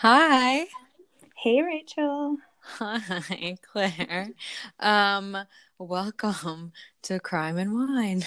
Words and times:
Hi. 0.00 0.66
Hey, 1.34 1.60
Rachel. 1.60 2.36
Hi, 2.60 3.58
Claire. 3.62 4.28
Um, 4.78 5.36
welcome 5.76 6.72
to 7.02 7.18
Crime 7.18 7.58
and 7.58 7.74
Wine. 7.74 8.24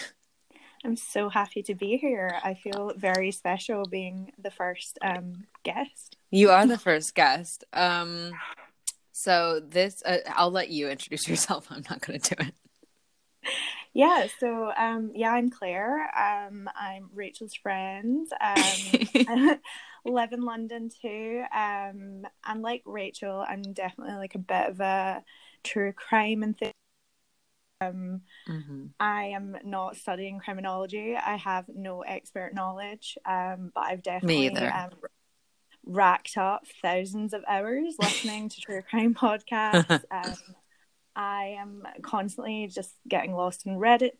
I'm 0.84 0.98
so 0.98 1.30
happy 1.30 1.64
to 1.64 1.74
be 1.74 1.96
here. 1.96 2.38
I 2.44 2.56
feel 2.56 2.92
very 2.98 3.32
special 3.32 3.86
being 3.86 4.34
the 4.38 4.52
first 4.52 5.00
um, 5.02 5.46
guest. 5.64 6.18
You 6.30 6.50
are 6.50 6.68
the 6.68 6.78
first 6.78 7.16
guest. 7.16 7.64
Um, 7.72 8.34
so 9.14 9.62
this, 9.62 10.04
uh, 10.06 10.18
I'll 10.28 10.52
let 10.52 10.72
you 10.72 10.90
introduce 10.90 11.26
yourself. 11.26 11.68
I'm 11.70 11.86
not 11.90 12.02
going 12.02 12.20
to 12.20 12.36
do 12.36 12.48
it. 12.48 12.54
Yeah, 13.94 14.28
so 14.40 14.74
um, 14.78 15.12
yeah, 15.16 15.32
I'm 15.32 15.50
Claire. 15.50 16.10
Um, 16.18 16.70
I'm 16.76 17.10
Rachel's 17.14 17.56
friend. 17.56 18.28
Um, 18.42 19.60
live 20.06 20.34
in 20.34 20.42
London 20.42 20.90
too. 20.90 21.44
Um, 21.56 22.26
and 22.46 22.62
like 22.62 22.84
Rachel, 22.86 23.46
I'm 23.48 23.62
definitely 23.62 24.16
like 24.16 24.36
a 24.36 24.40
bit 24.40 24.70
of 24.70 24.80
a 24.80 25.24
true 25.64 25.94
crime 25.94 26.44
enthusiast. 26.44 26.76
Um, 27.82 28.22
mm-hmm. 28.48 28.86
I 29.00 29.26
am 29.36 29.58
not 29.64 29.96
studying 29.96 30.40
criminology. 30.40 31.16
I 31.16 31.36
have 31.38 31.66
no 31.68 32.02
expert 32.02 32.54
knowledge, 32.54 33.18
um, 33.26 33.72
but 33.74 33.82
I've 33.82 34.04
definitely 34.04 34.50
um, 34.50 34.92
racked 35.86 36.38
up 36.38 36.64
thousands 36.82 37.34
of 37.34 37.44
hours 37.48 37.96
listening 38.00 38.50
to 38.50 38.62
true 38.62 38.82
crime 38.88 39.16
podcasts. 39.20 40.04
um, 40.12 40.36
I 41.16 41.58
am 41.60 41.84
constantly 42.04 42.68
just 42.68 42.94
getting 43.08 43.34
lost 43.34 43.66
in 43.66 43.78
Reddit 43.78 44.14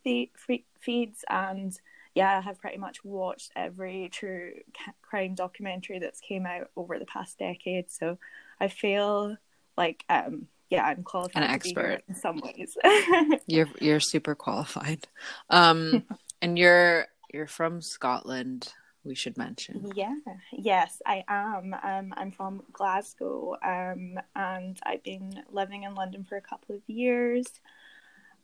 feeds, 0.80 1.24
and 1.28 1.78
yeah, 2.14 2.38
I 2.38 2.40
have 2.40 2.60
pretty 2.60 2.78
much 2.78 3.04
watched 3.04 3.52
every 3.56 4.10
true 4.12 4.52
crime 5.00 5.34
documentary 5.34 5.98
that's 5.98 6.20
came 6.20 6.46
out 6.46 6.70
over 6.76 6.98
the 6.98 7.06
past 7.06 7.38
decade. 7.38 7.90
So 7.90 8.18
I 8.60 8.68
feel 8.68 9.36
like, 9.76 10.04
um, 10.08 10.46
yeah, 10.68 10.84
I'm 10.84 11.02
qualified. 11.02 11.42
An 11.42 11.50
expert 11.50 12.02
in 12.08 12.14
some 12.14 12.40
ways. 12.40 12.76
you're 13.46 13.68
you're 13.80 14.00
super 14.00 14.34
qualified, 14.34 15.06
um, 15.50 16.04
and 16.40 16.58
you're 16.58 17.06
you're 17.32 17.46
from 17.46 17.82
Scotland 17.82 18.72
we 19.04 19.14
should 19.14 19.36
mention. 19.36 19.90
Yeah, 19.94 20.14
yes, 20.52 21.02
I 21.04 21.24
am. 21.26 21.74
Um, 21.82 22.14
I'm 22.16 22.30
from 22.30 22.62
Glasgow, 22.72 23.56
um, 23.62 24.18
and 24.36 24.78
I've 24.84 25.02
been 25.02 25.42
living 25.50 25.82
in 25.82 25.94
London 25.94 26.24
for 26.24 26.36
a 26.36 26.40
couple 26.40 26.76
of 26.76 26.82
years. 26.86 27.46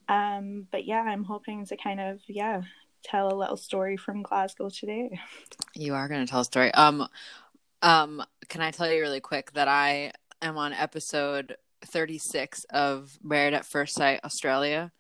Um, 0.09 0.67
but 0.71 0.84
yeah, 0.84 1.03
I'm 1.03 1.25
hoping 1.25 1.65
to 1.67 1.77
kind 1.77 2.00
of 2.00 2.21
yeah 2.27 2.62
tell 3.03 3.33
a 3.33 3.37
little 3.37 3.57
story 3.57 3.97
from 3.97 4.23
Glasgow 4.23 4.71
today. 4.71 5.19
You 5.75 5.95
are 5.95 6.09
going 6.09 6.25
to 6.25 6.31
tell 6.31 6.41
a 6.41 6.45
story. 6.45 6.73
Um, 6.75 7.07
um, 7.83 8.23
can 8.49 8.61
I 8.61 8.71
tell 8.71 8.91
you 8.91 9.01
really 9.01 9.21
quick 9.21 9.53
that 9.53 9.69
I 9.69 10.13
am 10.43 10.57
on 10.57 10.73
episode 10.73 11.57
36 11.85 12.65
of 12.71 13.19
Married 13.23 13.55
at 13.55 13.67
First 13.67 13.95
Sight 13.95 14.21
Australia? 14.25 14.93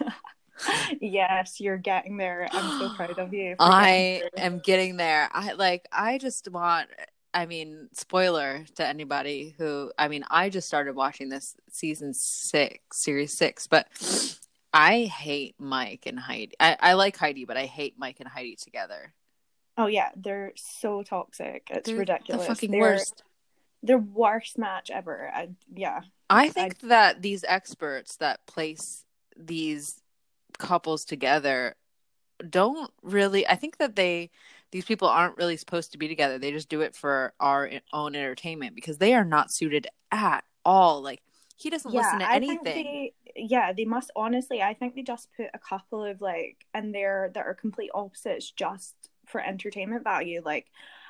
yes, 1.00 1.60
you're 1.60 1.76
getting 1.76 2.16
there. 2.16 2.48
I'm 2.50 2.78
so 2.78 2.94
proud 2.94 3.18
of 3.18 3.32
you. 3.32 3.56
I 3.58 4.22
am 4.36 4.60
getting 4.60 4.96
there. 4.96 5.28
I 5.32 5.52
like 5.52 5.86
I 5.92 6.18
just 6.18 6.50
want 6.50 6.88
I 7.34 7.44
mean, 7.44 7.90
spoiler 7.92 8.64
to 8.76 8.86
anybody 8.86 9.54
who 9.58 9.92
I 9.98 10.08
mean, 10.08 10.24
I 10.30 10.48
just 10.48 10.66
started 10.66 10.96
watching 10.96 11.28
this 11.28 11.54
season 11.70 12.14
6, 12.14 12.78
series 12.92 13.32
6, 13.34 13.66
but 13.66 13.88
I 14.76 15.04
hate 15.04 15.54
Mike 15.58 16.04
and 16.06 16.18
Heidi. 16.18 16.52
I, 16.60 16.76
I 16.78 16.92
like 16.92 17.16
Heidi, 17.16 17.46
but 17.46 17.56
I 17.56 17.64
hate 17.64 17.94
Mike 17.96 18.20
and 18.20 18.28
Heidi 18.28 18.56
together. 18.56 19.14
Oh 19.78 19.86
yeah, 19.86 20.10
they're 20.14 20.52
so 20.56 21.02
toxic. 21.02 21.68
It's 21.70 21.88
they're 21.88 21.98
ridiculous. 21.98 22.42
The 22.42 22.54
fucking 22.54 22.70
they're, 22.72 22.80
worst. 22.80 23.22
Their 23.82 23.98
worst 23.98 24.58
match 24.58 24.90
ever. 24.90 25.30
I, 25.34 25.48
yeah. 25.74 26.02
I 26.28 26.48
think 26.50 26.76
I, 26.84 26.88
that 26.88 27.22
these 27.22 27.42
experts 27.48 28.16
that 28.16 28.44
place 28.46 29.04
these 29.34 30.02
couples 30.58 31.04
together 31.04 31.74
don't 32.48 32.90
really 33.02 33.46
i 33.46 33.54
think 33.54 33.78
that 33.78 33.96
they 33.96 34.30
these 34.70 34.84
people 34.84 35.08
aren't 35.08 35.36
really 35.36 35.56
supposed 35.56 35.92
to 35.92 35.98
be 35.98 36.08
together 36.08 36.38
they 36.38 36.50
just 36.50 36.68
do 36.68 36.80
it 36.80 36.94
for 36.94 37.32
our 37.40 37.70
own 37.92 38.14
entertainment 38.14 38.74
because 38.74 38.98
they 38.98 39.14
are 39.14 39.24
not 39.24 39.50
suited 39.50 39.86
at 40.10 40.44
all 40.64 41.02
like 41.02 41.22
he 41.56 41.70
doesn't 41.70 41.92
yeah, 41.92 42.00
listen 42.00 42.18
to 42.18 42.30
I 42.30 42.34
anything 42.34 42.64
they, 42.64 43.12
yeah 43.36 43.72
they 43.72 43.84
must 43.84 44.10
honestly 44.16 44.62
i 44.62 44.74
think 44.74 44.94
they 44.94 45.02
just 45.02 45.28
put 45.36 45.46
a 45.54 45.58
couple 45.58 46.04
of 46.04 46.20
like 46.20 46.64
and 46.74 46.94
they're 46.94 47.30
that 47.34 47.46
are 47.46 47.54
complete 47.54 47.90
opposites 47.94 48.50
just 48.50 48.94
for 49.26 49.40
entertainment 49.40 50.04
value 50.04 50.40
like 50.44 50.66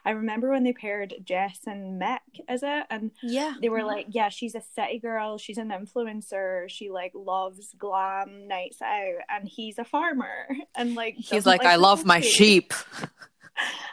I 0.06 0.10
remember 0.10 0.50
when 0.50 0.62
they 0.62 0.72
paired 0.72 1.14
Jess 1.24 1.58
and 1.66 2.00
Mick, 2.00 2.20
is 2.48 2.62
it? 2.62 2.86
And 2.90 3.10
yeah, 3.24 3.54
they 3.60 3.68
were 3.68 3.82
like, 3.82 4.06
yeah, 4.10 4.28
she's 4.28 4.54
a 4.54 4.60
city 4.60 5.00
girl, 5.00 5.36
she's 5.36 5.58
an 5.58 5.70
influencer, 5.70 6.70
she 6.70 6.90
like 6.90 7.10
loves 7.12 7.74
glam 7.76 8.46
nights 8.46 8.80
out, 8.80 9.16
and 9.28 9.48
he's 9.48 9.80
a 9.80 9.84
farmer, 9.84 10.46
and 10.76 10.94
like 10.94 11.16
he's 11.16 11.44
like, 11.46 11.64
like 11.64 11.66
I 11.66 11.74
love 11.74 12.04
my 12.04 12.20
sheep. 12.20 12.72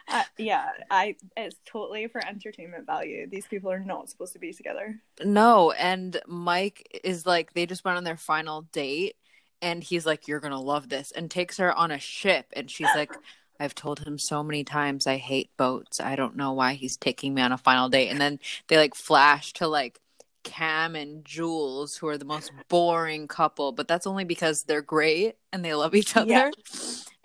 Uh, 0.07 0.23
yeah, 0.37 0.69
I 0.89 1.15
it's 1.37 1.57
totally 1.65 2.07
for 2.07 2.25
entertainment 2.25 2.85
value. 2.85 3.27
These 3.29 3.47
people 3.47 3.71
are 3.71 3.79
not 3.79 4.09
supposed 4.09 4.33
to 4.33 4.39
be 4.39 4.53
together. 4.53 4.99
No, 5.23 5.71
and 5.71 6.19
Mike 6.27 7.01
is 7.03 7.25
like 7.25 7.53
they 7.53 7.65
just 7.65 7.85
went 7.85 7.97
on 7.97 8.03
their 8.03 8.17
final 8.17 8.63
date 8.63 9.15
and 9.61 9.83
he's 9.83 10.05
like 10.05 10.27
you're 10.27 10.39
going 10.39 10.51
to 10.51 10.59
love 10.59 10.89
this 10.89 11.11
and 11.11 11.31
takes 11.31 11.57
her 11.57 11.73
on 11.73 11.91
a 11.91 11.99
ship 11.99 12.47
and 12.53 12.69
she's 12.69 12.89
like 12.95 13.13
I've 13.59 13.75
told 13.75 13.99
him 13.99 14.17
so 14.17 14.43
many 14.43 14.63
times 14.63 15.07
I 15.07 15.17
hate 15.17 15.55
boats. 15.57 15.99
I 15.99 16.15
don't 16.15 16.35
know 16.35 16.53
why 16.53 16.73
he's 16.73 16.97
taking 16.97 17.33
me 17.33 17.41
on 17.41 17.51
a 17.51 17.57
final 17.57 17.87
date. 17.87 18.09
And 18.09 18.19
then 18.19 18.39
they 18.67 18.77
like 18.77 18.95
flash 18.95 19.53
to 19.53 19.67
like 19.67 19.99
Cam 20.43 20.95
and 20.95 21.23
Jules, 21.23 21.95
who 21.95 22.07
are 22.07 22.17
the 22.17 22.25
most 22.25 22.51
boring 22.67 23.27
couple, 23.27 23.71
but 23.71 23.87
that's 23.87 24.07
only 24.07 24.25
because 24.25 24.63
they're 24.63 24.81
great 24.81 25.35
and 25.53 25.63
they 25.63 25.73
love 25.73 25.95
each 25.95 26.17
other 26.17 26.29
yeah. 26.29 26.51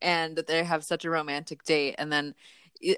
And 0.02 0.36
that 0.36 0.46
they 0.46 0.64
have 0.64 0.84
such 0.84 1.04
a 1.04 1.10
romantic 1.10 1.64
date. 1.64 1.94
And 1.98 2.12
then 2.12 2.34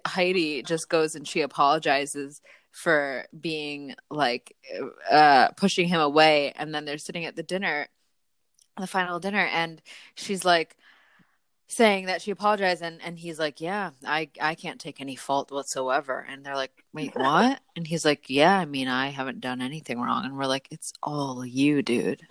Heidi 0.07 0.63
just 0.63 0.89
goes 0.89 1.15
and 1.15 1.27
she 1.27 1.41
apologizes 1.41 2.41
for 2.71 3.27
being 3.39 3.95
like 4.11 4.57
uh 5.11 5.49
pushing 5.57 5.89
him 5.89 6.01
away 6.01 6.53
and 6.57 6.75
then 6.75 6.85
they're 6.85 6.99
sitting 6.99 7.25
at 7.25 7.35
the 7.35 7.43
dinner 7.43 7.89
the 8.79 8.87
final 8.87 9.19
dinner 9.19 9.45
and 9.53 9.83
she's 10.15 10.45
like 10.45 10.77
saying 11.67 12.07
that 12.07 12.21
she 12.21 12.31
apologized 12.31 12.83
and, 12.83 13.01
and 13.03 13.19
he's 13.19 13.39
like 13.39 13.61
yeah 13.61 13.91
i 14.07 14.29
i 14.41 14.55
can't 14.55 14.81
take 14.81 15.01
any 15.01 15.17
fault 15.17 15.51
whatsoever 15.51 16.25
and 16.29 16.45
they're 16.45 16.55
like 16.55 16.73
wait 16.93 17.13
what 17.17 17.61
and 17.77 17.87
he's 17.87 18.05
like 18.05 18.25
yeah 18.29 18.57
i 18.59 18.65
mean 18.65 18.89
i 18.89 19.09
haven't 19.09 19.41
done 19.41 19.61
anything 19.61 20.01
wrong 20.01 20.25
and 20.25 20.37
we're 20.37 20.47
like 20.47 20.69
it's 20.71 20.93
all 21.03 21.45
you 21.45 21.83
dude 21.83 22.23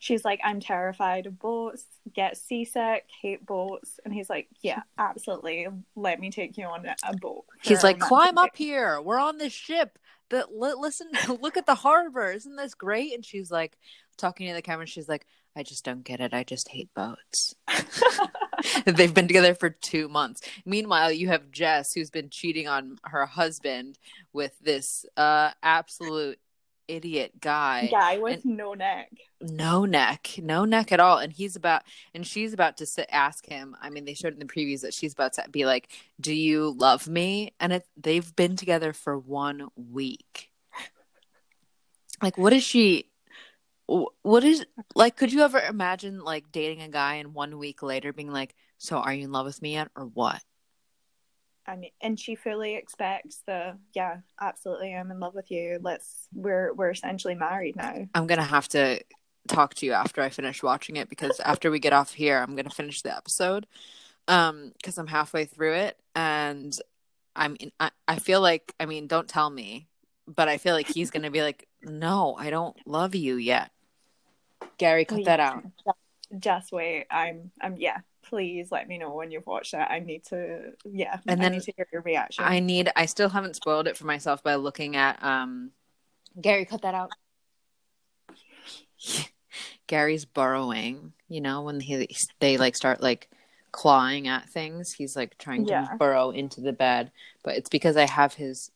she's 0.00 0.24
like 0.24 0.40
i'm 0.42 0.58
terrified 0.58 1.26
of 1.26 1.38
boats 1.38 1.84
get 2.12 2.36
seasick. 2.36 3.04
Hate 3.22 3.44
boats 3.46 4.00
and 4.04 4.12
he's 4.12 4.28
like 4.28 4.48
yeah 4.62 4.82
absolutely. 4.98 5.68
Let 5.94 6.20
me 6.20 6.30
take 6.30 6.58
you 6.58 6.64
on 6.66 6.84
a 6.86 7.16
boat 7.16 7.44
he's 7.62 7.84
like 7.84 7.98
climb 7.98 8.38
up 8.38 8.56
here. 8.56 9.00
We're 9.00 9.18
on 9.18 9.38
this 9.38 9.52
ship 9.52 9.98
that 10.30 10.52
listen 10.52 11.10
look 11.40 11.56
at 11.56 11.66
the 11.66 11.74
harbor. 11.74 12.32
Isn't 12.32 12.56
this 12.56 12.74
great? 12.74 13.14
And 13.14 13.24
she's 13.24 13.50
like 13.50 13.76
talking 14.16 14.48
to 14.48 14.54
the 14.54 14.60
camera 14.60 14.84
she's 14.84 15.08
like 15.08 15.26
i 15.56 15.62
just 15.62 15.84
don't 15.84 16.04
get 16.04 16.20
it. 16.20 16.34
I 16.34 16.44
just 16.44 16.68
hate 16.68 16.90
boats. 16.94 17.54
They've 18.84 19.12
been 19.12 19.26
together 19.26 19.54
for 19.54 19.70
two 19.70 20.08
months. 20.08 20.42
Meanwhile, 20.64 21.12
you 21.12 21.28
have 21.28 21.50
Jess, 21.50 21.92
who's 21.92 22.10
been 22.10 22.30
cheating 22.30 22.68
on 22.68 22.98
her 23.04 23.26
husband 23.26 23.98
with 24.32 24.56
this 24.60 25.04
uh, 25.16 25.50
absolute 25.62 26.38
idiot 26.90 27.32
guy. 27.40 27.88
Guy 27.90 28.18
with 28.18 28.44
and, 28.44 28.56
no 28.56 28.74
neck. 28.74 29.10
No 29.40 29.84
neck. 29.84 30.34
No 30.38 30.64
neck 30.64 30.92
at 30.92 31.00
all. 31.00 31.18
And 31.18 31.32
he's 31.32 31.56
about, 31.56 31.82
and 32.14 32.26
she's 32.26 32.52
about 32.52 32.78
to 32.78 32.86
sit, 32.86 33.08
ask 33.10 33.46
him. 33.46 33.76
I 33.80 33.90
mean, 33.90 34.04
they 34.04 34.14
showed 34.14 34.32
in 34.32 34.38
the 34.38 34.44
previews 34.44 34.80
that 34.82 34.94
she's 34.94 35.12
about 35.12 35.34
to 35.34 35.44
be 35.50 35.64
like, 35.64 35.88
Do 36.20 36.34
you 36.34 36.70
love 36.70 37.08
me? 37.08 37.52
And 37.60 37.72
it, 37.74 37.86
they've 37.96 38.34
been 38.36 38.56
together 38.56 38.92
for 38.92 39.18
one 39.18 39.68
week. 39.76 40.50
Like, 42.22 42.36
what 42.36 42.52
is 42.52 42.62
she? 42.62 43.06
what 44.22 44.44
is 44.44 44.64
like 44.94 45.16
could 45.16 45.32
you 45.32 45.40
ever 45.40 45.58
imagine 45.58 46.20
like 46.20 46.52
dating 46.52 46.80
a 46.80 46.88
guy 46.88 47.16
and 47.16 47.34
one 47.34 47.58
week 47.58 47.82
later 47.82 48.12
being 48.12 48.30
like 48.30 48.54
so 48.78 48.98
are 48.98 49.12
you 49.12 49.24
in 49.24 49.32
love 49.32 49.46
with 49.46 49.60
me 49.60 49.72
yet 49.72 49.88
or 49.96 50.04
what 50.04 50.40
i 51.70 51.76
mean 51.76 51.90
and 52.00 52.18
she 52.18 52.34
fully 52.34 52.74
expects 52.74 53.42
the 53.46 53.76
yeah 53.94 54.18
absolutely 54.40 54.94
i'm 54.94 55.10
in 55.10 55.20
love 55.20 55.34
with 55.34 55.50
you 55.50 55.78
let's 55.82 56.28
we're 56.34 56.72
we're 56.74 56.90
essentially 56.90 57.34
married 57.34 57.76
now 57.76 58.06
i'm 58.14 58.26
gonna 58.26 58.42
have 58.42 58.68
to 58.68 59.00
talk 59.48 59.74
to 59.74 59.86
you 59.86 59.92
after 59.92 60.20
i 60.20 60.28
finish 60.28 60.62
watching 60.62 60.96
it 60.96 61.08
because 61.08 61.40
after 61.44 61.70
we 61.70 61.78
get 61.78 61.92
off 61.92 62.12
here 62.12 62.38
i'm 62.38 62.56
gonna 62.56 62.70
finish 62.70 63.02
the 63.02 63.14
episode 63.14 63.66
um 64.28 64.72
because 64.76 64.98
i'm 64.98 65.06
halfway 65.06 65.44
through 65.44 65.74
it 65.74 65.96
and 66.14 66.78
i'm 67.36 67.56
in, 67.60 67.72
I, 67.78 67.90
I 68.06 68.16
feel 68.16 68.40
like 68.40 68.74
i 68.78 68.86
mean 68.86 69.06
don't 69.06 69.28
tell 69.28 69.48
me 69.48 69.86
but 70.26 70.48
i 70.48 70.58
feel 70.58 70.74
like 70.74 70.88
he's 70.88 71.10
gonna 71.10 71.30
be 71.30 71.42
like 71.42 71.66
no 71.82 72.36
i 72.38 72.50
don't 72.50 72.76
love 72.86 73.14
you 73.14 73.36
yet 73.36 73.70
Gary, 74.80 75.04
cut 75.04 75.24
that 75.24 75.40
out. 75.40 75.64
Just 76.38 76.72
wait. 76.72 77.06
I'm. 77.10 77.50
I'm. 77.60 77.76
Yeah. 77.76 77.98
Please 78.30 78.70
let 78.70 78.88
me 78.88 78.96
know 78.96 79.12
when 79.12 79.30
you've 79.30 79.46
watched 79.46 79.74
it. 79.74 79.78
I 79.78 79.98
need 79.98 80.24
to, 80.26 80.72
yeah, 80.84 81.18
and 81.26 81.40
I 81.40 81.44
then 81.44 81.52
need 81.52 81.62
to 81.64 81.72
hear 81.76 81.86
your 81.92 82.02
reaction. 82.02 82.44
I 82.44 82.60
need. 82.60 82.90
I 82.96 83.06
still 83.06 83.28
haven't 83.28 83.56
spoiled 83.56 83.88
it 83.88 83.96
for 83.96 84.06
myself 84.06 84.42
by 84.42 84.54
looking 84.54 84.96
at. 84.96 85.22
um 85.22 85.72
Gary, 86.40 86.64
cut 86.64 86.82
that 86.82 86.94
out. 86.94 87.10
Gary's 89.88 90.24
burrowing. 90.24 91.12
You 91.28 91.40
know 91.40 91.62
when 91.62 91.80
he 91.80 92.08
they 92.38 92.56
like 92.56 92.76
start 92.76 93.02
like 93.02 93.28
clawing 93.72 94.28
at 94.28 94.48
things. 94.48 94.92
He's 94.92 95.16
like 95.16 95.36
trying 95.38 95.66
to 95.66 95.72
Yeah. 95.72 95.96
burrow 95.98 96.30
into 96.30 96.60
the 96.60 96.72
bed, 96.72 97.10
but 97.42 97.56
it's 97.56 97.68
because 97.68 97.96
I 97.96 98.06
have 98.06 98.34
his 98.34 98.70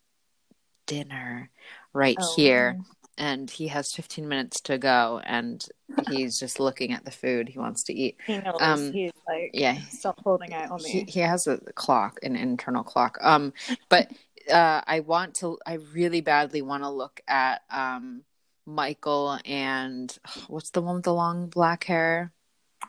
dinner 0.87 1.51
right 1.93 2.19
Oh. 2.21 2.35
here 2.37 2.79
and 3.17 3.51
he 3.51 3.69
has 3.69 3.93
15 3.93 4.29
minutes 4.29 4.61
to 4.63 4.79
go 4.79 5.21
and 5.25 5.67
he's 6.11 6.39
just 6.39 6.59
looking 6.61 6.93
at 6.93 7.05
the 7.05 7.11
food 7.11 7.49
he 7.49 7.59
wants 7.59 7.85
to 7.85 7.95
eat. 7.95 8.17
He 8.27 8.39
knows 8.39 8.57
Um, 8.61 8.93
he's 8.93 9.13
like, 9.27 9.51
Yeah, 9.53 9.79
stop 9.91 10.21
holding 10.23 10.53
out 10.53 10.71
on 10.71 10.81
he, 10.81 11.05
me. 11.05 11.07
he 11.09 11.21
has 11.21 11.47
a 11.47 11.59
clock, 11.75 12.19
an 12.23 12.37
internal 12.37 12.83
clock. 12.83 13.19
Um, 13.21 13.53
but 13.89 14.11
uh, 14.53 14.83
I 14.87 15.01
want 15.01 15.35
to, 15.37 15.59
I 15.67 15.75
really 15.93 16.21
badly 16.21 16.63
want 16.63 16.83
to 16.83 16.91
look 16.91 17.21
at 17.29 17.63
um 17.71 18.23
Michael 18.67 19.39
and 19.45 20.17
what's 20.49 20.71
the 20.71 20.83
one 20.83 20.97
with 20.97 21.05
the 21.05 21.15
long 21.15 21.49
black 21.49 21.85
hair? 21.85 22.33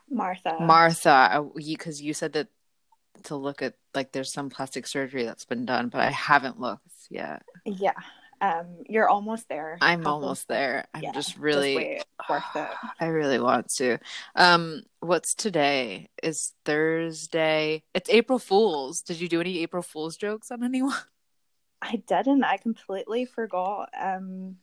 Martha. 0.10 0.58
Martha, 0.60 1.50
because 1.56 2.02
you 2.02 2.14
said 2.14 2.34
that 2.34 2.48
to 3.24 3.36
look 3.36 3.62
at 3.62 3.76
like 3.94 4.12
there's 4.12 4.32
some 4.32 4.50
plastic 4.50 4.86
surgery 4.88 5.24
that's 5.24 5.46
been 5.46 5.66
done, 5.66 5.90
but 5.90 6.02
I 6.02 6.12
haven't 6.12 6.60
looked 6.60 6.82
yet. 7.10 7.44
yeah. 7.66 7.94
Um, 8.42 8.84
you're 8.88 9.08
almost 9.10 9.48
there. 9.50 9.78
I'm 9.82 10.00
Couple- 10.04 10.14
almost 10.14 10.48
there. 10.48 10.86
I'm 10.94 11.04
yeah, 11.04 11.12
just 11.12 11.38
really, 11.38 11.76
wait. 11.76 12.06
worth 12.30 12.44
it. 12.56 12.70
I 13.00 13.06
really 13.08 13.40
want 13.40 13.70
to. 13.76 13.98
Um, 14.36 14.84
what's 15.00 15.34
today? 15.36 16.10
Is 16.22 16.54
Thursday? 16.66 17.84
It's 17.94 18.10
April 18.10 18.40
Fools. 18.40 19.02
Did 19.02 19.20
you 19.20 19.30
do 19.30 19.42
any 19.42 19.60
April 19.60 19.84
Fools 19.84 20.18
jokes 20.18 20.52
on 20.52 20.64
anyone? 20.64 20.94
I 21.82 21.98
didn't. 22.08 22.44
I 22.44 22.58
completely 22.58 23.26
forgot. 23.26 23.90
Um, 24.00 24.58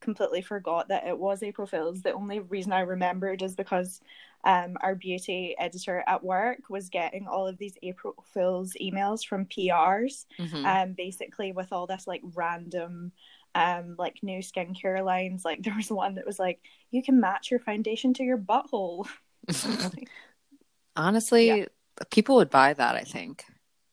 completely 0.00 0.42
forgot 0.42 0.88
that 0.88 1.06
it 1.06 1.18
was 1.18 1.42
April 1.42 1.66
Fool's. 1.66 2.02
The 2.02 2.12
only 2.12 2.40
reason 2.40 2.72
I 2.72 2.80
remembered 2.80 3.42
is 3.42 3.54
because 3.54 4.00
um, 4.44 4.76
our 4.80 4.94
beauty 4.94 5.54
editor 5.58 6.02
at 6.06 6.24
work 6.24 6.70
was 6.70 6.88
getting 6.88 7.26
all 7.26 7.46
of 7.46 7.58
these 7.58 7.76
April 7.82 8.14
Fool's 8.32 8.74
emails 8.80 9.24
from 9.26 9.44
PRs, 9.46 10.26
Mhm. 10.38 10.64
um, 10.64 10.92
basically 10.94 11.52
with 11.52 11.72
all 11.72 11.86
this 11.86 12.06
like 12.06 12.22
random. 12.34 13.12
Um, 13.52 13.96
like 13.98 14.22
new 14.22 14.38
skincare 14.38 15.04
lines. 15.04 15.44
Like 15.44 15.62
there 15.64 15.74
was 15.74 15.90
one 15.90 16.14
that 16.14 16.24
was 16.26 16.38
like, 16.38 16.60
"You 16.92 17.02
can 17.02 17.18
match 17.20 17.50
your 17.50 17.58
foundation 17.58 18.14
to 18.14 18.22
your 18.22 18.38
butthole." 18.38 19.08
Honestly, 20.96 21.48
Yeah. 21.48 21.64
people 22.10 22.36
would 22.36 22.50
buy 22.50 22.74
that. 22.74 22.94
I 22.94 23.02
think. 23.02 23.44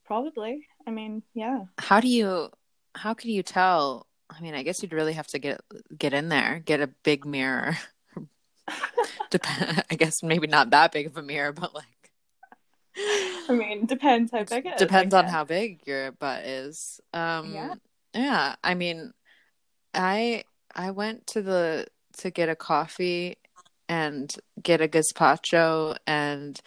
Probably. 0.05 0.67
I 0.85 0.91
mean, 0.91 1.23
yeah. 1.33 1.65
How 1.77 1.99
do 1.99 2.07
you? 2.07 2.51
How 2.95 3.13
can 3.13 3.29
you 3.29 3.43
tell? 3.43 4.06
I 4.29 4.41
mean, 4.41 4.53
I 4.55 4.63
guess 4.63 4.81
you'd 4.81 4.93
really 4.93 5.13
have 5.13 5.27
to 5.27 5.39
get 5.39 5.61
get 5.97 6.13
in 6.13 6.29
there, 6.29 6.61
get 6.65 6.81
a 6.81 6.87
big 6.87 7.25
mirror. 7.25 7.77
Dep- 9.29 9.45
I 9.89 9.95
guess 9.95 10.21
maybe 10.23 10.47
not 10.47 10.69
that 10.71 10.91
big 10.91 11.07
of 11.07 11.17
a 11.17 11.21
mirror, 11.23 11.51
but 11.53 11.73
like 11.73 12.11
I 13.49 13.53
mean, 13.53 13.85
depends 13.85 14.31
how 14.31 14.43
big 14.43 14.65
it 14.65 14.73
is. 14.73 14.79
depends 14.79 15.13
I 15.13 15.19
on 15.19 15.25
how 15.27 15.43
big 15.43 15.81
your 15.85 16.11
butt 16.11 16.43
is. 16.45 16.99
Um, 17.13 17.53
Yeah. 17.53 17.73
yeah. 18.13 18.55
I 18.63 18.73
mean, 18.73 19.13
I 19.93 20.43
I 20.75 20.91
went 20.91 21.27
to 21.27 21.41
the 21.41 21.87
to 22.17 22.31
get 22.31 22.49
a 22.49 22.55
coffee 22.55 23.37
and 23.87 24.33
get 24.61 24.81
a 24.81 24.87
gazpacho 24.87 25.95
and 26.05 26.59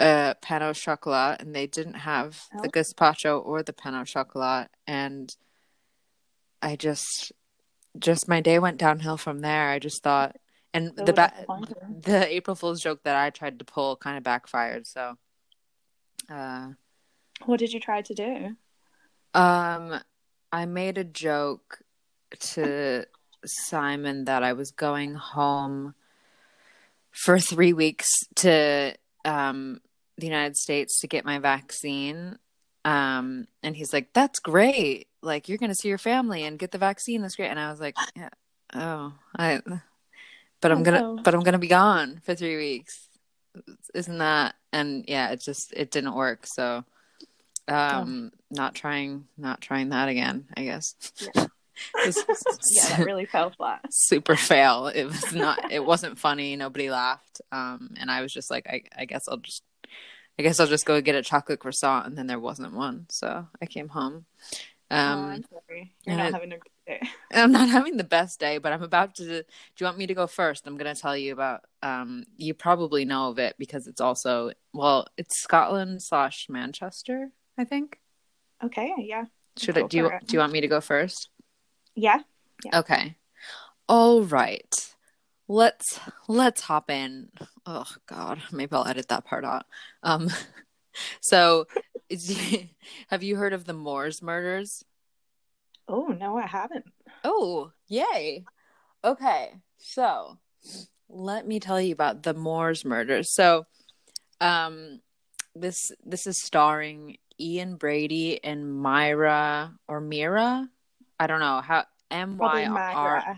a 0.00 0.34
pan 0.40 0.62
au 0.62 0.72
chocolat, 0.72 1.40
and 1.42 1.54
they 1.54 1.66
didn't 1.66 1.94
have 1.94 2.44
the 2.62 2.68
Oh. 2.68 2.70
gazpacho 2.70 3.44
or 3.44 3.62
the 3.62 3.72
pan 3.72 3.94
au 3.94 4.04
chocolat, 4.04 4.68
and 4.86 5.34
I 6.64 6.76
just 6.76 7.32
just 7.98 8.26
my 8.26 8.40
day 8.40 8.58
went 8.58 8.78
downhill 8.78 9.16
from 9.18 9.40
there. 9.40 9.68
I 9.68 9.78
just 9.78 10.02
thought, 10.02 10.36
and 10.72 10.92
So 10.96 11.04
the 11.04 11.12
ba- 11.12 11.32
the 12.00 12.26
April 12.34 12.56
Fool's 12.56 12.80
joke 12.80 13.02
that 13.04 13.16
I 13.16 13.30
tried 13.30 13.58
to 13.58 13.64
pull 13.64 13.96
kind 13.96 14.16
of 14.16 14.24
backfired. 14.24 14.86
So, 14.86 15.16
uh, 16.28 16.70
What 17.44 17.58
did 17.60 17.72
you 17.72 17.80
try 17.80 18.02
to 18.02 18.14
do? 18.14 18.56
um, 19.34 20.00
I 20.52 20.64
made 20.66 20.96
a 20.98 21.04
joke 21.04 21.80
to 22.40 23.04
Simon 23.44 24.24
that 24.24 24.42
I 24.42 24.54
was 24.54 24.70
going 24.70 25.14
home 25.14 25.94
for 27.10 27.38
three 27.38 27.72
weeks 27.72 28.08
to 28.36 28.94
um 29.24 29.80
the 30.16 30.26
United 30.26 30.56
States 30.56 31.00
to 31.00 31.08
get 31.08 31.24
my 31.24 31.38
vaccine. 31.38 32.38
Um, 32.84 33.46
and 33.62 33.74
he's 33.76 33.92
like, 33.92 34.12
"That's 34.12 34.38
great! 34.38 35.08
Like 35.22 35.48
you're 35.48 35.58
gonna 35.58 35.74
see 35.74 35.88
your 35.88 35.98
family 35.98 36.44
and 36.44 36.58
get 36.58 36.70
the 36.70 36.78
vaccine. 36.78 37.22
That's 37.22 37.36
great." 37.36 37.48
And 37.48 37.58
I 37.58 37.70
was 37.70 37.80
like, 37.80 37.96
"Yeah, 38.14 38.28
oh, 38.74 39.12
I." 39.38 39.60
But 40.60 40.72
I'm 40.72 40.78
Oh, 40.80 40.82
gonna, 40.82 41.00
no. 41.00 41.20
but 41.22 41.34
I'm 41.34 41.42
gonna 41.42 41.58
be 41.58 41.66
gone 41.68 42.20
for 42.24 42.34
three 42.34 42.56
weeks. 42.56 43.08
Isn't 43.94 44.18
that? 44.18 44.54
And 44.72 45.04
yeah, 45.08 45.30
it 45.30 45.40
just 45.40 45.72
it 45.74 45.90
didn't 45.90 46.14
work. 46.14 46.46
So, 46.46 46.84
um, 47.68 48.32
not 48.50 48.74
trying, 48.74 49.26
not 49.36 49.60
trying 49.60 49.90
that 49.90 50.08
again. 50.08 50.46
I 50.56 50.64
guess. 50.64 50.94
Yeah. 51.34 51.46
Yeah, 52.06 52.96
that 52.96 53.02
really 53.04 53.26
fell 53.26 53.50
flat. 53.50 53.84
super 53.90 54.36
fail. 54.36 54.86
It 54.86 55.04
was 55.04 55.32
not. 55.32 55.72
It 55.72 55.84
wasn't 55.84 56.18
funny. 56.18 56.54
Nobody 56.56 56.88
laughed. 56.88 57.40
Um, 57.50 57.94
and 57.98 58.10
I 58.10 58.20
was 58.22 58.32
just 58.32 58.48
like, 58.50 58.66
I, 58.68 58.82
I 58.96 59.04
guess 59.06 59.26
I'll 59.28 59.38
just, 59.38 59.62
I 60.38 60.42
guess 60.42 60.58
I'll 60.60 60.66
just 60.66 60.86
go 60.86 61.00
get 61.00 61.14
a 61.14 61.22
chocolate 61.22 61.60
croissant. 61.60 62.06
And 62.06 62.18
then 62.18 62.26
there 62.26 62.40
wasn't 62.40 62.74
one, 62.74 63.06
so 63.08 63.46
I 63.62 63.66
came 63.66 63.88
home. 63.88 64.26
oh, 64.90 64.96
Um, 64.96 65.24
I'm 65.26 65.44
sorry. 65.44 65.94
You're 66.04 66.16
not 66.16 66.28
it- 66.28 66.34
having 66.34 66.52
a 66.52 66.56
good 66.58 66.70
day. 66.86 67.00
I'm 67.32 67.52
not 67.52 67.68
having 67.68 67.96
the 67.96 68.04
best 68.04 68.38
day, 68.40 68.58
but 68.58 68.72
I'm 68.72 68.82
about 68.82 69.14
to. 69.16 69.24
Do 69.24 69.44
you 69.78 69.86
want 69.86 69.98
me 69.98 70.06
to 70.06 70.14
go 70.14 70.26
first? 70.26 70.66
I'm 70.66 70.76
going 70.76 70.92
to 70.94 71.00
tell 71.00 71.16
you 71.16 71.32
about. 71.32 71.62
Um, 71.82 72.24
you 72.36 72.52
probably 72.54 73.04
know 73.04 73.28
of 73.30 73.38
it 73.38 73.56
because 73.58 73.86
it's 73.86 74.00
also 74.00 74.52
well, 74.72 75.06
it's 75.16 75.40
Scotland 75.40 76.02
slash 76.02 76.46
Manchester. 76.48 77.30
I 77.56 77.64
think. 77.64 77.98
Okay, 78.62 78.92
yeah. 78.98 79.24
Should 79.56 79.76
Go 79.76 79.84
I? 79.84 79.86
Do 79.88 79.96
you 79.96 80.06
it. 80.08 80.26
do 80.26 80.34
you 80.34 80.40
want 80.40 80.52
me 80.52 80.60
to 80.60 80.68
go 80.68 80.80
first? 80.80 81.28
Yeah. 81.94 82.20
Okay. 82.74 83.16
All 83.88 84.22
right. 84.22 84.93
Let's 85.48 86.00
let's 86.28 86.62
hop 86.62 86.90
in. 86.90 87.28
Oh 87.66 87.86
God, 88.06 88.40
maybe 88.52 88.74
I'll 88.74 88.86
edit 88.86 89.08
that 89.08 89.24
part 89.24 89.44
out. 89.44 89.66
Um, 90.02 90.30
so, 91.20 91.66
is- 92.08 92.38
have 93.08 93.22
you 93.22 93.36
heard 93.36 93.52
of 93.52 93.64
the 93.64 93.72
Moors 93.74 94.22
murders? 94.22 94.84
Oh, 95.86 96.06
no, 96.06 96.38
I 96.38 96.46
haven't. 96.46 96.86
Oh, 97.24 97.72
yay. 97.88 98.44
Okay. 99.04 99.52
So, 99.76 100.38
let 101.10 101.46
me 101.46 101.60
tell 101.60 101.80
you 101.80 101.92
about 101.92 102.22
the 102.22 102.32
Moors 102.34 102.84
murders. 102.84 103.32
So, 103.34 103.66
um 104.40 105.00
this 105.54 105.92
this 106.04 106.26
is 106.26 106.42
starring 106.42 107.16
Ian 107.40 107.76
Brady 107.76 108.42
and 108.42 108.74
Myra 108.80 109.72
or 109.88 110.00
Mira. 110.00 110.68
I 111.20 111.26
don't 111.26 111.40
know 111.40 111.60
how 111.60 111.84
M 112.10 112.38
Y 112.38 112.64
R. 112.96 113.36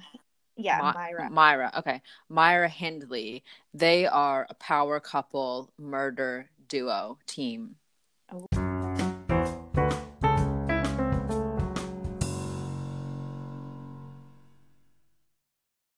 Yeah, 0.57 0.79
My- 0.81 0.93
Myra. 0.93 1.31
Myra. 1.31 1.73
Okay. 1.79 2.01
Myra 2.29 2.69
Hindley. 2.69 3.45
They 3.75 4.07
are 4.07 4.47
a 4.49 4.55
power 4.55 5.01
couple 5.01 5.71
murder 5.79 6.49
duo 6.69 7.19
team. 7.27 7.77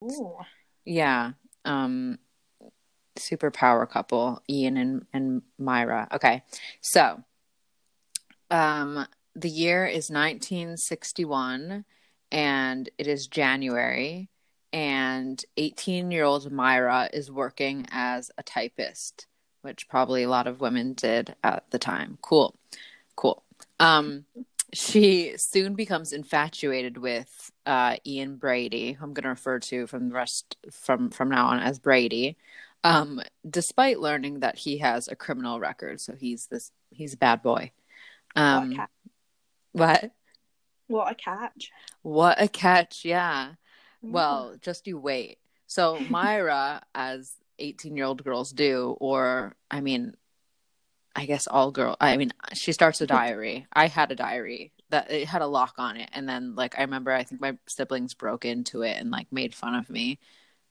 Ooh. 0.04 0.36
Yeah. 0.84 1.32
Um 1.64 2.18
super 3.16 3.50
power 3.50 3.84
couple, 3.86 4.40
Ian 4.48 4.76
and, 4.76 5.06
and 5.12 5.42
Myra. 5.58 6.08
Okay. 6.12 6.42
So 6.80 7.22
um 8.50 9.06
the 9.36 9.48
year 9.48 9.86
is 9.86 10.10
1961 10.10 11.84
and 12.32 12.90
it 12.98 13.06
is 13.06 13.28
January 13.28 14.28
and 14.72 15.42
18 15.56 16.10
year 16.10 16.24
old 16.24 16.50
Myra 16.50 17.08
is 17.12 17.30
working 17.30 17.86
as 17.90 18.30
a 18.38 18.42
typist, 18.42 19.26
which 19.62 19.88
probably 19.88 20.22
a 20.22 20.28
lot 20.28 20.46
of 20.46 20.60
women 20.60 20.92
did 20.94 21.34
at 21.42 21.64
the 21.70 21.78
time. 21.78 22.18
Cool. 22.22 22.54
Cool. 23.16 23.42
Um 23.80 24.24
she 24.74 25.34
soon 25.38 25.74
becomes 25.74 26.12
infatuated 26.12 26.98
with 26.98 27.50
uh, 27.64 27.96
Ian 28.06 28.36
Brady, 28.36 28.92
who 28.92 29.02
I'm 29.04 29.14
going 29.14 29.22
to 29.22 29.30
refer 29.30 29.58
to 29.60 29.86
from 29.86 30.08
the 30.10 30.14
rest 30.14 30.56
from 30.70 31.10
from 31.10 31.30
now 31.30 31.46
on 31.46 31.60
as 31.60 31.78
Brady, 31.78 32.36
um, 32.84 33.22
despite 33.48 33.98
learning 33.98 34.40
that 34.40 34.58
he 34.58 34.78
has 34.78 35.08
a 35.08 35.16
criminal 35.16 35.58
record. 35.58 36.00
So 36.00 36.14
he's 36.14 36.46
this 36.46 36.70
he's 36.90 37.14
a 37.14 37.16
bad 37.18 37.42
boy. 37.42 37.72
what, 38.34 38.42
Um, 38.42 38.76
catch. 38.76 38.90
what? 39.72 40.10
what 40.86 41.12
a 41.12 41.14
catch. 41.14 41.70
What 42.02 42.40
a 42.40 42.48
catch! 42.48 43.06
Yeah. 43.06 43.52
Well, 44.12 44.56
just 44.60 44.86
you 44.86 44.98
wait. 44.98 45.38
So 45.66 45.98
Myra, 46.08 46.82
as 46.94 47.32
18 47.58 47.96
year 47.96 48.06
old 48.06 48.24
girls 48.24 48.52
do, 48.52 48.96
or 49.00 49.54
I 49.70 49.80
mean, 49.80 50.14
I 51.14 51.26
guess 51.26 51.46
all 51.46 51.72
girl. 51.72 51.96
I 52.00 52.16
mean, 52.16 52.32
she 52.54 52.72
starts 52.72 53.00
a 53.00 53.06
diary. 53.06 53.66
I 53.72 53.88
had 53.88 54.12
a 54.12 54.16
diary 54.16 54.72
that 54.90 55.10
it 55.10 55.26
had 55.26 55.42
a 55.42 55.46
lock 55.46 55.74
on 55.78 55.96
it, 55.96 56.08
and 56.12 56.28
then 56.28 56.54
like 56.54 56.78
I 56.78 56.82
remember, 56.82 57.12
I 57.12 57.24
think 57.24 57.40
my 57.40 57.56
siblings 57.66 58.14
broke 58.14 58.44
into 58.44 58.82
it 58.82 58.96
and 58.98 59.10
like 59.10 59.26
made 59.32 59.54
fun 59.54 59.74
of 59.74 59.90
me. 59.90 60.18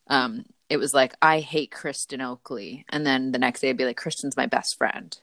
Um, 0.07 0.45
it 0.69 0.77
was 0.77 0.93
like 0.93 1.15
I 1.21 1.39
hate 1.41 1.71
Kristen 1.71 2.21
Oakley, 2.21 2.85
and 2.89 3.05
then 3.05 3.31
the 3.31 3.39
next 3.39 3.61
day 3.61 3.69
I'd 3.69 3.77
be 3.77 3.85
like, 3.85 3.97
Kristen's 3.97 4.37
my 4.37 4.45
best 4.45 4.77
friend. 4.77 5.17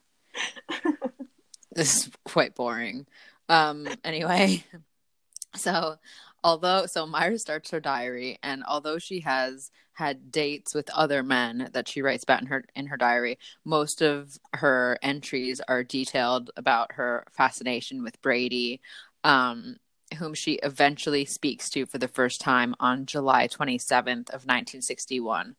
this 1.72 2.06
is 2.06 2.10
quite 2.24 2.54
boring. 2.54 3.06
Um, 3.48 3.88
anyway, 4.04 4.64
so 5.54 5.96
although 6.44 6.86
so 6.86 7.06
Myra 7.06 7.38
starts 7.38 7.70
her 7.72 7.80
diary, 7.80 8.38
and 8.42 8.62
although 8.68 8.98
she 8.98 9.20
has 9.20 9.70
had 9.94 10.30
dates 10.30 10.74
with 10.74 10.90
other 10.90 11.22
men 11.22 11.70
that 11.72 11.88
she 11.88 12.02
writes 12.02 12.24
about 12.24 12.42
in 12.42 12.48
her 12.48 12.64
in 12.76 12.86
her 12.86 12.96
diary, 12.98 13.38
most 13.64 14.02
of 14.02 14.38
her 14.54 14.98
entries 15.02 15.60
are 15.68 15.82
detailed 15.84 16.50
about 16.56 16.92
her 16.92 17.26
fascination 17.32 18.02
with 18.04 18.20
Brady, 18.22 18.80
um, 19.24 19.76
whom 20.18 20.34
she 20.34 20.54
eventually 20.62 21.24
speaks 21.24 21.70
to 21.70 21.86
for 21.86 21.98
the 21.98 22.08
first 22.08 22.40
time 22.40 22.74
on 22.80 23.06
July 23.06 23.48
27th 23.48 24.28
of 24.30 24.44
1961. 24.46 25.56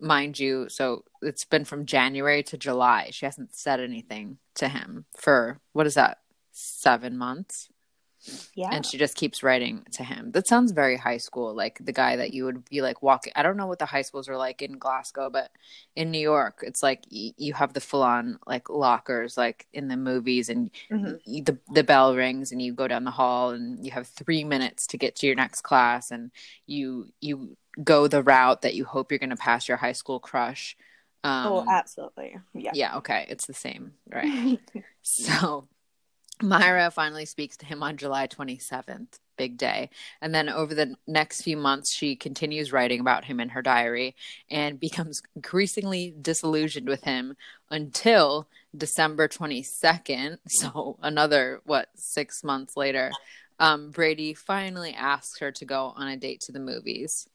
Mind 0.00 0.38
you, 0.38 0.68
so 0.68 1.04
it's 1.22 1.44
been 1.44 1.64
from 1.64 1.86
January 1.86 2.42
to 2.44 2.58
July. 2.58 3.08
She 3.12 3.24
hasn't 3.26 3.54
said 3.54 3.80
anything 3.80 4.38
to 4.56 4.68
him 4.68 5.06
for 5.16 5.60
what 5.72 5.86
is 5.86 5.94
that? 5.94 6.18
7 6.52 7.16
months. 7.16 7.68
Yeah. 8.54 8.70
And 8.72 8.84
she 8.84 8.98
just 8.98 9.16
keeps 9.16 9.42
writing 9.42 9.86
to 9.92 10.04
him. 10.04 10.32
That 10.32 10.46
sounds 10.46 10.72
very 10.72 10.96
high 10.96 11.18
school, 11.18 11.54
like 11.54 11.78
the 11.80 11.92
guy 11.92 12.16
that 12.16 12.32
you 12.32 12.44
would 12.44 12.68
be 12.68 12.82
like 12.82 13.02
walking. 13.02 13.32
I 13.36 13.42
don't 13.42 13.56
know 13.56 13.66
what 13.66 13.78
the 13.78 13.86
high 13.86 14.02
schools 14.02 14.28
are 14.28 14.36
like 14.36 14.62
in 14.62 14.78
Glasgow, 14.78 15.30
but 15.30 15.50
in 15.94 16.10
New 16.10 16.20
York, 16.20 16.60
it's 16.62 16.82
like 16.82 17.04
y- 17.10 17.34
you 17.36 17.54
have 17.54 17.72
the 17.72 17.80
full 17.80 18.02
on 18.02 18.38
like 18.46 18.68
lockers, 18.68 19.36
like 19.36 19.66
in 19.72 19.88
the 19.88 19.96
movies, 19.96 20.48
and 20.48 20.70
mm-hmm. 20.90 21.14
y- 21.26 21.42
the 21.44 21.58
the 21.72 21.84
bell 21.84 22.14
rings, 22.16 22.52
and 22.52 22.60
you 22.60 22.72
go 22.72 22.88
down 22.88 23.04
the 23.04 23.10
hall, 23.10 23.50
and 23.50 23.84
you 23.84 23.92
have 23.92 24.06
three 24.06 24.44
minutes 24.44 24.86
to 24.88 24.98
get 24.98 25.16
to 25.16 25.26
your 25.26 25.36
next 25.36 25.62
class, 25.62 26.10
and 26.10 26.30
you 26.66 27.12
you 27.20 27.56
go 27.82 28.08
the 28.08 28.22
route 28.22 28.62
that 28.62 28.74
you 28.74 28.84
hope 28.84 29.12
you're 29.12 29.18
going 29.18 29.30
to 29.30 29.36
pass 29.36 29.68
your 29.68 29.76
high 29.76 29.92
school 29.92 30.18
crush. 30.18 30.76
Oh, 31.24 31.28
um, 31.28 31.46
oh, 31.46 31.66
absolutely. 31.70 32.38
Yeah. 32.54 32.70
Yeah. 32.74 32.96
Okay. 32.98 33.26
It's 33.28 33.46
the 33.46 33.54
same, 33.54 33.92
right? 34.08 34.58
so 35.02 35.68
Myra 36.42 36.90
finally 36.90 37.24
speaks 37.24 37.56
to 37.58 37.66
him 37.66 37.82
on 37.82 37.96
July 37.96 38.26
27th, 38.26 39.18
big 39.38 39.56
day. 39.56 39.90
And 40.20 40.34
then 40.34 40.48
over 40.48 40.74
the 40.74 40.96
next 41.06 41.42
few 41.42 41.56
months, 41.56 41.94
she 41.94 42.14
continues 42.14 42.72
writing 42.72 43.00
about 43.00 43.24
him 43.24 43.40
in 43.40 43.50
her 43.50 43.62
diary 43.62 44.14
and 44.50 44.78
becomes 44.80 45.22
increasingly 45.34 46.14
disillusioned 46.20 46.88
with 46.88 47.04
him 47.04 47.36
until 47.70 48.48
December 48.76 49.28
22nd. 49.28 50.38
So, 50.48 50.98
another, 51.02 51.60
what, 51.64 51.88
six 51.94 52.42
months 52.44 52.76
later, 52.76 53.12
um, 53.58 53.90
Brady 53.90 54.34
finally 54.34 54.94
asks 54.94 55.38
her 55.40 55.52
to 55.52 55.64
go 55.64 55.92
on 55.96 56.08
a 56.08 56.16
date 56.16 56.40
to 56.46 56.52
the 56.52 56.60
movies. 56.60 57.28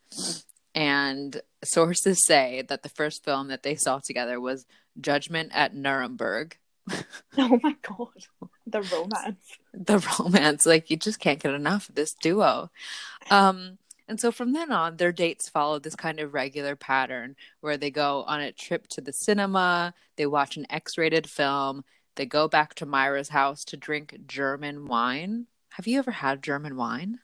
And 0.74 1.42
sources 1.64 2.26
say 2.26 2.64
that 2.70 2.84
the 2.84 2.90
first 2.90 3.24
film 3.24 3.50
that 3.50 3.64
they 3.64 3.76
saw 3.76 4.00
together 4.00 4.40
was 4.40 4.66
Judgment 5.00 5.52
at 5.54 5.76
Nuremberg. 5.76 6.58
oh 7.38 7.60
my 7.62 7.76
god. 7.82 8.26
The 8.66 8.82
romance. 8.82 9.58
The 9.74 10.00
romance. 10.20 10.66
Like 10.66 10.90
you 10.90 10.98
just 10.98 11.20
can't 11.20 11.42
get 11.42 11.54
enough 11.54 11.90
of 11.90 11.96
this 11.96 12.14
duo. 12.14 12.70
Um 13.30 13.78
and 14.08 14.20
so 14.20 14.32
from 14.32 14.52
then 14.52 14.72
on 14.72 14.98
their 14.98 15.14
dates 15.14 15.48
followed 15.48 15.84
this 15.84 15.96
kind 15.96 16.20
of 16.20 16.34
regular 16.34 16.76
pattern 16.76 17.36
where 17.62 17.78
they 17.78 17.90
go 17.92 18.24
on 18.28 18.42
a 18.42 18.52
trip 18.52 18.88
to 18.88 19.02
the 19.02 19.14
cinema 19.14 19.94
they 20.18 20.26
watch 20.26 20.58
an 20.58 20.66
x-rated 20.70 21.30
film 21.30 21.86
they 22.16 22.26
go 22.26 22.48
back 22.50 22.74
to 22.74 22.86
myra's 22.86 23.30
house 23.30 23.64
to 23.66 23.78
drink 23.78 24.18
german 24.28 24.86
wine. 24.86 25.48
Have 25.70 25.88
you 25.88 25.98
ever 26.00 26.12
had 26.12 26.44
german 26.44 26.76
wine 26.76 27.20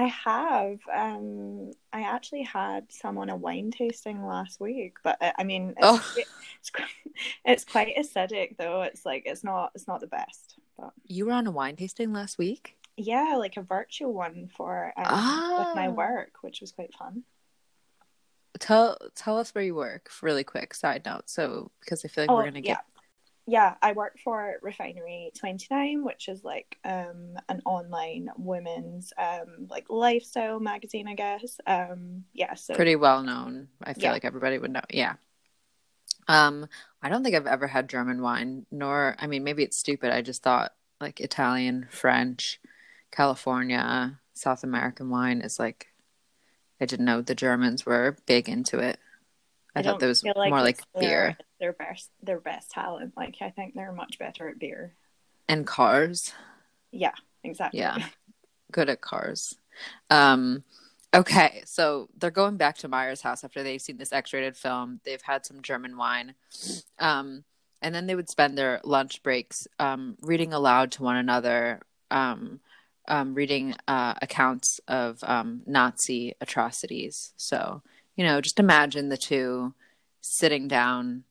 I 0.00 0.06
have. 0.06 0.78
Um, 0.92 1.72
I 1.92 2.02
actually 2.02 2.42
had 2.42 2.90
some 2.90 3.18
on 3.18 3.28
a 3.28 3.36
wine 3.36 3.70
tasting 3.70 4.24
last 4.24 4.58
week, 4.58 4.96
but 5.04 5.18
uh, 5.20 5.32
I 5.38 5.44
mean, 5.44 5.74
it's, 5.76 5.78
oh. 5.82 6.14
it's, 6.16 6.70
it's 7.44 7.64
quite 7.64 7.94
acidic 7.96 8.56
though. 8.56 8.80
It's 8.82 9.04
like 9.04 9.24
it's 9.26 9.44
not 9.44 9.72
it's 9.74 9.86
not 9.86 10.00
the 10.00 10.06
best. 10.06 10.56
But 10.78 10.92
you 11.06 11.26
were 11.26 11.32
on 11.32 11.46
a 11.46 11.50
wine 11.50 11.76
tasting 11.76 12.14
last 12.14 12.38
week. 12.38 12.78
Yeah, 12.96 13.34
like 13.36 13.58
a 13.58 13.62
virtual 13.62 14.14
one 14.14 14.48
for 14.56 14.94
um, 14.96 15.04
oh. 15.06 15.64
with 15.66 15.76
my 15.76 15.88
ah. 15.88 15.90
work, 15.90 16.32
which 16.40 16.62
was 16.62 16.72
quite 16.72 16.94
fun. 16.94 17.24
Tell 18.58 18.96
tell 19.14 19.36
us 19.36 19.54
where 19.54 19.64
you 19.64 19.74
work, 19.74 20.10
really 20.22 20.44
quick. 20.44 20.72
Side 20.72 21.04
note, 21.04 21.28
so 21.28 21.70
because 21.80 22.06
I 22.06 22.08
feel 22.08 22.24
like 22.24 22.30
oh, 22.30 22.36
we're 22.36 22.44
gonna 22.44 22.62
get 22.62 22.84
yeah, 23.50 23.74
I 23.82 23.92
work 23.92 24.16
for 24.22 24.54
Refinery 24.62 25.32
29, 25.36 26.04
which 26.04 26.28
is 26.28 26.44
like 26.44 26.78
um 26.84 27.36
an 27.48 27.60
online 27.66 28.30
women's 28.36 29.12
um 29.18 29.66
like 29.68 29.86
lifestyle 29.88 30.60
magazine, 30.60 31.08
I 31.08 31.14
guess. 31.14 31.58
Um 31.66 32.24
yeah, 32.32 32.54
so 32.54 32.74
pretty 32.74 32.94
well 32.94 33.24
known. 33.24 33.66
I 33.82 33.94
feel 33.94 34.04
yeah. 34.04 34.12
like 34.12 34.24
everybody 34.24 34.58
would 34.58 34.70
know. 34.70 34.82
Yeah. 34.88 35.14
Um 36.28 36.68
I 37.02 37.08
don't 37.08 37.24
think 37.24 37.34
I've 37.34 37.48
ever 37.48 37.66
had 37.66 37.88
German 37.88 38.22
wine, 38.22 38.66
nor 38.70 39.16
I 39.18 39.26
mean 39.26 39.42
maybe 39.42 39.64
it's 39.64 39.76
stupid. 39.76 40.12
I 40.12 40.22
just 40.22 40.44
thought 40.44 40.72
like 41.00 41.20
Italian, 41.20 41.88
French, 41.90 42.60
California, 43.10 44.20
South 44.32 44.62
American 44.62 45.10
wine 45.10 45.40
is 45.40 45.58
like 45.58 45.88
I 46.80 46.86
didn't 46.86 47.06
know 47.06 47.20
the 47.20 47.34
Germans 47.34 47.84
were 47.84 48.16
big 48.26 48.48
into 48.48 48.78
it. 48.78 49.00
I, 49.74 49.80
I 49.80 49.82
thought 49.82 50.00
that 50.00 50.06
was 50.06 50.24
like 50.24 50.50
more 50.50 50.60
like 50.60 50.80
beer. 50.98 51.36
Their 51.60 51.72
best, 51.72 52.10
their 52.22 52.40
best 52.40 52.70
talent. 52.70 53.14
Like 53.16 53.36
I 53.40 53.50
think 53.50 53.74
they're 53.74 53.92
much 53.92 54.18
better 54.18 54.48
at 54.48 54.58
beer 54.58 54.94
and 55.50 55.66
cars. 55.66 56.32
Yeah, 56.92 57.12
exactly. 57.44 57.80
Yeah, 57.80 57.98
good 58.72 58.88
at 58.88 59.00
cars. 59.00 59.56
Um, 60.08 60.62
okay, 61.12 61.62
so 61.66 62.08
they're 62.16 62.30
going 62.30 62.56
back 62.56 62.78
to 62.78 62.88
Myra's 62.88 63.20
house 63.20 63.42
after 63.44 63.62
they've 63.62 63.80
seen 63.82 63.98
this 63.98 64.12
X-rated 64.12 64.56
film. 64.56 65.00
They've 65.04 65.20
had 65.20 65.44
some 65.44 65.60
German 65.60 65.96
wine, 65.96 66.34
um, 66.98 67.44
and 67.82 67.94
then 67.94 68.06
they 68.06 68.14
would 68.14 68.30
spend 68.30 68.56
their 68.56 68.80
lunch 68.84 69.22
breaks 69.22 69.66
um, 69.78 70.16
reading 70.22 70.52
aloud 70.52 70.92
to 70.92 71.02
one 71.02 71.16
another. 71.16 71.80
Um, 72.10 72.60
um, 73.08 73.34
reading 73.34 73.74
uh, 73.88 74.14
accounts 74.22 74.78
of 74.86 75.18
um, 75.24 75.62
Nazi 75.66 76.34
atrocities. 76.40 77.32
So 77.36 77.82
you 78.16 78.24
know, 78.24 78.40
just 78.40 78.60
imagine 78.60 79.08
the 79.08 79.16
two 79.16 79.74
sitting 80.20 80.68
down, 80.68 81.24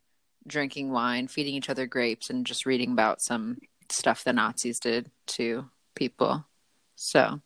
drinking 0.48 0.92
wine, 0.92 1.28
feeding 1.28 1.56
each 1.56 1.70
other 1.70 1.86
grapes, 1.86 2.30
and 2.30 2.46
just 2.46 2.66
reading 2.66 2.92
about 2.92 3.22
some 3.22 3.58
stuff 3.90 4.24
the 4.24 4.34
Nazis 4.34 4.80
did 4.80 5.12
to 5.28 5.70
people. 5.96 6.46
So, 6.96 7.42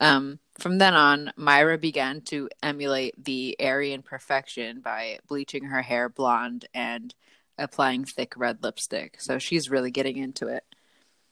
um, 0.00 0.38
from 0.58 0.78
then 0.78 0.94
on, 0.94 1.32
Myra 1.36 1.78
began 1.78 2.20
to 2.22 2.48
emulate 2.62 3.22
the 3.22 3.56
Aryan 3.60 4.02
perfection 4.02 4.80
by 4.80 5.18
bleaching 5.26 5.64
her 5.64 5.82
hair 5.82 6.08
blonde 6.08 6.66
and 6.74 7.14
applying 7.58 8.04
thick 8.04 8.34
red 8.36 8.62
lipstick. 8.62 9.20
So 9.20 9.38
she's 9.38 9.70
really 9.70 9.90
getting 9.90 10.16
into 10.16 10.48
it. 10.48 10.64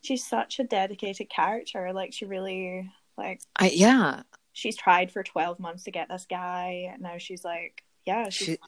She's 0.03 0.27
such 0.27 0.59
a 0.59 0.65
dedicated 0.65 1.31
character. 1.31 1.93
Like 1.93 2.13
she 2.13 2.25
really 2.25 2.91
like 3.17 3.41
I 3.57 3.71
yeah 3.71 4.23
she's 4.53 4.77
tried 4.77 5.11
for 5.11 5.23
12 5.23 5.59
months 5.59 5.85
to 5.85 5.91
get 5.91 6.09
this 6.09 6.27
guy 6.29 6.91
and 6.93 7.03
now 7.03 7.19
she's 7.19 7.45
like 7.45 7.83
yeah 8.07 8.29
she 8.29 8.59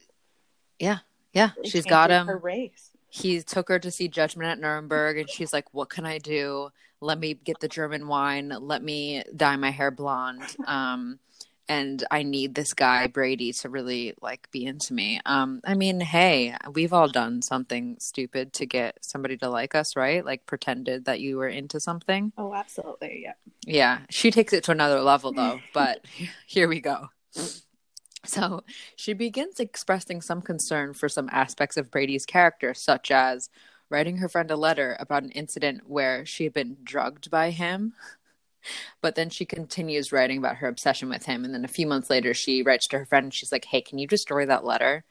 yeah 0.78 0.98
yeah 1.32 1.50
she's 1.64 1.84
got 1.86 2.10
him. 2.10 2.26
her 2.26 2.38
race. 2.38 2.90
He 3.08 3.40
took 3.42 3.68
her 3.68 3.78
to 3.78 3.90
see 3.90 4.08
judgment 4.08 4.50
at 4.50 4.58
nuremberg 4.58 5.18
and 5.18 5.30
she's 5.30 5.52
like 5.52 5.72
what 5.72 5.90
can 5.90 6.06
i 6.06 6.18
do? 6.18 6.70
Let 7.00 7.18
me 7.18 7.34
get 7.34 7.60
the 7.60 7.68
german 7.68 8.08
wine. 8.08 8.52
Let 8.60 8.82
me 8.82 9.22
dye 9.36 9.56
my 9.56 9.70
hair 9.70 9.90
blonde. 9.90 10.56
Um 10.66 11.18
and 11.68 12.04
I 12.10 12.22
need 12.22 12.54
this 12.54 12.74
guy 12.74 13.06
Brady 13.06 13.52
to 13.52 13.68
really 13.68 14.14
like 14.20 14.50
be 14.50 14.66
into 14.66 14.92
me. 14.92 15.20
Um, 15.24 15.60
I 15.64 15.74
mean, 15.74 16.00
hey, 16.00 16.56
we've 16.72 16.92
all 16.92 17.08
done 17.08 17.42
something 17.42 17.96
stupid 18.00 18.52
to 18.54 18.66
get 18.66 18.98
somebody 19.00 19.36
to 19.38 19.48
like 19.48 19.74
us, 19.74 19.96
right? 19.96 20.24
Like 20.24 20.46
pretended 20.46 21.06
that 21.06 21.20
you 21.20 21.36
were 21.36 21.48
into 21.48 21.80
something. 21.80 22.32
Oh, 22.36 22.54
absolutely, 22.54 23.20
yeah. 23.24 23.32
Yeah, 23.66 24.00
she 24.10 24.30
takes 24.30 24.52
it 24.52 24.64
to 24.64 24.72
another 24.72 25.00
level 25.00 25.32
though. 25.32 25.60
but 25.74 26.04
here 26.46 26.68
we 26.68 26.80
go. 26.80 27.08
So 28.26 28.64
she 28.96 29.12
begins 29.12 29.60
expressing 29.60 30.20
some 30.20 30.42
concern 30.42 30.94
for 30.94 31.08
some 31.08 31.28
aspects 31.32 31.76
of 31.76 31.90
Brady's 31.90 32.26
character, 32.26 32.74
such 32.74 33.10
as 33.10 33.48
writing 33.90 34.18
her 34.18 34.28
friend 34.28 34.50
a 34.50 34.56
letter 34.56 34.96
about 34.98 35.22
an 35.22 35.30
incident 35.30 35.82
where 35.86 36.24
she 36.24 36.44
had 36.44 36.52
been 36.52 36.78
drugged 36.82 37.30
by 37.30 37.50
him 37.50 37.92
but 39.00 39.14
then 39.14 39.30
she 39.30 39.44
continues 39.44 40.12
writing 40.12 40.38
about 40.38 40.56
her 40.56 40.68
obsession 40.68 41.08
with 41.08 41.26
him. 41.26 41.44
And 41.44 41.54
then 41.54 41.64
a 41.64 41.68
few 41.68 41.86
months 41.86 42.10
later, 42.10 42.34
she 42.34 42.62
writes 42.62 42.86
to 42.88 42.98
her 42.98 43.06
friend 43.06 43.24
and 43.24 43.34
she's 43.34 43.52
like, 43.52 43.64
Hey, 43.64 43.80
can 43.80 43.98
you 43.98 44.06
destroy 44.06 44.46
that 44.46 44.64
letter? 44.64 45.04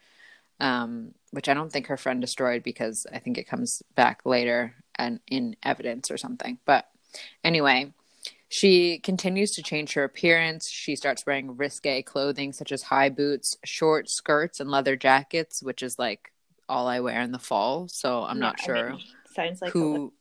Um, 0.60 1.14
which 1.32 1.50
I 1.50 1.54
don't 1.54 1.72
think 1.72 1.88
her 1.88 1.98
friend 1.98 2.22
destroyed 2.22 2.64
because 2.64 3.06
I 3.12 3.20
think 3.20 3.38
it 3.38 3.48
comes 3.48 3.82
back 3.96 4.22
later 4.26 4.76
and 4.96 5.20
in 5.28 5.56
evidence 5.64 6.12
or 6.12 6.18
something. 6.18 6.60
But 6.66 6.88
anyway, 7.44 7.94
she 8.50 9.00
continues 9.00 9.52
to 9.52 9.64
change 9.64 9.94
her 9.94 10.04
appearance. 10.04 10.70
She 10.70 10.96
starts 10.96 11.26
wearing 11.26 11.58
risque 11.58 12.04
clothing 12.04 12.54
such 12.54 12.72
as 12.72 12.84
high 12.84 13.10
boots, 13.10 13.58
short 13.66 14.10
skirts, 14.10 14.60
and 14.60 14.70
leather 14.70 14.96
jackets, 14.96 15.64
which 15.64 15.82
is 15.82 15.98
like 15.98 16.32
all 16.70 16.88
I 16.88 17.00
wear 17.00 17.22
in 17.22 17.32
the 17.32 17.40
fall. 17.40 17.88
So 17.88 18.24
I'm 18.24 18.38
yeah, 18.38 18.42
not 18.42 18.60
sure. 18.60 18.90
I 18.90 18.92
mean, 18.92 19.02
sounds 19.36 19.62
like 19.62 19.72
who 19.72 20.14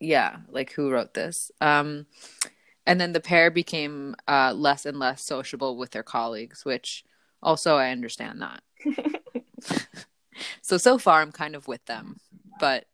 yeah 0.00 0.36
like 0.48 0.72
who 0.72 0.90
wrote 0.90 1.14
this 1.14 1.50
um 1.60 2.06
and 2.86 3.00
then 3.00 3.12
the 3.12 3.20
pair 3.20 3.50
became 3.50 4.14
uh 4.28 4.52
less 4.54 4.86
and 4.86 4.98
less 4.98 5.22
sociable 5.22 5.76
with 5.76 5.90
their 5.90 6.02
colleagues 6.02 6.64
which 6.64 7.04
also 7.42 7.76
i 7.76 7.90
understand 7.90 8.42
that. 8.42 8.62
So 10.62 10.78
so 10.78 10.98
far 10.98 11.22
i'm 11.22 11.30
kind 11.30 11.54
of 11.54 11.68
with 11.68 11.84
them 11.86 12.16
but 12.58 12.86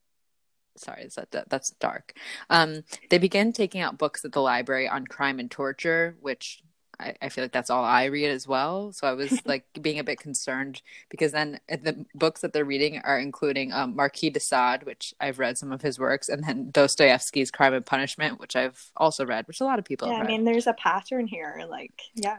sorry 0.76 1.09
that, 1.14 1.49
that's 1.49 1.70
dark. 1.70 2.12
Um 2.50 2.85
they 3.09 3.18
began 3.18 3.52
taking 3.52 3.80
out 3.80 3.99
books 3.99 4.25
at 4.25 4.32
the 4.32 4.42
library 4.42 4.88
on 4.88 5.06
crime 5.06 5.38
and 5.40 5.50
torture 5.50 6.16
which 6.20 6.62
I, 7.00 7.14
I 7.23 7.28
feel 7.28 7.42
like 7.45 7.52
that's 7.52 7.71
all 7.71 7.85
I 7.85 8.04
read 8.04 8.30
as 8.30 8.47
well. 8.47 8.92
So 8.92 9.07
I 9.07 9.12
was 9.12 9.45
like 9.47 9.64
being 9.80 9.99
a 9.99 10.04
bit 10.04 10.21
concerned 10.21 10.83
because 11.09 11.33
then 11.33 11.59
uh, 11.71 11.76
the 11.83 12.04
books 12.14 12.42
that 12.42 12.52
they're 12.52 12.64
reading 12.64 12.99
are 12.99 13.19
including 13.19 13.73
um, 13.73 13.97
Marquis 13.97 14.30
de 14.30 14.40
Sade, 14.40 14.85
which 14.85 15.14
I've 15.21 15.38
read 15.38 15.59
some 15.59 15.73
of 15.73 15.83
his 15.83 15.99
works, 15.99 16.28
and 16.28 16.45
then 16.45 16.71
Dostoevsky's 16.71 17.50
Crime 17.50 17.75
and 17.75 17.85
Punishment, 17.85 18.38
which 18.38 18.54
I've 18.54 18.92
also 18.97 19.25
read, 19.25 19.49
which 19.49 19.61
a 19.61 19.64
lot 19.64 19.78
of 19.78 19.85
people 19.85 20.09
yeah, 20.09 20.19
I 20.19 20.26
mean, 20.26 20.45
there's 20.45 20.66
a 20.66 20.75
pattern 20.75 21.26
here. 21.26 21.64
Like, 21.69 22.02
yeah. 22.14 22.38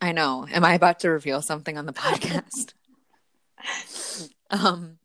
I 0.00 0.12
know. 0.12 0.46
Am 0.50 0.64
I 0.64 0.74
about 0.74 1.00
to 1.00 1.10
reveal 1.10 1.42
something 1.42 1.76
on 1.76 1.86
the 1.86 1.92
podcast? 1.92 2.74
um 4.50 4.98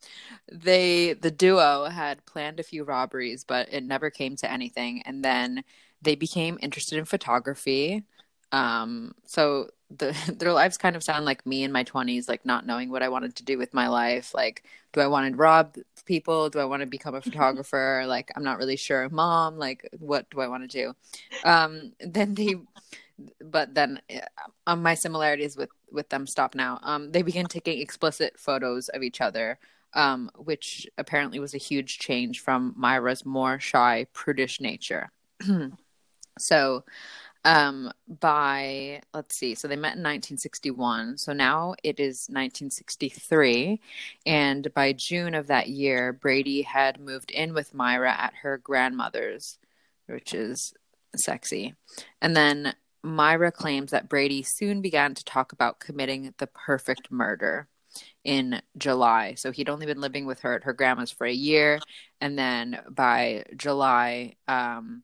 they 0.52 1.14
the 1.14 1.32
duo 1.32 1.86
had 1.86 2.26
planned 2.26 2.60
a 2.60 2.64
few 2.64 2.84
robberies 2.84 3.44
but 3.44 3.72
it 3.72 3.84
never 3.84 4.10
came 4.10 4.36
to 4.36 4.52
anything 4.52 5.02
and 5.04 5.24
then 5.24 5.64
they 6.02 6.16
became 6.16 6.58
interested 6.62 6.98
in 6.98 7.06
photography 7.06 8.04
um, 8.52 9.14
so 9.26 9.70
the 9.90 10.16
their 10.38 10.54
lives 10.54 10.78
kind 10.78 10.96
of 10.96 11.04
sound 11.04 11.26
like 11.26 11.46
me 11.46 11.64
in 11.64 11.72
my 11.72 11.84
20s, 11.84 12.28
like 12.28 12.46
not 12.46 12.66
knowing 12.66 12.90
what 12.90 13.04
I 13.04 13.10
wanted 13.10 13.36
to 13.38 13.44
do 13.44 13.58
with 13.58 13.74
my 13.74 13.88
life. 13.88 14.34
Like, 14.34 14.64
do 14.94 15.02
I 15.02 15.08
want 15.08 15.32
to 15.32 15.38
rob 15.38 15.76
people? 16.06 16.50
Do 16.50 16.60
I 16.60 16.66
want 16.66 16.82
to 16.82 16.88
become 16.88 17.16
a 17.16 17.22
photographer? 17.22 18.04
like, 18.08 18.32
I'm 18.36 18.44
not 18.44 18.58
really 18.58 18.76
sure. 18.76 19.10
Mom, 19.10 19.58
like, 19.58 19.88
what 20.00 20.30
do 20.30 20.42
I 20.42 20.48
want 20.48 20.70
to 20.70 20.82
do? 20.82 20.94
Um, 21.44 21.94
then 22.00 22.34
they, 22.34 22.56
but 23.44 23.74
then 23.74 24.00
um, 24.66 24.82
my 24.82 24.94
similarities 24.94 25.58
with 25.58 25.70
with 25.92 26.10
them 26.10 26.28
stop 26.28 26.56
now. 26.56 26.80
Um, 26.84 27.12
they 27.12 27.22
begin 27.22 27.46
taking 27.48 27.80
explicit 27.80 28.40
photos 28.40 28.90
of 28.90 29.04
each 29.04 29.22
other. 29.22 29.60
Um, 29.94 30.30
which 30.36 30.86
apparently 30.98 31.40
was 31.40 31.56
a 31.56 31.58
huge 31.58 31.98
change 31.98 32.42
from 32.42 32.76
Myra's 32.78 33.26
more 33.26 33.58
shy, 33.58 34.06
prudish 34.14 34.60
nature. 34.60 35.10
so, 36.38 36.84
um, 37.48 37.90
by 38.10 39.02
let's 39.14 39.38
see 39.38 39.56
so 39.56 39.70
they 39.70 39.78
met 39.78 39.96
in 39.96 40.04
1961 40.04 41.18
so 41.18 41.32
now 41.32 41.74
it 41.82 41.98
is 41.98 42.28
1963 42.28 43.80
and 44.26 44.74
by 44.74 44.92
june 44.92 45.34
of 45.34 45.48
that 45.48 45.70
year 45.70 46.12
brady 46.12 46.62
had 46.62 47.00
moved 47.00 47.32
in 47.32 47.54
with 47.54 47.74
myra 47.74 48.12
at 48.12 48.34
her 48.42 48.58
grandmother's 48.58 49.60
which 50.08 50.34
is 50.34 50.74
sexy 51.16 51.74
and 52.22 52.36
then 52.36 52.76
myra 53.02 53.50
claims 53.50 53.92
that 53.92 54.10
brady 54.10 54.44
soon 54.44 54.82
began 54.82 55.14
to 55.14 55.24
talk 55.24 55.54
about 55.54 55.80
committing 55.80 56.34
the 56.40 56.48
perfect 56.48 57.10
murder 57.10 57.70
in 58.24 58.62
July. 58.78 59.34
So 59.36 59.52
he'd 59.52 59.70
only 59.70 59.86
been 59.88 60.02
living 60.02 60.26
with 60.26 60.42
her 60.42 60.54
at 60.54 60.66
her 60.66 60.74
grandma's 60.74 61.10
for 61.10 61.26
a 61.26 61.34
year. 61.34 61.80
And 62.22 62.38
then 62.38 62.80
by 62.92 63.46
July, 63.56 64.36
um, 64.48 65.04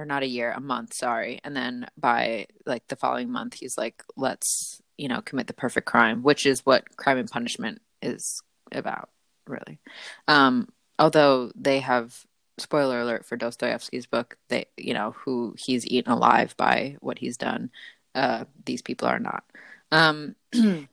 or 0.00 0.06
not 0.06 0.22
a 0.22 0.26
year, 0.26 0.50
a 0.50 0.60
month, 0.60 0.94
sorry. 0.94 1.40
And 1.44 1.54
then 1.54 1.86
by 1.98 2.46
like 2.64 2.88
the 2.88 2.96
following 2.96 3.30
month, 3.30 3.54
he's 3.54 3.76
like, 3.76 4.02
let's, 4.16 4.80
you 4.96 5.08
know, 5.08 5.20
commit 5.20 5.46
the 5.46 5.52
perfect 5.52 5.86
crime, 5.86 6.22
which 6.22 6.46
is 6.46 6.64
what 6.64 6.96
crime 6.96 7.18
and 7.18 7.30
punishment 7.30 7.82
is 8.00 8.42
about, 8.72 9.10
really. 9.46 9.78
Um, 10.26 10.68
although 10.98 11.52
they 11.54 11.80
have, 11.80 12.24
spoiler 12.56 13.00
alert 13.00 13.26
for 13.26 13.36
Dostoevsky's 13.36 14.06
book, 14.06 14.36
they, 14.48 14.66
you 14.76 14.94
know, 14.94 15.12
who 15.12 15.54
he's 15.58 15.86
eaten 15.86 16.12
alive 16.12 16.54
by 16.56 16.96
what 17.00 17.18
he's 17.18 17.36
done. 17.36 17.70
Uh, 18.14 18.44
these 18.64 18.82
people 18.82 19.06
are 19.06 19.18
not. 19.18 19.44
Um, 19.92 20.34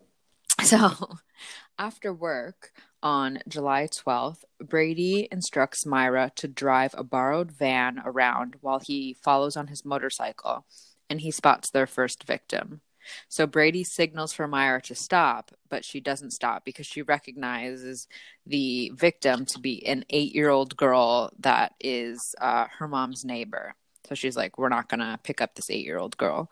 so 0.63 1.17
after 1.79 2.13
work, 2.13 2.73
on 3.03 3.39
July 3.47 3.88
12th, 3.88 4.43
Brady 4.60 5.27
instructs 5.31 5.86
Myra 5.86 6.31
to 6.36 6.47
drive 6.47 6.93
a 6.97 7.03
borrowed 7.03 7.51
van 7.51 8.01
around 8.03 8.55
while 8.62 8.79
he 8.79 9.15
follows 9.23 9.55
on 9.55 9.67
his 9.67 9.86
motorcycle 9.86 10.65
and 11.10 11.21
he 11.21 11.31
spots 11.31 11.69
their 11.69 11.88
first 11.88 12.23
victim. 12.25 12.81
So 13.29 13.47
Brady 13.47 13.83
signals 13.83 14.33
for 14.33 14.47
Myra 14.47 14.81
to 14.83 14.95
stop, 14.95 15.51
but 15.69 15.86
she 15.86 15.99
doesn't 15.99 16.31
stop 16.31 16.65
because 16.65 16.86
she 16.86 17.01
recognizes 17.01 18.07
the 18.45 18.91
victim 18.95 19.45
to 19.45 19.60
be 19.60 19.86
an 19.86 20.03
eight 20.10 20.36
year 20.36 20.49
old 20.49 20.75
girl 20.75 21.31
that 21.39 21.73
is 21.79 22.36
uh, 22.41 22.65
her 22.79 22.88
mom's 22.88 23.23
neighbor. 23.23 23.75
So 24.07 24.15
she's 24.15 24.36
like, 24.38 24.57
We're 24.57 24.69
not 24.69 24.89
going 24.89 24.99
to 24.99 25.19
pick 25.23 25.41
up 25.41 25.55
this 25.55 25.69
eight 25.69 25.86
year 25.86 25.97
old 25.97 26.17
girl. 26.17 26.49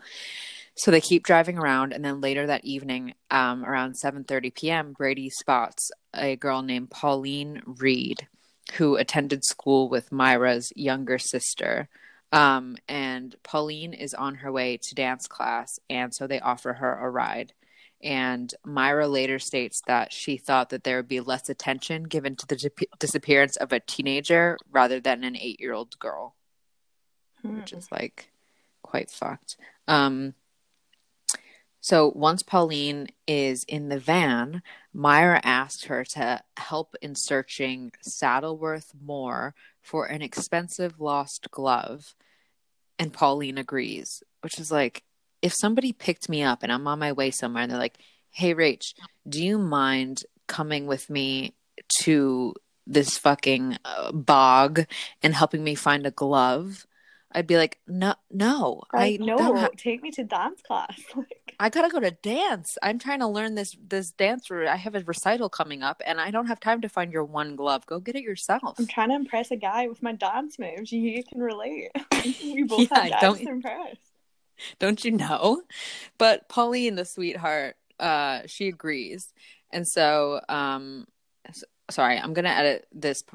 So 0.78 0.92
they 0.92 1.02
keep 1.02 1.24
driving 1.24 1.58
around, 1.58 1.94
and 1.94 2.04
then 2.04 2.20
later 2.20 2.48
that 2.48 2.66
evening, 2.66 3.14
um, 3.32 3.64
around 3.64 3.96
7:30 3.96 4.54
p.m., 4.54 4.94
Brady 4.94 5.30
spots 5.30 5.90
a 6.14 6.36
girl 6.36 6.62
named 6.62 6.92
Pauline 6.92 7.62
Reade, 7.66 8.28
who 8.74 8.98
attended 8.98 9.46
school 9.46 9.88
with 9.90 10.12
Myra's 10.12 10.74
younger 10.76 11.18
sister. 11.18 11.88
Um, 12.32 12.76
and 12.90 13.36
Pauline 13.44 13.94
is 13.94 14.14
on 14.14 14.36
her 14.36 14.52
way 14.52 14.78
to 14.78 14.96
dance 14.96 15.28
class, 15.28 15.80
and 15.90 16.14
so 16.14 16.28
they 16.28 16.42
offer 16.42 16.74
her 16.74 17.00
a 17.00 17.10
ride. 17.10 17.54
And 18.04 18.54
Myra 18.66 19.08
later 19.08 19.40
states 19.40 19.82
that 19.88 20.12
she 20.12 20.36
thought 20.36 20.70
that 20.70 20.84
there 20.84 20.98
would 20.98 21.08
be 21.08 21.22
less 21.22 21.48
attention 21.50 22.04
given 22.04 22.36
to 22.36 22.46
the 22.46 22.58
di- 22.58 22.88
disappearance 23.00 23.56
of 23.56 23.72
a 23.72 23.80
teenager 23.80 24.58
rather 24.70 25.00
than 25.00 25.24
an 25.24 25.38
eight 25.38 25.62
year 25.62 25.74
old 25.74 25.98
girl, 25.98 26.36
hmm. 27.42 27.60
which 27.60 27.72
is 27.72 27.90
like 27.92 28.32
quite 28.82 29.10
fucked. 29.10 29.56
Um, 29.88 30.34
so 31.86 32.12
once 32.16 32.42
Pauline 32.42 33.10
is 33.28 33.64
in 33.66 33.90
the 33.90 34.00
van, 34.00 34.64
Myra 34.92 35.40
asks 35.44 35.84
her 35.84 36.04
to 36.04 36.42
help 36.58 36.96
in 37.00 37.14
searching 37.14 37.92
Saddleworth 38.02 38.90
Moor 39.00 39.54
for 39.84 40.08
an 40.08 40.24
expensive 40.24 41.00
lost 41.00 41.52
glove. 41.52 42.16
And 42.98 43.14
Pauline 43.14 43.60
agrees, 43.60 44.24
which 44.42 44.60
is 44.60 44.72
like, 44.72 45.04
if 45.44 45.54
somebody 45.54 45.94
picked 45.94 46.28
me 46.28 46.42
up 46.42 46.64
and 46.64 46.72
I'm 46.72 46.88
on 46.88 46.98
my 46.98 47.12
way 47.12 47.30
somewhere 47.30 47.62
and 47.62 47.72
they're 47.72 47.78
like, 47.78 48.00
hey, 48.32 48.56
Rach, 48.56 48.96
do 49.30 49.46
you 49.46 49.60
mind 49.60 50.24
coming 50.48 50.88
with 50.88 51.08
me 51.08 51.54
to 52.00 52.56
this 52.88 53.20
fucking 53.20 53.78
uh, 53.86 54.12
bog 54.12 54.88
and 55.22 55.36
helping 55.36 55.64
me 55.64 55.76
find 55.76 56.08
a 56.08 56.12
glove? 56.12 56.88
I'd 57.36 57.48
be 57.48 57.58
like, 57.58 57.80
no, 57.86 58.16
no, 58.32 58.82
I 58.94 59.18
no, 59.20 59.54
ha- 59.54 59.68
take 59.76 60.02
me 60.02 60.10
to 60.12 60.24
dance 60.24 60.62
class. 60.62 60.98
I 61.60 61.70
gotta 61.70 61.90
go 61.90 62.00
to 62.00 62.12
dance. 62.12 62.78
I'm 62.82 62.98
trying 62.98 63.20
to 63.20 63.28
learn 63.28 63.56
this 63.56 63.76
this 63.86 64.12
dance. 64.12 64.50
I 64.50 64.78
have 64.78 64.96
a 64.96 65.02
recital 65.02 65.50
coming 65.50 65.84
up, 65.84 66.02
and 66.06 66.22
I 66.22 66.32
don't 66.32 66.48
have 66.48 66.62
time 66.62 66.80
to 66.80 66.88
find 66.88 67.12
your 67.12 67.26
one 67.26 67.58
glove. 67.58 67.86
Go 67.88 68.00
get 68.00 68.16
it 68.16 68.24
yourself. 68.24 68.80
I'm 68.80 68.88
trying 68.88 69.10
to 69.10 69.16
impress 69.16 69.52
a 69.52 69.58
guy 69.58 69.88
with 69.88 70.02
my 70.02 70.14
dance 70.14 70.58
moves. 70.58 70.94
You 70.94 71.22
can 71.26 71.42
relate. 71.42 71.92
we 72.42 72.64
both 72.68 72.90
yeah, 72.90 73.04
have 73.04 73.20
don't, 73.20 73.38
to 73.38 73.50
impress. 73.50 73.98
Don't 74.80 75.04
you 75.04 75.12
know? 75.12 75.62
But 76.18 76.48
Pauline, 76.48 76.96
the 76.96 77.04
sweetheart, 77.04 77.76
uh, 78.00 78.44
she 78.46 78.70
agrees, 78.70 79.34
and 79.74 79.86
so 79.86 80.40
um, 80.48 81.06
sorry, 81.90 82.18
I'm 82.18 82.34
gonna 82.34 82.48
edit 82.48 82.88
this 82.94 83.26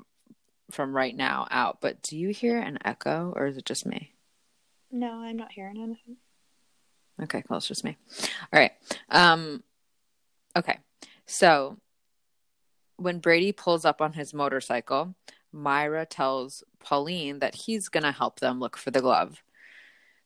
from 0.71 0.95
right 0.95 1.15
now 1.17 1.47
out, 1.51 1.81
but 1.81 2.03
do 2.03 2.17
you 2.17 2.31
hear 2.31 2.59
an 2.59 2.79
echo 2.85 3.33
or 3.37 3.47
is 3.47 3.57
it 3.57 3.65
just 3.65 3.87
me? 3.87 4.15
No, 4.91 5.23
I'm 5.23 5.37
not 5.37 5.53
hearing 5.53 5.77
anything. 5.77 6.17
Okay, 7.23 7.43
well, 7.49 7.59
it's 7.59 7.69
just 7.69 7.85
me. 7.85 7.97
All 8.53 8.61
right. 8.61 8.73
Um, 9.11 9.63
okay. 10.57 10.79
So 11.27 11.77
when 12.97 13.19
Brady 13.19 13.53
pulls 13.53 13.85
up 13.85 14.01
on 14.01 14.15
his 14.15 14.35
motorcycle, 14.35 15.15
Myra 15.53 16.07
tells 16.07 16.63
Pauline 16.79 17.41
that 17.41 17.55
he's 17.67 17.89
going 17.89 18.03
to 18.03 18.13
help 18.13 18.41
them 18.41 18.61
look 18.61 18.77
for 18.77 18.91
the 18.91 19.01
glove. 19.01 19.43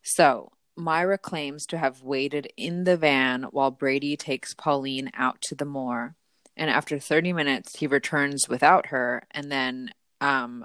So 0.02 0.52
Myra 0.76 1.18
claims 1.18 1.66
to 1.66 1.78
have 1.78 2.02
waited 2.02 2.52
in 2.56 2.84
the 2.84 2.96
van 2.96 3.44
while 3.44 3.70
Brady 3.70 4.16
takes 4.16 4.54
Pauline 4.54 5.10
out 5.14 5.40
to 5.42 5.54
the 5.54 5.64
moor. 5.64 6.14
And 6.56 6.70
after 6.70 6.98
30 6.98 7.32
minutes, 7.32 7.78
he 7.78 7.86
returns 7.86 8.48
without 8.48 8.86
her 8.86 9.24
and 9.30 9.50
then 9.50 9.90
um, 10.20 10.64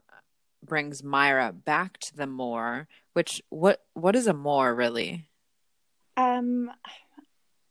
brings 0.63 1.03
Myra 1.03 1.53
back 1.53 1.99
to 1.99 2.15
the 2.15 2.27
moor. 2.27 2.87
Which 3.13 3.41
what 3.49 3.83
what 3.93 4.15
is 4.15 4.27
a 4.27 4.33
moor 4.33 4.73
really? 4.73 5.29
Um, 6.17 6.71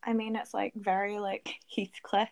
I 0.02 0.12
mean 0.12 0.36
it's 0.36 0.54
like 0.54 0.72
very 0.74 1.18
like 1.18 1.54
Heathcliff 1.74 2.30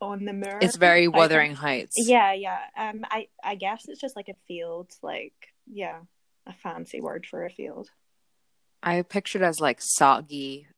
on 0.00 0.24
the 0.24 0.32
moor. 0.32 0.58
It's 0.60 0.76
very 0.76 1.08
Wuthering 1.08 1.54
Heights. 1.54 1.94
Yeah, 1.96 2.32
yeah. 2.32 2.58
Um, 2.76 3.04
I 3.10 3.28
I 3.42 3.54
guess 3.54 3.86
it's 3.88 4.00
just 4.00 4.16
like 4.16 4.28
a 4.28 4.36
field, 4.46 4.90
like 5.02 5.34
yeah, 5.66 6.00
a 6.46 6.52
fancy 6.52 7.00
word 7.00 7.26
for 7.28 7.44
a 7.44 7.50
field. 7.50 7.88
I 8.82 9.02
pictured 9.02 9.42
as 9.42 9.60
like 9.60 9.80
soggy. 9.80 10.68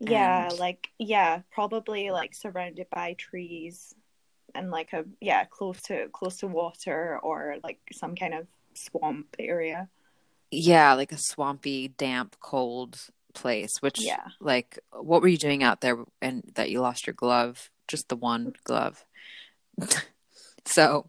Yeah, 0.00 0.50
and... 0.50 0.58
like 0.58 0.88
yeah, 0.98 1.42
probably 1.50 2.10
like 2.10 2.34
surrounded 2.34 2.86
by 2.90 3.14
trees 3.14 3.94
and 4.58 4.70
like 4.70 4.92
a 4.92 5.04
yeah 5.20 5.44
close 5.44 5.80
to 5.82 6.08
close 6.12 6.38
to 6.38 6.48
water 6.48 7.18
or 7.22 7.56
like 7.62 7.78
some 7.92 8.14
kind 8.14 8.34
of 8.34 8.46
swamp 8.74 9.36
area. 9.38 9.88
Yeah, 10.50 10.94
like 10.94 11.12
a 11.12 11.18
swampy, 11.18 11.88
damp, 11.88 12.36
cold 12.40 12.98
place. 13.34 13.80
Which 13.80 14.00
yeah, 14.00 14.26
like 14.40 14.78
what 14.92 15.22
were 15.22 15.28
you 15.28 15.38
doing 15.38 15.62
out 15.62 15.80
there 15.80 16.04
and 16.20 16.42
that 16.54 16.70
you 16.70 16.80
lost 16.80 17.06
your 17.06 17.14
glove? 17.14 17.70
Just 17.86 18.08
the 18.08 18.16
one 18.16 18.52
glove. 18.64 19.04
so 20.64 21.08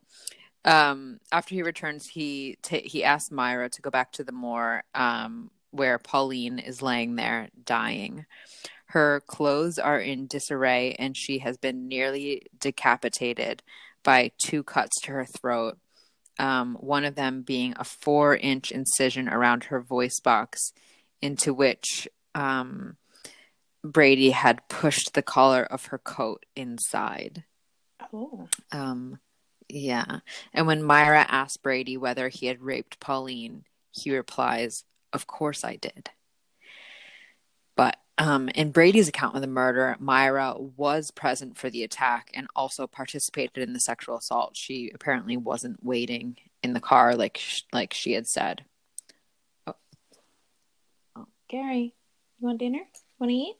um 0.66 1.20
after 1.32 1.56
he 1.56 1.64
returns 1.64 2.08
he 2.08 2.58
t- 2.62 2.88
he 2.88 3.04
asks 3.04 3.32
myra 3.32 3.70
to 3.70 3.82
go 3.82 3.90
back 3.90 4.12
to 4.12 4.26
the 4.26 4.32
moor 4.32 4.84
um 4.94 5.50
where 5.72 5.98
pauline 5.98 6.60
is 6.60 6.82
laying 6.82 7.16
there 7.16 7.48
dying 7.64 8.26
her 8.90 9.22
clothes 9.28 9.80
are 9.80 10.00
in 10.00 10.28
disarray 10.28 10.96
and 10.98 11.16
she 11.16 11.40
has 11.40 11.58
been 11.58 11.88
nearly 11.88 12.44
decapitated 12.60 13.62
by 14.04 14.32
two 14.38 14.64
cuts 14.64 15.00
to 15.02 15.12
her 15.12 15.26
throat 15.26 15.78
um, 16.40 16.76
one 16.80 17.04
of 17.04 17.16
them 17.16 17.42
being 17.42 17.74
a 17.78 17.84
four 17.84 18.36
inch 18.36 18.72
incision 18.72 19.28
around 19.28 19.66
her 19.66 19.82
voice 19.82 20.20
box 20.20 20.72
into 21.22 21.54
which 21.54 22.08
um, 22.36 22.98
brady 23.84 24.32
had 24.32 24.68
pushed 24.70 25.14
the 25.14 25.22
collar 25.22 25.64
of 25.64 25.88
her 25.88 25.98
coat 25.98 26.46
inside 26.56 27.44
oh. 28.14 28.48
um, 28.72 29.20
yeah. 29.70 30.20
And 30.52 30.66
when 30.68 30.84
Myra 30.84 31.26
asked 31.30 31.62
Brady 31.62 31.96
whether 31.96 32.28
he 32.28 32.48
had 32.48 32.62
raped 32.62 33.00
Pauline, 33.00 33.64
he 33.92 34.16
replies, 34.16 34.84
Of 35.14 35.28
course 35.28 35.64
I 35.64 35.76
did. 35.76 36.10
But 37.78 37.98
um, 38.20 38.50
in 38.50 38.72
Brady's 38.72 39.08
account 39.08 39.36
of 39.36 39.42
the 39.42 39.48
murder, 39.48 39.96
Myra 39.98 40.56
was 40.58 41.10
present 41.10 41.58
for 41.58 41.70
the 41.70 41.84
attack 41.84 42.30
and 42.34 42.48
also 42.54 42.86
participated 42.86 43.64
in 43.64 43.72
the 43.72 43.80
sexual 43.80 44.18
assault. 44.18 44.58
She 44.58 44.92
apparently 44.94 45.38
wasn't 45.38 45.84
waiting 45.84 46.36
in 46.62 46.74
the 46.74 46.82
car 46.82 47.16
like 47.16 47.42
like 47.72 47.94
she 47.94 48.12
had 48.12 48.28
said. 48.28 48.66
Oh, 49.66 49.76
oh 51.16 51.28
Gary, 51.48 51.94
you 52.40 52.48
want 52.48 52.60
dinner? 52.60 52.82
Want 53.20 53.30
to 53.30 53.36
eat? 53.36 53.56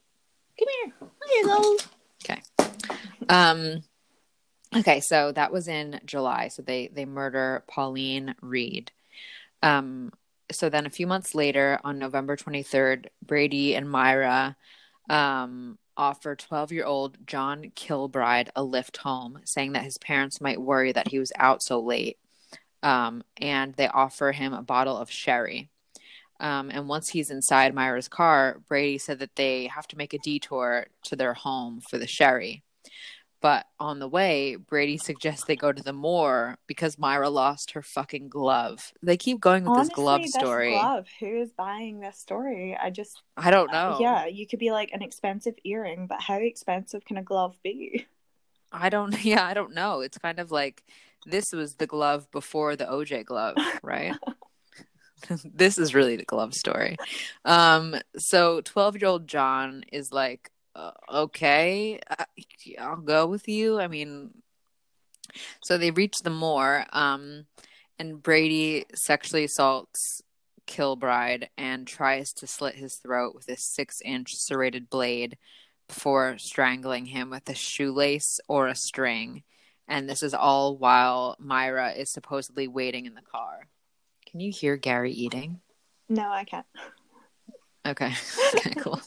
Come 0.60 0.68
here. 0.84 0.94
Here 1.28 1.42
you 1.42 1.48
go. 1.48 1.78
Okay. 2.24 2.42
Um. 3.30 3.84
Okay, 4.76 5.00
so 5.00 5.32
that 5.32 5.54
was 5.54 5.70
in 5.70 6.02
July. 6.06 6.50
So 6.50 6.62
they 6.62 6.90
they 6.94 7.06
murder 7.06 7.64
Pauline 7.68 8.36
Reade. 8.42 8.92
Um, 9.64 10.12
so 10.52 10.70
then 10.70 10.86
a 10.86 10.90
few 10.90 11.08
months 11.08 11.36
later, 11.36 11.80
on 11.84 12.00
November 12.00 12.36
23rd, 12.36 13.08
Brady 13.26 13.76
and 13.76 13.90
Myra 13.90 14.56
um, 15.10 15.78
offer 15.98 16.36
12 16.36 16.72
year 16.72 16.86
old 16.86 17.18
John 17.28 17.72
Kilbride 17.76 18.50
a 18.56 18.64
lift 18.64 18.98
home, 18.98 19.40
saying 19.46 19.74
that 19.74 19.84
his 19.84 19.98
parents 19.98 20.42
might 20.42 20.62
worry 20.62 20.92
that 20.92 21.10
he 21.10 21.20
was 21.20 21.32
out 21.38 21.62
so 21.62 21.80
late. 21.80 22.18
Um, 22.82 23.24
and 23.38 23.74
they 23.74 23.88
offer 23.88 24.32
him 24.32 24.54
a 24.54 24.62
bottle 24.62 24.98
of 24.98 25.12
sherry. 25.12 25.70
Um, 26.40 26.70
and 26.72 26.88
once 26.88 27.10
he's 27.10 27.32
inside 27.32 27.76
Myra's 27.76 28.08
car, 28.08 28.62
Brady 28.70 28.98
said 28.98 29.20
that 29.20 29.36
they 29.36 29.68
have 29.68 29.88
to 29.90 29.98
make 29.98 30.14
a 30.14 30.20
detour 30.20 30.88
to 31.04 31.16
their 31.18 31.34
home 31.34 31.82
for 31.82 31.98
the 31.98 32.08
sherry. 32.08 32.64
But 33.42 33.68
on 33.80 34.00
the 34.00 34.08
way, 34.08 34.58
Brady 34.58 34.98
suggests 34.98 35.46
they 35.46 35.56
go 35.56 35.72
to 35.72 35.82
the 35.82 35.94
moor 35.94 36.58
because 36.68 36.98
Myra 36.98 37.30
lost 37.30 37.72
her 37.72 37.82
fucking 37.82 38.28
glove. 38.28 38.92
They 39.02 39.16
keep 39.16 39.40
going 39.40 39.64
with 39.64 39.72
Honestly, 39.72 39.88
this 39.88 39.96
glove 39.96 40.26
story. 40.26 40.72
Glove. 40.72 41.08
Who 41.22 41.42
is 41.42 41.52
buying 41.54 42.02
this 42.02 42.20
story? 42.20 42.78
I 42.82 42.90
just 42.90 43.22
I 43.38 43.50
don't 43.50 43.72
know. 43.72 43.94
Uh, 43.94 43.98
yeah, 44.00 44.26
you 44.26 44.46
could 44.46 44.60
be 44.60 44.72
like 44.72 44.92
an 44.92 45.02
expensive 45.02 45.56
earring, 45.64 46.08
but 46.08 46.22
how 46.22 46.36
expensive 46.36 47.06
can 47.06 47.18
a 47.18 47.24
glove 47.24 47.58
be? 47.64 48.06
I 48.72 48.90
don't 48.90 49.24
yeah, 49.24 49.46
I 49.46 49.54
don't 49.54 49.74
know. 49.74 50.02
It's 50.02 50.18
kind 50.18 50.40
of 50.40 50.52
like 50.52 50.84
this 51.26 51.54
was 51.54 51.76
the 51.76 51.88
glove 51.88 52.30
before 52.32 52.76
the 52.76 52.86
OJ 52.86 53.26
glove, 53.26 53.56
right? 53.84 54.16
this 55.44 55.78
is 55.78 55.94
really 55.94 56.16
the 56.16 56.26
glove 56.26 56.54
story. 56.54 56.98
Um 57.46 57.96
so 58.18 58.62
12-year-old 58.62 59.28
John 59.28 59.84
is 59.92 60.12
like 60.12 60.52
uh, 60.80 60.92
okay, 61.26 62.00
I, 62.10 62.26
I'll 62.80 62.98
go 62.98 63.28
with 63.28 63.48
you. 63.48 63.80
I 63.80 63.88
mean, 63.88 64.32
so 65.64 65.78
they 65.78 65.92
reach 65.92 66.16
the 66.24 66.30
moor, 66.30 66.86
um, 66.94 67.46
and 67.98 68.22
Brady 68.22 68.86
sexually 68.94 69.44
assaults 69.44 70.22
Kilbride 70.66 71.50
and 71.58 71.86
tries 71.86 72.32
to 72.34 72.48
slit 72.48 72.76
his 72.76 72.96
throat 72.96 73.36
with 73.36 73.50
a 73.50 73.58
six 73.58 74.02
inch 74.06 74.36
serrated 74.36 74.90
blade 74.90 75.38
before 75.88 76.38
strangling 76.38 77.08
him 77.08 77.32
with 77.32 77.50
a 77.50 77.56
shoelace 77.56 78.40
or 78.48 78.68
a 78.68 78.76
string. 78.76 79.44
And 79.88 80.08
this 80.08 80.22
is 80.22 80.36
all 80.36 80.78
while 80.78 81.36
Myra 81.40 81.92
is 81.92 82.12
supposedly 82.12 82.68
waiting 82.68 83.08
in 83.08 83.16
the 83.16 83.22
car. 83.22 83.68
Can 84.28 84.40
you 84.40 84.52
hear 84.52 84.78
Gary 84.78 85.12
eating? 85.12 85.60
No, 86.08 86.30
I 86.30 86.44
can't. 86.44 86.68
Okay. 87.86 88.14
Okay, 88.56 88.74
cool. 88.76 89.00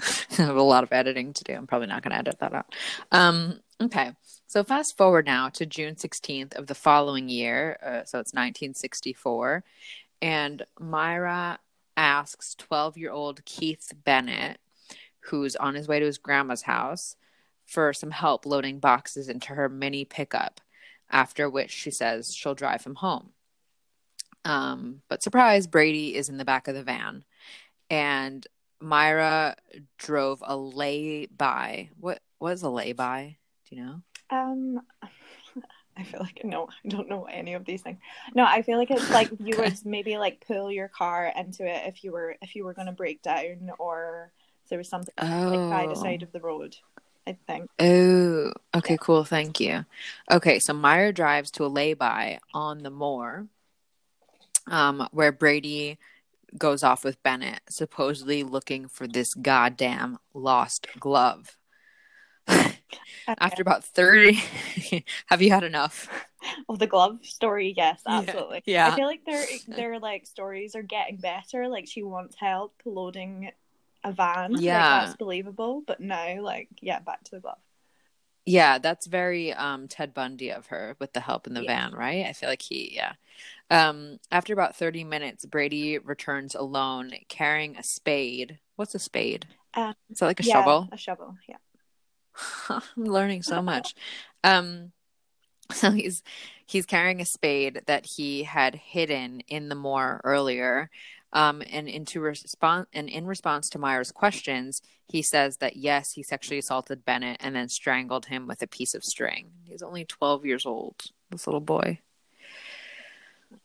I 0.38 0.42
have 0.42 0.56
a 0.56 0.62
lot 0.62 0.84
of 0.84 0.92
editing 0.92 1.32
to 1.34 1.44
do. 1.44 1.54
I'm 1.54 1.66
probably 1.66 1.88
not 1.88 2.02
going 2.02 2.12
to 2.12 2.18
edit 2.18 2.38
that 2.40 2.54
out. 2.54 2.74
Um, 3.12 3.60
okay. 3.80 4.12
So 4.46 4.64
fast 4.64 4.96
forward 4.96 5.26
now 5.26 5.48
to 5.50 5.66
June 5.66 5.94
16th 5.94 6.56
of 6.56 6.66
the 6.66 6.74
following 6.74 7.28
year. 7.28 7.78
Uh, 7.82 8.04
so 8.04 8.18
it's 8.18 8.32
1964. 8.32 9.64
And 10.22 10.64
Myra 10.80 11.58
asks 11.96 12.54
12 12.54 12.96
year 12.96 13.10
old 13.10 13.44
Keith 13.44 13.92
Bennett, 14.04 14.58
who's 15.20 15.56
on 15.56 15.74
his 15.74 15.88
way 15.88 16.00
to 16.00 16.06
his 16.06 16.18
grandma's 16.18 16.62
house, 16.62 17.16
for 17.66 17.92
some 17.92 18.10
help 18.10 18.46
loading 18.46 18.78
boxes 18.78 19.28
into 19.28 19.48
her 19.48 19.68
mini 19.68 20.04
pickup, 20.04 20.60
after 21.10 21.50
which 21.50 21.70
she 21.70 21.90
says 21.90 22.34
she'll 22.34 22.54
drive 22.54 22.84
him 22.84 22.94
home. 22.94 23.30
Um, 24.44 25.02
but 25.08 25.22
surprise, 25.22 25.66
Brady 25.66 26.16
is 26.16 26.30
in 26.30 26.38
the 26.38 26.44
back 26.44 26.68
of 26.68 26.74
the 26.74 26.82
van. 26.82 27.24
And 27.90 28.46
Myra 28.80 29.56
drove 29.98 30.42
a 30.46 30.56
lay 30.56 31.26
by. 31.26 31.90
What 31.98 32.20
was 32.40 32.62
a 32.62 32.70
lay 32.70 32.92
by? 32.92 33.36
Do 33.68 33.76
you 33.76 33.82
know? 33.82 34.02
Um, 34.30 34.80
I 35.96 36.04
feel 36.04 36.20
like 36.20 36.42
no, 36.44 36.68
I 36.84 36.88
don't 36.88 37.08
know 37.08 37.24
any 37.24 37.54
of 37.54 37.64
these 37.64 37.82
things. 37.82 37.98
No, 38.34 38.44
I 38.44 38.62
feel 38.62 38.78
like 38.78 38.90
it's 38.90 39.10
like 39.10 39.30
you 39.40 39.56
would 39.58 39.74
maybe 39.84 40.16
like 40.16 40.44
pull 40.46 40.70
your 40.70 40.88
car 40.88 41.32
into 41.36 41.66
it 41.66 41.82
if 41.86 42.04
you 42.04 42.12
were 42.12 42.36
if 42.40 42.54
you 42.54 42.64
were 42.64 42.74
going 42.74 42.86
to 42.86 42.92
break 42.92 43.20
down 43.22 43.70
or 43.78 44.30
there 44.68 44.78
was 44.78 44.88
something 44.88 45.14
oh. 45.18 45.26
like 45.26 45.70
by 45.70 45.86
the 45.86 45.96
side 45.96 46.22
of 46.22 46.32
the 46.32 46.40
road. 46.40 46.76
I 47.26 47.36
think. 47.46 47.68
Oh, 47.78 48.52
okay, 48.74 48.94
yeah. 48.94 48.98
cool. 48.98 49.24
Thank 49.24 49.60
you. 49.60 49.84
Okay, 50.30 50.58
so 50.60 50.72
Myra 50.72 51.12
drives 51.12 51.50
to 51.52 51.64
a 51.64 51.68
lay-by 51.68 52.38
on 52.54 52.78
the 52.78 52.90
moor, 52.90 53.46
um, 54.66 55.06
where 55.12 55.30
Brady 55.30 55.98
goes 56.56 56.82
off 56.82 57.04
with 57.04 57.22
Bennett, 57.22 57.60
supposedly 57.68 58.42
looking 58.42 58.88
for 58.88 59.06
this 59.06 59.34
goddamn 59.34 60.18
lost 60.32 60.86
glove. 60.98 61.56
After 63.28 63.62
about 63.62 63.84
30, 63.84 64.42
have 65.26 65.42
you 65.42 65.50
had 65.50 65.64
enough? 65.64 66.08
Of 66.68 66.78
the 66.78 66.86
glove 66.86 67.18
story, 67.22 67.74
yes, 67.76 68.00
absolutely. 68.06 68.62
Yeah. 68.64 68.86
yeah. 68.86 68.92
I 68.92 68.96
feel 68.96 69.06
like 69.06 69.24
their 69.24 69.44
their 69.68 69.98
like 69.98 70.26
stories 70.26 70.74
are 70.74 70.82
getting 70.82 71.16
better. 71.16 71.68
Like 71.68 71.86
she 71.88 72.02
wants 72.02 72.36
help 72.38 72.74
loading 72.84 73.50
a 74.04 74.12
van. 74.12 74.54
Yeah. 74.58 74.78
Like, 74.78 75.06
that's 75.06 75.16
believable. 75.16 75.82
But 75.86 76.00
now, 76.00 76.40
like, 76.40 76.68
yeah, 76.80 77.00
back 77.00 77.24
to 77.24 77.32
the 77.32 77.40
glove. 77.40 77.58
Yeah, 78.46 78.78
that's 78.78 79.06
very 79.06 79.52
um 79.52 79.88
Ted 79.88 80.14
Bundy 80.14 80.50
of 80.50 80.68
her 80.68 80.96
with 80.98 81.12
the 81.12 81.20
help 81.20 81.46
in 81.46 81.52
the 81.52 81.64
yeah. 81.64 81.88
van, 81.88 81.98
right? 81.98 82.24
I 82.24 82.32
feel 82.32 82.48
like 82.48 82.62
he, 82.62 82.94
yeah. 82.94 83.12
Um, 83.70 84.18
after 84.30 84.52
about 84.52 84.76
30 84.76 85.04
minutes, 85.04 85.44
Brady 85.44 85.98
returns 85.98 86.54
alone 86.54 87.12
carrying 87.28 87.76
a 87.76 87.82
spade. 87.82 88.58
What's 88.76 88.94
a 88.94 88.98
spade? 88.98 89.46
Uh, 89.74 89.92
Is 90.10 90.18
that 90.18 90.26
like 90.26 90.40
a 90.40 90.44
yeah, 90.44 90.54
shovel? 90.54 90.88
A 90.90 90.96
shovel, 90.96 91.36
yeah. 91.48 91.56
I'm 92.68 93.04
learning 93.04 93.42
so 93.42 93.60
much. 93.60 93.94
um, 94.44 94.92
so 95.72 95.90
he's 95.90 96.22
he's 96.66 96.86
carrying 96.86 97.20
a 97.20 97.26
spade 97.26 97.82
that 97.86 98.06
he 98.06 98.42
had 98.42 98.74
hidden 98.74 99.40
in 99.48 99.68
the 99.68 99.74
moor 99.74 100.20
earlier. 100.24 100.90
Um, 101.30 101.62
and 101.70 101.90
into 101.90 102.20
response 102.20 102.86
and 102.94 103.06
in 103.06 103.26
response 103.26 103.68
to 103.70 103.78
Myra's 103.78 104.10
questions, 104.10 104.80
he 105.08 105.20
says 105.20 105.58
that 105.58 105.76
yes, 105.76 106.12
he 106.12 106.22
sexually 106.22 106.58
assaulted 106.58 107.04
Bennett 107.04 107.36
and 107.40 107.54
then 107.54 107.68
strangled 107.68 108.24
him 108.24 108.46
with 108.46 108.62
a 108.62 108.66
piece 108.66 108.94
of 108.94 109.04
string. 109.04 109.50
He's 109.64 109.82
only 109.82 110.06
12 110.06 110.46
years 110.46 110.64
old, 110.64 111.02
this 111.30 111.46
little 111.46 111.60
boy. 111.60 112.00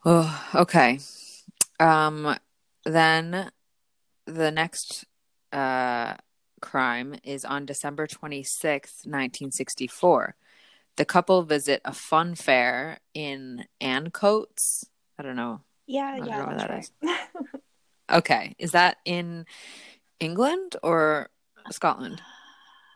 Oh, 0.06 0.50
okay. 0.56 1.00
Um, 1.80 2.38
then 2.86 3.52
the 4.26 4.52
next 4.52 5.06
uh, 5.52 6.16
crime 6.62 7.16
is 7.24 7.46
on 7.46 7.66
December 7.66 8.08
26th, 8.08 9.06
1964. 9.06 10.36
The 10.96 11.06
couple 11.06 11.44
visit 11.44 11.82
a 11.86 11.94
fun 11.94 12.36
fair 12.36 13.00
in 13.14 13.66
Ancoats. 13.82 14.86
I 15.18 15.24
don't 15.24 15.36
know. 15.36 15.62
Yeah, 15.88 16.18
yeah, 16.18 16.46
know 16.46 16.58
that 16.58 16.70
right. 16.70 16.80
is. 16.80 16.92
okay. 18.12 18.56
Is 18.60 18.72
that 18.72 18.98
in 19.06 19.46
England 20.20 20.76
or 20.84 21.30
Scotland? 21.72 22.22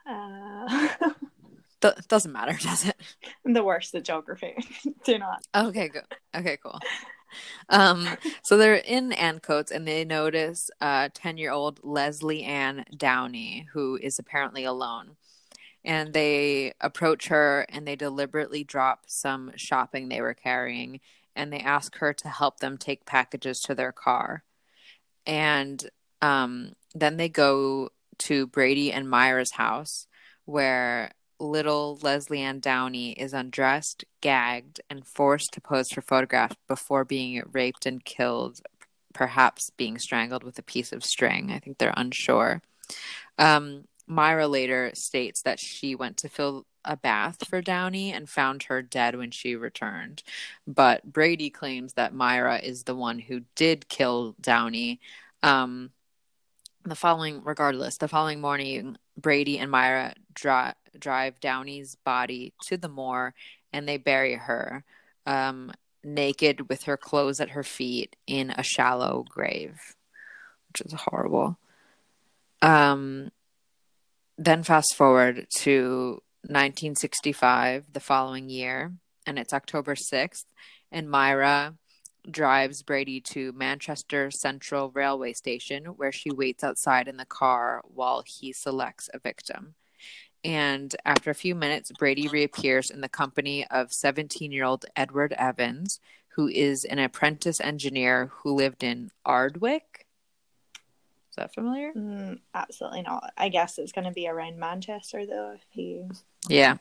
Uh, 0.06 0.90
Th- 1.82 1.96
doesn't 2.08 2.32
matter, 2.32 2.54
does 2.62 2.88
it? 2.88 2.96
I'm 3.46 3.54
the 3.54 3.64
worst 3.64 3.94
at 3.96 4.04
geography. 4.04 4.56
Do 5.06 5.18
not. 5.20 5.44
Okay, 5.56 5.90
good. 5.90 6.04
Okay, 6.36 6.58
cool. 6.62 6.80
Um, 7.70 8.08
so 8.44 8.58
they're 8.58 8.76
in 8.76 9.12
Ancoats 9.12 9.70
and 9.70 9.86
they 9.86 10.06
notice 10.06 10.70
uh 10.80 11.10
10 11.14 11.38
year 11.38 11.52
old 11.52 11.80
Lesley 11.84 12.44
Ann 12.44 12.86
Downey, 12.96 13.68
who 13.74 13.98
is 14.02 14.18
apparently 14.18 14.64
alone. 14.64 15.18
And 15.84 16.14
they 16.14 16.74
approach 16.82 17.28
her 17.28 17.66
and 17.70 17.88
they 17.88 17.96
deliberately 17.96 18.64
drop 18.64 19.04
some 19.08 19.52
shopping 19.56 20.10
they 20.10 20.22
were 20.22 20.34
carrying 20.34 21.00
and 21.36 21.54
they 21.54 21.60
ask 21.60 21.98
her 21.98 22.14
to 22.14 22.30
help 22.30 22.60
them 22.60 22.78
take 22.78 23.06
packages 23.06 23.62
to 23.62 23.76
their 23.76 23.92
car. 23.92 24.44
And 25.26 25.88
um, 26.22 26.74
then 26.96 27.18
they 27.18 27.30
go 27.30 27.90
to 28.20 28.48
Brady 28.48 28.92
and 28.92 29.10
Myra's 29.10 29.52
house 29.52 30.08
where 30.46 31.12
little 31.40 32.00
Lesley 32.02 32.42
Ann 32.42 32.60
Downey 32.60 33.12
is 33.12 33.34
undressed, 33.34 34.06
gagged, 34.22 34.82
and 34.90 35.06
forced 35.06 35.54
to 35.54 35.62
pose 35.62 35.90
for 35.90 36.02
photographs 36.02 36.56
before 36.68 37.06
being 37.06 37.42
raped 37.52 37.86
and 37.86 38.04
killed, 38.04 38.62
perhaps 39.14 39.70
being 39.78 39.98
strangled 39.98 40.44
with 40.44 40.58
a 40.60 40.64
piece 40.64 40.92
of 40.92 41.04
string. 41.04 41.52
I 41.52 41.60
think 41.60 41.78
they're 41.78 41.94
unsure. 41.96 42.62
Um, 43.38 43.86
Myra 44.08 44.48
later 44.48 44.92
states 44.94 45.42
that 45.44 45.60
she 45.60 45.94
went 45.94 46.18
to 46.18 46.30
fill 46.30 46.66
a 46.86 46.96
bath 46.96 47.46
for 47.48 47.62
Downey 47.62 48.14
and 48.14 48.30
found 48.30 48.64
her 48.64 48.82
dead 48.82 49.18
when 49.18 49.32
she 49.32 49.56
returned. 49.56 50.24
But 50.66 51.12
Brady 51.12 51.50
claims 51.50 51.94
that 51.94 52.14
Myra 52.14 52.60
is 52.60 52.84
the 52.84 52.96
one 52.96 53.20
who 53.20 53.42
did 53.56 53.90
kill 53.90 54.36
Downey. 54.40 55.02
Um, 55.44 55.92
the 56.86 56.96
following, 56.96 57.42
regardless, 57.44 57.98
the 57.98 58.08
following 58.08 58.40
morning, 58.40 58.98
Brady 59.18 59.60
and 59.60 59.70
Myra 59.70 60.14
dri- 60.34 60.74
drive 60.98 61.40
Downey's 61.40 61.96
body 61.96 62.54
to 62.68 62.78
the 62.78 62.90
moor 62.90 63.34
and 63.72 63.88
they 63.88 63.98
bury 63.98 64.36
her 64.36 64.84
um, 65.26 65.72
naked 66.04 66.70
with 66.70 66.84
her 66.84 66.98
clothes 66.98 67.40
at 67.40 67.52
her 67.52 67.64
feet 67.64 68.16
in 68.26 68.52
a 68.52 68.64
shallow 68.64 69.26
grave, 69.28 69.96
which 70.70 70.82
is 70.82 70.94
horrible. 70.94 71.58
Um, 72.62 73.32
then 74.38 74.64
fast 74.64 74.96
forward 74.96 75.48
to 75.60 76.22
1965, 76.44 77.94
the 77.94 78.00
following 78.00 78.50
year, 78.50 78.94
and 79.26 79.38
it's 79.38 79.54
October 79.54 79.96
6th, 79.96 80.46
and 80.92 81.10
Myra 81.10 81.76
drives 82.30 82.84
Brady 82.84 83.22
to 83.22 83.52
Manchester 83.54 84.30
Central 84.32 84.92
Railway 84.92 85.34
Station, 85.34 85.86
where 85.86 86.12
she 86.12 86.32
waits 86.32 86.64
outside 86.64 87.08
in 87.08 87.18
the 87.18 87.26
car 87.26 87.82
while 87.84 88.24
he 88.26 88.54
selects 88.54 89.10
a 89.14 89.20
victim. 89.20 89.76
And 90.44 90.96
after 91.06 91.30
a 91.30 91.36
few 91.36 91.56
minutes, 91.56 91.92
Brady 91.98 92.28
reappears 92.28 92.90
in 92.90 93.02
the 93.02 93.10
company 93.10 93.66
of 93.68 93.94
17 93.94 94.52
year 94.52 94.64
old 94.64 94.86
Edward 94.96 95.34
Evans, 95.38 96.00
who 96.30 96.48
is 96.48 96.86
an 96.86 97.00
apprentice 97.00 97.60
engineer 97.60 98.32
who 98.32 98.54
lived 98.54 98.84
in 98.84 99.12
Ardwick. 99.26 100.06
Is 101.32 101.36
that 101.38 101.54
familiar? 101.54 101.92
Mm, 101.94 102.40
absolutely 102.54 103.02
not. 103.02 103.34
I 103.38 103.50
guess 103.50 103.78
it's 103.78 103.92
going 103.92 104.06
to 104.06 104.14
be 104.14 104.28
around 104.28 104.58
Manchester, 104.58 105.26
though. 105.26 105.54
If 105.56 105.66
he, 105.70 106.04
yeah, 106.48 106.78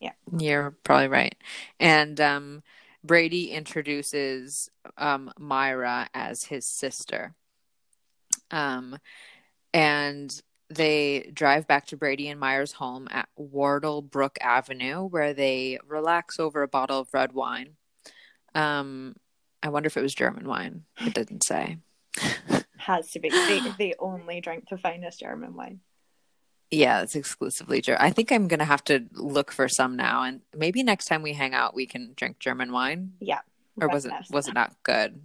yeah, 0.00 0.12
you're 0.38 0.76
probably 0.84 1.08
right. 1.08 1.34
And 1.80 2.20
um, 2.20 2.62
Brady 3.02 3.50
introduces 3.50 4.70
um, 4.96 5.32
Myra 5.38 6.08
as 6.14 6.44
his 6.44 6.66
sister. 6.66 7.34
Um, 8.50 8.98
and 9.74 10.40
they 10.70 11.30
drive 11.32 11.66
back 11.66 11.86
to 11.86 11.96
Brady 11.96 12.28
and 12.28 12.38
Myra's 12.38 12.72
home 12.72 13.08
at 13.10 13.28
Wardle 13.36 14.02
Brook 14.02 14.38
Avenue, 14.40 15.04
where 15.04 15.32
they 15.32 15.78
relax 15.86 16.38
over 16.38 16.62
a 16.62 16.68
bottle 16.68 17.00
of 17.00 17.08
red 17.12 17.32
wine. 17.32 17.76
Um, 18.54 19.16
I 19.62 19.70
wonder 19.70 19.86
if 19.86 19.96
it 19.96 20.02
was 20.02 20.14
German 20.14 20.46
wine. 20.46 20.84
It 21.00 21.14
didn't 21.14 21.44
say. 21.44 21.78
Has 22.78 23.10
to 23.12 23.20
be. 23.20 23.28
They, 23.30 23.60
they 23.78 23.94
only 23.98 24.40
drink 24.40 24.64
the 24.70 24.78
finest 24.78 25.20
German 25.20 25.54
wine. 25.54 25.80
Yeah, 26.70 27.02
it's 27.02 27.14
exclusively 27.14 27.80
German. 27.80 28.02
I 28.02 28.10
think 28.10 28.30
I'm 28.30 28.46
gonna 28.48 28.64
have 28.64 28.84
to 28.84 29.06
look 29.12 29.50
for 29.50 29.68
some 29.68 29.96
now, 29.96 30.22
and 30.22 30.40
maybe 30.54 30.82
next 30.82 31.06
time 31.06 31.22
we 31.22 31.32
hang 31.32 31.54
out, 31.54 31.74
we 31.74 31.86
can 31.86 32.12
drink 32.14 32.38
German 32.38 32.72
wine. 32.72 33.12
Yeah. 33.20 33.40
Or 33.80 33.88
was 33.88 34.04
it 34.04 34.12
was 34.30 34.48
it 34.48 34.54
not 34.54 34.74
good? 34.82 35.20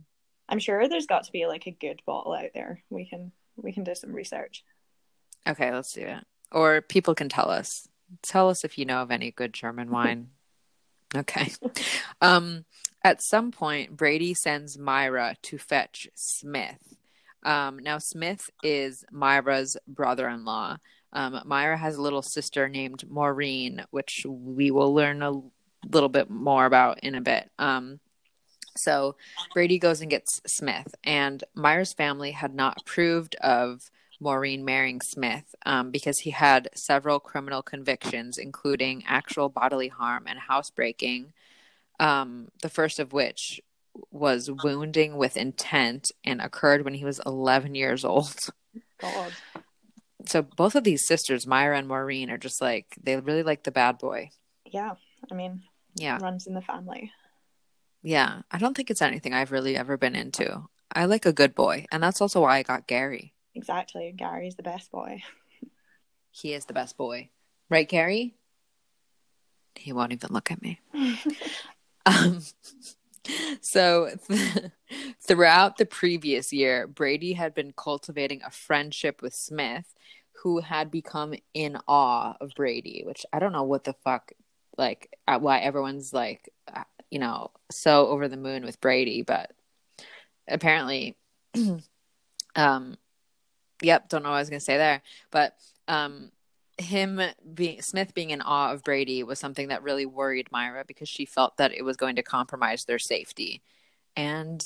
I'm 0.47 0.59
sure 0.59 0.87
there's 0.87 1.07
got 1.07 1.23
to 1.23 1.31
be 1.31 1.47
like 1.47 1.67
a 1.67 1.71
good 1.71 2.01
bottle 2.05 2.33
out 2.33 2.51
there. 2.53 2.83
We 2.89 3.05
can 3.05 3.31
we 3.55 3.71
can 3.71 3.83
do 3.83 3.95
some 3.95 4.13
research. 4.13 4.63
Okay, 5.47 5.73
let's 5.73 5.93
do 5.93 6.01
it. 6.01 6.25
Or 6.51 6.81
people 6.81 7.15
can 7.15 7.29
tell 7.29 7.49
us. 7.49 7.87
Tell 8.21 8.49
us 8.49 8.63
if 8.63 8.77
you 8.77 8.85
know 8.85 9.01
of 9.01 9.11
any 9.11 9.31
good 9.31 9.53
German 9.53 9.89
wine. 9.89 10.29
okay. 11.15 11.51
Um, 12.21 12.65
at 13.03 13.21
some 13.21 13.51
point, 13.51 13.97
Brady 13.97 14.33
sends 14.33 14.77
Myra 14.77 15.35
to 15.43 15.57
fetch 15.57 16.07
Smith. 16.15 16.95
Um, 17.43 17.79
now, 17.79 17.97
Smith 17.97 18.49
is 18.63 19.03
Myra's 19.11 19.75
brother 19.87 20.29
in 20.29 20.45
law. 20.45 20.77
Um, 21.11 21.41
Myra 21.45 21.77
has 21.77 21.95
a 21.95 22.01
little 22.01 22.21
sister 22.21 22.69
named 22.69 23.03
Maureen, 23.09 23.83
which 23.91 24.25
we 24.27 24.71
will 24.71 24.93
learn 24.93 25.21
a 25.21 25.41
little 25.91 26.09
bit 26.09 26.29
more 26.29 26.65
about 26.65 26.99
in 27.03 27.15
a 27.15 27.21
bit. 27.21 27.49
Um, 27.59 27.99
so 28.75 29.15
Brady 29.53 29.77
goes 29.77 30.01
and 30.01 30.09
gets 30.09 30.41
Smith, 30.47 30.95
and 31.03 31.43
Myra's 31.53 31.93
family 31.93 32.31
had 32.31 32.55
not 32.55 32.81
approved 32.81 33.35
of 33.35 33.91
Maureen 34.23 34.65
marrying 34.65 35.01
Smith 35.01 35.53
um, 35.65 35.91
because 35.91 36.19
he 36.19 36.31
had 36.31 36.69
several 36.73 37.19
criminal 37.19 37.61
convictions, 37.61 38.37
including 38.37 39.03
actual 39.07 39.49
bodily 39.49 39.89
harm 39.89 40.25
and 40.27 40.39
housebreaking. 40.39 41.33
Um, 41.99 42.47
the 42.61 42.69
first 42.69 42.99
of 42.99 43.13
which 43.13 43.61
was 44.11 44.49
wounding 44.49 45.17
with 45.17 45.37
intent 45.37 46.11
and 46.23 46.41
occurred 46.41 46.83
when 46.83 46.95
he 46.95 47.05
was 47.05 47.21
11 47.25 47.75
years 47.75 48.03
old. 48.03 48.35
God. 48.99 49.33
So 50.25 50.41
both 50.41 50.75
of 50.75 50.83
these 50.83 51.05
sisters, 51.05 51.45
Myra 51.45 51.77
and 51.77 51.87
Maureen, 51.87 52.29
are 52.29 52.37
just 52.37 52.61
like 52.61 52.87
they 53.01 53.17
really 53.17 53.43
like 53.43 53.63
the 53.63 53.71
bad 53.71 53.97
boy. 53.97 54.29
Yeah, 54.65 54.93
I 55.29 55.35
mean, 55.35 55.63
yeah, 55.95 56.17
runs 56.21 56.47
in 56.47 56.53
the 56.53 56.61
family. 56.61 57.11
Yeah, 58.01 58.41
I 58.51 58.57
don't 58.57 58.75
think 58.75 58.89
it's 58.89 59.01
anything 59.01 59.33
I've 59.33 59.51
really 59.51 59.75
ever 59.77 59.97
been 59.97 60.15
into. 60.15 60.67
I 60.93 61.05
like 61.05 61.25
a 61.25 61.33
good 61.33 61.53
boy, 61.53 61.85
and 61.91 62.01
that's 62.01 62.21
also 62.21 62.41
why 62.41 62.57
I 62.57 62.63
got 62.63 62.87
Gary. 62.87 63.33
Exactly. 63.55 64.13
Gary's 64.15 64.55
the 64.55 64.63
best 64.63 64.91
boy. 64.91 65.21
he 66.31 66.53
is 66.53 66.65
the 66.65 66.73
best 66.73 66.97
boy. 66.97 67.29
Right, 67.69 67.87
Gary? 67.87 68.35
He 69.75 69.93
won't 69.93 70.13
even 70.13 70.29
look 70.31 70.51
at 70.51 70.61
me. 70.61 70.79
um, 72.05 72.39
so, 73.61 74.09
th- 74.27 74.71
throughout 75.21 75.77
the 75.77 75.85
previous 75.85 76.53
year, 76.53 76.87
Brady 76.87 77.33
had 77.33 77.53
been 77.53 77.73
cultivating 77.75 78.41
a 78.43 78.51
friendship 78.51 79.21
with 79.21 79.33
Smith, 79.33 79.93
who 80.43 80.59
had 80.59 80.91
become 80.91 81.33
in 81.53 81.77
awe 81.87 82.35
of 82.41 82.53
Brady, 82.55 83.03
which 83.05 83.25
I 83.31 83.39
don't 83.39 83.53
know 83.53 83.63
what 83.63 83.85
the 83.85 83.93
fuck, 84.03 84.33
like, 84.77 85.17
why 85.25 85.59
everyone's 85.59 86.13
like, 86.13 86.49
uh, 86.73 86.83
you 87.09 87.19
know, 87.19 87.51
so 87.71 88.07
over 88.07 88.27
the 88.27 88.37
moon 88.37 88.65
with 88.65 88.81
Brady, 88.81 89.21
but 89.21 89.51
apparently, 90.47 91.15
um, 92.55 92.97
Yep, 93.83 94.09
don't 94.09 94.23
know 94.23 94.29
what 94.29 94.37
I 94.37 94.39
was 94.39 94.49
to 94.49 94.59
say 94.59 94.77
there, 94.77 95.01
but 95.29 95.55
um, 95.87 96.31
him 96.77 97.21
being 97.53 97.81
Smith 97.81 98.13
being 98.13 98.31
in 98.31 98.41
awe 98.41 98.71
of 98.71 98.83
Brady 98.83 99.23
was 99.23 99.39
something 99.39 99.67
that 99.67 99.83
really 99.83 100.05
worried 100.05 100.47
Myra 100.51 100.83
because 100.87 101.09
she 101.09 101.25
felt 101.25 101.57
that 101.57 101.73
it 101.73 101.83
was 101.83 101.97
going 101.97 102.15
to 102.15 102.23
compromise 102.23 102.85
their 102.85 102.99
safety. 102.99 103.61
And 104.15 104.63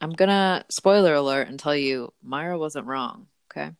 I'm 0.00 0.12
gonna 0.12 0.64
spoiler 0.70 1.14
alert 1.14 1.48
and 1.48 1.58
tell 1.58 1.76
you 1.76 2.12
Myra 2.22 2.58
wasn't 2.58 2.86
wrong. 2.86 3.26
Okay, 3.50 3.72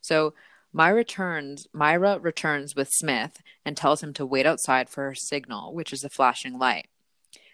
so 0.00 0.34
Myra 0.72 1.04
turns 1.04 1.66
Myra 1.72 2.18
returns 2.18 2.74
with 2.74 2.88
Smith 2.90 3.42
and 3.64 3.76
tells 3.76 4.02
him 4.02 4.12
to 4.14 4.26
wait 4.26 4.46
outside 4.46 4.88
for 4.88 5.04
her 5.04 5.14
signal, 5.14 5.74
which 5.74 5.92
is 5.92 6.02
a 6.02 6.10
flashing 6.10 6.58
light. 6.58 6.88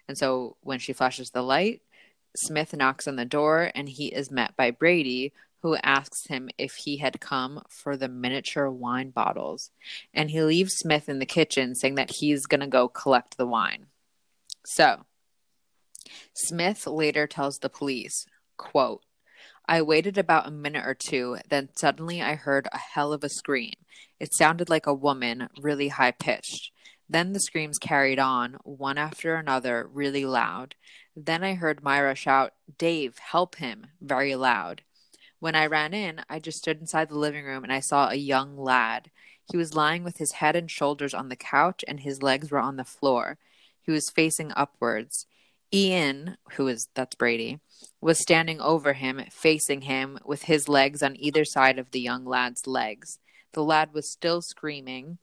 And 0.07 0.17
so 0.17 0.57
when 0.63 0.79
she 0.79 0.93
flashes 0.93 1.31
the 1.31 1.43
light, 1.43 1.83
Smith 2.37 2.75
knocks 2.75 3.07
on 3.07 3.17
the 3.17 3.25
door 3.25 3.71
and 3.75 3.89
he 3.89 4.07
is 4.07 4.31
met 4.31 4.57
by 4.57 4.71
Brady, 4.71 5.33
who 5.63 5.77
asks 5.83 6.27
him 6.27 6.49
if 6.59 6.75
he 6.75 6.99
had 6.99 7.21
come 7.21 7.63
for 7.69 7.97
the 7.97 8.09
miniature 8.09 8.71
wine 8.71 9.11
bottles. 9.11 9.71
And 10.15 10.31
he 10.31 10.43
leaves 10.43 10.75
Smith 10.75 11.09
in 11.09 11.19
the 11.19 11.27
kitchen 11.27 11.75
saying 11.75 11.97
that 11.97 12.13
he's 12.19 12.47
going 12.47 12.61
to 12.61 12.67
go 12.67 12.89
collect 12.89 13.37
the 13.37 13.47
wine. 13.47 13.87
So, 14.65 15.05
Smith 16.35 16.87
later 16.87 17.27
tells 17.27 17.59
the 17.59 17.69
police, 17.69 18.27
quote, 18.57 19.03
I 19.67 19.83
waited 19.83 20.17
about 20.17 20.47
a 20.47 20.51
minute 20.51 20.87
or 20.87 20.95
two, 20.95 21.37
then 21.51 21.69
suddenly 21.77 22.23
I 22.23 22.37
heard 22.37 22.69
a 22.73 22.79
hell 22.79 23.13
of 23.13 23.23
a 23.23 23.29
scream. 23.29 23.75
It 24.19 24.33
sounded 24.33 24.71
like 24.71 24.87
a 24.87 24.95
woman, 24.95 25.49
really 25.61 25.89
high 25.89 26.13
pitched. 26.13 26.73
Then 27.11 27.33
the 27.33 27.41
screams 27.41 27.79
carried 27.79 28.19
on, 28.19 28.57
one 28.65 28.99
after 28.99 29.35
another, 29.35 29.89
really 29.93 30.25
loud. 30.25 30.75
Then 31.17 31.43
I 31.43 31.55
heard 31.55 31.83
Myra 31.83 32.15
shout, 32.15 32.53
Dave, 32.79 33.19
help 33.19 33.57
him, 33.57 33.87
very 34.01 34.35
loud. 34.35 34.83
When 35.41 35.55
I 35.55 35.67
ran 35.67 35.95
in, 35.95 36.23
I 36.29 36.39
just 36.39 36.59
stood 36.59 36.81
inside 36.81 37.09
the 37.09 37.19
living 37.19 37.45
room 37.45 37.63
and 37.65 37.73
I 37.73 37.81
saw 37.81 38.09
a 38.09 38.17
young 38.17 38.57
lad. 38.57 39.11
He 39.51 39.57
was 39.57 39.75
lying 39.75 40.05
with 40.05 40.19
his 40.19 40.33
head 40.33 40.57
and 40.57 40.71
shoulders 40.71 41.15
on 41.15 41.29
the 41.29 41.37
couch 41.37 41.85
and 41.87 42.01
his 42.01 42.23
legs 42.23 42.51
were 42.51 42.59
on 42.59 42.77
the 42.77 42.85
floor. 42.85 43.39
He 43.81 43.93
was 43.93 44.11
facing 44.11 44.53
upwards. 44.57 45.27
Ian, 45.73 46.39
who 46.53 46.67
is 46.67 46.89
that's 46.95 47.15
Brady, 47.15 47.61
was 48.01 48.19
standing 48.19 48.61
over 48.61 48.95
him, 48.95 49.23
facing 49.31 49.83
him, 49.83 50.19
with 50.25 50.45
his 50.45 50.69
legs 50.69 51.03
on 51.03 51.17
either 51.17 51.45
side 51.45 51.79
of 51.79 51.91
the 51.91 52.01
young 52.01 52.25
lad's 52.25 52.67
legs. 52.67 53.19
The 53.53 53.63
lad 53.63 53.93
was 53.93 54.11
still 54.11 54.43
screaming. 54.43 55.19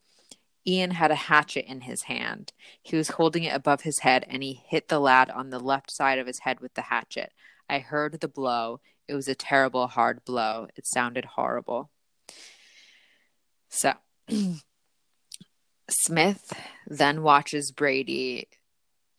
Ian 0.68 0.92
had 0.92 1.12
a 1.12 1.16
hatchet 1.16 1.66
in 1.70 1.82
his 1.82 2.04
hand. 2.04 2.54
He 2.82 2.96
was 2.96 3.10
holding 3.10 3.44
it 3.44 3.56
above 3.56 3.82
his 3.82 4.00
head 4.00 4.26
and 4.28 4.42
he 4.42 4.64
hit 4.68 4.88
the 4.88 5.00
lad 5.00 5.30
on 5.30 5.50
the 5.50 5.60
left 5.60 5.92
side 5.92 6.20
of 6.20 6.28
his 6.28 6.40
head 6.40 6.60
with 6.60 6.74
the 6.74 6.84
hatchet. 6.84 7.34
I 7.70 7.80
heard 7.80 8.20
the 8.20 8.28
blow. 8.28 8.80
It 9.08 9.14
was 9.14 9.28
a 9.28 9.36
terrible, 9.36 9.88
hard 9.88 10.24
blow. 10.26 10.68
It 10.76 10.86
sounded 10.88 11.26
horrible. 11.26 11.90
So, 13.70 13.94
Smith 15.90 16.54
then 16.88 17.22
watches 17.22 17.72
Brady 17.72 18.48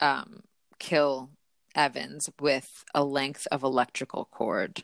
um, 0.01 0.43
kill 0.79 1.31
Evans 1.75 2.29
with 2.41 2.67
a 2.95 3.05
length 3.05 3.47
of 3.53 3.63
electrical 3.63 4.29
cord. 4.31 4.83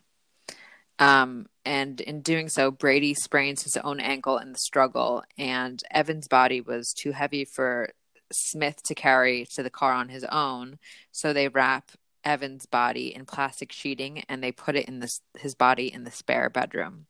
Um, 0.98 1.46
and 1.64 2.00
in 2.00 2.20
doing 2.20 2.48
so, 2.48 2.70
Brady 2.70 3.14
sprains 3.14 3.62
his 3.62 3.76
own 3.78 3.98
ankle 3.98 4.38
in 4.38 4.52
the 4.52 4.58
struggle, 4.58 5.24
and 5.36 5.82
Evans' 5.90 6.28
body 6.28 6.60
was 6.60 6.92
too 6.92 7.12
heavy 7.12 7.44
for 7.44 7.90
Smith 8.32 8.82
to 8.84 8.94
carry 8.94 9.46
to 9.54 9.62
the 9.62 9.70
car 9.70 9.92
on 9.92 10.08
his 10.08 10.24
own. 10.24 10.78
So 11.10 11.32
they 11.32 11.48
wrap 11.48 11.90
Evans' 12.24 12.66
body 12.66 13.14
in 13.14 13.26
plastic 13.26 13.72
sheeting 13.72 14.24
and 14.28 14.42
they 14.42 14.52
put 14.52 14.76
it 14.76 14.86
in 14.86 15.00
this, 15.00 15.20
his 15.38 15.54
body 15.54 15.92
in 15.92 16.04
the 16.04 16.10
spare 16.10 16.50
bedroom. 16.50 17.06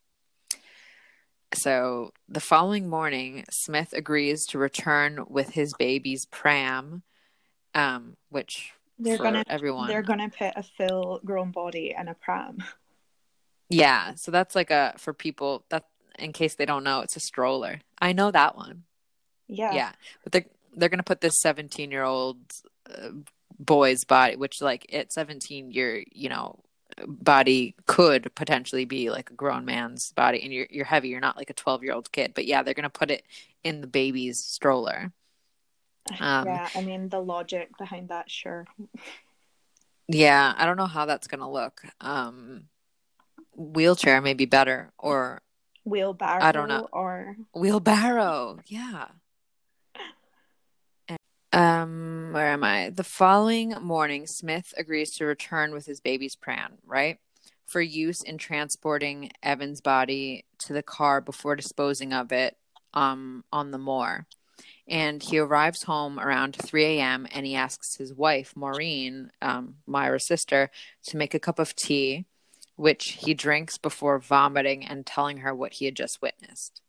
So 1.53 2.13
the 2.27 2.39
following 2.39 2.89
morning, 2.89 3.45
Smith 3.51 3.93
agrees 3.93 4.45
to 4.47 4.57
return 4.57 5.25
with 5.27 5.51
his 5.51 5.73
baby's 5.77 6.25
pram, 6.25 7.03
um, 7.75 8.17
which 8.29 8.73
they're 8.99 9.17
gonna 9.17 9.43
everyone 9.47 9.87
they're 9.87 10.01
gonna 10.01 10.29
put 10.29 10.53
a 10.55 10.63
full 10.63 11.19
grown 11.25 11.51
body 11.51 11.93
in 11.97 12.07
a 12.07 12.13
pram. 12.13 12.57
Yeah, 13.69 14.13
so 14.15 14.31
that's 14.31 14.55
like 14.55 14.71
a 14.71 14.93
for 14.97 15.13
people 15.13 15.65
that 15.69 15.85
in 16.19 16.31
case 16.31 16.55
they 16.55 16.65
don't 16.65 16.83
know, 16.83 17.01
it's 17.01 17.15
a 17.15 17.19
stroller. 17.19 17.81
I 17.99 18.13
know 18.13 18.31
that 18.31 18.55
one. 18.55 18.83
Yeah, 19.47 19.73
yeah, 19.73 19.91
but 20.23 20.31
they're 20.31 20.45
they're 20.75 20.89
gonna 20.89 21.03
put 21.03 21.21
this 21.21 21.39
seventeen 21.39 21.91
year 21.91 22.03
old 22.03 22.37
uh, 22.89 23.09
boy's 23.59 24.03
body, 24.03 24.35
which 24.35 24.61
like 24.61 24.85
at 24.93 25.11
seventeen, 25.11 25.71
your 25.71 26.01
you 26.11 26.29
know 26.29 26.59
body 27.07 27.75
could 27.85 28.33
potentially 28.35 28.85
be 28.85 29.09
like 29.09 29.29
a 29.29 29.33
grown 29.33 29.65
man's 29.65 30.11
body, 30.11 30.41
and 30.43 30.53
you're 30.53 30.67
you're 30.69 30.85
heavy. 30.85 31.09
You're 31.09 31.19
not 31.19 31.37
like 31.37 31.49
a 31.49 31.53
twelve 31.53 31.83
year 31.83 31.93
old 31.93 32.11
kid, 32.11 32.33
but 32.35 32.45
yeah, 32.45 32.63
they're 32.63 32.73
gonna 32.73 32.89
put 32.89 33.11
it 33.11 33.23
in 33.63 33.81
the 33.81 33.87
baby's 33.87 34.39
stroller. 34.39 35.11
Um, 36.19 36.47
yeah, 36.47 36.69
I 36.75 36.81
mean 36.81 37.09
the 37.09 37.21
logic 37.21 37.69
behind 37.77 38.09
that, 38.09 38.29
sure. 38.29 38.65
yeah, 40.07 40.53
I 40.57 40.65
don't 40.65 40.77
know 40.77 40.85
how 40.85 41.05
that's 41.05 41.27
gonna 41.27 41.51
look. 41.51 41.81
Um, 42.01 42.65
wheelchair 43.55 44.21
may 44.21 44.33
be 44.33 44.45
better, 44.45 44.91
or 44.97 45.41
wheelbarrow. 45.85 46.43
I 46.43 46.51
don't 46.51 46.67
know, 46.67 46.87
or 46.91 47.37
wheelbarrow. 47.53 48.59
Yeah. 48.65 49.07
Um, 51.53 52.29
where 52.31 52.47
am 52.47 52.63
I? 52.63 52.89
The 52.89 53.03
following 53.03 53.75
morning, 53.79 54.25
Smith 54.25 54.73
agrees 54.75 55.11
to 55.17 55.25
return 55.25 55.71
with 55.71 55.85
his 55.85 56.01
baby's 56.01 56.35
pram, 56.35 56.79
right? 56.83 57.19
For 57.67 57.79
use 57.79 58.23
in 58.23 58.39
transporting 58.39 59.29
Evan's 59.43 59.79
body 59.79 60.45
to 60.65 60.73
the 60.73 60.81
car 60.81 61.21
before 61.21 61.55
disposing 61.55 62.11
of 62.11 62.31
it 62.31 62.57
um, 62.95 63.43
on 63.53 63.69
the 63.69 63.77
moor. 63.77 64.25
And 64.87 65.21
he 65.21 65.37
arrives 65.37 65.83
home 65.83 66.19
around 66.19 66.55
3 66.55 66.85
a.m. 66.85 67.27
and 67.31 67.45
he 67.45 67.53
asks 67.53 67.97
his 67.97 68.15
wife, 68.15 68.53
Maureen, 68.55 69.29
um, 69.39 69.75
Myra's 69.85 70.27
sister, 70.27 70.71
to 71.05 71.17
make 71.17 71.35
a 71.35 71.39
cup 71.39 71.59
of 71.59 71.75
tea, 71.75 72.25
which 72.77 73.19
he 73.21 73.35
drinks 73.35 73.77
before 73.77 74.17
vomiting 74.17 74.83
and 74.83 75.05
telling 75.05 75.37
her 75.37 75.53
what 75.53 75.73
he 75.73 75.85
had 75.85 75.95
just 75.95 76.19
witnessed. 76.19 76.81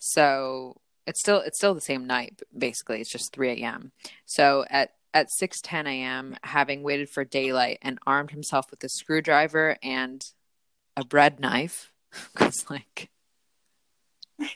So 0.00 0.80
it's 1.10 1.20
still 1.20 1.40
it's 1.40 1.58
still 1.58 1.74
the 1.74 1.80
same 1.80 2.06
night 2.06 2.40
basically 2.56 3.00
it's 3.00 3.10
just 3.10 3.32
3 3.32 3.62
a.m 3.62 3.92
so 4.24 4.64
at 4.70 4.92
at 5.12 5.28
6:10 5.28 5.86
a.m., 5.86 6.36
having 6.42 6.82
waited 6.82 7.10
for 7.10 7.24
daylight 7.24 7.78
and 7.82 7.98
armed 8.06 8.30
himself 8.30 8.70
with 8.70 8.82
a 8.84 8.88
screwdriver 8.88 9.76
and 9.82 10.24
a 10.96 11.04
bread 11.04 11.40
knife, 11.40 11.92
because 12.32 12.68
like, 12.70 13.10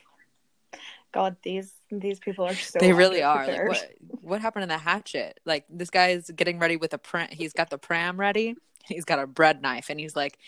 God, 1.13 1.37
these 1.43 1.73
these 1.91 2.19
people 2.19 2.45
are 2.45 2.55
so 2.55 2.79
they 2.79 2.93
really 2.93 3.23
are. 3.23 3.47
Like, 3.47 3.69
what 3.69 3.91
what 4.23 4.41
happened 4.41 4.65
to 4.65 4.69
the 4.69 4.79
hatchet? 4.79 5.41
Like 5.45 5.65
this 5.69 5.91
guy 5.91 6.09
is 6.09 6.31
getting 6.35 6.59
ready 6.59 6.77
with 6.77 6.95
a 6.95 6.99
pram. 6.99 7.29
He's 7.31 7.53
got 7.53 7.71
the 7.71 7.79
pram 7.79 8.19
ready. 8.19 8.57
He's 8.85 9.05
got 9.05 9.19
a 9.19 9.27
bread 9.27 9.63
knife, 9.63 9.91
and 9.91 9.99
he's 9.99 10.15
like, 10.15 10.39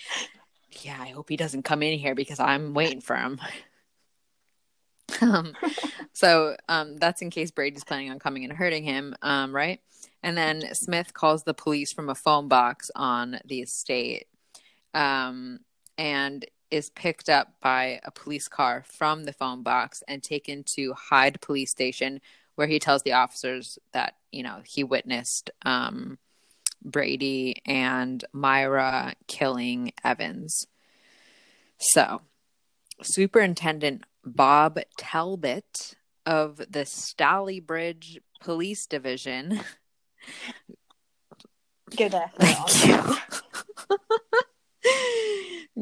"Yeah, 0.82 0.98
I 1.00 1.08
hope 1.08 1.28
he 1.28 1.36
doesn't 1.36 1.62
come 1.62 1.82
in 1.82 1.98
here 1.98 2.14
because 2.14 2.38
I'm 2.38 2.74
waiting 2.74 3.00
for 3.00 3.16
him." 3.16 3.40
um, 5.20 5.54
so 6.12 6.56
um, 6.68 6.96
that's 6.96 7.22
in 7.22 7.30
case 7.30 7.50
Brady's 7.50 7.84
planning 7.84 8.10
on 8.10 8.18
coming 8.18 8.44
and 8.44 8.52
hurting 8.52 8.84
him, 8.84 9.14
um, 9.22 9.54
right? 9.54 9.80
And 10.22 10.36
then 10.36 10.74
Smith 10.74 11.14
calls 11.14 11.44
the 11.44 11.54
police 11.54 11.92
from 11.92 12.08
a 12.08 12.14
phone 12.14 12.48
box 12.48 12.90
on 12.96 13.38
the 13.44 13.60
estate 13.60 14.26
um, 14.94 15.60
and 15.98 16.44
is 16.70 16.90
picked 16.90 17.28
up 17.28 17.54
by 17.60 18.00
a 18.04 18.10
police 18.10 18.48
car 18.48 18.84
from 18.86 19.24
the 19.24 19.32
phone 19.32 19.62
box 19.62 20.02
and 20.08 20.22
taken 20.22 20.64
to 20.74 20.94
Hyde 20.94 21.40
Police 21.40 21.70
Station, 21.70 22.20
where 22.56 22.66
he 22.66 22.78
tells 22.78 23.02
the 23.02 23.12
officers 23.12 23.78
that, 23.92 24.16
you 24.32 24.42
know, 24.42 24.62
he 24.64 24.82
witnessed 24.82 25.50
um, 25.64 26.18
Brady 26.82 27.62
and 27.66 28.24
Myra 28.32 29.14
killing 29.26 29.92
Evans. 30.02 30.66
So, 31.78 32.22
Superintendent 33.02 34.04
Bob 34.24 34.80
Talbot 34.96 35.96
of 36.24 36.56
the 36.56 36.84
Stalybridge 36.84 38.18
Police 38.40 38.86
Division. 38.86 39.60
Good 41.96 42.14
Thank 42.38 42.86
you. 42.86 43.16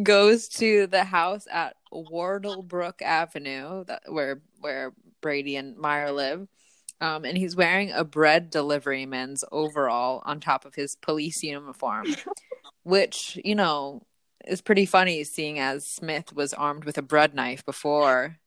goes 0.03 0.49
to 0.49 0.87
the 0.87 1.05
house 1.05 1.47
at 1.51 1.77
Wardlebrook 1.93 3.01
Avenue, 3.03 3.85
that, 3.85 4.03
where 4.09 4.43
where 4.61 4.93
Brady 5.21 5.57
and 5.57 5.77
Myra 5.77 6.13
live. 6.13 6.47
Um, 7.01 7.25
and 7.25 7.37
he's 7.37 7.57
wearing 7.57 7.91
a 7.91 8.05
bread 8.05 8.51
deliveryman's 8.51 9.45
overall 9.51 10.23
on 10.25 10.41
top 10.41 10.65
of 10.65 10.75
his 10.75 10.97
police 10.97 11.43
uniform, 11.43 12.07
which 12.83 13.39
you 13.45 13.55
know 13.55 14.03
is 14.47 14.61
pretty 14.61 14.87
funny 14.87 15.25
seeing 15.25 15.59
as 15.59 15.87
Smith 15.87 16.33
was 16.33 16.53
armed 16.55 16.85
with 16.85 16.99
a 16.99 17.03
bread 17.03 17.35
knife 17.35 17.65
before. 17.65 18.39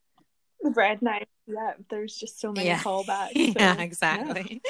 The 0.62 0.72
bread 0.72 1.02
knife, 1.02 1.28
yeah. 1.46 1.74
There's 1.90 2.16
just 2.16 2.40
so 2.40 2.52
many 2.52 2.68
yeah. 2.68 2.80
callbacks. 2.80 3.34
So, 3.36 3.54
yeah, 3.56 3.80
exactly. 3.80 4.62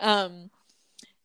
Yeah. 0.00 0.22
Um, 0.24 0.50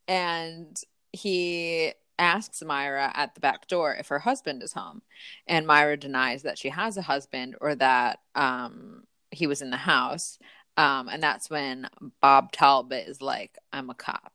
and 0.08 0.80
he 1.12 1.94
asks 2.18 2.62
Myra 2.64 3.12
at 3.16 3.34
the 3.34 3.42
back 3.42 3.68
door 3.68 3.96
if 3.96 4.10
her 4.10 4.20
husband 4.20 4.62
is 4.62 4.74
home, 4.74 5.02
and 5.48 5.66
Myra 5.66 5.98
denies 5.98 6.44
that 6.44 6.58
she 6.58 6.70
has 6.70 6.98
a 6.98 7.02
husband 7.02 7.56
or 7.62 7.76
that 7.76 8.20
um 8.36 9.04
he 9.32 9.48
was 9.48 9.62
in 9.62 9.70
the 9.70 9.78
house. 9.78 10.38
Um, 10.78 11.10
and 11.10 11.22
that's 11.22 11.50
when 11.50 11.90
Bob 12.22 12.52
Talbot 12.52 13.08
is 13.08 13.22
like, 13.22 13.58
"I'm 13.74 13.90
a 13.90 13.96
cop," 13.96 14.34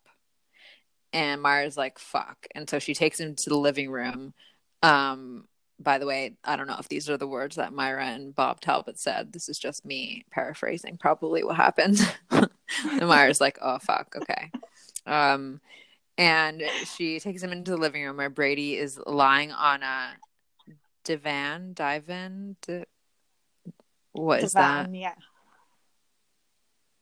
and 1.12 1.40
Myra's 1.40 1.76
like, 1.76 1.98
"Fuck," 1.98 2.46
and 2.54 2.68
so 2.68 2.78
she 2.78 2.94
takes 2.94 3.20
him 3.20 3.34
to 3.36 3.50
the 3.50 3.56
living 3.56 3.90
room 3.90 4.34
um, 4.84 5.46
by 5.80 5.98
the 5.98 6.06
way, 6.06 6.36
I 6.44 6.56
don't 6.56 6.66
know 6.66 6.76
if 6.78 6.88
these 6.88 7.08
are 7.10 7.16
the 7.16 7.26
words 7.26 7.56
that 7.56 7.72
Myra 7.72 8.06
and 8.06 8.34
Bob 8.34 8.60
Talbot 8.60 8.98
said. 8.98 9.32
This 9.32 9.48
is 9.48 9.58
just 9.58 9.84
me 9.84 10.24
paraphrasing 10.30 10.98
probably 10.98 11.42
what 11.42 11.56
happened. 11.56 11.98
and 12.30 12.48
Myra's 13.00 13.40
like, 13.40 13.58
oh, 13.60 13.78
fuck, 13.78 14.14
okay. 14.16 14.50
Um, 15.06 15.60
and 16.16 16.62
she 16.94 17.18
takes 17.18 17.42
him 17.42 17.50
into 17.50 17.72
the 17.72 17.76
living 17.76 18.04
room 18.04 18.16
where 18.16 18.30
Brady 18.30 18.76
is 18.76 19.00
lying 19.04 19.50
on 19.52 19.82
a 19.82 20.10
divan, 21.02 21.72
divan, 21.74 22.56
di- 22.66 22.84
what 24.12 24.36
divan, 24.36 24.46
is 24.46 24.52
that? 24.52 24.94
Yeah. 24.94 25.14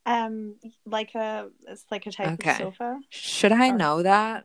Um, 0.04 0.56
like 0.84 1.14
a 1.14 1.48
it's 1.68 1.84
like 1.90 2.06
a 2.06 2.10
type 2.10 2.32
okay. 2.40 2.52
of 2.52 2.56
sofa. 2.56 2.98
Should 3.10 3.52
I 3.52 3.68
or, 3.68 3.76
know 3.76 4.02
that? 4.02 4.42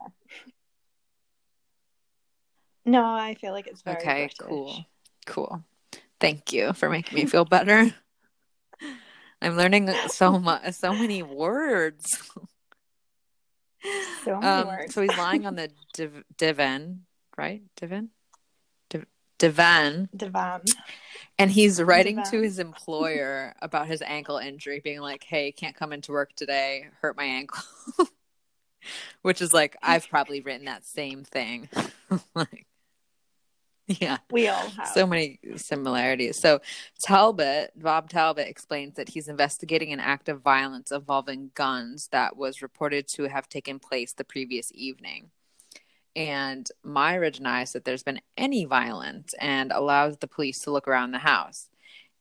No, 2.87 3.03
I 3.05 3.35
feel 3.35 3.51
like 3.51 3.67
it's 3.67 3.81
very 3.81 3.97
okay. 3.97 4.15
British. 4.21 4.37
Cool, 4.37 4.85
cool. 5.25 5.63
Thank 6.19 6.53
you 6.53 6.73
for 6.73 6.89
making 6.89 7.15
me 7.15 7.25
feel 7.25 7.45
better. 7.45 7.93
I'm 9.41 9.55
learning 9.55 9.93
so 10.07 10.39
much, 10.39 10.73
so 10.73 10.93
many 10.93 11.21
words. 11.21 12.17
So 14.23 14.39
many 14.39 14.47
um, 14.47 14.67
words. 14.67 14.93
so 14.93 15.01
he's 15.01 15.17
lying 15.17 15.45
on 15.45 15.55
the 15.55 15.69
div- 15.93 16.23
divan, 16.37 17.05
right? 17.37 17.61
Divan, 17.75 18.09
div- 18.89 19.05
divan, 19.37 20.09
divan, 20.15 20.61
And 21.37 21.51
he's 21.51 21.81
writing 21.81 22.23
to 22.31 22.41
his 22.41 22.57
employer 22.57 23.53
about 23.61 23.87
his 23.87 24.01
ankle 24.01 24.37
injury, 24.37 24.79
being 24.83 25.01
like, 25.01 25.23
"Hey, 25.23 25.51
can't 25.51 25.75
come 25.75 25.93
into 25.93 26.11
work 26.11 26.33
today. 26.35 26.87
Hurt 27.01 27.15
my 27.15 27.25
ankle." 27.25 27.61
Which 29.21 29.41
is 29.41 29.53
like 29.53 29.75
I've 29.83 30.09
probably 30.09 30.41
written 30.41 30.65
that 30.65 30.85
same 30.85 31.23
thing. 31.23 31.69
like 32.35 32.65
yeah. 33.87 34.17
We 34.31 34.47
all 34.47 34.69
have. 34.69 34.87
So 34.89 35.07
many 35.07 35.39
similarities. 35.55 36.37
So 36.37 36.59
Talbot, 37.01 37.71
Bob 37.75 38.09
Talbot 38.09 38.47
explains 38.47 38.95
that 38.95 39.09
he's 39.09 39.27
investigating 39.27 39.93
an 39.93 39.99
act 39.99 40.29
of 40.29 40.41
violence 40.41 40.91
involving 40.91 41.51
guns 41.55 42.09
that 42.11 42.35
was 42.35 42.61
reported 42.61 43.07
to 43.09 43.23
have 43.23 43.47
taken 43.49 43.79
place 43.79 44.13
the 44.13 44.23
previous 44.23 44.71
evening. 44.73 45.31
And 46.15 46.67
Myra 46.83 47.31
denies 47.31 47.73
that 47.73 47.85
there's 47.85 48.03
been 48.03 48.19
any 48.37 48.65
violence 48.65 49.35
and 49.39 49.71
allows 49.71 50.17
the 50.17 50.27
police 50.27 50.59
to 50.61 50.71
look 50.71 50.87
around 50.87 51.11
the 51.11 51.19
house. 51.19 51.69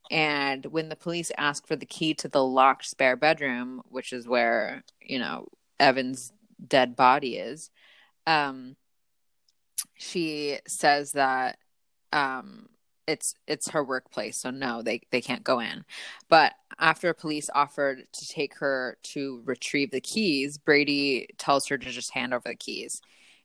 And 0.09 0.65
when 0.67 0.89
the 0.89 0.95
police 0.95 1.31
ask 1.37 1.67
for 1.67 1.75
the 1.75 1.85
key 1.85 2.13
to 2.15 2.29
the 2.29 2.43
locked 2.43 2.85
spare 2.85 3.17
bedroom, 3.17 3.81
which 3.89 4.13
is 4.13 4.27
where, 4.27 4.83
you 5.01 5.19
know, 5.19 5.47
Evan's 5.79 6.31
dead 6.65 6.95
body 6.95 7.37
is, 7.37 7.71
um, 8.25 8.75
she 9.95 10.59
says 10.67 11.13
that 11.13 11.57
um 12.13 12.67
it's 13.07 13.35
it's 13.47 13.69
her 13.69 13.83
workplace 13.83 14.37
so 14.37 14.51
no 14.51 14.81
they 14.81 15.01
they 15.11 15.21
can't 15.21 15.43
go 15.43 15.59
in. 15.59 15.85
But 16.29 16.53
after 16.79 17.13
police 17.13 17.49
offered 17.53 18.03
to 18.11 18.27
take 18.27 18.55
her 18.55 18.97
to 19.03 19.41
retrieve 19.45 19.91
the 19.91 20.01
keys 20.01 20.57
brady 20.57 21.27
tells 21.37 21.67
her 21.67 21.77
to 21.77 21.89
just 21.89 22.13
hand 22.13 22.33
over 22.33 22.49
the 22.49 22.55
keys. 22.55 23.01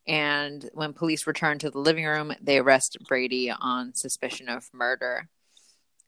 And 0.06 0.68
when 0.74 0.92
police 0.92 1.26
return 1.28 1.58
to 1.60 1.70
the 1.70 1.78
living 1.78 2.04
room 2.04 2.34
they 2.40 2.58
arrest 2.58 2.96
brady 3.08 3.50
on 3.50 3.94
suspicion 3.94 4.48
of 4.48 4.68
murder. 4.72 5.28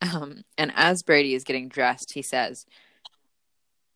Um, 0.02 0.42
and 0.58 0.72
as 0.74 1.02
brady 1.02 1.34
is 1.34 1.44
getting 1.44 1.68
dressed 1.68 2.12
he 2.12 2.22
says 2.22 2.66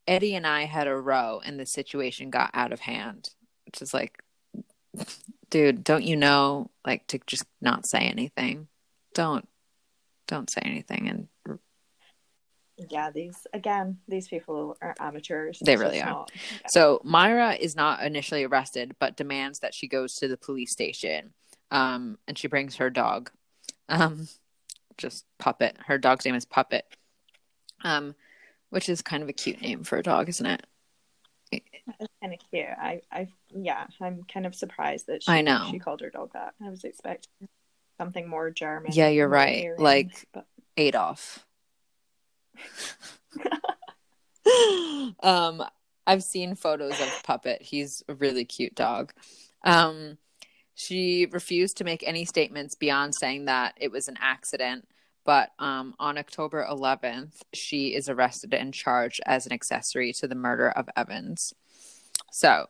eddie 0.07 0.35
and 0.37 0.47
i 0.47 0.65
had 0.65 0.87
a 0.87 0.97
row 0.97 1.41
and 1.45 1.61
the 1.61 1.67
situation 1.67 2.31
got 2.31 2.51
out 2.55 2.73
of 2.73 2.81
hand. 2.81 3.31
Which 3.67 3.83
is 3.83 3.93
like 3.93 4.23
dude, 5.51 5.85
don't 5.85 6.05
you 6.05 6.17
know 6.17 6.71
like 6.87 7.07
to 7.09 7.19
just 7.27 7.45
not 7.61 7.87
say 7.87 8.01
anything? 8.01 8.69
Don't 9.15 9.49
don't 10.27 10.51
say 10.51 10.61
anything 10.63 11.09
and 11.09 11.29
yeah, 12.91 13.11
these 13.11 13.47
again, 13.53 13.99
these 14.07 14.29
people 14.29 14.77
are 14.81 14.95
amateurs. 15.01 15.59
They 15.65 15.77
really 15.77 16.01
are. 16.01 16.11
Not, 16.11 16.31
yeah. 16.35 16.69
So 16.69 17.01
Myra 17.03 17.55
is 17.55 17.75
not 17.75 18.05
initially 18.05 18.45
arrested, 18.45 18.95
but 19.01 19.17
demands 19.17 19.59
that 19.61 19.75
she 19.75 19.89
goes 19.89 20.15
to 20.17 20.29
the 20.29 20.37
police 20.37 20.71
station. 20.71 21.33
Um, 21.71 22.19
and 22.29 22.39
she 22.39 22.47
brings 22.47 22.77
her 22.77 22.89
dog. 22.89 23.31
Um, 23.89 24.29
just 24.97 25.25
Puppet. 25.39 25.77
Her 25.87 25.99
dog's 25.99 26.25
name 26.25 26.37
is 26.37 26.45
Puppet. 26.45 26.85
Um, 27.83 28.15
which 28.71 28.89
is 28.89 29.03
kind 29.03 29.23
of 29.23 29.29
a 29.29 29.33
cute 29.33 29.61
name 29.61 29.83
for 29.83 29.99
a 29.99 30.03
dog, 30.03 30.29
isn't 30.29 30.47
it? 30.47 30.65
It's 31.53 32.13
kind 32.23 32.35
of 32.35 32.41
cute. 32.51 32.67
I, 32.67 33.03
I, 33.11 33.29
yeah, 33.51 33.87
I'm 34.01 34.25
kind 34.33 34.47
of 34.47 34.55
surprised 34.55 35.07
that 35.07 35.23
she, 35.23 35.33
I 35.33 35.43
know 35.43 35.67
she 35.71 35.79
called 35.79 36.01
her 36.01 36.11
dog 36.11 36.33
that. 36.35 36.55
I 36.65 36.71
was 36.71 36.85
expecting 36.85 37.49
something 37.99 38.29
more 38.29 38.51
German. 38.51 38.93
Yeah, 38.93 39.09
you're 39.09 39.29
right. 39.29 39.69
like 39.79 40.27
but... 40.33 40.47
Adolf. 40.77 41.45
um, 45.21 45.63
I've 46.07 46.23
seen 46.23 46.55
photos 46.55 47.01
of 47.01 47.23
Puppet. 47.25 47.63
He's 47.63 48.03
a 48.09 48.15
really 48.15 48.45
cute 48.45 48.75
dog. 48.75 49.13
Um, 49.65 50.19
she 50.75 51.27
refused 51.31 51.79
to 51.79 51.85
make 51.85 52.05
any 52.07 52.25
statements 52.25 52.75
beyond 52.75 53.15
saying 53.15 53.47
that 53.47 53.75
it 53.81 53.91
was 53.91 54.09
an 54.09 54.17
accident. 54.21 54.89
But 55.29 55.51
um, 55.59 55.95
on 55.99 56.17
October 56.17 56.67
11th, 56.67 57.43
she 57.53 57.89
is 57.89 58.09
arrested 58.09 58.55
and 58.55 58.73
charged 58.73 59.21
as 59.27 59.45
an 59.45 59.53
accessory 59.53 60.11
to 60.15 60.27
the 60.27 60.35
murder 60.35 60.71
of 60.71 60.89
Evans. 60.97 61.53
So 62.33 62.65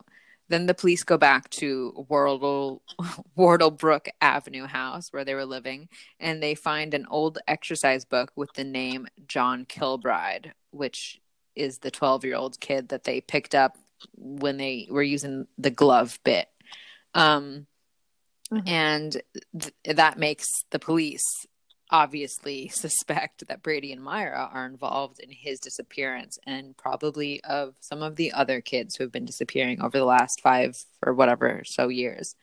then 0.49 0.65
the 0.65 0.73
police 0.73 1.05
go 1.05 1.17
back 1.17 1.49
to 1.51 2.05
Wardle, 2.09 2.81
Wardlebrook 3.37 4.09
Avenue 4.19 4.65
house 4.65 5.13
where 5.13 5.23
they 5.23 5.35
were 5.35 5.45
living, 5.45 5.87
and 6.19 6.43
they 6.43 6.53
find 6.53 6.93
an 6.93 7.05
old 7.09 7.37
exercise 7.47 8.03
book 8.03 8.33
with 8.35 8.51
the 8.55 8.65
name 8.65 9.07
John 9.25 9.63
Kilbride, 9.63 10.51
which 10.71 11.21
is 11.55 11.77
the 11.77 11.91
12 11.91 12.25
year 12.25 12.35
old 12.35 12.59
kid 12.59 12.89
that 12.89 13.05
they 13.05 13.21
picked 13.21 13.55
up 13.55 13.77
when 14.17 14.57
they 14.57 14.85
were 14.91 15.01
using 15.01 15.47
the 15.57 15.71
glove 15.71 16.19
bit. 16.25 16.49
Um, 17.13 17.67
mm-hmm. 18.51 18.67
And 18.67 19.21
th- 19.57 19.95
that 19.95 20.19
makes 20.19 20.65
the 20.71 20.79
police 20.79 21.47
obviously 21.89 22.67
suspect 22.73 23.47
that 23.47 23.63
Brady 23.63 23.91
and 23.91 24.03
Myra 24.03 24.49
are 24.51 24.65
involved 24.65 25.19
in 25.19 25.29
his 25.31 25.59
disappearance 25.59 26.37
and 26.45 26.75
probably 26.77 27.43
of 27.43 27.75
some 27.79 28.01
of 28.01 28.15
the 28.15 28.31
other 28.31 28.61
kids 28.61 28.95
who 28.95 29.03
have 29.03 29.11
been 29.11 29.25
disappearing 29.25 29.81
over 29.81 29.97
the 29.97 30.05
last 30.05 30.41
five 30.41 30.73
or 31.05 31.13
whatever 31.13 31.61
so 31.65 31.87
years. 31.87 32.35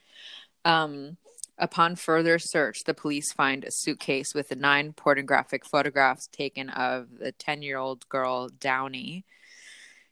Um, 0.64 1.16
upon 1.59 1.97
further 1.97 2.38
search, 2.38 2.78
the 2.84 2.94
police 2.94 3.32
find 3.32 3.64
a 3.64 3.70
suitcase 3.70 4.34
with 4.34 4.55
nine 4.57 4.92
pornographic 4.92 5.64
photographs 5.64 6.26
taken 6.28 6.70
of 6.70 7.18
the 7.18 7.32
10 7.32 7.62
year 7.62 7.78
old 7.78 8.09
girl, 8.09 8.49
Downey 8.49 9.24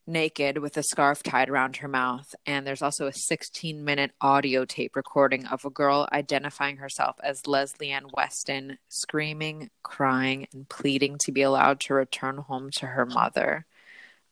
naked 0.06 0.58
with 0.58 0.76
a 0.76 0.82
scarf 0.82 1.22
tied 1.22 1.48
around 1.48 1.76
her 1.76 1.88
mouth. 1.88 2.34
And 2.46 2.66
there's 2.66 2.82
also 2.82 3.06
a 3.06 3.12
16 3.12 3.84
minute 3.84 4.12
audio 4.20 4.64
tape 4.64 4.96
recording 4.96 5.46
of 5.46 5.64
a 5.64 5.70
girl 5.70 6.08
identifying 6.12 6.76
herself 6.76 7.16
as 7.22 7.46
Lesley 7.46 7.90
Ann 7.90 8.06
Weston, 8.12 8.78
screaming, 8.88 9.70
crying, 9.82 10.46
and 10.52 10.68
pleading 10.68 11.16
to 11.24 11.32
be 11.32 11.42
allowed 11.42 11.80
to 11.80 11.94
return 11.94 12.38
home 12.38 12.70
to 12.72 12.86
her 12.86 13.06
mother. 13.06 13.66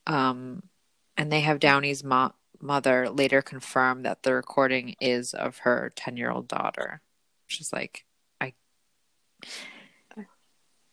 Um, 0.06 0.64
and 1.16 1.32
they 1.32 1.40
have 1.40 1.58
Downey's 1.58 2.04
mo- 2.04 2.34
mother 2.60 3.10
later 3.10 3.42
confirm 3.42 4.02
that 4.02 4.22
the 4.22 4.34
recording 4.34 4.94
is 5.00 5.34
of 5.34 5.58
her 5.58 5.92
10 5.96 6.16
year 6.16 6.30
old 6.30 6.48
daughter. 6.48 7.00
She's 7.46 7.72
like, 7.72 8.04
I 8.40 8.54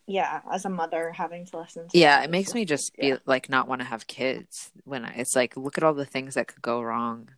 yeah 0.10 0.42
as 0.52 0.66
a 0.66 0.70
mother 0.70 1.12
having 1.12 1.46
to 1.46 1.60
listen 1.60 1.88
to 1.88 1.98
yeah 1.98 2.24
it 2.24 2.32
makes 2.32 2.56
me 2.56 2.66
just 2.66 2.98
be 2.98 3.10
yeah. 3.10 3.18
like 3.28 3.48
not 3.48 3.68
want 3.68 3.80
to 3.80 3.86
have 3.86 4.08
kids 4.08 4.72
when 4.84 5.06
I, 5.06 5.14
it's 5.18 5.36
like 5.36 5.56
look 5.56 5.78
at 5.78 5.84
all 5.84 5.94
the 5.94 6.06
things 6.06 6.34
that 6.34 6.48
could 6.48 6.64
go 6.64 6.82
wrong. 6.82 7.30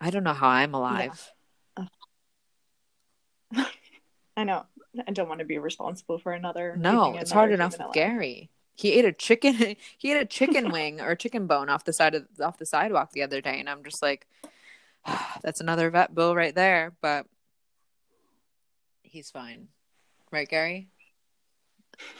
I 0.00 0.10
don't 0.10 0.24
know 0.24 0.34
how 0.34 0.48
i'm 0.48 0.74
alive. 0.74 1.32
Yeah. 1.78 3.64
i 4.36 4.44
know. 4.44 4.66
I 5.08 5.10
don't 5.12 5.28
want 5.28 5.38
to 5.38 5.46
be 5.46 5.58
responsible 5.58 6.18
for 6.18 6.32
another 6.32 6.76
no 6.76 7.16
it's 7.16 7.32
hard 7.32 7.50
enough 7.50 7.78
with 7.78 7.94
gary. 7.94 8.50
He 8.74 8.92
ate 8.92 9.06
a 9.06 9.12
chicken 9.12 9.54
he 9.98 10.12
ate 10.12 10.20
a 10.20 10.26
chicken 10.26 10.70
wing 10.70 11.00
or 11.00 11.14
chicken 11.16 11.46
bone 11.46 11.70
off 11.70 11.84
the 11.84 11.94
side 11.94 12.14
of 12.14 12.26
off 12.42 12.58
the 12.58 12.66
sidewalk 12.66 13.12
the 13.12 13.22
other 13.22 13.40
day 13.40 13.58
and 13.58 13.70
i'm 13.70 13.82
just 13.82 14.02
like 14.02 14.26
that's 15.42 15.62
another 15.62 15.90
vet 15.90 16.14
bill 16.14 16.36
right 16.36 16.54
there 16.54 16.92
but 17.00 17.26
he's 19.02 19.30
fine. 19.30 19.68
Right 20.30 20.48
gary 20.48 20.88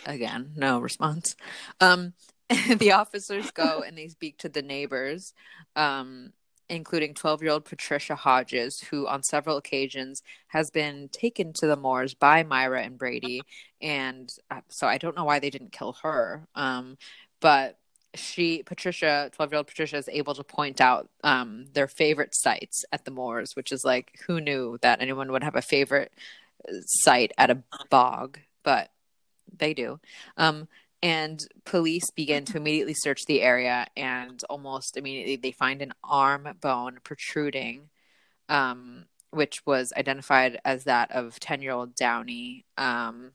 Again, 0.07 0.53
no 0.57 0.79
response. 0.79 1.37
Um, 1.81 2.15
the 2.77 2.93
officers 2.93 3.51
go 3.51 3.83
and 3.87 3.97
they 3.97 4.09
speak 4.09 4.39
to 4.39 4.49
the 4.49 4.63
neighbors, 4.63 5.33
um, 5.77 6.33
including 6.69 7.15
12 7.15 7.43
year 7.43 7.53
old 7.53 7.65
Patricia 7.65 8.15
Hodges, 8.15 8.81
who 8.91 9.07
on 9.07 9.23
several 9.23 9.57
occasions 9.57 10.23
has 10.49 10.71
been 10.71 11.09
taken 11.11 11.53
to 11.55 11.67
the 11.67 11.77
moors 11.77 12.15
by 12.15 12.43
Myra 12.43 12.83
and 12.83 12.99
Brady. 12.99 13.43
And 13.81 14.31
uh, 14.51 14.61
so 14.69 14.87
I 14.87 14.99
don't 14.99 15.17
know 15.17 15.25
why 15.25 15.39
they 15.39 15.51
didn't 15.51 15.73
kill 15.73 15.95
her. 16.03 16.47
Um, 16.55 16.97
but 17.41 17.79
she, 18.15 18.63
Patricia, 18.63 19.31
12 19.35 19.53
year 19.53 19.57
old 19.59 19.67
Patricia, 19.67 19.97
is 19.97 20.09
able 20.09 20.35
to 20.35 20.45
point 20.45 20.81
out 20.81 21.09
um, 21.23 21.67
their 21.73 21.89
favorite 21.89 22.35
sites 22.35 22.85
at 22.93 23.05
the 23.05 23.11
moors, 23.11 23.57
which 23.57 23.73
is 23.73 23.85
like, 23.85 24.13
who 24.27 24.41
knew 24.41 24.79
that 24.83 25.01
anyone 25.01 25.33
would 25.33 25.43
have 25.43 25.57
a 25.57 25.63
favorite 25.63 26.13
uh, 26.69 26.73
site 26.87 27.33
at 27.37 27.51
a 27.51 27.63
bog? 27.91 28.39
But 28.63 28.91
they 29.57 29.75
do. 29.75 30.01
Um, 30.37 30.69
and 31.05 31.47
police 31.67 32.11
begin 32.11 32.47
to 32.47 32.57
immediately 32.57 32.95
search 32.95 33.27
the 33.27 33.43
area, 33.43 33.87
and 33.95 34.43
almost 34.49 34.97
immediately 34.97 35.37
they 35.37 35.53
find 35.53 35.83
an 35.83 35.93
arm 36.03 36.49
bone 36.63 36.99
protruding, 37.05 37.91
um, 38.49 39.05
which 39.31 39.67
was 39.67 39.93
identified 39.99 40.59
as 40.65 40.85
that 40.85 41.11
of 41.11 41.39
10 41.39 41.61
year 41.61 41.73
old 41.73 41.95
Downey, 41.95 42.65
um, 42.79 43.33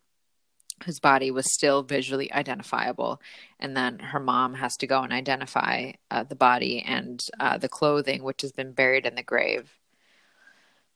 whose 0.84 1.00
body 1.00 1.30
was 1.30 1.54
still 1.54 1.84
visually 1.84 2.34
identifiable. 2.34 3.22
And 3.60 3.78
then 3.78 4.00
her 4.00 4.20
mom 4.20 4.56
has 4.56 4.76
to 4.78 4.88
go 4.88 5.04
and 5.04 5.14
identify 5.14 5.92
uh, 6.10 6.24
the 6.24 6.36
body 6.36 6.82
and 6.82 7.24
uh, 7.40 7.60
the 7.60 7.70
clothing, 7.70 8.24
which 8.24 8.42
has 8.42 8.52
been 8.52 8.72
buried 8.72 9.06
in 9.06 9.14
the 9.14 9.22
grave. 9.22 9.72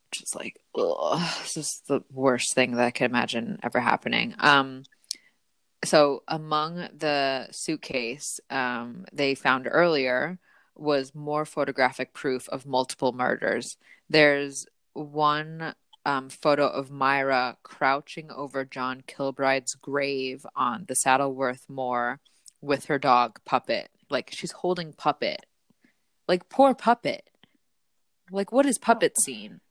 Which 0.09 0.23
is 0.23 0.33
like, 0.35 0.59
ugh, 0.75 1.19
this 1.43 1.57
is 1.57 1.83
the 1.87 2.01
worst 2.11 2.55
thing 2.55 2.71
that 2.71 2.85
I 2.85 2.91
could 2.91 3.11
imagine 3.11 3.59
ever 3.61 3.79
happening. 3.79 4.33
Um, 4.39 4.83
so 5.83 6.23
among 6.27 6.87
the 6.97 7.47
suitcase 7.51 8.39
um, 8.49 9.05
they 9.11 9.35
found 9.35 9.67
earlier 9.69 10.39
was 10.75 11.13
more 11.13 11.45
photographic 11.45 12.13
proof 12.13 12.49
of 12.49 12.65
multiple 12.65 13.11
murders. 13.11 13.77
There's 14.09 14.65
one 14.93 15.75
um, 16.05 16.29
photo 16.29 16.67
of 16.67 16.91
Myra 16.91 17.57
crouching 17.63 18.31
over 18.31 18.65
John 18.65 19.03
Kilbride's 19.07 19.75
grave 19.75 20.45
on 20.55 20.85
the 20.87 20.95
Saddleworth 20.95 21.69
Moor 21.69 22.19
with 22.61 22.85
her 22.85 22.99
dog 22.99 23.39
Puppet. 23.45 23.89
Like 24.09 24.29
she's 24.31 24.51
holding 24.51 24.93
Puppet. 24.93 25.45
Like 26.27 26.49
poor 26.49 26.73
Puppet. 26.73 27.29
Like 28.31 28.51
what 28.51 28.65
is 28.65 28.77
Puppet 28.77 29.19
seen? 29.19 29.61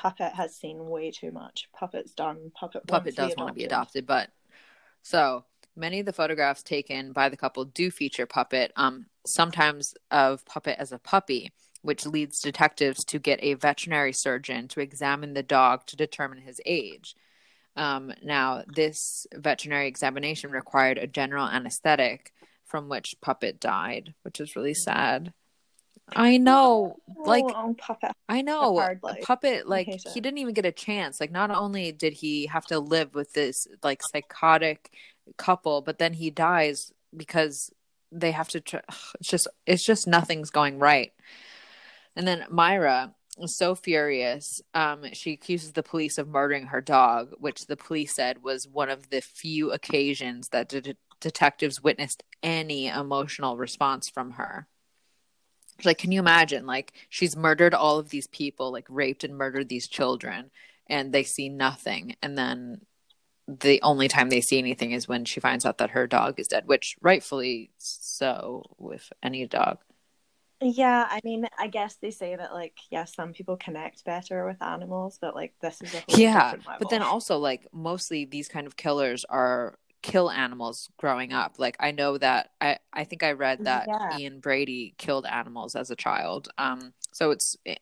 Puppet 0.00 0.32
has 0.32 0.56
seen 0.56 0.88
way 0.88 1.10
too 1.10 1.30
much. 1.30 1.68
Puppet's 1.74 2.12
done. 2.12 2.50
Puppet 2.54 2.86
Puppet 2.86 3.14
does 3.14 3.34
want 3.36 3.48
to 3.48 3.54
be 3.54 3.64
adopted, 3.64 4.06
but 4.06 4.30
so 5.02 5.44
many 5.76 6.00
of 6.00 6.06
the 6.06 6.12
photographs 6.12 6.62
taken 6.62 7.12
by 7.12 7.28
the 7.28 7.36
couple 7.36 7.64
do 7.66 7.90
feature 7.90 8.24
Puppet. 8.24 8.72
Um, 8.76 9.06
sometimes 9.26 9.92
of 10.10 10.44
Puppet 10.46 10.76
as 10.78 10.92
a 10.92 10.98
puppy 10.98 11.52
which 11.82 12.06
leads 12.06 12.40
detectives 12.40 13.04
to 13.04 13.18
get 13.18 13.42
a 13.42 13.54
veterinary 13.54 14.12
surgeon 14.12 14.68
to 14.68 14.80
examine 14.80 15.34
the 15.34 15.42
dog 15.42 15.86
to 15.86 15.96
determine 15.96 16.38
his 16.38 16.60
age. 16.66 17.14
Um, 17.76 18.12
now, 18.22 18.64
this 18.68 19.26
veterinary 19.34 19.86
examination 19.86 20.50
required 20.50 20.98
a 20.98 21.06
general 21.06 21.46
anesthetic 21.46 22.32
from 22.64 22.88
which 22.88 23.14
Puppet 23.20 23.60
died, 23.60 24.14
which 24.22 24.40
is 24.40 24.56
really 24.56 24.74
sad. 24.74 25.32
I 26.14 26.36
know, 26.38 26.96
like 27.16 27.44
oh, 27.46 27.74
Puppet. 27.78 28.12
I 28.28 28.42
know, 28.42 28.72
Puppet. 29.22 29.68
Like 29.68 29.86
he 29.86 30.20
didn't 30.20 30.38
even 30.38 30.54
get 30.54 30.66
a 30.66 30.72
chance. 30.72 31.20
Like 31.20 31.32
not 31.32 31.50
only 31.50 31.92
did 31.92 32.14
he 32.14 32.46
have 32.46 32.66
to 32.66 32.78
live 32.78 33.14
with 33.14 33.32
this 33.32 33.66
like 33.82 34.02
psychotic 34.02 34.92
couple, 35.36 35.80
but 35.82 35.98
then 35.98 36.14
he 36.14 36.30
dies 36.30 36.92
because 37.16 37.72
they 38.12 38.32
have 38.32 38.48
to. 38.48 38.60
Tr- 38.60 38.76
it's 39.20 39.28
just, 39.28 39.48
it's 39.66 39.84
just 39.84 40.06
nothing's 40.06 40.50
going 40.50 40.78
right. 40.78 41.12
And 42.16 42.26
then 42.26 42.44
Myra 42.50 43.14
was 43.38 43.56
so 43.56 43.74
furious. 43.74 44.60
Um, 44.74 45.04
she 45.12 45.32
accuses 45.32 45.72
the 45.72 45.82
police 45.82 46.18
of 46.18 46.28
murdering 46.28 46.66
her 46.66 46.80
dog, 46.80 47.32
which 47.38 47.66
the 47.66 47.76
police 47.76 48.14
said 48.14 48.42
was 48.42 48.68
one 48.68 48.90
of 48.90 49.10
the 49.10 49.20
few 49.20 49.72
occasions 49.72 50.48
that 50.48 50.68
de- 50.68 50.96
detectives 51.20 51.82
witnessed 51.82 52.22
any 52.42 52.88
emotional 52.88 53.56
response 53.56 54.08
from 54.08 54.32
her. 54.32 54.66
Like, 55.84 55.98
can 55.98 56.12
you 56.12 56.20
imagine? 56.20 56.66
Like, 56.66 56.92
she's 57.08 57.36
murdered 57.36 57.74
all 57.74 57.98
of 57.98 58.10
these 58.10 58.26
people, 58.26 58.72
like, 58.72 58.86
raped 58.88 59.24
and 59.24 59.36
murdered 59.36 59.68
these 59.68 59.88
children, 59.88 60.50
and 60.86 61.12
they 61.12 61.24
see 61.24 61.48
nothing. 61.48 62.16
And 62.22 62.36
then 62.36 62.82
the 63.46 63.80
only 63.82 64.08
time 64.08 64.30
they 64.30 64.40
see 64.40 64.58
anything 64.58 64.92
is 64.92 65.08
when 65.08 65.24
she 65.24 65.40
finds 65.40 65.66
out 65.66 65.78
that 65.78 65.90
her 65.90 66.06
dog 66.06 66.38
is 66.38 66.48
dead, 66.48 66.66
which 66.66 66.96
rightfully 67.00 67.70
so 67.78 68.64
with 68.78 69.12
any 69.22 69.46
dog. 69.46 69.78
Yeah, 70.62 71.06
I 71.10 71.20
mean, 71.24 71.46
I 71.58 71.68
guess 71.68 71.96
they 71.96 72.10
say 72.10 72.36
that 72.36 72.52
like 72.52 72.76
yes, 72.90 73.14
some 73.14 73.32
people 73.32 73.56
connect 73.56 74.04
better 74.04 74.46
with 74.46 74.62
animals, 74.62 75.18
but 75.20 75.34
like 75.34 75.54
this 75.62 75.80
is 75.80 75.94
a 75.94 76.02
yeah. 76.08 76.54
But 76.78 76.90
then 76.90 77.00
also 77.02 77.38
like 77.38 77.66
mostly 77.72 78.26
these 78.26 78.46
kind 78.46 78.66
of 78.66 78.76
killers 78.76 79.24
are 79.24 79.78
kill 80.02 80.30
animals 80.30 80.88
growing 80.96 81.32
up. 81.32 81.54
Like 81.58 81.76
I 81.80 81.90
know 81.90 82.18
that 82.18 82.50
I 82.60 82.78
I 82.92 83.04
think 83.04 83.22
I 83.22 83.32
read 83.32 83.64
that 83.64 83.86
yeah. 83.88 84.18
Ian 84.18 84.40
Brady 84.40 84.94
killed 84.98 85.26
animals 85.26 85.74
as 85.74 85.90
a 85.90 85.96
child. 85.96 86.48
Um, 86.58 86.92
so 87.12 87.30
it's 87.30 87.56
eh, 87.66 87.76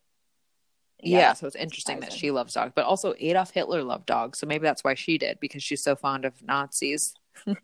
yeah, 1.00 1.18
yeah 1.18 1.32
so 1.34 1.46
it's 1.46 1.56
interesting 1.56 2.00
that 2.00 2.12
she 2.12 2.30
loves 2.30 2.54
dogs, 2.54 2.72
but 2.74 2.84
also 2.84 3.14
Adolf 3.18 3.50
Hitler 3.50 3.82
loved 3.82 4.06
dogs, 4.06 4.38
so 4.38 4.46
maybe 4.46 4.64
that's 4.64 4.82
why 4.84 4.94
she 4.94 5.18
did 5.18 5.38
because 5.40 5.62
she's 5.62 5.82
so 5.82 5.94
fond 5.94 6.24
of 6.24 6.42
Nazis. 6.42 7.14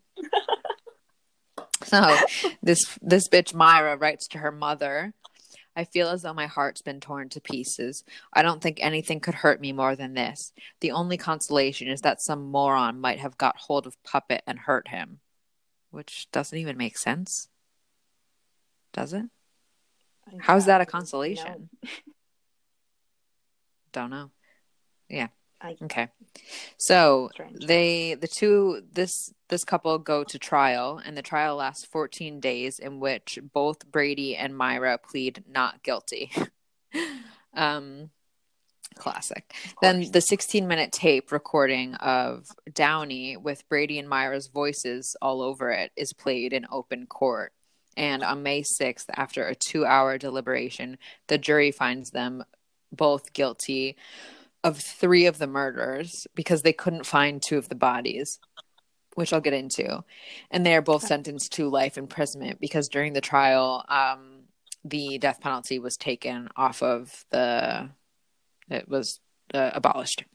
So 1.83 2.15
this 2.63 2.97
this 3.01 3.27
bitch 3.29 3.53
Myra 3.53 3.97
writes 3.97 4.27
to 4.29 4.39
her 4.39 4.51
mother. 4.51 5.13
I 5.75 5.83
feel 5.83 6.07
as 6.09 6.21
though 6.21 6.33
my 6.33 6.47
heart's 6.47 6.81
been 6.81 6.99
torn 6.99 7.29
to 7.29 7.41
pieces. 7.41 8.03
I 8.31 8.41
don't 8.41 8.61
think 8.61 8.79
anything 8.81 9.19
could 9.19 9.35
hurt 9.35 9.59
me 9.59 9.73
more 9.73 9.95
than 9.95 10.13
this. 10.13 10.53
The 10.79 10.91
only 10.91 11.17
consolation 11.17 11.87
is 11.87 12.01
that 12.01 12.21
some 12.21 12.49
moron 12.49 13.01
might 13.01 13.19
have 13.19 13.37
got 13.37 13.57
hold 13.57 13.85
of 13.85 14.01
Puppet 14.03 14.43
and 14.47 14.57
hurt 14.57 14.87
him. 14.87 15.19
Which 15.91 16.27
doesn't 16.31 16.57
even 16.57 16.77
make 16.77 16.97
sense. 16.97 17.49
Does 18.93 19.13
it? 19.13 19.25
How's 20.39 20.65
that 20.65 20.81
a 20.81 20.85
consolation? 20.85 21.69
No. 21.83 21.89
don't 23.95 24.09
know. 24.09 24.31
Yeah. 25.09 25.27
I, 25.65 25.75
okay. 25.83 26.09
So 26.77 27.29
strange. 27.33 27.65
they 27.65 28.13
the 28.13 28.27
two 28.27 28.83
this 28.93 29.33
this 29.49 29.63
couple 29.63 29.97
go 29.97 30.23
to 30.23 30.37
trial 30.37 31.01
and 31.03 31.17
the 31.17 31.21
trial 31.21 31.55
lasts 31.55 31.85
14 31.85 32.39
days 32.39 32.77
in 32.77 32.99
which 32.99 33.39
both 33.53 33.91
Brady 33.91 34.35
and 34.35 34.55
Myra 34.55 34.97
plead 34.97 35.43
not 35.49 35.81
guilty. 35.81 36.31
um 37.53 38.11
classic. 38.95 39.53
Then 39.81 40.11
the 40.11 40.21
16 40.21 40.67
minute 40.67 40.91
tape 40.91 41.31
recording 41.31 41.95
of 41.95 42.47
Downey 42.71 43.35
with 43.35 43.67
Brady 43.67 43.97
and 43.99 44.07
Myra's 44.07 44.47
voices 44.47 45.15
all 45.21 45.41
over 45.41 45.71
it 45.71 45.91
is 45.95 46.13
played 46.13 46.53
in 46.53 46.65
open 46.71 47.07
court. 47.07 47.51
And 47.97 48.23
on 48.23 48.43
May 48.43 48.61
6th, 48.61 49.05
after 49.15 49.47
a 49.47 49.55
two 49.55 49.85
hour 49.85 50.17
deliberation, 50.17 50.97
the 51.27 51.37
jury 51.37 51.71
finds 51.71 52.11
them 52.11 52.43
both 52.91 53.33
guilty 53.33 53.97
of 54.65 54.79
three 54.79 55.27
of 55.27 55.37
the 55.37 55.45
murders 55.45 56.25
because 56.33 56.63
they 56.63 56.73
couldn't 56.73 57.05
find 57.05 57.39
two 57.39 57.59
of 57.59 57.69
the 57.69 57.75
bodies, 57.75 58.39
which 59.13 59.31
I'll 59.31 59.39
get 59.39 59.53
into. 59.53 60.03
And 60.49 60.65
they 60.65 60.75
are 60.75 60.81
both 60.81 61.03
sentenced 61.05 61.53
to 61.53 61.69
life 61.69 61.99
imprisonment 61.99 62.59
because 62.59 62.89
during 62.89 63.13
the 63.13 63.21
trial, 63.21 63.85
um, 63.87 64.45
the 64.83 65.19
death 65.19 65.39
penalty 65.39 65.77
was 65.77 65.95
taken 65.97 66.49
off 66.57 66.81
of 66.81 67.25
the, 67.29 67.89
it 68.67 68.89
was 68.89 69.19
uh, 69.53 69.69
abolished. 69.75 70.25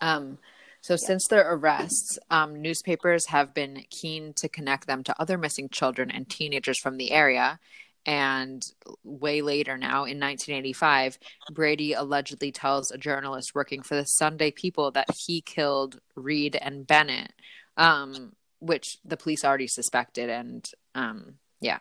Um, 0.00 0.38
so, 0.80 0.94
yeah. 0.94 1.06
since 1.06 1.26
their 1.28 1.52
arrests, 1.52 2.18
um, 2.30 2.62
newspapers 2.62 3.26
have 3.26 3.52
been 3.52 3.84
keen 3.90 4.32
to 4.36 4.48
connect 4.48 4.86
them 4.86 5.04
to 5.04 5.20
other 5.20 5.36
missing 5.36 5.68
children 5.68 6.10
and 6.10 6.26
teenagers 6.26 6.78
from 6.78 6.96
the 6.96 7.12
area. 7.12 7.60
And 8.06 8.66
way 9.04 9.42
later 9.42 9.76
now, 9.76 10.04
in 10.04 10.18
1985, 10.18 11.18
Brady 11.52 11.92
allegedly 11.92 12.50
tells 12.50 12.90
a 12.90 12.98
journalist 12.98 13.54
working 13.54 13.82
for 13.82 13.94
the 13.94 14.06
Sunday 14.06 14.50
People 14.50 14.90
that 14.92 15.10
he 15.14 15.40
killed 15.40 16.00
Reade 16.16 16.56
and 16.56 16.86
Bennett, 16.86 17.32
um, 17.76 18.32
which 18.58 18.98
the 19.04 19.16
police 19.16 19.44
already 19.44 19.66
suspected. 19.66 20.30
And 20.30 20.68
um, 20.94 21.34
yeah. 21.60 21.78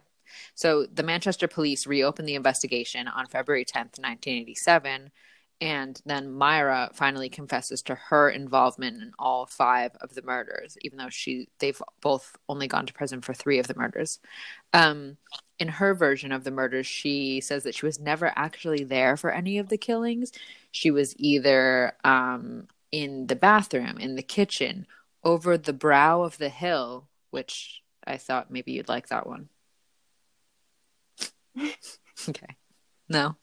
So 0.56 0.86
the 0.86 1.04
Manchester 1.04 1.48
police 1.48 1.88
reopened 1.88 2.28
the 2.28 2.36
investigation 2.36 3.08
on 3.08 3.26
February 3.28 3.66
10th, 3.66 3.98
1987 3.98 5.12
and 5.62 6.02
then 6.06 6.32
Myra 6.32 6.90
finally 6.94 7.30
confesses 7.30 7.82
to 7.84 7.96
her 7.96 8.30
involvement 8.30 9.02
in 9.02 9.12
all 9.20 9.46
five 9.46 9.92
of 10.00 10.14
the 10.14 10.22
murders, 10.22 10.78
even 10.82 10.98
though 10.98 11.10
she 11.10 11.50
they've 11.60 11.82
both 12.02 12.38
only 12.48 12.68
gone 12.68 12.86
to 12.86 12.94
prison 12.94 13.22
for 13.22 13.34
three 13.34 13.60
of 13.60 13.68
the 13.68 13.76
murders. 13.76 14.20
Um, 14.74 15.18
in 15.60 15.68
her 15.68 15.94
version 15.94 16.32
of 16.32 16.44
the 16.44 16.52
murders, 16.52 16.88
she 16.88 17.42
says 17.42 17.64
that 17.64 17.76
she 17.76 17.86
was 17.86 18.00
never 18.00 18.32
actually 18.36 18.84
there 18.84 19.18
for 19.18 19.32
any 19.32 19.58
of 19.58 19.70
the 19.70 19.78
killings. 19.78 20.32
She 20.72 20.92
was 20.92 21.16
either 21.18 21.94
um, 22.04 22.68
in 22.92 23.28
the 23.28 23.36
bathroom, 23.36 23.98
in 23.98 24.16
the 24.16 24.24
kitchen, 24.24 24.88
over 25.24 25.58
the 25.58 25.74
brow 25.74 26.22
of 26.22 26.38
the 26.38 26.50
hill, 26.50 27.08
which 27.32 27.84
I 28.06 28.18
thought 28.18 28.52
maybe 28.52 28.72
you'd 28.72 28.90
like 28.90 29.10
that 29.10 29.28
one. 29.28 29.50
okay. 32.30 32.56
No. 33.10 33.36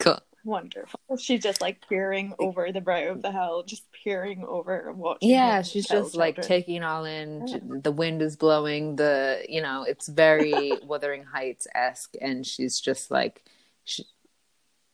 Cool 0.00 0.18
wonderful. 0.44 1.00
She's 1.18 1.42
just 1.42 1.60
like 1.60 1.86
peering 1.88 2.34
over 2.38 2.70
the 2.70 2.80
brow 2.80 3.08
of 3.08 3.22
the 3.22 3.32
hill, 3.32 3.62
just 3.64 3.84
peering 3.92 4.44
over 4.46 4.92
what. 4.92 5.18
Yeah, 5.20 5.62
she's 5.62 5.86
just 5.86 6.12
children. 6.12 6.18
like 6.18 6.42
taking 6.42 6.82
all 6.82 7.04
in. 7.04 7.46
Yeah. 7.46 7.58
The 7.82 7.92
wind 7.92 8.22
is 8.22 8.36
blowing. 8.36 8.96
The 8.96 9.44
you 9.48 9.62
know 9.62 9.84
it's 9.84 10.08
very 10.08 10.72
Wuthering 10.84 11.24
Heights 11.24 11.66
esque, 11.74 12.14
and 12.20 12.46
she's 12.46 12.80
just 12.80 13.10
like 13.10 13.42
she. 13.84 14.04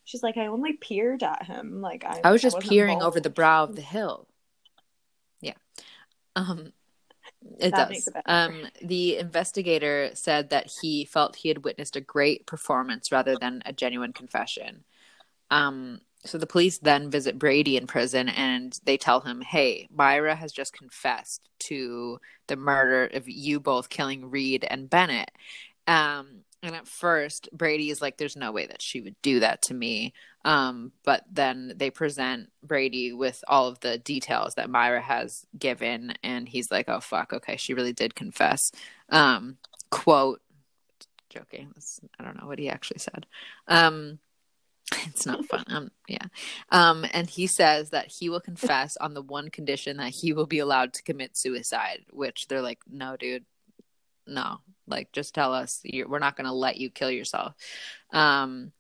She's 0.05 0.23
like, 0.25 0.37
I 0.37 0.47
only 0.47 0.73
peered 0.73 1.23
at 1.23 1.47
him. 1.47 1.81
Like 1.81 2.05
I, 2.05 2.21
I 2.25 2.33
was 2.33 2.43
just 2.43 2.57
I 2.57 2.61
peering 2.61 3.01
over 3.01 3.21
the 3.21 3.31
brow 3.31 3.65
of 3.65 3.77
the 3.77 3.83
hill. 3.97 4.27
Yeah. 5.41 5.55
Um, 6.35 6.73
it 7.59 7.71
that 7.71 7.89
does. 7.89 8.09
It 8.09 8.17
um, 8.27 8.67
the 8.83 9.19
investigator 9.19 10.11
said 10.15 10.51
that 10.51 10.73
he 10.81 11.05
felt 11.05 11.37
he 11.37 11.49
had 11.49 11.65
witnessed 11.65 11.97
a 11.97 12.01
great 12.01 12.47
performance 12.47 13.13
rather 13.13 13.37
than 13.37 13.63
a 13.65 13.73
genuine 13.73 14.13
confession. 14.13 14.85
Um, 15.51 16.01
so 16.25 16.37
the 16.37 16.47
police 16.47 16.79
then 16.79 17.11
visit 17.11 17.39
Brady 17.39 17.77
in 17.77 17.87
prison 17.87 18.29
and 18.29 18.79
they 18.85 18.99
tell 18.99 19.21
him, 19.21 19.41
hey, 19.41 19.89
Myra 19.91 20.35
has 20.35 20.53
just 20.53 20.75
confessed 20.75 21.49
to 21.61 22.21
the 22.47 22.57
murder 22.57 23.07
of 23.15 23.29
you 23.29 23.59
both 23.59 23.89
killing 23.89 24.31
Reade 24.31 24.65
and 24.69 24.91
Bennett. 24.91 25.31
Um, 25.87 26.43
and 26.63 26.75
at 26.75 26.87
first, 26.87 27.49
Brady 27.53 27.89
is 27.89 28.03
like, 28.03 28.19
there's 28.19 28.37
no 28.37 28.53
way 28.53 28.67
that 28.67 28.83
she 28.83 29.01
would 29.01 29.17
do 29.23 29.41
that 29.41 29.63
to 29.63 29.75
me. 29.75 30.13
Um, 30.45 30.93
but 31.05 31.25
then 31.31 31.73
they 31.77 31.91
present 31.91 32.51
Brady 32.63 33.15
with 33.15 33.43
all 33.49 33.67
of 33.67 33.81
the 33.81 33.97
details 33.97 34.55
that 34.55 34.69
Myra 34.69 35.01
has 35.01 35.47
given. 35.59 36.13
And 36.23 36.47
he's 36.47 36.71
like, 36.71 36.89
oh, 36.89 37.01
fuck. 37.01 37.33
Okay. 37.33 37.57
She 37.57 37.73
really 37.73 37.95
did 37.95 38.15
confess. 38.15 38.73
Um, 39.09 39.57
quote, 39.91 40.43
joking. 41.31 41.73
I 42.19 42.25
don't 42.25 42.39
know 42.39 42.47
what 42.47 42.59
he 42.59 42.69
actually 42.69 42.99
said. 42.99 43.25
Um, 43.67 44.19
It's 45.07 45.27
not 45.27 45.45
fun. 45.47 45.65
Um, 45.69 45.91
yeah. 46.09 46.27
Um, 46.71 47.07
and 47.13 47.29
he 47.29 47.47
says 47.47 47.91
that 47.91 48.09
he 48.09 48.29
will 48.29 48.41
confess 48.41 48.97
on 48.97 49.15
the 49.15 49.23
one 49.23 49.51
condition 49.51 49.99
that 49.99 50.11
he 50.11 50.33
will 50.33 50.47
be 50.47 50.59
allowed 50.59 50.95
to 50.95 51.03
commit 51.03 51.37
suicide, 51.37 52.05
which 52.11 52.49
they're 52.49 52.63
like, 52.63 52.81
no, 52.91 53.17
dude, 53.17 53.45
no. 54.27 54.59
Like, 54.87 55.13
just 55.13 55.35
tell 55.35 55.55
us 55.55 55.83
we're 55.85 56.19
not 56.19 56.37
going 56.37 56.47
to 56.47 56.53
let 56.53 56.77
you 56.77 56.91
kill 56.91 57.11
yourself. 57.11 57.55
Um, 58.13 58.73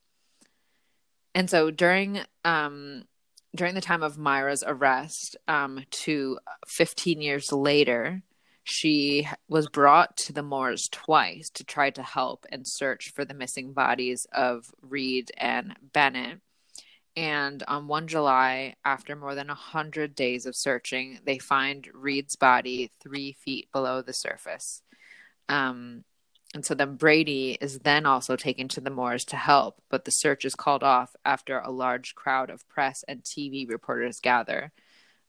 and 1.34 1.48
so 1.48 1.70
during 1.70 2.20
um, 2.44 3.04
during 3.54 3.74
the 3.74 3.80
time 3.80 4.02
of 4.02 4.18
Myra's 4.18 4.64
arrest, 4.66 5.36
um, 5.48 5.84
to 5.90 6.38
15 6.66 7.20
years 7.20 7.52
later, 7.52 8.22
she 8.70 9.28
was 9.48 9.68
brought 9.68 10.16
to 10.16 10.32
the 10.32 10.42
moors 10.42 10.88
twice 10.90 11.50
to 11.50 11.64
try 11.64 11.90
to 11.90 12.02
help 12.02 12.46
and 12.50 12.66
search 12.66 13.10
for 13.10 13.24
the 13.24 13.34
missing 13.34 13.72
bodies 13.72 14.26
of 14.32 14.70
Reade 14.80 15.30
and 15.36 15.74
Bennett. 15.92 16.40
And 17.16 17.62
on 17.66 17.88
1 17.88 18.06
July, 18.06 18.76
after 18.84 19.16
more 19.16 19.34
than 19.34 19.48
100 19.48 20.14
days 20.14 20.46
of 20.46 20.54
searching, 20.54 21.18
they 21.24 21.38
find 21.38 21.88
Reade's 21.92 22.36
body 22.36 22.92
three 23.02 23.32
feet 23.32 23.68
below 23.72 24.02
the 24.02 24.12
surface. 24.12 24.82
Um, 25.48 26.04
and 26.54 26.64
so 26.64 26.74
then 26.74 26.96
Brady 26.96 27.58
is 27.60 27.80
then 27.80 28.06
also 28.06 28.36
taken 28.36 28.68
to 28.68 28.80
the 28.80 28.90
moors 28.90 29.24
to 29.26 29.36
help, 29.36 29.82
but 29.88 30.04
the 30.04 30.10
search 30.12 30.44
is 30.44 30.54
called 30.54 30.82
off 30.82 31.14
after 31.24 31.58
a 31.58 31.70
large 31.70 32.14
crowd 32.14 32.50
of 32.50 32.68
press 32.68 33.04
and 33.08 33.22
TV 33.22 33.68
reporters 33.68 34.20
gather. 34.20 34.72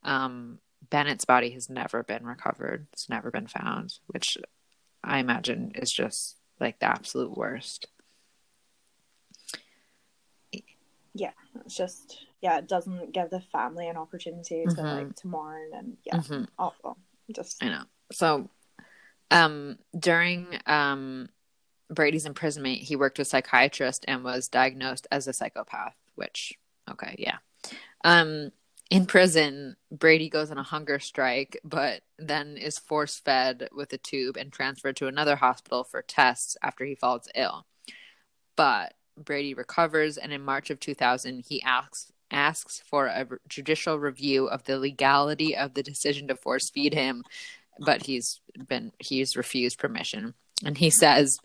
Um, 0.04 0.60
Bennett's 0.90 1.26
body 1.26 1.52
has 1.52 1.70
never 1.70 2.04
been 2.04 2.26
recovered. 2.26 2.88
It's 2.94 3.10
never 3.10 3.32
been 3.32 3.48
found, 3.48 3.94
which 4.08 4.38
I 5.04 5.20
imagine 5.20 5.74
is 5.76 5.92
just 5.92 6.38
like 6.60 6.80
the 6.80 6.88
absolute 6.88 7.36
worst. 7.36 7.88
Yeah, 11.14 11.32
it's 11.66 11.76
just 11.76 12.26
yeah, 12.42 12.58
it 12.58 12.68
doesn't 12.68 13.12
give 13.14 13.30
the 13.30 13.42
family 13.52 13.88
an 13.88 13.98
opportunity 13.98 14.64
to 14.64 14.70
mm-hmm. 14.70 14.86
like 14.86 15.16
to 15.18 15.28
mourn 15.28 15.72
and 15.74 15.98
yeah, 16.06 16.18
mm-hmm. 16.18 16.44
awful. 16.58 16.98
Just 17.34 17.64
I 17.64 17.68
know. 17.68 17.84
So 18.12 18.50
um 19.30 19.78
during 19.98 20.48
um 20.66 21.30
Brady's 21.90 22.26
imprisonment, 22.26 22.80
he 22.80 22.96
worked 22.96 23.18
with 23.18 23.28
a 23.28 23.30
psychiatrist 23.30 24.06
and 24.08 24.24
was 24.24 24.48
diagnosed 24.48 25.08
as 25.12 25.28
a 25.28 25.34
psychopath, 25.34 25.98
which 26.16 26.58
okay, 26.90 27.16
yeah. 27.20 27.38
Um 28.04 28.52
in 28.92 29.06
prison, 29.06 29.78
Brady 29.90 30.30
goes 30.30 30.52
on 30.52 30.58
a 30.58 30.64
hunger 30.64 31.00
strike, 31.00 31.58
but 31.64 32.02
then 32.20 32.58
is 32.58 32.78
force 32.78 33.18
fed 33.18 33.70
with 33.74 33.94
a 33.94 33.98
tube 33.98 34.36
and 34.36 34.52
transferred 34.52 34.98
to 34.98 35.08
another 35.08 35.38
hospital 35.38 35.86
for 35.86 36.02
tests 36.02 36.58
after 36.62 36.84
he 36.84 36.94
falls 36.94 37.30
ill. 37.34 37.66
But 38.58 38.94
Brady 39.18 39.54
recovers, 39.54 40.18
and 40.18 40.34
in 40.34 40.42
March 40.42 40.70
of 40.70 40.82
2000, 40.82 41.46
he 41.48 41.64
asks 41.64 42.12
asks 42.34 42.82
for 42.86 43.08
a 43.08 43.28
judicial 43.50 44.00
review 44.00 44.46
of 44.48 44.64
the 44.64 44.80
legality 44.80 45.56
of 45.56 45.74
the 45.74 45.84
decision 45.84 46.28
to 46.28 46.36
force 46.36 46.70
feed 46.70 46.94
him, 46.94 47.24
but 47.80 48.06
he's 48.06 48.40
been 48.68 48.92
he's 49.00 49.38
refused 49.38 49.80
permission. 49.80 50.34
And 50.66 50.78
he 50.78 50.90
says, 50.90 51.38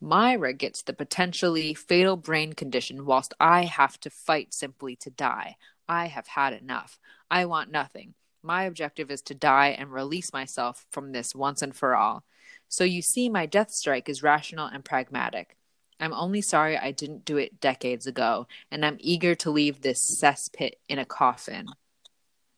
Myra 0.00 0.52
gets 0.52 0.82
the 0.82 0.92
potentially 0.92 1.74
fatal 1.74 2.16
brain 2.16 2.52
condition 2.54 3.04
whilst 3.04 3.34
I 3.38 3.64
have 3.64 3.98
to 4.00 4.10
fight 4.10 4.52
simply 4.52 4.96
to 4.96 5.10
die. 5.10 5.56
I 5.88 6.06
have 6.06 6.26
had 6.26 6.52
enough. 6.52 6.98
I 7.30 7.44
want 7.46 7.70
nothing. 7.70 8.14
My 8.42 8.64
objective 8.64 9.10
is 9.10 9.22
to 9.22 9.34
die 9.34 9.68
and 9.68 9.92
release 9.92 10.32
myself 10.32 10.86
from 10.90 11.12
this 11.12 11.34
once 11.34 11.62
and 11.62 11.74
for 11.74 11.96
all. 11.96 12.24
So 12.68 12.84
you 12.84 13.02
see, 13.02 13.28
my 13.28 13.46
death 13.46 13.70
strike 13.70 14.08
is 14.08 14.22
rational 14.22 14.66
and 14.66 14.84
pragmatic. 14.84 15.56
I'm 16.00 16.12
only 16.12 16.42
sorry 16.42 16.76
I 16.76 16.92
didn't 16.92 17.24
do 17.24 17.38
it 17.38 17.60
decades 17.60 18.06
ago, 18.06 18.46
and 18.70 18.84
I'm 18.84 18.98
eager 19.00 19.34
to 19.36 19.50
leave 19.50 19.80
this 19.80 20.20
cesspit 20.22 20.72
in 20.88 20.98
a 20.98 21.04
coffin. 21.04 21.66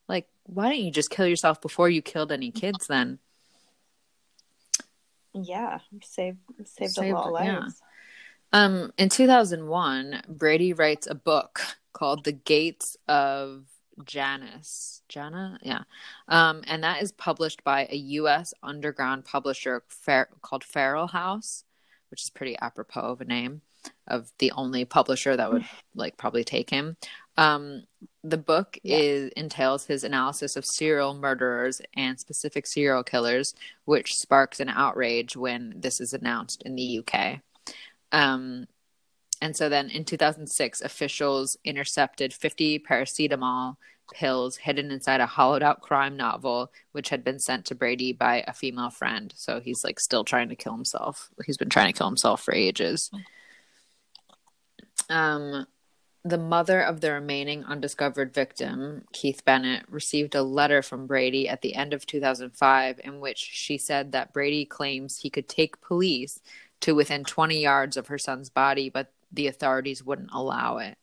Like, 0.09 0.29
why 0.45 0.69
don't 0.69 0.81
you 0.81 0.91
just 0.91 1.11
kill 1.11 1.27
yourself 1.27 1.61
before 1.61 1.89
you 1.89 2.03
killed 2.03 2.33
any 2.33 2.51
kids 2.51 2.87
then? 2.87 3.19
Yeah, 5.33 5.79
saved 6.03 6.39
saved, 6.65 6.95
saved 6.95 6.99
a 6.99 7.15
lot 7.15 7.27
of 7.27 7.33
lives. 7.33 7.83
Yeah. 8.53 8.65
Um, 8.65 8.93
in 8.99 9.09
2001, 9.09 10.23
Brady 10.29 10.73
writes 10.73 11.07
a 11.07 11.15
book 11.15 11.63
called 11.93 12.25
The 12.25 12.33
Gates 12.33 12.97
of 13.09 13.65
Janus. 14.05 15.03
Jana? 15.09 15.59
Yeah. 15.63 15.83
Um, 16.29 16.63
and 16.67 16.83
that 16.85 17.03
is 17.03 17.13
published 17.13 17.65
by 17.65 17.87
a 17.91 17.97
U.S. 17.97 18.55
underground 18.63 19.25
publisher 19.25 19.83
Fer- 19.89 20.29
called 20.43 20.65
Feral 20.65 21.09
House, 21.09 21.65
which 22.11 22.23
is 22.23 22.31
pretty 22.31 22.57
apropos 22.61 23.01
of 23.01 23.21
a 23.21 23.25
name 23.25 23.63
of 24.07 24.31
the 24.39 24.53
only 24.53 24.85
publisher 24.85 25.37
that 25.37 25.53
would 25.53 25.65
like 25.95 26.17
probably 26.17 26.45
take 26.45 26.71
him. 26.71 26.97
Um, 27.37 27.85
the 28.23 28.39
book 28.39 28.79
yeah. 28.83 28.99
is 28.99 29.31
entails 29.37 29.87
his 29.87 30.05
analysis 30.05 30.57
of 30.57 30.67
serial 30.67 31.15
murderers 31.15 31.81
and 31.95 32.19
specific 32.21 32.67
serial 32.67 33.03
killers, 33.03 33.55
which 33.85 34.15
sparks 34.15 34.61
an 34.61 34.69
outrage 34.69 35.37
when 35.37 35.75
this 35.77 36.01
is 36.01 36.13
announced 36.13 36.63
in 36.65 36.75
the 36.75 37.01
UK. 37.01 37.41
Um, 38.13 38.67
and 39.41 39.57
so 39.57 39.69
then 39.69 39.89
in 39.89 40.05
2006, 40.05 40.83
officials 40.83 41.57
intercepted 41.65 42.35
50 42.35 42.79
paracetamol 42.81 43.77
pills 44.13 44.57
hidden 44.57 44.91
inside 44.91 45.21
a 45.21 45.27
hollowed 45.27 45.63
out 45.63 45.81
crime 45.81 46.17
novel, 46.17 46.73
which 46.93 47.09
had 47.09 47.25
been 47.25 47.39
sent 47.39 47.65
to 47.67 47.75
Brady 47.75 48.13
by 48.13 48.45
a 48.47 48.53
female 48.53 48.91
friend. 48.91 49.33
So 49.37 49.61
he's 49.61 49.85
like 49.85 50.01
still 50.01 50.25
trying 50.25 50.49
to 50.49 50.57
kill 50.57 50.75
himself. 50.75 51.31
He's 51.47 51.57
been 51.57 51.69
trying 51.69 51.93
to 51.93 51.97
kill 51.97 52.09
himself 52.09 52.43
for 52.43 52.55
ages. 52.55 53.11
Um, 55.09 55.67
the 56.25 56.39
mother 56.39 56.81
of 56.81 57.01
the 57.01 57.13
remaining 57.13 57.65
undiscovered 57.65 58.35
victim, 58.35 59.05
Keith 59.13 59.43
Bennett, 59.45 59.87
received 59.89 60.35
a 60.35 60.43
letter 60.43 60.83
from 60.83 61.07
Brady 61.07 61.49
at 61.49 61.63
the 61.63 61.75
end 61.75 61.95
of 61.95 62.05
2005 62.05 63.01
in 63.03 63.21
which 63.21 63.39
she 63.39 63.79
said 63.79 64.13
that 64.13 64.33
Brady 64.35 64.67
claims 64.67 65.19
he 65.19 65.31
could 65.31 65.49
take 65.49 65.81
police 65.81 66.41
to 66.81 66.95
within 66.95 67.25
20 67.25 67.61
yards 67.61 67.97
of 67.97 68.09
her 68.09 68.19
son's 68.19 68.51
body, 68.51 68.91
but 68.91 69.13
the 69.33 69.47
authorities 69.47 70.05
wouldn't 70.05 70.31
allow 70.33 70.79
it. 70.79 70.97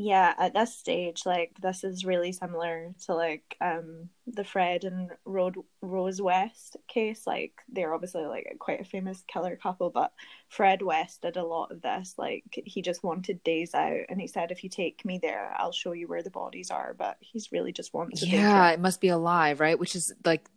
Yeah, 0.00 0.32
at 0.38 0.54
this 0.54 0.78
stage, 0.78 1.26
like 1.26 1.56
this 1.60 1.82
is 1.82 2.04
really 2.04 2.30
similar 2.30 2.94
to 3.06 3.14
like 3.16 3.56
um 3.60 4.08
the 4.28 4.44
Fred 4.44 4.84
and 4.84 5.10
Road 5.24 5.56
Rose 5.82 6.22
West 6.22 6.76
case. 6.86 7.26
Like 7.26 7.52
they're 7.68 7.92
obviously 7.92 8.24
like 8.24 8.58
quite 8.60 8.80
a 8.80 8.84
famous 8.84 9.24
killer 9.26 9.56
couple, 9.56 9.90
but 9.90 10.12
Fred 10.50 10.82
West 10.82 11.22
did 11.22 11.36
a 11.36 11.44
lot 11.44 11.72
of 11.72 11.82
this. 11.82 12.14
Like 12.16 12.44
he 12.64 12.80
just 12.80 13.02
wanted 13.02 13.42
days 13.42 13.74
out, 13.74 14.02
and 14.08 14.20
he 14.20 14.28
said, 14.28 14.52
"If 14.52 14.62
you 14.62 14.70
take 14.70 15.04
me 15.04 15.18
there, 15.20 15.52
I'll 15.58 15.72
show 15.72 15.90
you 15.90 16.06
where 16.06 16.22
the 16.22 16.30
bodies 16.30 16.70
are." 16.70 16.94
But 16.96 17.16
he's 17.18 17.50
really 17.50 17.72
just 17.72 17.92
wanted. 17.92 18.22
Yeah, 18.22 18.70
it 18.70 18.78
must 18.78 19.00
be 19.00 19.08
alive, 19.08 19.58
right? 19.58 19.80
Which 19.80 19.96
is 19.96 20.12
like 20.24 20.48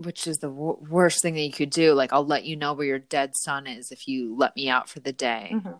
which 0.00 0.26
is 0.26 0.38
the 0.38 0.48
w- 0.48 0.78
worst 0.88 1.22
thing 1.22 1.34
that 1.34 1.40
you 1.40 1.52
could 1.52 1.70
do. 1.70 1.92
Like, 1.92 2.12
I'll 2.12 2.26
let 2.26 2.44
you 2.44 2.56
know 2.56 2.72
where 2.72 2.86
your 2.86 2.98
dead 2.98 3.36
son 3.36 3.66
is 3.66 3.90
if 3.90 4.08
you 4.08 4.34
let 4.36 4.56
me 4.56 4.68
out 4.68 4.88
for 4.88 5.00
the 5.00 5.12
day. 5.12 5.50
Mm-hmm. 5.52 5.72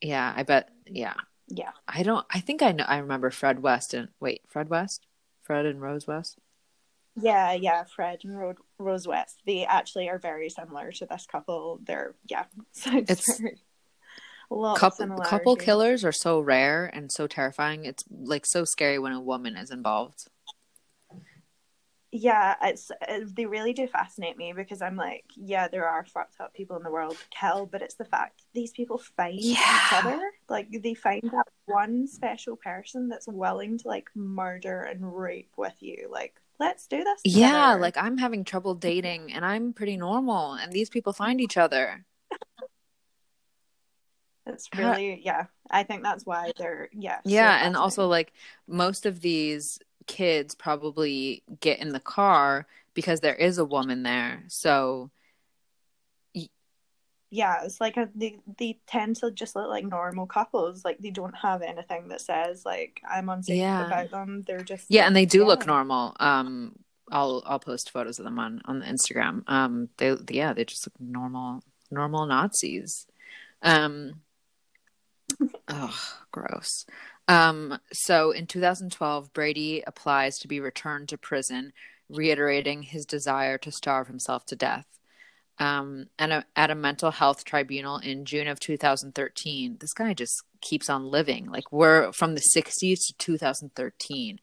Yeah, 0.00 0.32
I 0.36 0.42
bet. 0.42 0.70
Yeah. 0.86 1.14
Yeah. 1.48 1.70
I 1.86 2.02
don't, 2.02 2.26
I 2.30 2.40
think 2.40 2.62
I 2.62 2.72
know, 2.72 2.84
I 2.84 2.98
remember 2.98 3.30
Fred 3.30 3.62
West 3.62 3.94
and, 3.94 4.08
wait, 4.20 4.42
Fred 4.46 4.68
West? 4.68 5.06
Fred 5.42 5.64
and 5.64 5.80
Rose 5.80 6.06
West? 6.06 6.38
Yeah, 7.16 7.52
yeah, 7.52 7.84
Fred 7.84 8.20
and 8.22 8.38
Ro- 8.38 8.54
Rose 8.78 9.08
West. 9.08 9.40
They 9.46 9.64
actually 9.64 10.08
are 10.08 10.18
very 10.18 10.50
similar 10.50 10.92
to 10.92 11.06
this 11.06 11.26
couple. 11.26 11.80
They're, 11.82 12.14
yeah, 12.26 12.44
it's 12.86 13.40
very, 13.40 13.58
couple, 14.76 15.16
couple 15.24 15.56
killers 15.56 16.04
are 16.04 16.12
so 16.12 16.38
rare 16.40 16.86
and 16.92 17.10
so 17.10 17.26
terrifying. 17.26 17.86
It's 17.86 18.04
like 18.10 18.44
so 18.46 18.64
scary 18.64 18.98
when 18.98 19.12
a 19.12 19.20
woman 19.20 19.56
is 19.56 19.70
involved 19.70 20.28
yeah 22.10 22.54
it's 22.62 22.90
it, 23.06 23.36
they 23.36 23.44
really 23.44 23.72
do 23.72 23.86
fascinate 23.86 24.36
me 24.36 24.52
because 24.54 24.80
i'm 24.80 24.96
like 24.96 25.24
yeah 25.36 25.68
there 25.68 25.86
are 25.86 26.06
fucked 26.06 26.40
up 26.40 26.54
people 26.54 26.76
in 26.76 26.82
the 26.82 26.90
world 26.90 27.16
kill 27.30 27.66
but 27.66 27.82
it's 27.82 27.96
the 27.96 28.04
fact 28.04 28.42
these 28.54 28.72
people 28.72 28.98
find 28.98 29.38
yeah. 29.40 29.52
each 29.52 29.92
other. 30.04 30.20
Like 30.48 30.68
they 30.82 30.94
find 30.94 31.22
that 31.22 31.46
one 31.66 32.06
special 32.06 32.56
person 32.56 33.08
that's 33.08 33.28
willing 33.28 33.78
to 33.78 33.88
like 33.88 34.08
murder 34.14 34.82
and 34.82 35.16
rape 35.16 35.52
with 35.56 35.74
you. 35.80 36.08
Like 36.10 36.34
let's 36.58 36.86
do 36.86 37.04
this 37.04 37.22
together. 37.22 37.40
yeah 37.40 37.74
like 37.74 37.96
i'm 37.96 38.18
having 38.18 38.42
trouble 38.42 38.74
dating 38.74 39.32
and 39.32 39.44
i'm 39.44 39.72
pretty 39.72 39.96
normal 39.96 40.54
and 40.54 40.72
these 40.72 40.90
people 40.90 41.12
find 41.12 41.40
each 41.40 41.56
other. 41.56 42.04
It's 44.50 44.66
really 44.74 45.20
yeah 45.22 45.44
i 45.70 45.82
think 45.82 46.02
that's 46.02 46.24
why 46.24 46.52
they're 46.56 46.88
yeah 46.94 47.18
yeah 47.26 47.60
so 47.60 47.66
and 47.66 47.76
also 47.76 48.06
like 48.06 48.32
most 48.66 49.04
of 49.04 49.20
these 49.20 49.78
kids 50.08 50.56
probably 50.56 51.44
get 51.60 51.78
in 51.78 51.90
the 51.90 52.00
car 52.00 52.66
because 52.94 53.20
there 53.20 53.36
is 53.36 53.58
a 53.58 53.64
woman 53.64 54.02
there. 54.02 54.42
So 54.48 55.10
yeah, 57.30 57.62
it's 57.64 57.80
like 57.80 57.96
a, 57.96 58.08
they 58.14 58.38
they 58.58 58.80
tend 58.86 59.16
to 59.16 59.30
just 59.30 59.54
look 59.54 59.68
like 59.68 59.84
normal 59.84 60.26
couples. 60.26 60.84
Like 60.84 60.98
they 60.98 61.10
don't 61.10 61.36
have 61.36 61.62
anything 61.62 62.08
that 62.08 62.20
says 62.20 62.64
like 62.64 63.00
I'm 63.08 63.28
unsafe 63.28 63.58
yeah. 63.58 63.86
about 63.86 64.10
them. 64.10 64.44
They're 64.46 64.60
just 64.60 64.86
yeah, 64.88 65.02
like, 65.02 65.06
and 65.08 65.16
they 65.16 65.26
do 65.26 65.40
yeah. 65.40 65.44
look 65.44 65.66
normal. 65.66 66.16
Um, 66.18 66.76
I'll 67.10 67.42
I'll 67.46 67.60
post 67.60 67.90
photos 67.90 68.18
of 68.18 68.24
them 68.24 68.38
on 68.38 68.62
on 68.64 68.80
the 68.80 68.86
Instagram. 68.86 69.42
Um, 69.46 69.90
they 69.98 70.16
yeah, 70.30 70.54
they 70.54 70.64
just 70.64 70.86
look 70.86 70.94
normal 70.98 71.62
normal 71.90 72.26
Nazis. 72.26 73.06
Um, 73.62 74.22
oh, 75.68 75.98
gross. 76.30 76.86
Um, 77.26 77.78
so 77.92 78.30
in 78.30 78.46
2012, 78.46 79.32
Brady 79.32 79.82
applies 79.86 80.38
to 80.38 80.48
be 80.48 80.60
returned 80.60 81.08
to 81.10 81.18
prison, 81.18 81.72
reiterating 82.08 82.82
his 82.82 83.04
desire 83.04 83.58
to 83.58 83.72
starve 83.72 84.08
himself 84.08 84.46
to 84.46 84.56
death. 84.56 84.86
Um, 85.60 86.06
and 86.18 86.32
a, 86.32 86.44
at 86.54 86.70
a 86.70 86.76
mental 86.76 87.10
health 87.10 87.44
tribunal 87.44 87.98
in 87.98 88.24
June 88.24 88.46
of 88.46 88.60
2013, 88.60 89.78
this 89.80 89.92
guy 89.92 90.14
just 90.14 90.42
keeps 90.60 90.88
on 90.88 91.10
living. 91.10 91.46
Like 91.50 91.72
we're 91.72 92.12
from 92.12 92.34
the 92.34 92.42
60s 92.56 93.06
to 93.06 93.14
2013. 93.18 94.38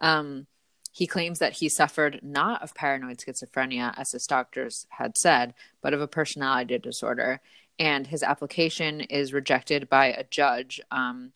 Um, 0.00 0.46
he 0.92 1.06
claims 1.06 1.38
that 1.38 1.54
he 1.54 1.68
suffered 1.68 2.20
not 2.22 2.62
of 2.62 2.74
paranoid 2.74 3.18
schizophrenia, 3.18 3.94
as 3.96 4.10
his 4.12 4.26
doctors 4.26 4.86
had 4.90 5.16
said, 5.16 5.54
but 5.82 5.94
of 5.94 6.00
a 6.00 6.08
personality 6.08 6.78
disorder. 6.78 7.40
And 7.80 8.06
his 8.06 8.22
application 8.22 9.00
is 9.00 9.32
rejected 9.32 9.88
by 9.88 10.08
a 10.08 10.22
judge, 10.22 10.80
um, 10.90 11.32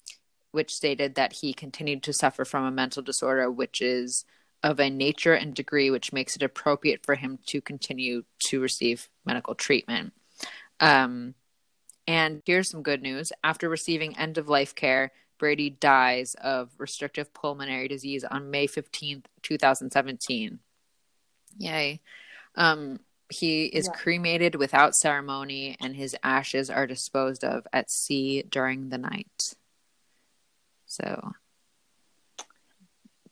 which 0.53 0.71
stated 0.71 1.15
that 1.15 1.33
he 1.33 1.55
continued 1.55 2.03
to 2.03 2.13
suffer 2.13 2.45
from 2.45 2.65
a 2.65 2.71
mental 2.71 3.03
disorder, 3.03 3.51
which 3.51 3.81
is 3.81 4.27
of 4.63 4.79
a 4.79 4.91
nature 4.91 5.33
and 5.33 5.55
degree 5.55 5.91
which 5.91 6.13
makes 6.13 6.37
it 6.37 6.43
appropriate 6.43 7.05
for 7.05 7.15
him 7.15 7.39
to 7.47 7.63
continue 7.63 8.25
to 8.47 8.61
receive 8.61 9.09
medical 9.25 9.55
treatment. 9.55 10.13
Um, 10.81 11.35
and 12.07 12.43
here's 12.45 12.71
some 12.71 12.83
good 12.83 13.03
news. 13.03 13.33
After 13.43 13.69
receiving 13.69 14.17
end 14.19 14.37
of 14.37 14.49
life 14.49 14.75
care, 14.75 15.13
Brady 15.39 15.71
dies 15.71 16.35
of 16.43 16.71
restrictive 16.79 17.33
pulmonary 17.33 17.89
disease 17.89 18.23
on 18.23 18.51
May 18.51 18.67
15th, 18.67 19.25
2017. 19.43 20.59
Yay. 21.59 22.01
Um, 22.55 23.01
he 23.35 23.67
is 23.67 23.87
yeah. 23.87 23.99
cremated 24.01 24.55
without 24.55 24.95
ceremony, 24.95 25.77
and 25.81 25.97
his 25.97 26.17
ashes 26.23 26.71
are 26.71 26.87
disposed 26.87 27.45
of 27.45 27.67
at 27.73 27.91
sea 27.91 28.43
during 28.43 28.89
the 28.89 28.99
night. 28.99 29.55
So, 30.87 31.33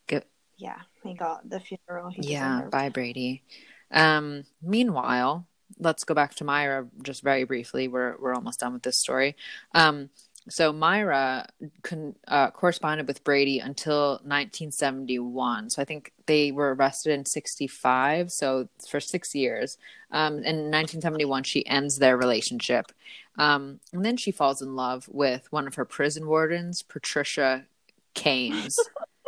good. 0.07 0.24
Yeah, 0.57 0.80
he 1.03 1.14
got 1.14 1.48
the 1.48 1.61
funeral. 1.61 2.12
yeah, 2.16 2.62
bye, 2.70 2.88
Brady. 2.88 3.42
Um, 3.90 4.44
meanwhile, 4.61 5.46
let's 5.78 6.05
go 6.05 6.14
back 6.14 6.34
to 6.36 6.44
Myra 6.44 6.88
just 7.03 7.22
very 7.22 7.44
briefly. 7.44 7.88
We're 7.88 8.16
we're 8.18 8.34
almost 8.34 8.61
done 8.61 8.72
with 8.72 8.82
this 8.82 8.98
story. 8.98 9.36
Um, 9.74 10.11
so 10.49 10.72
Myra 10.72 11.47
con, 11.82 12.14
uh, 12.26 12.51
corresponded 12.51 13.07
with 13.07 13.22
Brady 13.22 13.61
until 13.61 14.12
1971. 14.24 15.70
So 15.70 15.80
I 15.80 15.84
think 15.84 16.12
they 16.26 16.51
were 16.51 16.74
arrested 16.74 17.12
in 17.12 17.24
65. 17.24 18.32
So 18.32 18.68
for 18.88 19.01
six 19.01 19.34
years. 19.34 19.78
Um, 20.11 20.34
in 20.34 20.70
1971, 20.70 21.45
she 21.45 21.66
ends 21.66 21.99
their 21.99 22.16
relationship. 22.16 22.93
Um, 23.38 23.80
and 23.93 24.05
then 24.05 24.16
she 24.16 24.32
falls 24.32 24.61
in 24.61 24.74
love 24.74 25.09
with 25.09 25.51
one 25.51 25.66
of 25.66 25.76
her 25.76 25.84
prison 25.84 26.26
wardens, 26.26 26.82
Patricia 26.82 27.66
Cairns. 28.14 28.76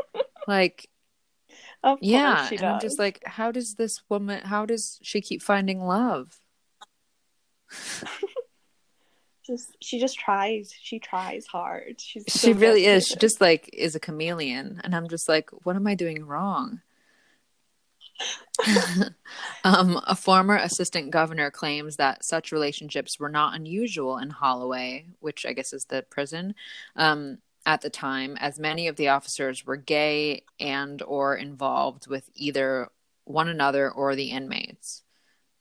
like, 0.49 0.89
yeah. 2.01 2.49
and 2.51 2.63
I'm 2.63 2.81
just 2.81 2.99
like, 2.99 3.23
how 3.25 3.53
does 3.53 3.77
this 3.77 4.03
woman, 4.09 4.43
how 4.43 4.67
does 4.67 4.99
she 5.03 5.21
keep 5.21 5.43
finding 5.43 5.81
love? 5.81 6.39
just 9.47 9.77
she 9.81 10.01
just 10.01 10.19
tries 10.19 10.73
she 10.81 10.99
tries 10.99 11.47
hard. 11.47 12.01
She's 12.01 12.25
she 12.29 12.53
really 12.53 12.87
is. 12.87 13.07
She 13.07 13.17
just 13.17 13.41
like 13.41 13.71
is 13.73 13.95
a 13.95 14.01
chameleon. 14.01 14.81
And 14.85 14.95
i'm 14.95 15.09
just 15.09 15.29
like 15.29 15.51
what 15.65 15.77
am 15.77 15.87
i 15.87 15.95
doing 15.95 16.25
wrong? 16.25 16.81
Um, 19.65 19.99
a 20.07 20.15
former 20.15 20.57
assistant 20.57 21.11
governor 21.11 21.51
claims 21.51 21.97
that 21.97 22.23
such 22.23 22.53
relationships 22.53 23.19
were 23.19 23.31
not 23.31 23.55
unusual 23.55 24.19
in 24.19 24.29
holloway 24.29 25.07
which 25.21 25.47
i 25.47 25.55
guess 25.55 25.73
is 25.73 25.87
the 25.87 26.05
prison 26.11 26.55
um, 26.97 27.39
at 27.65 27.81
the 27.81 27.89
time 27.89 28.37
as 28.39 28.59
many 28.59 28.89
of 28.89 28.97
the 28.97 29.09
officers 29.09 29.65
were 29.65 29.77
gay 29.77 30.43
and 30.61 31.01
or 31.01 31.35
involved 31.35 32.07
with 32.09 32.29
either 32.35 32.91
one 33.25 33.49
another 33.49 33.91
or 33.91 34.15
the 34.15 34.31
inmates. 34.31 35.03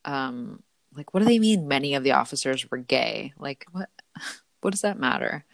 Um, 0.06 0.64
like 0.96 1.14
what 1.14 1.22
do 1.22 1.26
they 1.26 1.40
mean 1.40 1.68
many 1.68 1.96
of 1.96 2.04
the 2.04 2.12
officers 2.12 2.70
were 2.70 2.78
gay? 2.78 3.34
Like 3.38 3.66
what 3.72 3.90
what 4.62 4.72
does 4.72 4.82
that 4.82 5.00
matter? 5.00 5.46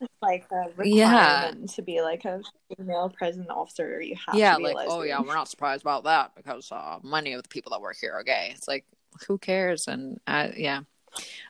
It's 0.00 0.12
like 0.20 0.46
a 0.50 0.68
yeah. 0.84 1.52
to 1.74 1.82
be 1.82 2.02
like 2.02 2.24
a 2.24 2.42
female 2.76 3.08
prison 3.16 3.46
officer 3.48 4.00
you 4.00 4.16
have 4.26 4.34
yeah 4.34 4.56
like 4.56 4.74
oh 4.80 5.02
yeah 5.02 5.20
we're 5.20 5.34
not 5.34 5.48
surprised 5.48 5.82
about 5.82 6.02
that 6.04 6.34
because 6.34 6.72
uh, 6.72 6.98
many 7.04 7.34
of 7.34 7.42
the 7.44 7.48
people 7.48 7.70
that 7.70 7.80
work 7.80 7.96
here 8.00 8.12
are 8.12 8.24
gay. 8.24 8.52
It's 8.54 8.66
like 8.66 8.84
who 9.28 9.38
cares? 9.38 9.86
And 9.86 10.20
uh, 10.26 10.48
yeah. 10.56 10.80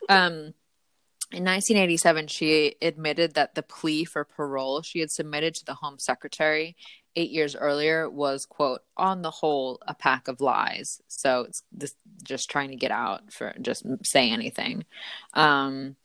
Um 0.09 0.53
in 1.31 1.45
1987, 1.45 2.27
she 2.27 2.75
admitted 2.79 3.33
that 3.33 3.55
the 3.55 3.63
plea 3.63 4.05
for 4.05 4.23
parole 4.23 4.83
she 4.83 4.99
had 4.99 5.09
submitted 5.09 5.55
to 5.55 5.65
the 5.65 5.73
Home 5.73 5.97
Secretary 5.97 6.75
eight 7.15 7.31
years 7.31 7.55
earlier 7.55 8.09
was 8.09 8.45
quote 8.45 8.81
on 8.97 9.21
the 9.21 9.31
whole 9.31 9.79
a 9.87 9.93
pack 9.93 10.27
of 10.27 10.41
lies. 10.41 11.01
So 11.07 11.41
it's 11.47 11.63
this, 11.71 11.95
just 12.23 12.49
trying 12.49 12.69
to 12.69 12.75
get 12.75 12.91
out 12.91 13.31
for 13.31 13.53
just 13.61 13.85
say 14.03 14.29
anything. 14.29 14.85
Um, 15.33 15.95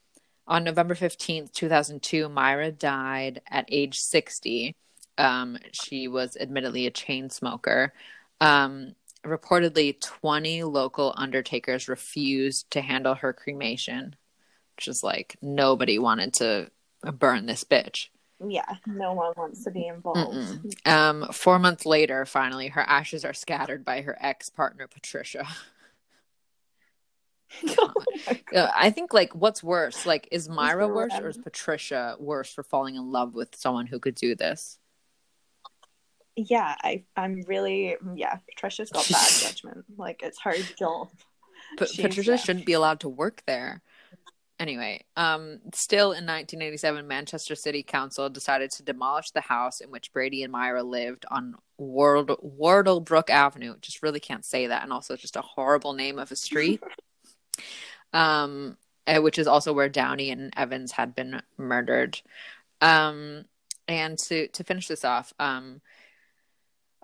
on 0.46 0.64
november 0.64 0.94
15th 0.94 1.52
2002 1.52 2.28
myra 2.30 2.72
died 2.72 3.42
at 3.50 3.66
age 3.68 4.00
60 4.00 4.74
um, 5.18 5.58
she 5.72 6.08
was 6.08 6.36
admittedly 6.40 6.86
a 6.86 6.90
chain 6.90 7.28
smoker. 7.28 7.92
Um, 8.40 8.94
reportedly 9.26 10.00
20 10.00 10.62
local 10.62 11.12
undertakers 11.16 11.88
refused 11.88 12.70
to 12.70 12.80
handle 12.80 13.16
her 13.16 13.32
cremation 13.32 14.14
which 14.76 14.88
is 14.88 15.02
like 15.02 15.36
nobody 15.42 15.98
wanted 15.98 16.32
to 16.32 16.70
burn 17.12 17.46
this 17.46 17.64
bitch 17.64 18.08
yeah, 18.46 18.76
no 18.86 19.12
one 19.14 19.32
wants 19.36 19.64
to 19.64 19.70
be 19.70 19.86
involved. 19.86 20.36
Mm-mm. 20.36 20.88
Um, 20.88 21.28
four 21.32 21.58
months 21.58 21.84
later, 21.84 22.24
finally, 22.24 22.68
her 22.68 22.82
ashes 22.82 23.24
are 23.24 23.34
scattered 23.34 23.84
by 23.84 24.02
her 24.02 24.16
ex 24.20 24.48
partner 24.48 24.86
Patricia. 24.86 25.46
oh 27.66 27.92
I 28.54 28.90
think 28.90 29.12
like 29.12 29.34
what's 29.34 29.62
worse, 29.62 30.06
like 30.06 30.28
is 30.30 30.48
Myra 30.48 30.86
worse 30.86 31.14
or 31.18 31.28
is 31.28 31.38
Patricia 31.38 32.16
worse 32.18 32.52
for 32.52 32.62
falling 32.62 32.94
in 32.94 33.10
love 33.10 33.34
with 33.34 33.56
someone 33.56 33.86
who 33.86 33.98
could 33.98 34.14
do 34.14 34.34
this? 34.34 34.78
Yeah, 36.36 36.74
I 36.82 37.04
I'm 37.16 37.42
really 37.46 37.96
yeah. 38.14 38.36
Patricia's 38.50 38.90
got 38.90 39.08
bad 39.08 39.28
judgment. 39.40 39.84
Like 39.96 40.20
it's 40.22 40.38
hard 40.38 40.64
to. 40.78 41.08
But 41.76 41.90
Patricia 41.94 42.38
shouldn't 42.38 42.66
be 42.66 42.74
allowed 42.74 43.00
to 43.00 43.08
work 43.08 43.42
there 43.46 43.82
anyway, 44.58 45.04
um, 45.16 45.60
still 45.74 46.12
in 46.12 46.26
1987, 46.26 47.06
Manchester 47.06 47.54
City 47.54 47.82
Council 47.82 48.28
decided 48.28 48.70
to 48.72 48.82
demolish 48.82 49.30
the 49.30 49.40
house 49.40 49.80
in 49.80 49.90
which 49.90 50.12
Brady 50.12 50.42
and 50.42 50.52
Myra 50.52 50.82
lived 50.82 51.24
on 51.30 51.54
Ward- 51.76 52.28
Wardlebrook 52.28 53.30
Avenue. 53.30 53.76
Just 53.80 54.02
really 54.02 54.20
can't 54.20 54.44
say 54.44 54.66
that, 54.66 54.82
and 54.82 54.92
also 54.92 55.16
just 55.16 55.36
a 55.36 55.42
horrible 55.42 55.92
name 55.92 56.18
of 56.18 56.32
a 56.32 56.36
street. 56.36 56.82
um, 58.12 58.76
eh, 59.06 59.18
which 59.18 59.38
is 59.38 59.46
also 59.46 59.72
where 59.72 59.88
Downey 59.88 60.30
and 60.30 60.52
Evans 60.56 60.92
had 60.92 61.14
been 61.14 61.42
murdered. 61.56 62.20
Um, 62.80 63.44
and 63.86 64.18
to 64.18 64.48
to 64.48 64.64
finish 64.64 64.88
this 64.88 65.04
off, 65.04 65.32
um, 65.38 65.80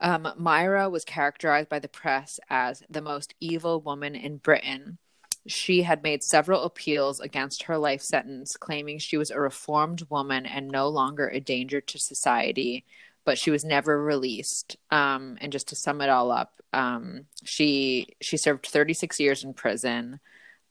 um, 0.01 0.29
Myra 0.37 0.91
was 0.91 1.05
characterized 1.05 1.69
by 1.69 1.79
the 1.79 1.89
press 1.89 2.41
as 2.51 2.83
the 2.91 3.01
most 3.01 3.35
evil 3.41 3.81
woman 3.81 4.15
in 4.15 4.39
Britain 4.39 4.99
she 5.47 5.83
had 5.83 6.03
made 6.03 6.23
several 6.23 6.63
appeals 6.63 7.21
against 7.21 7.65
her 7.65 7.77
life 7.77 8.01
sentence, 8.01 8.57
claiming 8.57 8.99
she 8.99 9.17
was 9.17 9.31
a 9.31 9.41
reformed 9.41 10.07
woman 10.09 10.47
and 10.47 10.69
no 10.69 10.89
longer 10.89 11.29
a 11.29 11.41
danger 11.41 11.81
to 11.83 11.99
society, 11.99 12.85
but 13.25 13.39
she 13.39 13.51
was 13.51 13.65
never 13.65 14.03
released. 14.03 14.77
Um, 14.91 15.37
and 15.41 15.53
just 15.53 15.69
to 15.69 15.77
sum 15.77 16.01
it 16.01 16.09
all 16.09 16.31
up, 16.31 16.63
um, 16.73 17.27
she 17.45 18.09
she 18.21 18.37
served 18.37 18.67
36 18.67 19.21
years 19.21 19.45
in 19.45 19.55
prison. 19.55 20.21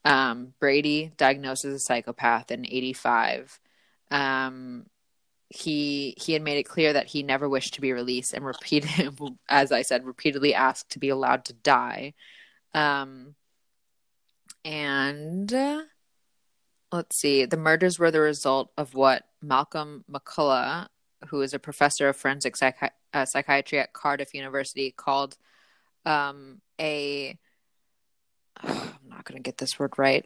Um, 0.05 0.53
Brady 0.59 1.13
diagnosed 1.17 1.65
as 1.65 1.73
a 1.73 1.79
psychopath 1.79 2.51
in 2.51 2.65
85. 2.65 3.59
Um, 4.11 4.87
he 5.49 6.15
he 6.17 6.33
had 6.33 6.41
made 6.41 6.57
it 6.57 6.63
clear 6.63 6.93
that 6.93 7.07
he 7.07 7.21
never 7.21 7.47
wished 7.47 7.75
to 7.75 7.81
be 7.81 7.93
released 7.93 8.33
and 8.33 8.43
repeated, 8.43 9.15
as 9.49 9.71
I 9.71 9.83
said, 9.83 10.05
repeatedly 10.05 10.55
asked 10.55 10.91
to 10.91 10.99
be 10.99 11.09
allowed 11.09 11.45
to 11.45 11.53
die. 11.53 12.15
Um, 12.73 13.35
and 14.65 15.53
uh, 15.53 15.83
let's 16.91 17.19
see, 17.19 17.45
the 17.45 17.57
murders 17.57 17.99
were 17.99 18.11
the 18.11 18.21
result 18.21 18.71
of 18.77 18.93
what 18.93 19.23
Malcolm 19.41 20.05
MacCulloch, 20.09 20.87
who 21.27 21.41
is 21.41 21.53
a 21.53 21.59
professor 21.59 22.09
of 22.09 22.15
forensic 22.15 22.55
psychi- 22.55 22.91
uh, 23.13 23.25
psychiatry 23.25 23.79
at 23.79 23.93
Cardiff 23.93 24.33
University, 24.33 24.91
called 24.91 25.37
um, 26.05 26.61
a. 26.79 27.37
Oh, 28.63 28.93
I'm 29.03 29.09
not 29.09 29.25
going 29.25 29.37
to 29.37 29.43
get 29.43 29.57
this 29.57 29.77
word 29.79 29.93
right. 29.97 30.25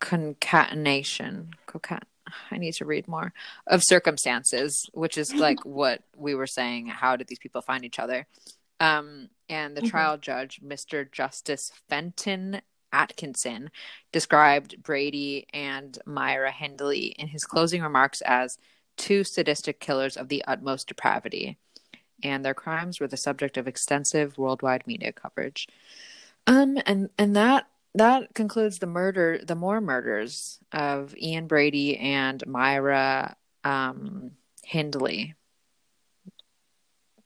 Concatenation. 0.00 1.50
Concat- 1.68 2.02
I 2.50 2.58
need 2.58 2.74
to 2.74 2.84
read 2.84 3.08
more 3.08 3.32
of 3.66 3.82
circumstances, 3.84 4.88
which 4.92 5.18
is 5.18 5.34
like 5.34 5.64
what 5.64 6.02
we 6.16 6.34
were 6.34 6.46
saying. 6.46 6.86
How 6.86 7.16
did 7.16 7.28
these 7.28 7.38
people 7.38 7.62
find 7.62 7.84
each 7.84 7.98
other? 7.98 8.26
Um, 8.78 9.28
and 9.48 9.76
the 9.76 9.82
mm-hmm. 9.82 9.90
trial 9.90 10.16
judge, 10.16 10.60
Mr. 10.64 11.10
Justice 11.10 11.70
Fenton 11.88 12.62
Atkinson 12.92 13.70
described 14.12 14.82
Brady 14.82 15.46
and 15.52 15.98
Myra 16.06 16.50
Hindley 16.50 17.14
in 17.18 17.28
his 17.28 17.44
closing 17.44 17.82
remarks 17.82 18.20
as 18.22 18.58
two 18.96 19.24
sadistic 19.24 19.80
killers 19.80 20.16
of 20.16 20.28
the 20.28 20.44
utmost 20.46 20.88
depravity, 20.88 21.58
and 22.22 22.44
their 22.44 22.54
crimes 22.54 23.00
were 23.00 23.08
the 23.08 23.16
subject 23.16 23.56
of 23.56 23.66
extensive 23.66 24.36
worldwide 24.36 24.86
media 24.86 25.12
coverage. 25.12 25.66
Um, 26.46 26.78
and 26.86 27.10
and 27.18 27.36
that 27.36 27.66
that 27.94 28.34
concludes 28.34 28.78
the 28.78 28.86
murder, 28.86 29.40
the 29.42 29.54
Moor 29.54 29.80
murders 29.80 30.58
of 30.72 31.16
Ian 31.16 31.46
Brady 31.46 31.96
and 31.96 32.44
Myra 32.46 33.36
um, 33.64 34.32
Hindley. 34.64 35.34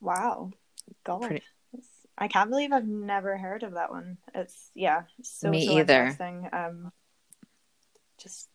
Wow, 0.00 0.52
God. 1.04 1.22
Pretty, 1.22 1.44
I 2.16 2.28
can't 2.28 2.50
believe 2.50 2.72
I've 2.72 2.86
never 2.86 3.36
heard 3.36 3.62
of 3.62 3.72
that 3.72 3.90
one. 3.90 4.18
It's 4.34 4.70
yeah, 4.74 5.02
so 5.22 5.50
me 5.50 5.66
so 5.66 5.78
either. 5.78 6.02
Interesting. 6.02 6.48
Um, 6.52 6.92
just 8.18 8.48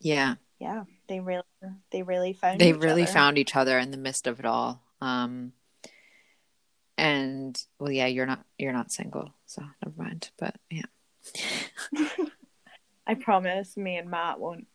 yeah, 0.00 0.36
yeah, 0.58 0.84
they 1.08 1.20
really 1.20 1.42
they 1.90 2.02
really 2.02 2.32
found 2.32 2.60
they 2.60 2.72
really 2.72 3.02
other. 3.02 3.12
found 3.12 3.38
each 3.38 3.54
other 3.54 3.78
in 3.78 3.90
the 3.90 3.96
midst 3.96 4.26
of 4.26 4.40
it 4.40 4.46
all. 4.46 4.82
Um, 5.00 5.52
and 6.96 7.62
well, 7.78 7.92
yeah, 7.92 8.06
you're 8.06 8.26
not 8.26 8.44
you're 8.58 8.72
not 8.72 8.92
single, 8.92 9.34
so 9.46 9.62
never 9.84 10.02
mind. 10.02 10.30
But 10.38 10.56
yeah. 10.70 10.86
I 13.06 13.14
promise, 13.14 13.76
me 13.76 13.96
and 13.96 14.08
Matt 14.08 14.38
won't. 14.38 14.68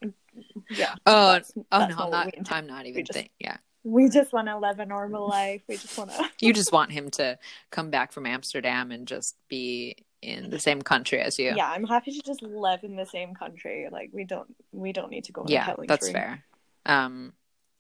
Yeah. 0.70 0.95
Oh, 1.06 1.34
that's, 1.34 1.53
oh 1.56 1.80
that's 1.80 1.95
no, 1.95 2.03
I'm 2.03 2.12
not. 2.12 2.51
I'm 2.51 2.68
not 2.68 2.86
even. 2.86 3.06
Just, 3.06 3.18
think, 3.18 3.32
yeah 3.39 3.58
we 3.86 4.10
just 4.10 4.34
want 4.34 4.48
to 4.48 4.58
live 4.58 4.80
a 4.80 4.86
normal 4.86 5.30
life. 5.30 5.62
We 5.70 5.78
just 5.78 5.96
want 5.98 6.10
to. 6.12 6.30
you 6.46 6.52
just 6.52 6.74
want 6.74 6.92
him 6.92 7.12
to 7.12 7.38
come 7.70 7.92
back 7.92 8.12
from 8.12 8.26
Amsterdam 8.26 8.92
and 8.92 9.08
just 9.08 9.36
be 9.48 9.96
in 10.24 10.50
the 10.50 10.60
same 10.60 10.82
country 10.82 11.20
as 11.20 11.38
you. 11.38 11.54
Yeah, 11.56 11.70
I'm 11.70 11.86
happy 11.86 12.12
to 12.12 12.22
just 12.24 12.42
live 12.42 12.84
in 12.84 12.96
the 12.96 13.06
same 13.06 13.36
country. 13.36 13.88
Like 13.92 14.10
we 14.12 14.24
don't 14.24 14.54
we 14.72 14.92
don't 14.92 15.12
need 15.12 15.26
to 15.26 15.32
go. 15.32 15.46
Yeah, 15.48 15.76
that's 15.88 16.10
fair. 16.10 16.44
Um, 16.88 17.34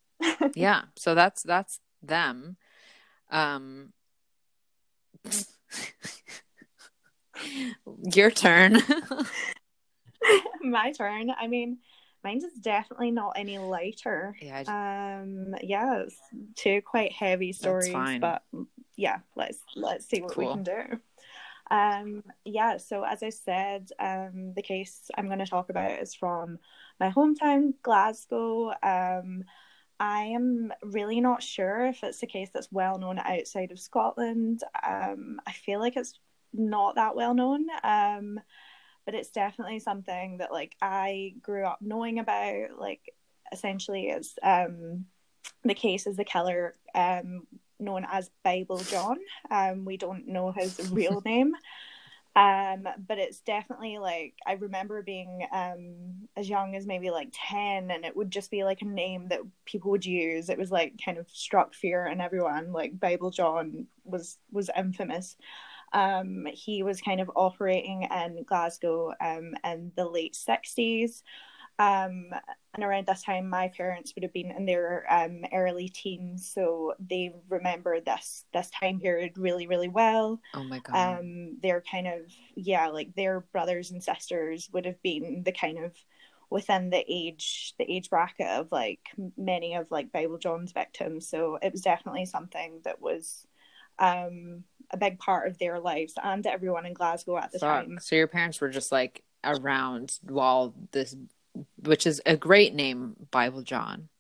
yeah, 0.53 0.83
so 0.95 1.15
that's 1.15 1.41
that's 1.41 1.79
them. 2.03 2.57
Um, 3.31 3.91
your 8.03 8.29
turn. 8.29 8.79
My 10.61 10.91
turn. 10.91 11.31
I 11.31 11.47
mean, 11.47 11.79
Mine's 12.25 12.43
is 12.43 12.53
definitely 12.55 13.11
not 13.11 13.33
any 13.37 13.59
lighter. 13.59 14.35
Yeah. 14.41 14.63
Um. 14.67 15.55
Yeah, 15.61 16.01
it's 16.01 16.19
two 16.55 16.81
quite 16.81 17.11
heavy 17.13 17.53
stories, 17.53 17.93
but 18.19 18.41
yeah, 18.97 19.19
let's 19.35 19.59
let's 19.75 20.09
see 20.09 20.21
what 20.21 20.33
cool. 20.33 20.47
we 20.47 20.53
can 20.53 20.63
do. 20.63 20.99
Um. 21.69 22.23
Yeah. 22.43 22.77
So 22.77 23.03
as 23.03 23.21
I 23.23 23.29
said, 23.29 23.91
um, 23.99 24.53
the 24.55 24.63
case 24.63 25.09
I'm 25.15 25.27
going 25.27 25.39
to 25.39 25.45
talk 25.45 25.69
about 25.69 26.01
is 26.01 26.15
from 26.15 26.57
my 26.99 27.11
hometown, 27.11 27.73
Glasgow. 27.81 28.73
Um. 28.83 29.45
I 29.97 30.23
am 30.23 30.73
really 30.83 31.21
not 31.21 31.41
sure 31.41 31.85
if 31.85 32.03
it's 32.03 32.21
a 32.21 32.27
case 32.27 32.49
that's 32.53 32.69
well 32.69 32.97
known 32.97 33.17
outside 33.17 33.71
of 33.71 33.79
Scotland. 33.79 34.61
Um, 34.85 35.39
I 35.47 35.53
feel 35.53 35.79
like 35.79 35.95
it's 35.95 36.19
not 36.53 36.95
that 36.95 37.15
well 37.15 37.33
known. 37.33 37.67
Um, 37.81 38.39
but 39.05 39.15
it's 39.15 39.29
definitely 39.29 39.79
something 39.79 40.37
that 40.37 40.51
like 40.51 40.75
I 40.81 41.35
grew 41.41 41.65
up 41.65 41.79
knowing 41.81 42.19
about. 42.19 42.77
Like 42.77 43.13
essentially, 43.51 44.07
is 44.07 44.33
um, 44.43 45.05
the 45.63 45.73
case 45.73 46.07
is 46.07 46.17
the 46.17 46.25
killer 46.25 46.75
um, 46.93 47.47
known 47.79 48.05
as 48.09 48.29
Bible 48.43 48.79
John. 48.79 49.17
Um, 49.51 49.85
we 49.85 49.97
don't 49.97 50.27
know 50.27 50.51
his 50.51 50.91
real 50.91 51.21
name. 51.25 51.53
Um, 52.37 52.85
but 53.07 53.17
it's 53.17 53.39
definitely 53.39 53.97
like 53.97 54.33
I 54.45 54.53
remember 54.53 55.01
being 55.01 55.47
um 55.53 56.27
as 56.35 56.49
young 56.49 56.75
as 56.75 56.85
maybe 56.85 57.09
like 57.09 57.29
10 57.31 57.89
and 57.91 58.03
it 58.03 58.13
would 58.13 58.29
just 58.29 58.51
be 58.51 58.65
like 58.65 58.81
a 58.81 58.85
name 58.85 59.29
that 59.29 59.39
people 59.63 59.91
would 59.91 60.05
use. 60.05 60.49
It 60.49 60.57
was 60.57 60.69
like 60.69 60.99
kind 61.03 61.17
of 61.17 61.29
struck 61.29 61.73
fear 61.73 62.05
in 62.07 62.19
everyone. 62.19 62.73
Like 62.73 62.99
Bible 62.99 63.31
John 63.31 63.87
was 64.03 64.37
was 64.51 64.69
infamous. 64.75 65.37
Um, 65.95 66.47
he 66.53 66.83
was 66.83 67.01
kind 67.01 67.21
of 67.21 67.31
operating 67.35 68.03
in 68.03 68.43
Glasgow 68.43 69.13
um, 69.21 69.55
in 69.63 69.93
the 69.95 70.05
late 70.05 70.35
60s. 70.35 71.23
Um, 71.79 72.27
and 72.75 72.83
around 72.83 73.07
that 73.07 73.23
time, 73.23 73.49
my 73.49 73.69
parents 73.69 74.13
would 74.15 74.23
have 74.23 74.33
been 74.33 74.51
in 74.51 74.65
their 74.65 75.05
um, 75.09 75.45
early 75.53 75.89
teens, 75.89 76.51
so 76.53 76.93
they 76.99 77.33
remember 77.49 78.01
this 78.01 78.45
this 78.53 78.69
time 78.71 78.99
period 78.99 79.37
really, 79.37 79.67
really 79.67 79.89
well. 79.89 80.41
Oh 80.53 80.63
my 80.63 80.79
god! 80.79 81.19
Um, 81.19 81.57
they're 81.61 81.83
kind 81.89 82.07
of 82.07 82.21
yeah, 82.55 82.89
like 82.89 83.15
their 83.15 83.41
brothers 83.51 83.91
and 83.91 84.03
sisters 84.03 84.69
would 84.73 84.85
have 84.85 85.01
been 85.01 85.43
the 85.43 85.53
kind 85.53 85.79
of 85.79 85.95
within 86.49 86.89
the 86.91 87.03
age 87.09 87.73
the 87.79 87.91
age 87.91 88.09
bracket 88.09 88.47
of 88.47 88.71
like 88.71 89.01
many 89.37 89.75
of 89.75 89.91
like 89.91 90.11
Bible 90.11 90.37
John's 90.37 90.71
victims. 90.73 91.27
So 91.27 91.57
it 91.61 91.71
was 91.71 91.81
definitely 91.81 92.25
something 92.25 92.81
that 92.85 93.01
was 93.01 93.47
um 93.99 94.63
a 94.91 94.97
big 94.97 95.19
part 95.19 95.47
of 95.47 95.57
their 95.57 95.79
lives 95.79 96.13
and 96.21 96.45
everyone 96.45 96.85
in 96.85 96.93
Glasgow 96.93 97.37
at 97.37 97.51
the 97.51 97.59
Fuck. 97.59 97.85
time. 97.85 97.99
So 98.01 98.15
your 98.15 98.27
parents 98.27 98.59
were 98.61 98.69
just 98.69 98.91
like 98.91 99.23
around 99.43 100.17
while 100.23 100.73
this, 100.91 101.15
which 101.81 102.07
is 102.07 102.21
a 102.25 102.35
great 102.35 102.73
name, 102.73 103.15
Bible 103.31 103.61
John. 103.61 104.09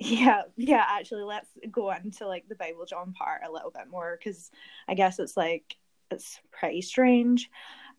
Yeah, 0.00 0.42
yeah. 0.56 0.84
Actually, 0.86 1.22
let's 1.22 1.48
go 1.70 1.90
into 1.92 2.26
like 2.26 2.46
the 2.48 2.56
Bible 2.56 2.84
John 2.84 3.12
part 3.12 3.42
a 3.46 3.50
little 3.50 3.70
bit 3.70 3.88
more 3.88 4.18
because 4.18 4.50
I 4.88 4.94
guess 4.94 5.20
it's 5.20 5.36
like 5.36 5.76
it's 6.10 6.40
pretty 6.50 6.82
strange. 6.82 7.48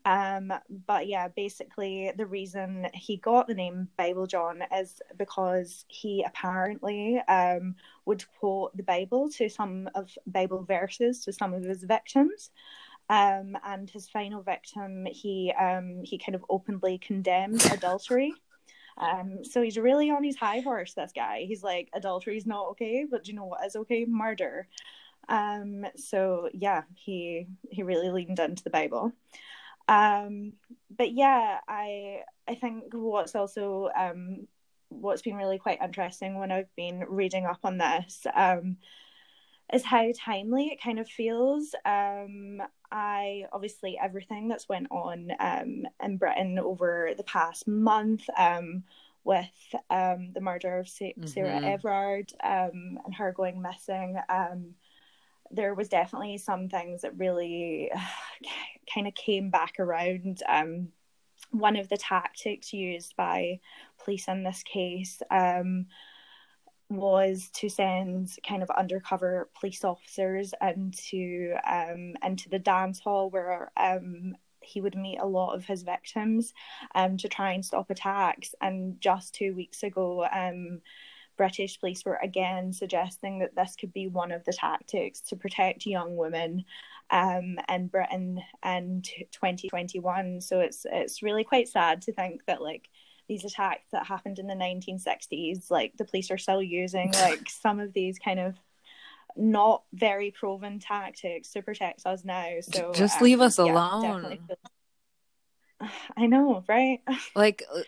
Um, 0.06 0.52
but 0.86 1.08
yeah, 1.08 1.26
basically, 1.26 2.12
the 2.16 2.26
reason 2.26 2.86
he 2.94 3.16
got 3.16 3.48
the 3.48 3.54
name 3.54 3.88
Bible 3.98 4.28
John 4.28 4.62
is 4.72 5.02
because 5.18 5.84
he 5.88 6.22
apparently 6.22 7.18
um, 7.26 7.74
would 8.04 8.24
quote 8.38 8.76
the 8.76 8.84
Bible 8.84 9.28
to 9.30 9.48
some 9.48 9.90
of 9.96 10.16
Bible 10.24 10.62
verses 10.62 11.24
to 11.24 11.32
some 11.32 11.52
of 11.52 11.64
his 11.64 11.82
victims. 11.82 12.50
Um, 13.08 13.58
and 13.64 13.90
his 13.90 14.08
final 14.08 14.42
victim, 14.42 15.06
he 15.06 15.52
um, 15.60 16.02
he 16.04 16.18
kind 16.18 16.36
of 16.36 16.44
openly 16.48 16.98
condemned 16.98 17.64
adultery. 17.72 18.32
Um, 18.98 19.44
so 19.44 19.60
he's 19.60 19.76
really 19.76 20.10
on 20.10 20.22
his 20.22 20.36
high 20.36 20.60
horse. 20.60 20.94
This 20.94 21.12
guy, 21.14 21.44
he's 21.46 21.62
like, 21.64 21.88
adultery 21.92 22.36
is 22.36 22.46
not 22.46 22.68
okay, 22.70 23.04
but 23.10 23.24
do 23.24 23.32
you 23.32 23.36
know 23.36 23.44
what 23.44 23.66
is 23.66 23.76
okay? 23.76 24.04
Murder. 24.08 24.68
Um, 25.28 25.84
so 25.96 26.48
yeah, 26.52 26.82
he 26.94 27.48
he 27.70 27.82
really 27.82 28.10
leaned 28.10 28.38
into 28.38 28.62
the 28.62 28.70
Bible. 28.70 29.12
Um, 29.88 30.54
but 30.96 31.12
yeah, 31.12 31.60
I 31.68 32.20
I 32.48 32.54
think 32.54 32.84
what's 32.92 33.34
also 33.34 33.90
um, 33.96 34.46
what's 34.88 35.22
been 35.22 35.36
really 35.36 35.58
quite 35.58 35.82
interesting 35.82 36.38
when 36.38 36.52
I've 36.52 36.74
been 36.76 37.04
reading 37.08 37.44
up 37.44 37.60
on 37.64 37.78
this 37.78 38.26
um, 38.34 38.76
is 39.72 39.84
how 39.84 40.10
timely 40.16 40.66
it 40.66 40.82
kind 40.82 40.98
of 40.98 41.08
feels. 41.08 41.74
Um, 41.84 42.62
I 42.90 43.44
obviously 43.52 43.98
everything 44.00 44.48
that's 44.48 44.68
went 44.68 44.88
on 44.90 45.32
um, 45.40 45.82
in 46.02 46.16
Britain 46.18 46.58
over 46.58 47.10
the 47.16 47.24
past 47.24 47.66
month 47.66 48.24
um, 48.38 48.84
with 49.24 49.74
um, 49.90 50.30
the 50.32 50.40
murder 50.40 50.78
of 50.78 50.88
Sa- 50.88 51.06
mm-hmm. 51.06 51.26
Sarah 51.26 51.60
Everard 51.64 52.32
um, 52.44 52.98
and 53.04 53.14
her 53.16 53.32
going 53.32 53.60
missing. 53.60 54.16
Um, 54.28 54.74
there 55.50 55.74
was 55.74 55.88
definitely 55.88 56.38
some 56.38 56.68
things 56.68 57.02
that 57.02 57.18
really 57.18 57.90
kind 58.94 59.06
of 59.06 59.14
came 59.14 59.50
back 59.50 59.74
around. 59.78 60.42
Um, 60.48 60.88
one 61.50 61.76
of 61.76 61.88
the 61.88 61.96
tactics 61.96 62.72
used 62.72 63.14
by 63.16 63.60
police 64.02 64.28
in 64.28 64.42
this 64.42 64.62
case 64.62 65.22
um, 65.30 65.86
was 66.88 67.50
to 67.54 67.68
send 67.68 68.30
kind 68.46 68.62
of 68.62 68.70
undercover 68.70 69.48
police 69.58 69.84
officers 69.84 70.52
into 70.60 71.54
um, 71.68 72.14
into 72.24 72.48
the 72.48 72.58
dance 72.58 73.00
hall 73.00 73.30
where 73.30 73.70
um, 73.76 74.34
he 74.60 74.80
would 74.80 74.96
meet 74.96 75.18
a 75.18 75.26
lot 75.26 75.54
of 75.54 75.64
his 75.64 75.82
victims 75.82 76.52
um, 76.94 77.16
to 77.16 77.28
try 77.28 77.52
and 77.52 77.64
stop 77.64 77.90
attacks. 77.90 78.54
And 78.60 79.00
just 79.00 79.34
two 79.34 79.54
weeks 79.54 79.82
ago, 79.82 80.26
um, 80.32 80.80
British 81.36 81.78
police 81.78 82.04
were 82.04 82.18
again 82.22 82.72
suggesting 82.72 83.38
that 83.40 83.54
this 83.54 83.76
could 83.78 83.92
be 83.92 84.08
one 84.08 84.32
of 84.32 84.44
the 84.44 84.52
tactics 84.52 85.20
to 85.22 85.36
protect 85.36 85.86
young 85.86 86.16
women 86.16 86.64
um, 87.10 87.58
in 87.68 87.88
Britain 87.88 88.40
in 88.64 89.02
2021. 89.02 90.40
So 90.40 90.60
it's 90.60 90.86
it's 90.90 91.22
really 91.22 91.44
quite 91.44 91.68
sad 91.68 92.02
to 92.02 92.12
think 92.12 92.44
that 92.46 92.62
like 92.62 92.88
these 93.28 93.44
attacks 93.44 93.86
that 93.92 94.06
happened 94.06 94.38
in 94.38 94.46
the 94.46 94.54
1960s, 94.54 95.70
like 95.70 95.96
the 95.96 96.04
police 96.04 96.30
are 96.30 96.38
still 96.38 96.62
using 96.62 97.12
like 97.22 97.48
some 97.48 97.80
of 97.80 97.92
these 97.92 98.18
kind 98.18 98.40
of 98.40 98.54
not 99.36 99.82
very 99.92 100.30
proven 100.30 100.78
tactics 100.78 101.50
to 101.50 101.62
protect 101.62 102.06
us 102.06 102.24
now. 102.24 102.56
So 102.60 102.92
just 102.92 103.18
um, 103.18 103.24
leave 103.24 103.40
us 103.40 103.58
yeah, 103.58 103.64
alone. 103.64 104.38
I 106.16 106.26
know, 106.26 106.64
right? 106.68 107.00
Like 107.34 107.64
uh, 107.72 107.80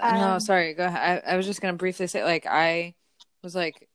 um, 0.00 0.14
no, 0.14 0.38
sorry. 0.38 0.74
Go 0.74 0.84
ahead. 0.84 1.22
I, 1.26 1.32
I 1.32 1.36
was 1.36 1.46
just 1.46 1.60
gonna 1.60 1.74
briefly 1.74 2.06
say, 2.06 2.24
like, 2.24 2.46
I 2.46 2.94
was 3.42 3.54
like, 3.54 3.88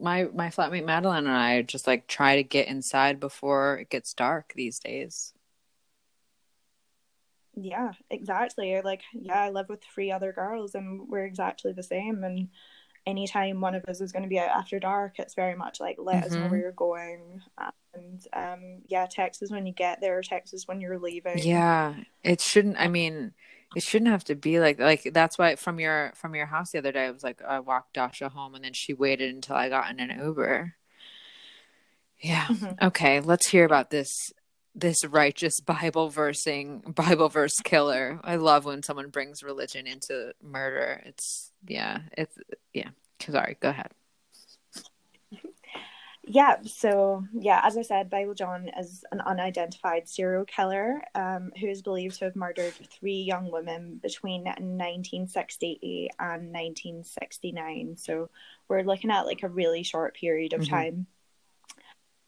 my 0.00 0.24
my 0.34 0.48
flatmate 0.48 0.84
Madeline 0.84 1.26
and 1.26 1.36
I 1.36 1.62
just 1.62 1.86
like 1.86 2.06
try 2.06 2.36
to 2.36 2.42
get 2.42 2.68
inside 2.68 3.20
before 3.20 3.78
it 3.78 3.90
gets 3.90 4.14
dark 4.14 4.52
these 4.54 4.78
days. 4.78 5.32
yeah, 7.54 7.92
exactly. 8.10 8.80
Like, 8.82 9.02
yeah, 9.12 9.40
I 9.40 9.50
live 9.50 9.68
with 9.68 9.82
three 9.82 10.10
other 10.10 10.32
girls 10.32 10.74
and 10.74 11.08
we're 11.08 11.26
exactly 11.26 11.72
the 11.72 11.82
same. 11.82 12.24
And 12.24 12.48
anytime 13.06 13.60
one 13.60 13.74
of 13.74 13.84
us 13.84 14.00
is 14.00 14.12
going 14.12 14.22
to 14.22 14.28
be 14.28 14.38
out 14.38 14.48
after 14.48 14.78
dark, 14.80 15.18
it's 15.18 15.34
very 15.34 15.54
much 15.54 15.80
like, 15.80 15.96
let 15.98 16.16
mm-hmm. 16.16 16.24
us 16.24 16.32
know 16.32 16.38
mm-hmm. 16.40 16.50
where 16.50 16.60
you're 16.60 16.72
going. 16.72 17.42
And 17.94 18.26
um, 18.32 18.82
yeah, 18.86 19.06
text 19.10 19.42
us 19.42 19.50
when 19.50 19.66
you 19.66 19.72
get 19.72 20.00
there, 20.00 20.22
text 20.22 20.54
us 20.54 20.66
when 20.66 20.80
you're 20.80 20.98
leaving. 20.98 21.38
Yeah, 21.38 21.94
it 22.22 22.40
shouldn't, 22.40 22.78
I 22.78 22.88
mean, 22.88 23.32
it 23.74 23.82
shouldn't 23.82 24.10
have 24.10 24.24
to 24.24 24.34
be 24.34 24.60
like 24.60 24.78
like 24.78 25.10
that's 25.12 25.38
why 25.38 25.56
from 25.56 25.80
your 25.80 26.12
from 26.14 26.34
your 26.34 26.46
house 26.46 26.70
the 26.72 26.78
other 26.78 26.92
day 26.92 27.06
I 27.06 27.10
was 27.10 27.22
like 27.22 27.42
I 27.42 27.60
walked 27.60 27.94
Dasha 27.94 28.28
home 28.28 28.54
and 28.54 28.64
then 28.64 28.72
she 28.72 28.94
waited 28.94 29.34
until 29.34 29.56
I 29.56 29.68
got 29.68 29.90
in 29.90 30.00
an 30.00 30.18
Uber. 30.18 30.74
Yeah. 32.20 32.46
Mm-hmm. 32.46 32.86
Okay, 32.86 33.20
let's 33.20 33.48
hear 33.48 33.64
about 33.64 33.90
this 33.90 34.10
this 34.74 35.04
righteous 35.04 35.60
Bible 35.60 36.08
versing 36.08 36.80
Bible 36.80 37.28
verse 37.28 37.58
killer. 37.64 38.20
I 38.24 38.36
love 38.36 38.64
when 38.64 38.82
someone 38.82 39.10
brings 39.10 39.42
religion 39.42 39.86
into 39.86 40.32
murder. 40.42 41.02
It's 41.04 41.50
yeah, 41.66 42.00
it's 42.16 42.36
yeah. 42.72 42.90
Sorry, 43.20 43.56
go 43.60 43.70
ahead. 43.70 43.90
Yeah, 46.24 46.58
so 46.64 47.24
yeah, 47.32 47.60
as 47.64 47.76
I 47.76 47.82
said, 47.82 48.08
Bible 48.08 48.34
John 48.34 48.70
is 48.78 49.04
an 49.10 49.20
unidentified 49.20 50.08
serial 50.08 50.44
killer 50.44 51.02
um, 51.16 51.50
who 51.58 51.66
is 51.66 51.82
believed 51.82 52.18
to 52.18 52.26
have 52.26 52.36
murdered 52.36 52.74
three 52.74 53.22
young 53.22 53.50
women 53.50 53.98
between 54.00 54.44
1968 54.44 56.12
and 56.20 56.52
1969. 56.52 57.96
So 57.96 58.30
we're 58.68 58.84
looking 58.84 59.10
at 59.10 59.26
like 59.26 59.42
a 59.42 59.48
really 59.48 59.82
short 59.82 60.14
period 60.14 60.52
of 60.52 60.60
mm-hmm. 60.60 60.74
time. 60.74 61.06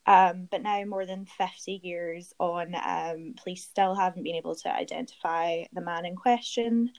Um, 0.07 0.49
but 0.51 0.63
now, 0.63 0.85
more 0.85 1.07
than 1.07 1.25
50 1.25 1.81
years 1.83 2.35
on, 2.39 2.75
um, 2.75 3.35
police 3.43 3.63
still 3.63 3.95
haven't 3.95 4.25
been 4.25 4.35
able 4.35 4.57
to 4.57 4.75
identify 4.75 5.65
the 5.73 5.81
man 5.81 6.05
in 6.05 6.17
question. 6.17 6.91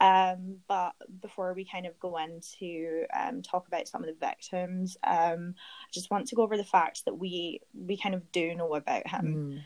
Um, 0.00 0.58
but 0.68 0.92
before 1.20 1.54
we 1.54 1.64
kind 1.64 1.86
of 1.86 1.98
go 1.98 2.18
into 2.18 3.04
um, 3.18 3.42
talk 3.42 3.66
about 3.66 3.88
some 3.88 4.02
of 4.02 4.08
the 4.08 4.26
victims, 4.26 4.96
um, 5.04 5.54
I 5.56 5.90
just 5.92 6.10
want 6.10 6.28
to 6.28 6.36
go 6.36 6.42
over 6.42 6.56
the 6.56 6.64
facts 6.64 7.02
that 7.02 7.14
we 7.14 7.60
we 7.74 7.96
kind 7.96 8.14
of 8.14 8.30
do 8.32 8.54
know 8.54 8.74
about 8.74 9.06
him. 9.06 9.56
Mm. 9.56 9.62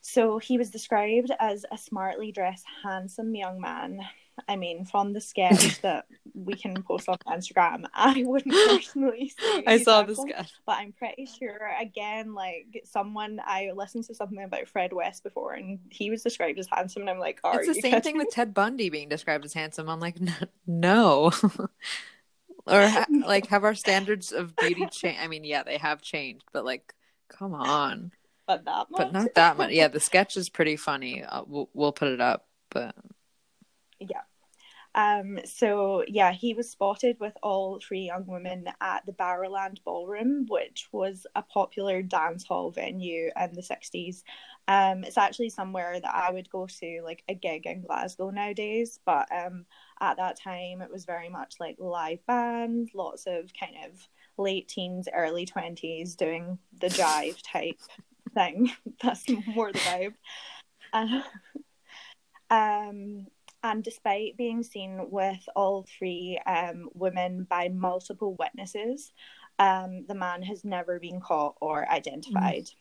So 0.00 0.38
he 0.38 0.58
was 0.58 0.70
described 0.70 1.30
as 1.38 1.64
a 1.70 1.78
smartly 1.78 2.32
dressed, 2.32 2.64
handsome 2.82 3.34
young 3.34 3.60
man 3.60 4.00
I 4.48 4.56
mean, 4.56 4.84
from 4.84 5.12
the 5.12 5.20
sketch 5.20 5.80
that 5.82 6.06
we 6.34 6.54
can 6.54 6.82
post 6.82 7.08
on 7.08 7.18
Instagram, 7.28 7.84
I 7.94 8.22
wouldn't 8.24 8.54
personally 8.68 9.32
say. 9.38 9.64
I 9.66 9.78
saw 9.78 10.02
the 10.02 10.14
sketch, 10.14 10.52
but 10.66 10.78
I'm 10.78 10.92
pretty 10.92 11.26
sure. 11.26 11.70
Again, 11.80 12.34
like 12.34 12.82
someone 12.84 13.40
I 13.44 13.72
listened 13.74 14.04
to 14.04 14.14
something 14.14 14.42
about 14.42 14.68
Fred 14.68 14.92
West 14.92 15.22
before, 15.22 15.54
and 15.54 15.78
he 15.90 16.10
was 16.10 16.22
described 16.22 16.58
as 16.58 16.68
handsome, 16.70 17.02
and 17.02 17.10
I'm 17.10 17.18
like, 17.18 17.40
it's 17.44 17.66
the 17.66 17.74
same 17.74 18.00
thing 18.00 18.18
with 18.18 18.30
Ted 18.30 18.54
Bundy 18.54 18.90
being 18.90 19.08
described 19.08 19.44
as 19.44 19.52
handsome. 19.52 19.88
I'm 19.88 20.00
like, 20.00 20.16
no. 20.66 21.32
or 22.66 22.88
ha- 22.88 23.06
like, 23.26 23.46
have 23.48 23.64
our 23.64 23.74
standards 23.74 24.32
of 24.32 24.56
beauty 24.56 24.86
changed? 24.86 25.20
I 25.20 25.28
mean, 25.28 25.44
yeah, 25.44 25.62
they 25.62 25.78
have 25.78 26.02
changed, 26.02 26.44
but 26.52 26.64
like, 26.64 26.94
come 27.28 27.54
on. 27.54 28.12
But 28.46 28.64
that 28.64 28.90
much. 28.90 28.98
But 28.98 29.12
not 29.12 29.34
that 29.34 29.56
much. 29.56 29.70
Yeah, 29.70 29.88
the 29.88 30.00
sketch 30.00 30.36
is 30.36 30.48
pretty 30.48 30.76
funny. 30.76 31.22
Uh, 31.22 31.42
we'll, 31.46 31.70
we'll 31.74 31.92
put 31.92 32.08
it 32.08 32.20
up, 32.20 32.46
but 32.70 32.94
yeah. 34.00 34.22
Um, 34.94 35.38
so 35.44 36.04
yeah, 36.06 36.32
he 36.32 36.54
was 36.54 36.70
spotted 36.70 37.16
with 37.18 37.32
all 37.42 37.80
three 37.80 38.02
young 38.02 38.26
women 38.26 38.66
at 38.80 39.04
the 39.06 39.12
Barrowland 39.12 39.82
Ballroom, 39.84 40.46
which 40.48 40.88
was 40.92 41.26
a 41.34 41.42
popular 41.42 42.02
dance 42.02 42.44
hall 42.44 42.70
venue 42.70 43.30
in 43.40 43.54
the 43.54 43.62
sixties. 43.62 44.24
Um, 44.68 45.02
it's 45.04 45.18
actually 45.18 45.48
somewhere 45.48 45.98
that 45.98 46.14
I 46.14 46.30
would 46.30 46.50
go 46.50 46.66
to 46.66 47.00
like 47.04 47.24
a 47.28 47.34
gig 47.34 47.66
in 47.66 47.82
Glasgow 47.82 48.30
nowadays, 48.30 49.00
but 49.04 49.28
um, 49.32 49.64
at 50.00 50.18
that 50.18 50.38
time 50.38 50.82
it 50.82 50.90
was 50.92 51.04
very 51.04 51.28
much 51.30 51.54
like 51.58 51.76
live 51.78 52.24
band, 52.26 52.90
lots 52.94 53.26
of 53.26 53.50
kind 53.58 53.76
of 53.86 54.08
late 54.36 54.68
teens, 54.68 55.08
early 55.12 55.46
twenties 55.46 56.16
doing 56.16 56.58
the 56.80 56.88
jive 56.88 57.40
type 57.50 57.80
thing. 58.34 58.70
That's 59.02 59.24
more 59.46 59.72
the 59.72 59.78
vibe. 59.78 60.14
Uh, 60.92 61.22
um, 62.54 63.26
and 63.62 63.84
despite 63.84 64.36
being 64.36 64.62
seen 64.62 65.10
with 65.10 65.48
all 65.54 65.86
three 65.98 66.40
um, 66.46 66.88
women 66.94 67.46
by 67.48 67.68
multiple 67.68 68.34
witnesses, 68.38 69.12
um, 69.58 70.04
the 70.08 70.14
man 70.14 70.42
has 70.42 70.64
never 70.64 70.98
been 70.98 71.20
caught 71.20 71.56
or 71.60 71.88
identified. 71.88 72.64
Mm. 72.64 72.74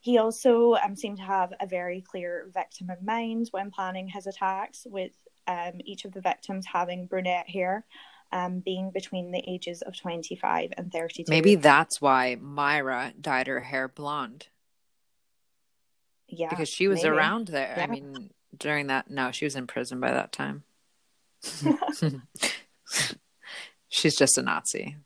He 0.00 0.18
also 0.18 0.74
um, 0.74 0.96
seemed 0.96 1.18
to 1.18 1.24
have 1.24 1.52
a 1.60 1.66
very 1.66 2.00
clear 2.00 2.48
victim 2.54 2.88
in 2.90 3.04
mind 3.04 3.48
when 3.50 3.70
planning 3.70 4.08
his 4.08 4.26
attacks, 4.26 4.86
with 4.88 5.12
um, 5.46 5.80
each 5.84 6.04
of 6.04 6.12
the 6.12 6.20
victims 6.20 6.64
having 6.72 7.06
brunette 7.06 7.48
hair, 7.48 7.84
um, 8.32 8.60
being 8.60 8.90
between 8.92 9.30
the 9.30 9.42
ages 9.46 9.82
of 9.82 9.96
25 9.96 10.72
and 10.76 10.92
32. 10.92 11.24
Maybe 11.28 11.56
that's 11.56 12.00
why 12.00 12.36
Myra 12.40 13.12
dyed 13.20 13.48
her 13.48 13.60
hair 13.60 13.88
blonde. 13.88 14.48
Yeah. 16.28 16.48
Because 16.48 16.68
she 16.68 16.88
was 16.88 17.02
maybe. 17.02 17.08
around 17.08 17.48
there. 17.48 17.74
Yeah. 17.76 17.84
I 17.84 17.86
mean, 17.88 18.30
during 18.56 18.88
that 18.88 19.10
no 19.10 19.30
she 19.30 19.44
was 19.44 19.56
in 19.56 19.66
prison 19.66 20.00
by 20.00 20.10
that 20.10 20.32
time. 20.32 20.64
She's 23.88 24.16
just 24.16 24.38
a 24.38 24.42
nazi. 24.42 24.96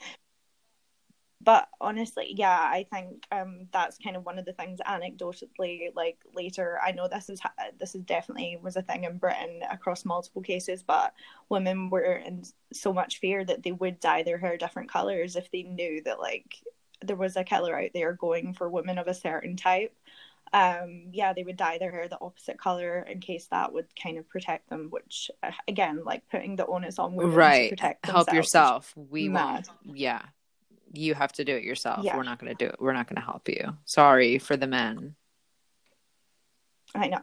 But 1.40 1.68
honestly 1.78 2.32
yeah 2.34 2.58
i 2.58 2.86
think 2.90 3.26
um 3.30 3.66
that's 3.70 3.98
kind 3.98 4.16
of 4.16 4.24
one 4.24 4.38
of 4.38 4.46
the 4.46 4.54
things 4.54 4.80
anecdotally 4.86 5.94
like 5.94 6.16
later 6.34 6.78
i 6.82 6.90
know 6.90 7.06
this 7.06 7.28
is 7.28 7.38
this 7.78 7.94
is 7.94 8.02
definitely 8.04 8.58
was 8.62 8.76
a 8.76 8.82
thing 8.82 9.04
in 9.04 9.18
britain 9.18 9.60
across 9.70 10.06
multiple 10.06 10.40
cases 10.40 10.82
but 10.82 11.12
women 11.50 11.90
were 11.90 12.14
in 12.14 12.42
so 12.72 12.94
much 12.94 13.18
fear 13.18 13.44
that 13.44 13.62
they 13.62 13.72
would 13.72 14.00
dye 14.00 14.22
their 14.22 14.38
hair 14.38 14.56
different 14.56 14.90
colors 14.90 15.36
if 15.36 15.50
they 15.50 15.64
knew 15.64 16.02
that 16.02 16.18
like 16.18 16.56
there 17.02 17.16
was 17.16 17.36
a 17.36 17.44
killer 17.44 17.78
out 17.78 17.90
there 17.92 18.14
going 18.14 18.54
for 18.54 18.70
women 18.70 18.96
of 18.96 19.06
a 19.06 19.14
certain 19.14 19.54
type 19.54 19.94
um, 20.54 21.06
yeah, 21.10 21.32
they 21.32 21.42
would 21.42 21.56
dye 21.56 21.78
their 21.78 21.90
hair 21.90 22.08
the 22.08 22.18
opposite 22.20 22.58
color 22.58 23.00
in 23.00 23.18
case 23.18 23.46
that 23.46 23.72
would 23.72 23.88
kind 24.00 24.18
of 24.18 24.28
protect 24.28 24.70
them. 24.70 24.86
Which 24.88 25.30
uh, 25.42 25.50
again, 25.66 26.04
like 26.04 26.22
putting 26.30 26.54
the 26.54 26.64
onus 26.66 27.00
on 27.00 27.14
women 27.16 27.34
right. 27.34 27.64
to 27.64 27.76
protect 27.76 28.06
help 28.06 28.32
yourself. 28.32 28.94
We 28.96 29.28
mad. 29.28 29.66
won't. 29.84 29.98
Yeah, 29.98 30.22
you 30.92 31.14
have 31.14 31.32
to 31.32 31.44
do 31.44 31.56
it 31.56 31.64
yourself. 31.64 32.04
Yeah. 32.04 32.16
We're 32.16 32.22
not 32.22 32.38
going 32.38 32.56
to 32.56 32.64
do 32.64 32.70
it. 32.70 32.76
We're 32.78 32.92
not 32.92 33.08
going 33.08 33.16
to 33.16 33.26
help 33.26 33.48
you. 33.48 33.76
Sorry 33.84 34.38
for 34.38 34.56
the 34.56 34.68
men. 34.68 35.16
I 36.94 37.08
know. 37.08 37.20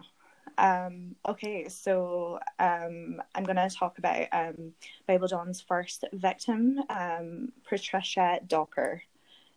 Um, 0.57 1.15
okay, 1.27 1.69
so 1.69 2.37
um, 2.59 3.21
I'm 3.33 3.45
going 3.45 3.55
to 3.55 3.69
talk 3.69 3.97
about 3.97 4.27
um, 4.33 4.73
Bible 5.07 5.29
John's 5.29 5.61
first 5.61 6.03
victim, 6.11 6.79
um, 6.89 7.53
Patricia 7.67 8.41
Docker. 8.45 9.01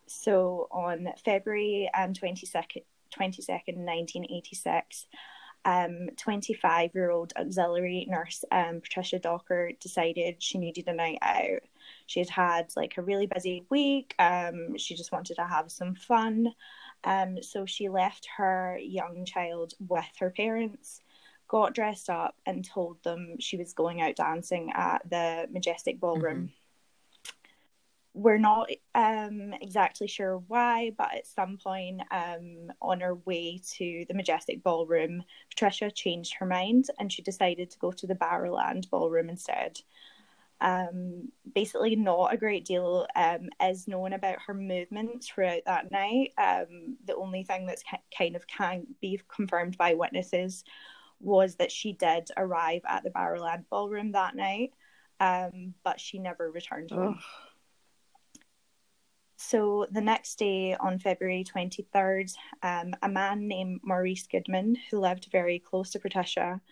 So 0.07 0.69
on 0.71 1.09
February 1.25 1.91
um, 1.93 2.13
22nd, 2.13 2.85
22nd, 3.19 3.77
1986, 3.77 5.07
25 5.65 6.85
um, 6.85 6.91
year 6.95 7.11
old 7.11 7.33
auxiliary 7.37 8.07
nurse 8.09 8.45
um, 8.53 8.81
Patricia 8.83 9.19
Docker 9.19 9.73
decided 9.81 10.43
she 10.43 10.59
needed 10.59 10.89
a 10.89 10.93
night 10.93 11.19
out. 11.23 11.63
She 12.07 12.21
had 12.21 12.29
had 12.29 12.67
like 12.77 12.99
a 12.99 13.03
really 13.03 13.27
busy 13.27 13.65
week. 13.71 14.15
Um, 14.19 14.77
she 14.77 14.95
just 14.95 15.13
wanted 15.13 15.37
to 15.37 15.47
have 15.47 15.71
some 15.71 15.95
fun. 15.95 16.53
Um, 17.05 17.43
so 17.43 17.65
she 17.67 17.89
left 17.89 18.29
her 18.37 18.79
young 18.83 19.25
child 19.25 19.75
with 19.79 20.05
her 20.19 20.31
parents, 20.31 21.01
got 21.49 21.75
dressed 21.75 22.11
up, 22.11 22.35
and 22.47 22.65
told 22.65 23.03
them 23.03 23.37
she 23.41 23.57
was 23.57 23.73
going 23.73 24.03
out 24.03 24.17
dancing 24.17 24.71
at 24.75 25.09
the 25.09 25.49
Majestic 25.51 25.99
Ballroom. 25.99 26.37
Mm-hmm 26.37 26.64
we're 28.15 28.39
not 28.39 28.71
um, 28.95 29.53
exactly 29.61 30.07
sure 30.07 30.39
why, 30.47 30.93
but 30.97 31.13
at 31.13 31.27
some 31.27 31.59
point 31.59 32.01
um, 32.13 32.73
on 32.81 33.01
her 33.01 33.17
way 33.17 33.61
to 33.73 34.05
the 34.09 34.15
Majestic 34.15 34.63
Ballroom, 34.63 35.25
Patricia 35.51 35.91
changed 35.91 36.35
her 36.35 36.47
mind 36.47 36.87
and 36.99 37.13
she 37.13 37.23
decided 37.23 37.71
to 37.71 37.79
go 37.81 37.91
to 37.91 38.07
the 38.07 38.15
Barrowland 38.15 38.89
Ballroom 38.89 39.29
instead. 39.29 39.81
Um, 40.61 41.33
basically, 41.55 41.97
not 41.97 42.33
a 42.33 42.37
great 42.39 42.65
deal 42.65 43.09
um, 43.17 43.49
is 43.61 43.89
known 43.89 44.13
about 44.13 44.39
her 44.47 44.55
movements 44.55 45.27
throughout 45.27 45.63
that 45.67 45.91
night. 45.91 46.33
Um, 46.39 46.97
the 47.05 47.17
only 47.17 47.43
thing 47.43 47.67
that's 47.67 47.83
kind 48.17 48.37
of 48.37 48.47
can 48.47 48.87
be 49.01 49.21
confirmed 49.29 49.77
by 49.77 49.95
witnesses 49.95 50.63
was 51.21 51.57
that 51.57 51.73
she 51.73 51.93
did 51.93 52.31
arrive 52.37 52.83
at 52.89 53.03
the 53.03 53.11
Barrowland 53.11 53.65
Ballroom 53.71 54.13
that 54.13 54.37
night, 54.37 54.73
um, 55.19 55.75
but 55.83 55.99
she 56.01 56.21
never 56.21 56.49
returned 56.49 56.93
home. 56.93 57.19
So 59.47 59.87
the 59.91 60.01
next 60.01 60.39
day, 60.39 60.75
on 60.75 60.99
February 60.99 61.45
23rd, 61.45 62.33
um, 62.63 62.95
a 63.03 63.09
man 63.11 63.47
named 63.47 63.81
Maurice 63.85 64.27
Goodman, 64.27 64.75
who 64.91 64.99
lived 64.99 65.29
very 65.31 65.59
close 65.59 65.91
to 65.91 65.99
Patricia, 65.99 66.63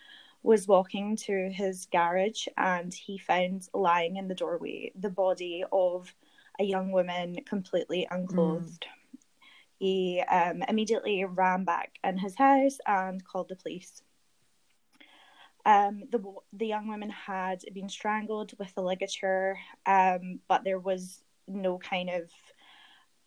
was 0.43 0.67
walking 0.67 1.15
to 1.17 1.51
his 1.51 1.87
garage 1.93 2.47
and 2.57 2.93
he 2.93 3.19
found 3.19 3.69
lying 3.75 4.17
in 4.17 4.27
the 4.27 4.35
doorway 4.35 4.91
the 4.99 5.11
body 5.11 5.65
of 5.71 6.15
a 6.59 6.65
young 6.65 6.93
woman 6.93 7.37
completely 7.45 8.09
unclothed. 8.11 8.87
Mm. 8.87 9.19
He 9.79 10.21
um, 10.23 10.63
immediately 10.67 11.25
ran 11.27 11.65
back 11.65 11.99
in 12.03 12.17
his 12.17 12.35
house 12.37 12.79
and 12.87 13.23
called 13.23 13.51
the 13.51 13.57
police. 13.57 14.01
Um, 15.67 16.05
the 16.11 16.21
the 16.55 16.67
young 16.67 16.89
woman 16.89 17.11
had 17.11 17.61
been 17.75 17.91
strangled 17.91 18.53
with 18.59 18.73
a 18.79 18.81
ligature, 18.81 19.59
um, 19.85 20.41
but 20.49 20.65
there 20.65 20.81
was 20.81 21.23
no 21.47 21.79
kind 21.79 22.09
of 22.09 22.31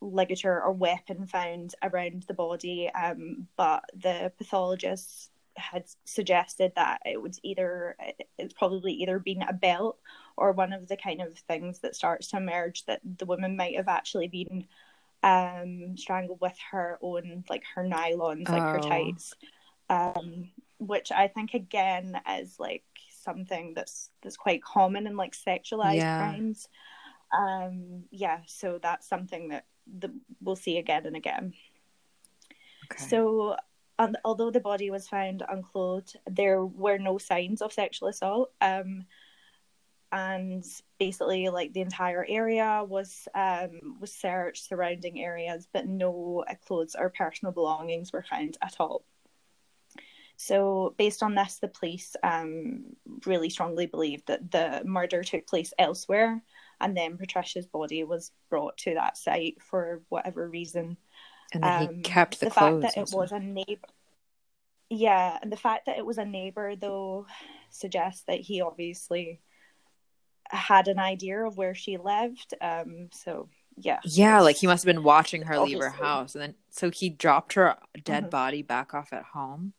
ligature 0.06 0.62
or 0.62 0.72
weapon 0.72 1.26
found 1.26 1.76
around 1.84 2.24
the 2.24 2.34
body. 2.34 2.89
Um, 2.89 3.47
but 3.58 3.84
the 3.95 4.32
pathologists 4.38 5.30
had 5.58 5.86
suggested 6.03 6.74
that 6.76 7.01
it 7.06 7.22
would 7.22 7.38
either 7.43 7.95
it's 8.38 8.53
probably 8.53 8.91
either 8.93 9.20
been 9.20 9.41
a 9.41 9.53
belt 9.53 9.97
or 10.38 10.51
one 10.51 10.74
of 10.74 10.88
the 10.88 10.97
kind 10.97 11.22
of 11.22 11.38
things 11.39 11.80
that 11.80 11.95
starts 11.95 12.28
to 12.28 12.38
emerge 12.38 12.86
that 12.86 12.99
the 13.18 13.26
woman 13.26 13.56
might 13.56 13.76
have 13.76 13.88
actually 13.88 14.28
been 14.28 14.66
um 15.24 15.95
strangled 15.97 16.39
with 16.41 16.58
her 16.72 16.99
own 17.01 17.43
like 17.49 17.64
her 17.74 17.84
nylons 17.84 18.49
like 18.49 18.62
oh. 18.62 18.74
her 18.74 18.80
tights 18.80 19.34
um 19.89 20.49
which 20.80 21.12
i 21.12 21.28
think 21.28 21.53
again 21.53 22.20
is 22.38 22.60
like 22.60 22.84
something 23.24 23.74
that's 23.74 24.10
that's 24.22 24.38
quite 24.38 24.62
common 24.62 25.08
in 25.08 25.16
like 25.16 25.34
sexualized 25.34 25.95
yeah. 25.95 26.18
crimes 26.18 26.68
um 27.38 28.03
yeah 28.12 28.39
so 28.45 28.78
that's 28.82 29.08
something 29.08 29.49
that 29.49 29.66
the, 30.00 30.14
we'll 30.42 30.56
see 30.56 30.78
again 30.78 31.06
and 31.06 31.16
again 31.16 31.54
okay. 32.92 33.04
so 33.04 33.56
um, 33.98 34.16
although 34.26 34.52
the 34.52 34.60
body 34.60 34.92
was 34.92 35.08
found 35.08 35.44
unclothed, 35.48 36.18
there 36.30 36.66
were 36.66 36.98
no 36.98 37.18
signs 37.18 37.62
of 37.62 37.72
sexual 37.72 38.10
assault. 38.10 38.52
Um, 38.60 39.06
and 40.12 40.64
basically, 41.00 41.50
like 41.50 41.74
the 41.74 41.82
entire 41.82 42.26
area 42.28 42.84
was 42.88 43.28
um, 43.34 43.98
was 44.00 44.14
searched, 44.14 44.68
surrounding 44.68 45.20
areas, 45.20 45.68
but 45.72 45.88
no 45.88 46.44
clothes 46.66 46.96
or 46.98 47.10
personal 47.10 47.52
belongings 47.52 48.14
were 48.14 48.24
found 48.30 48.58
at 48.62 48.76
all. 48.80 49.04
So, 50.38 50.94
based 50.98 51.24
on 51.24 51.36
this, 51.36 51.58
the 51.60 51.68
police 51.70 52.16
um, 52.24 52.96
really 53.26 53.50
strongly 53.50 53.86
believed 53.88 54.28
that 54.28 54.52
the 54.52 54.82
murder 54.86 55.24
took 55.24 55.48
place 55.48 55.74
elsewhere, 55.80 56.42
and 56.80 56.96
then 56.96 57.18
Patricia's 57.18 57.68
body 57.68 58.04
was 58.04 58.32
brought 58.50 58.78
to 58.80 58.96
that 58.96 59.18
site 59.18 59.62
for 59.62 60.02
whatever 60.10 60.48
reason. 60.48 60.98
And 61.54 61.64
then 61.64 61.88
um, 61.88 61.96
he 61.96 62.02
kept 62.02 62.40
the, 62.40 62.46
the 62.46 62.52
fact 62.52 62.82
that 62.82 62.98
it 62.98 63.10
was 63.14 63.32
a 63.32 63.40
neighbor. 63.40 63.88
Yeah, 64.90 65.38
and 65.42 65.52
the 65.52 65.58
fact 65.58 65.88
that 65.88 65.98
it 65.98 66.06
was 66.06 66.18
a 66.18 66.26
neighbor 66.26 66.76
though 66.76 67.26
suggests 67.70 68.24
that 68.28 68.40
he 68.40 68.62
obviously 68.62 69.42
had 70.50 70.88
an 70.88 71.00
idea 71.00 71.44
of 71.44 71.58
where 71.58 71.74
she 71.74 71.98
lived. 71.98 72.54
Um, 72.62 73.10
so 73.12 73.50
yeah. 73.78 74.00
Yeah, 74.04 74.42
like 74.42 74.58
he 74.58 74.68
must 74.68 74.86
have 74.86 74.94
been 74.94 75.04
watching 75.04 75.44
her 75.44 75.56
obviously. 75.56 75.82
leave 75.82 75.92
her 75.92 76.04
house, 76.04 76.36
and 76.36 76.42
then 76.42 76.56
so 76.70 76.92
he 76.92 77.10
dropped 77.10 77.54
her 77.54 77.78
dead 78.04 78.24
mm-hmm. 78.24 78.30
body 78.30 78.62
back 78.62 78.94
off 78.94 79.12
at 79.12 79.24
home. 79.24 79.74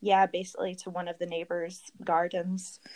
Yeah, 0.00 0.26
basically 0.26 0.74
to 0.76 0.90
one 0.90 1.08
of 1.08 1.18
the 1.18 1.26
neighbors' 1.26 1.80
gardens. 2.04 2.80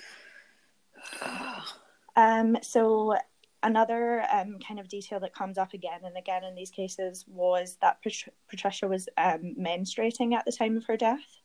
um. 2.17 2.57
So 2.63 3.17
another 3.63 4.25
um, 4.33 4.59
kind 4.67 4.81
of 4.81 4.89
detail 4.89 5.21
that 5.21 5.35
comes 5.35 5.59
up 5.59 5.75
again 5.75 6.01
and 6.05 6.17
again 6.17 6.45
in 6.45 6.55
these 6.55 6.71
cases 6.71 7.25
was 7.29 7.77
that 7.83 8.03
Patricia 8.49 8.89
was 8.89 9.09
um, 9.19 9.55
menstruating 9.59 10.35
at 10.35 10.45
the 10.45 10.53
time 10.53 10.77
of 10.77 10.85
her 10.87 10.97
death. 10.97 11.41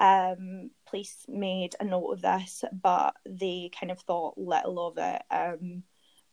Um, 0.00 0.70
police 0.86 1.24
made 1.28 1.74
a 1.78 1.84
note 1.84 2.10
of 2.10 2.22
this, 2.22 2.64
but 2.82 3.14
they 3.24 3.70
kind 3.78 3.92
of 3.92 4.00
thought 4.00 4.36
little 4.36 4.88
of 4.88 4.98
it. 4.98 5.22
Um, 5.30 5.84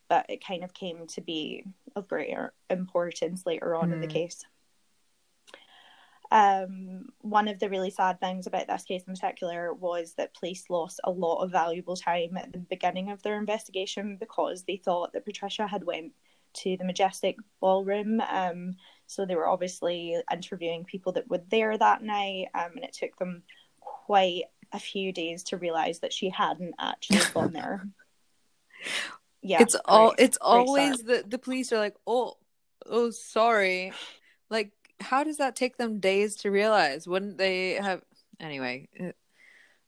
but 0.09 0.25
it 0.27 0.45
kind 0.45 0.63
of 0.63 0.73
came 0.73 1.07
to 1.07 1.21
be 1.21 1.63
of 1.95 2.07
greater 2.07 2.53
importance 2.69 3.45
later 3.45 3.75
on 3.75 3.89
mm. 3.89 3.93
in 3.93 4.01
the 4.01 4.07
hmm. 4.07 4.13
case 4.13 4.43
um, 6.31 7.09
one 7.19 7.49
of 7.49 7.59
the 7.59 7.69
really 7.69 7.89
sad 7.89 8.19
things 8.21 8.47
about 8.47 8.67
this 8.67 8.83
case 8.83 9.03
in 9.05 9.13
particular 9.13 9.73
was 9.73 10.13
that 10.13 10.33
police 10.33 10.69
lost 10.69 11.01
a 11.03 11.11
lot 11.11 11.43
of 11.43 11.51
valuable 11.51 11.97
time 11.97 12.37
at 12.37 12.53
the 12.53 12.59
beginning 12.59 13.11
of 13.11 13.21
their 13.21 13.37
investigation 13.37 14.15
because 14.17 14.63
they 14.63 14.77
thought 14.77 15.11
that 15.11 15.25
Patricia 15.25 15.67
had 15.67 15.83
went 15.83 16.13
to 16.53 16.77
the 16.77 16.85
Majestic 16.85 17.35
Ballroom. 17.59 18.21
Um, 18.21 18.77
so 19.07 19.25
they 19.25 19.35
were 19.35 19.47
obviously 19.47 20.17
interviewing 20.31 20.85
people 20.85 21.11
that 21.13 21.29
were 21.29 21.41
there 21.49 21.77
that 21.77 22.01
night, 22.01 22.47
um, 22.53 22.71
and 22.75 22.85
it 22.85 22.93
took 22.93 23.17
them 23.17 23.43
quite 23.81 24.43
a 24.71 24.79
few 24.79 25.11
days 25.11 25.43
to 25.43 25.57
realize 25.57 25.99
that 25.99 26.13
she 26.13 26.29
hadn't 26.29 26.75
actually 26.79 27.19
gone 27.33 27.51
there. 27.53 27.85
Yeah, 29.41 29.61
it's 29.61 29.75
all. 29.83 30.13
It's 30.17 30.37
always 30.39 30.99
the 30.99 31.25
the 31.27 31.39
police 31.39 31.73
are 31.73 31.79
like, 31.79 31.95
oh, 32.07 32.37
oh, 32.85 33.09
sorry, 33.09 33.91
like 34.49 34.71
how 35.01 35.23
does 35.23 35.37
that 35.37 35.55
take 35.55 35.77
them 35.77 35.99
days 35.99 36.35
to 36.37 36.51
realize? 36.51 37.07
Wouldn't 37.07 37.37
they 37.37 37.73
have 37.73 38.01
anyway? 38.39 38.87
It, 38.93 39.15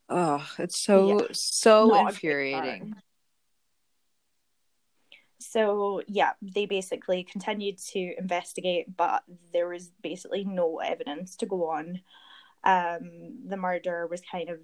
oh, 0.10 0.46
it's 0.60 0.80
so 0.80 1.20
yeah. 1.20 1.28
so 1.32 1.88
Not 1.88 2.10
infuriating. 2.10 2.96
So 5.40 6.02
yeah, 6.08 6.32
they 6.42 6.66
basically 6.66 7.24
continued 7.24 7.78
to 7.92 8.16
investigate, 8.18 8.96
but 8.96 9.24
there 9.52 9.68
was 9.68 9.92
basically 10.02 10.46
no 10.46 10.80
evidence 10.80 11.36
to 11.38 11.46
go 11.46 11.70
on. 11.70 12.02
Um, 12.64 13.40
the 13.46 13.58
murder 13.58 14.08
was 14.08 14.22
kind 14.22 14.50
of 14.50 14.60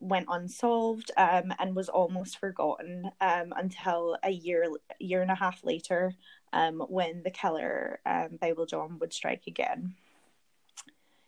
went 0.00 0.26
unsolved 0.30 1.10
um, 1.16 1.52
and 1.58 1.74
was 1.74 1.88
almost 1.88 2.38
forgotten 2.38 3.10
um, 3.20 3.52
until 3.56 4.16
a 4.22 4.30
year 4.30 4.66
year 4.98 5.22
and 5.22 5.30
a 5.30 5.34
half 5.34 5.62
later 5.64 6.14
um, 6.56 6.82
when 6.88 7.22
the 7.22 7.30
Keller 7.30 8.00
um, 8.06 8.38
Bible 8.40 8.64
John 8.64 8.98
would 8.98 9.12
strike 9.12 9.46
again. 9.46 9.94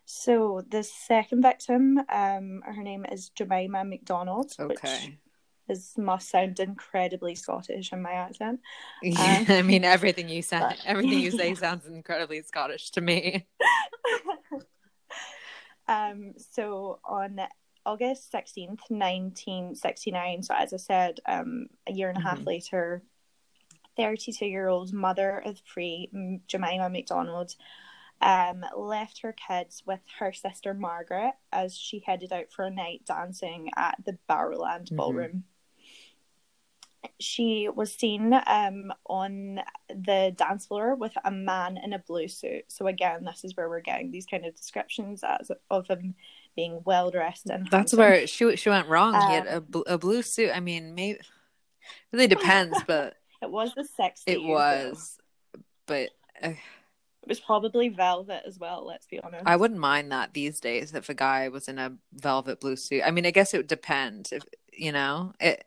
So 0.06 0.64
the 0.66 0.82
second 0.82 1.42
victim, 1.42 1.98
um, 2.08 2.62
her 2.64 2.82
name 2.82 3.04
is 3.12 3.28
Jemima 3.28 3.84
McDonald, 3.84 4.54
okay. 4.58 4.68
which 4.68 5.12
is 5.68 5.92
must 5.98 6.30
sound 6.30 6.58
incredibly 6.60 7.34
Scottish 7.34 7.92
in 7.92 8.00
my 8.00 8.12
accent. 8.12 8.60
Yeah, 9.02 9.44
um, 9.50 9.54
I 9.54 9.62
mean 9.62 9.84
everything 9.84 10.30
you 10.30 10.40
say, 10.40 10.60
but... 10.60 10.78
everything 10.86 11.18
you 11.18 11.30
say 11.38 11.54
sounds 11.54 11.86
incredibly 11.86 12.42
Scottish 12.42 12.90
to 12.92 13.02
me. 13.02 13.46
um, 15.88 16.32
so 16.38 17.00
on 17.04 17.38
August 17.84 18.30
sixteenth, 18.30 18.80
nineteen 18.88 19.74
sixty 19.74 20.10
nine. 20.10 20.42
So 20.42 20.54
as 20.54 20.72
I 20.72 20.78
said, 20.78 21.20
um, 21.26 21.66
a 21.86 21.92
year 21.92 22.08
and 22.08 22.16
a 22.16 22.22
half 22.22 22.38
mm-hmm. 22.38 22.48
later, 22.48 23.02
32 23.98 24.46
year 24.46 24.68
old 24.68 24.92
mother 24.92 25.42
of 25.44 25.58
three, 25.58 26.08
Jemima 26.46 26.88
McDonald, 26.88 27.54
um, 28.20 28.64
left 28.76 29.20
her 29.22 29.34
kids 29.48 29.82
with 29.86 30.00
her 30.18 30.32
sister 30.32 30.72
Margaret 30.72 31.34
as 31.52 31.76
she 31.76 32.02
headed 32.06 32.32
out 32.32 32.50
for 32.50 32.64
a 32.64 32.70
night 32.70 33.02
dancing 33.06 33.70
at 33.76 33.96
the 34.04 34.16
Barrowland 34.28 34.84
mm-hmm. 34.84 34.96
Ballroom. 34.96 35.44
She 37.20 37.68
was 37.72 37.92
seen 37.92 38.32
um, 38.46 38.92
on 39.06 39.60
the 39.88 40.34
dance 40.36 40.66
floor 40.66 40.94
with 40.94 41.12
a 41.24 41.30
man 41.30 41.78
in 41.82 41.92
a 41.92 41.98
blue 41.98 42.28
suit. 42.28 42.64
So 42.68 42.86
again, 42.86 43.24
this 43.24 43.44
is 43.44 43.56
where 43.56 43.68
we're 43.68 43.80
getting 43.80 44.10
these 44.10 44.26
kind 44.26 44.44
of 44.44 44.56
descriptions 44.56 45.22
as 45.22 45.50
of 45.70 45.86
him 45.86 46.14
being 46.56 46.80
well 46.84 47.10
dressed 47.10 47.46
and. 47.46 47.64
That's 47.66 47.92
handsome. 47.92 47.98
where 47.98 48.26
she 48.26 48.56
she 48.56 48.68
went 48.68 48.88
wrong. 48.88 49.14
Um, 49.14 49.28
he 49.28 49.34
had 49.34 49.48
um, 49.48 49.66
a, 49.74 49.94
a 49.94 49.98
blue 49.98 50.22
suit. 50.22 50.50
I 50.52 50.58
mean, 50.58 50.96
maybe 50.96 51.20
really 52.12 52.26
depends, 52.26 52.76
but 52.86 53.14
it 53.42 53.50
was 53.50 53.72
the 53.74 53.84
sex. 53.84 54.22
It 54.26 54.42
was, 54.42 55.18
but 55.86 56.10
uh, 56.42 56.48
it 56.50 57.28
was 57.28 57.40
probably 57.40 57.88
velvet 57.88 58.42
as 58.46 58.58
well. 58.58 58.86
Let's 58.86 59.06
be 59.06 59.20
honest. 59.20 59.44
I 59.46 59.56
wouldn't 59.56 59.80
mind 59.80 60.12
that 60.12 60.34
these 60.34 60.60
days 60.60 60.94
if 60.94 61.08
a 61.08 61.14
guy 61.14 61.48
was 61.48 61.68
in 61.68 61.78
a 61.78 61.92
velvet 62.12 62.60
blue 62.60 62.76
suit. 62.76 63.02
I 63.04 63.10
mean, 63.10 63.26
I 63.26 63.30
guess 63.30 63.54
it 63.54 63.58
would 63.58 63.66
depend. 63.66 64.30
If 64.32 64.42
you 64.72 64.92
know 64.92 65.32
it. 65.40 65.64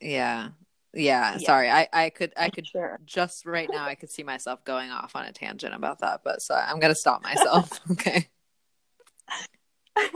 Yeah. 0.00 0.48
Yeah, 0.94 1.36
yeah. 1.38 1.46
sorry. 1.46 1.70
I, 1.70 1.88
I 1.92 2.10
could 2.10 2.32
I 2.36 2.50
could 2.50 2.66
sure. 2.66 3.00
just 3.06 3.46
right 3.46 3.68
now 3.70 3.86
I 3.86 3.94
could 3.94 4.10
see 4.10 4.22
myself 4.22 4.62
going 4.64 4.90
off 4.90 5.16
on 5.16 5.24
a 5.24 5.32
tangent 5.32 5.74
about 5.74 6.00
that, 6.00 6.20
but 6.22 6.42
so 6.42 6.54
I'm 6.54 6.80
gonna 6.80 6.94
stop 6.94 7.22
myself. 7.24 7.80
okay. 7.90 8.28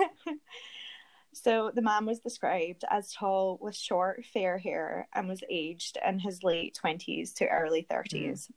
So 1.47 1.71
the 1.73 1.81
man 1.81 2.07
was 2.07 2.19
described 2.19 2.85
as 2.91 3.13
tall 3.13 3.57
with 3.61 3.77
short, 3.77 4.25
fair 4.25 4.59
hair 4.59 5.07
and 5.15 5.29
was 5.29 5.45
aged 5.49 5.97
in 6.05 6.19
his 6.19 6.43
late 6.43 6.77
20s 6.83 7.35
to 7.35 7.47
early 7.47 7.87
30s. 7.89 8.49
Mm. 8.49 8.51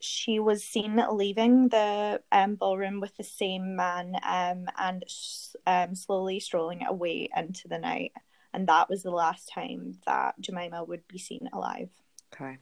She 0.00 0.40
was 0.40 0.64
seen 0.64 0.98
leaving 1.12 1.68
the 1.68 2.22
um, 2.32 2.54
ballroom 2.54 3.00
with 3.00 3.14
the 3.18 3.22
same 3.22 3.76
man 3.76 4.16
um, 4.22 4.64
and 4.78 5.04
um, 5.66 5.94
slowly 5.94 6.40
strolling 6.40 6.86
away 6.86 7.28
into 7.36 7.68
the 7.68 7.78
night. 7.78 8.12
And 8.54 8.66
that 8.68 8.88
was 8.88 9.02
the 9.02 9.10
last 9.10 9.50
time 9.52 9.98
that 10.06 10.40
Jemima 10.40 10.84
would 10.84 11.06
be 11.06 11.18
seen 11.18 11.50
alive. 11.52 11.90
Okay 12.32 12.56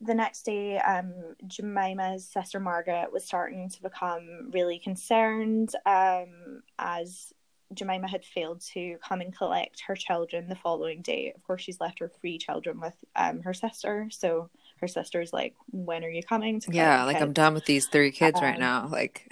the 0.00 0.14
next 0.14 0.42
day, 0.42 0.78
um, 0.78 1.12
Jemima's 1.46 2.26
sister 2.26 2.58
Margaret 2.58 3.12
was 3.12 3.24
starting 3.24 3.68
to 3.68 3.82
become 3.82 4.50
really 4.50 4.78
concerned 4.78 5.74
um, 5.84 6.62
as 6.78 7.32
Jemima 7.74 8.08
had 8.08 8.24
failed 8.24 8.62
to 8.72 8.96
come 9.06 9.20
and 9.20 9.36
collect 9.36 9.82
her 9.86 9.94
children 9.94 10.48
the 10.48 10.56
following 10.56 11.02
day. 11.02 11.32
Of 11.36 11.42
course, 11.44 11.62
she's 11.62 11.80
left 11.80 11.98
her 12.00 12.08
three 12.08 12.38
children 12.38 12.80
with 12.80 12.94
um, 13.14 13.42
her 13.42 13.54
sister. 13.54 14.08
So 14.10 14.50
her 14.80 14.88
sister's 14.88 15.32
like, 15.32 15.54
When 15.70 16.02
are 16.02 16.10
you 16.10 16.22
coming? 16.22 16.62
yeah, 16.68 17.04
like 17.04 17.16
kids? 17.16 17.22
I'm 17.22 17.32
done 17.32 17.54
with 17.54 17.66
these 17.66 17.86
three 17.86 18.10
kids 18.10 18.40
right 18.40 18.54
um, 18.54 18.60
now. 18.60 18.88
Like, 18.90 19.28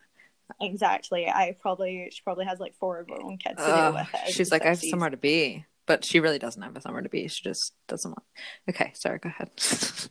exactly. 0.60 1.26
I 1.26 1.56
probably 1.60 2.08
she 2.12 2.22
probably 2.22 2.46
has 2.46 2.60
like 2.60 2.74
four 2.76 3.00
of 3.00 3.08
her 3.08 3.20
own 3.20 3.36
kids 3.36 3.56
to 3.56 3.64
uh, 3.64 3.90
deal 3.90 4.00
with. 4.00 4.32
She's 4.32 4.52
like, 4.52 4.64
I 4.64 4.68
have 4.68 4.78
somewhere 4.78 5.10
to 5.10 5.16
be, 5.16 5.66
but 5.86 6.04
she 6.04 6.20
really 6.20 6.38
doesn't 6.38 6.62
have 6.62 6.76
a 6.76 6.80
summer 6.80 7.02
to 7.02 7.08
be. 7.08 7.28
She 7.28 7.42
just 7.42 7.74
doesn't 7.88 8.10
want. 8.10 8.24
Okay, 8.68 8.92
sorry. 8.94 9.18
Go 9.18 9.28
ahead. 9.28 9.50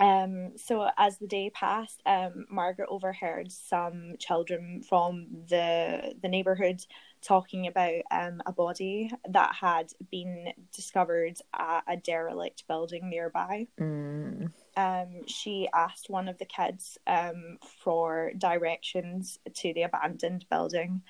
Um, 0.00 0.52
so 0.56 0.88
as 0.96 1.18
the 1.18 1.26
day 1.26 1.50
passed, 1.50 2.00
um, 2.06 2.46
Margaret 2.48 2.88
overheard 2.90 3.52
some 3.52 4.14
children 4.18 4.82
from 4.88 5.26
the 5.48 6.14
the 6.22 6.28
neighborhood 6.28 6.80
talking 7.20 7.66
about 7.66 8.00
um, 8.10 8.40
a 8.46 8.52
body 8.52 9.10
that 9.28 9.54
had 9.54 9.92
been 10.10 10.54
discovered 10.74 11.36
at 11.52 11.82
a 11.86 11.96
derelict 11.98 12.66
building 12.66 13.10
nearby. 13.10 13.66
Mm. 13.78 14.52
Um, 14.76 15.26
she 15.26 15.68
asked 15.74 16.08
one 16.08 16.28
of 16.28 16.38
the 16.38 16.46
kids 16.46 16.96
um, 17.06 17.58
for 17.82 18.32
directions 18.38 19.38
to 19.54 19.74
the 19.74 19.82
abandoned 19.82 20.46
building, 20.50 21.02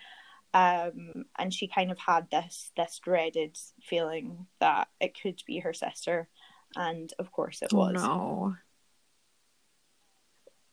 um, 0.52 1.26
and 1.38 1.54
she 1.54 1.68
kind 1.68 1.90
of 1.90 1.98
had 1.98 2.30
this 2.30 2.72
this 2.76 3.00
dreaded 3.02 3.56
feeling 3.82 4.46
that 4.58 4.88
it 5.00 5.20
could 5.20 5.42
be 5.46 5.60
her 5.60 5.72
sister, 5.72 6.28
and 6.76 7.12
of 7.18 7.30
course 7.30 7.62
it 7.62 7.72
was. 7.72 8.02
Oh, 8.02 8.54
no. 8.54 8.56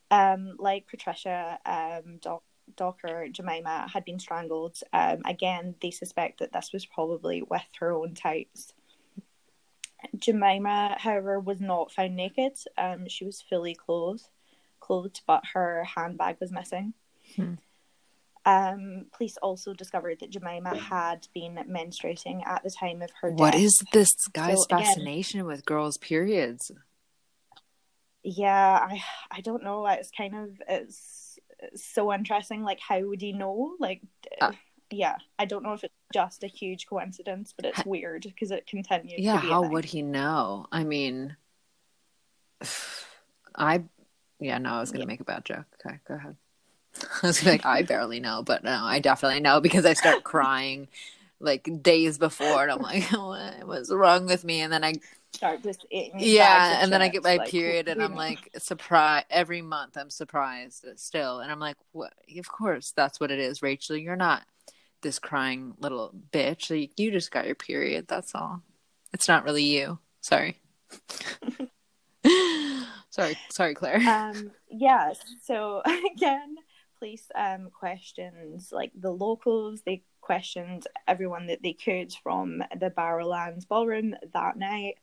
Um, 0.09 0.55
like 0.57 0.87
Patricia, 0.87 1.59
um, 1.65 2.17
Doc, 2.21 2.43
Docker, 2.75 3.27
Jemima 3.29 3.87
had 3.91 4.05
been 4.05 4.19
strangled. 4.19 4.77
Um, 4.93 5.21
again, 5.25 5.75
they 5.81 5.91
suspect 5.91 6.39
that 6.39 6.53
this 6.53 6.71
was 6.73 6.85
probably 6.85 7.41
with 7.41 7.65
her 7.79 7.91
own 7.91 8.13
tights. 8.15 8.73
Jemima, 10.17 10.95
however, 10.97 11.39
was 11.39 11.59
not 11.59 11.91
found 11.91 12.15
naked. 12.15 12.53
Um, 12.77 13.07
she 13.07 13.25
was 13.25 13.41
fully 13.41 13.75
clothed, 13.75 14.27
clothed, 14.79 15.21
but 15.27 15.43
her 15.53 15.83
handbag 15.83 16.37
was 16.39 16.51
missing. 16.51 16.93
Hmm. 17.35 17.55
Um, 18.47 19.07
police 19.11 19.35
also 19.41 19.73
discovered 19.73 20.21
that 20.21 20.29
Jemima 20.29 20.77
had 20.77 21.27
been 21.33 21.59
menstruating 21.69 22.47
at 22.47 22.63
the 22.63 22.69
time 22.69 23.01
of 23.01 23.09
her 23.21 23.31
death. 23.31 23.39
What 23.39 23.55
is 23.55 23.77
this 23.91 24.15
guy's 24.31 24.59
so, 24.59 24.77
fascination 24.77 25.41
again, 25.41 25.47
with 25.47 25.65
girls' 25.65 25.97
periods? 25.97 26.71
yeah 28.23 28.79
i 28.81 29.01
i 29.31 29.41
don't 29.41 29.63
know. 29.63 29.85
It's 29.87 30.11
kind 30.11 30.35
of 30.35 30.61
it's, 30.67 31.37
it's 31.59 31.93
so 31.93 32.13
interesting. 32.13 32.63
Like 32.63 32.79
how 32.79 33.01
would 33.01 33.21
he 33.21 33.33
know? 33.33 33.75
Like 33.79 34.01
uh, 34.39 34.53
yeah 34.89 35.17
i 35.37 35.43
don't 35.43 35.63
know 35.63 35.73
if 35.73 35.83
it's 35.83 35.93
just 36.13 36.43
a 36.43 36.47
huge 36.47 36.87
coincidence 36.87 37.53
but 37.53 37.65
it's 37.65 37.85
weird 37.85 38.23
because 38.23 38.51
it 38.51 38.65
continues 38.65 39.19
yeah 39.19 39.35
how 39.35 39.61
would 39.67 39.83
he 39.83 40.01
know? 40.01 40.65
I 40.71 40.85
mean 40.85 41.35
i 43.55 43.83
yeah 44.39 44.57
no 44.59 44.69
i 44.69 44.79
was 44.79 44.91
gonna 44.91 45.03
yeah. 45.03 45.07
make 45.07 45.19
a 45.19 45.25
bad 45.25 45.43
joke. 45.43 45.65
Okay 45.85 45.99
go 46.07 46.13
ahead 46.13 46.37
i 47.23 47.27
was 47.27 47.45
like 47.45 47.65
i 47.65 47.81
barely 47.81 48.19
know 48.19 48.43
but 48.43 48.63
no 48.63 48.79
i 48.83 48.99
definitely 48.99 49.39
know 49.39 49.59
because 49.59 49.85
i 49.85 49.93
start 49.93 50.23
crying 50.23 50.87
like 51.39 51.69
days 51.81 52.17
before 52.17 52.63
and 52.63 52.71
i'm 52.71 52.81
like 52.81 53.03
what 53.11 53.65
was 53.67 53.91
wrong 53.91 54.25
with 54.25 54.43
me 54.43 54.61
and 54.61 54.71
then 54.71 54.83
i 54.83 54.93
start 55.37 55.63
just. 55.63 55.85
Yeah, 55.89 56.79
and 56.81 56.91
then 56.91 57.01
I 57.01 57.07
get 57.07 57.23
my 57.23 57.37
like, 57.37 57.49
period, 57.49 57.87
and 57.87 58.01
I'm 58.01 58.15
like 58.15 58.49
surprised 58.57 59.27
every 59.29 59.61
month. 59.61 59.97
I'm 59.97 60.09
surprised 60.09 60.85
still, 60.95 61.39
and 61.39 61.51
I'm 61.51 61.59
like, 61.59 61.77
what? 61.91 62.13
Of 62.37 62.49
course, 62.49 62.91
that's 62.91 63.19
what 63.19 63.31
it 63.31 63.39
is, 63.39 63.61
Rachel. 63.61 63.95
You're 63.95 64.15
not 64.15 64.43
this 65.01 65.19
crying 65.19 65.75
little 65.79 66.13
bitch. 66.31 66.69
Like, 66.69 66.99
you 66.99 67.11
just 67.11 67.31
got 67.31 67.45
your 67.45 67.55
period. 67.55 68.07
That's 68.07 68.35
all. 68.35 68.61
It's 69.13 69.27
not 69.27 69.45
really 69.45 69.63
you. 69.63 69.99
Sorry. 70.21 70.59
sorry, 73.11 73.37
sorry, 73.49 73.75
Claire. 73.75 74.01
Um. 74.07 74.51
Yeah. 74.69 75.13
So 75.43 75.81
again, 76.15 76.55
police 76.99 77.29
um 77.35 77.69
questions 77.71 78.69
like 78.71 78.91
the 78.99 79.11
locals. 79.11 79.81
They 79.85 80.03
questioned 80.21 80.85
everyone 81.07 81.47
that 81.47 81.63
they 81.63 81.73
could 81.73 82.13
from 82.23 82.63
the 82.79 82.89
Barrowlands 82.89 83.67
ballroom 83.67 84.15
that 84.33 84.57
night 84.57 84.95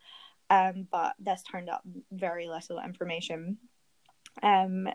um, 0.51 0.87
but 0.91 1.15
this 1.19 1.43
turned 1.43 1.69
up 1.69 1.83
very 2.12 2.49
little 2.49 2.81
information. 2.81 3.59
Um, 4.43 4.89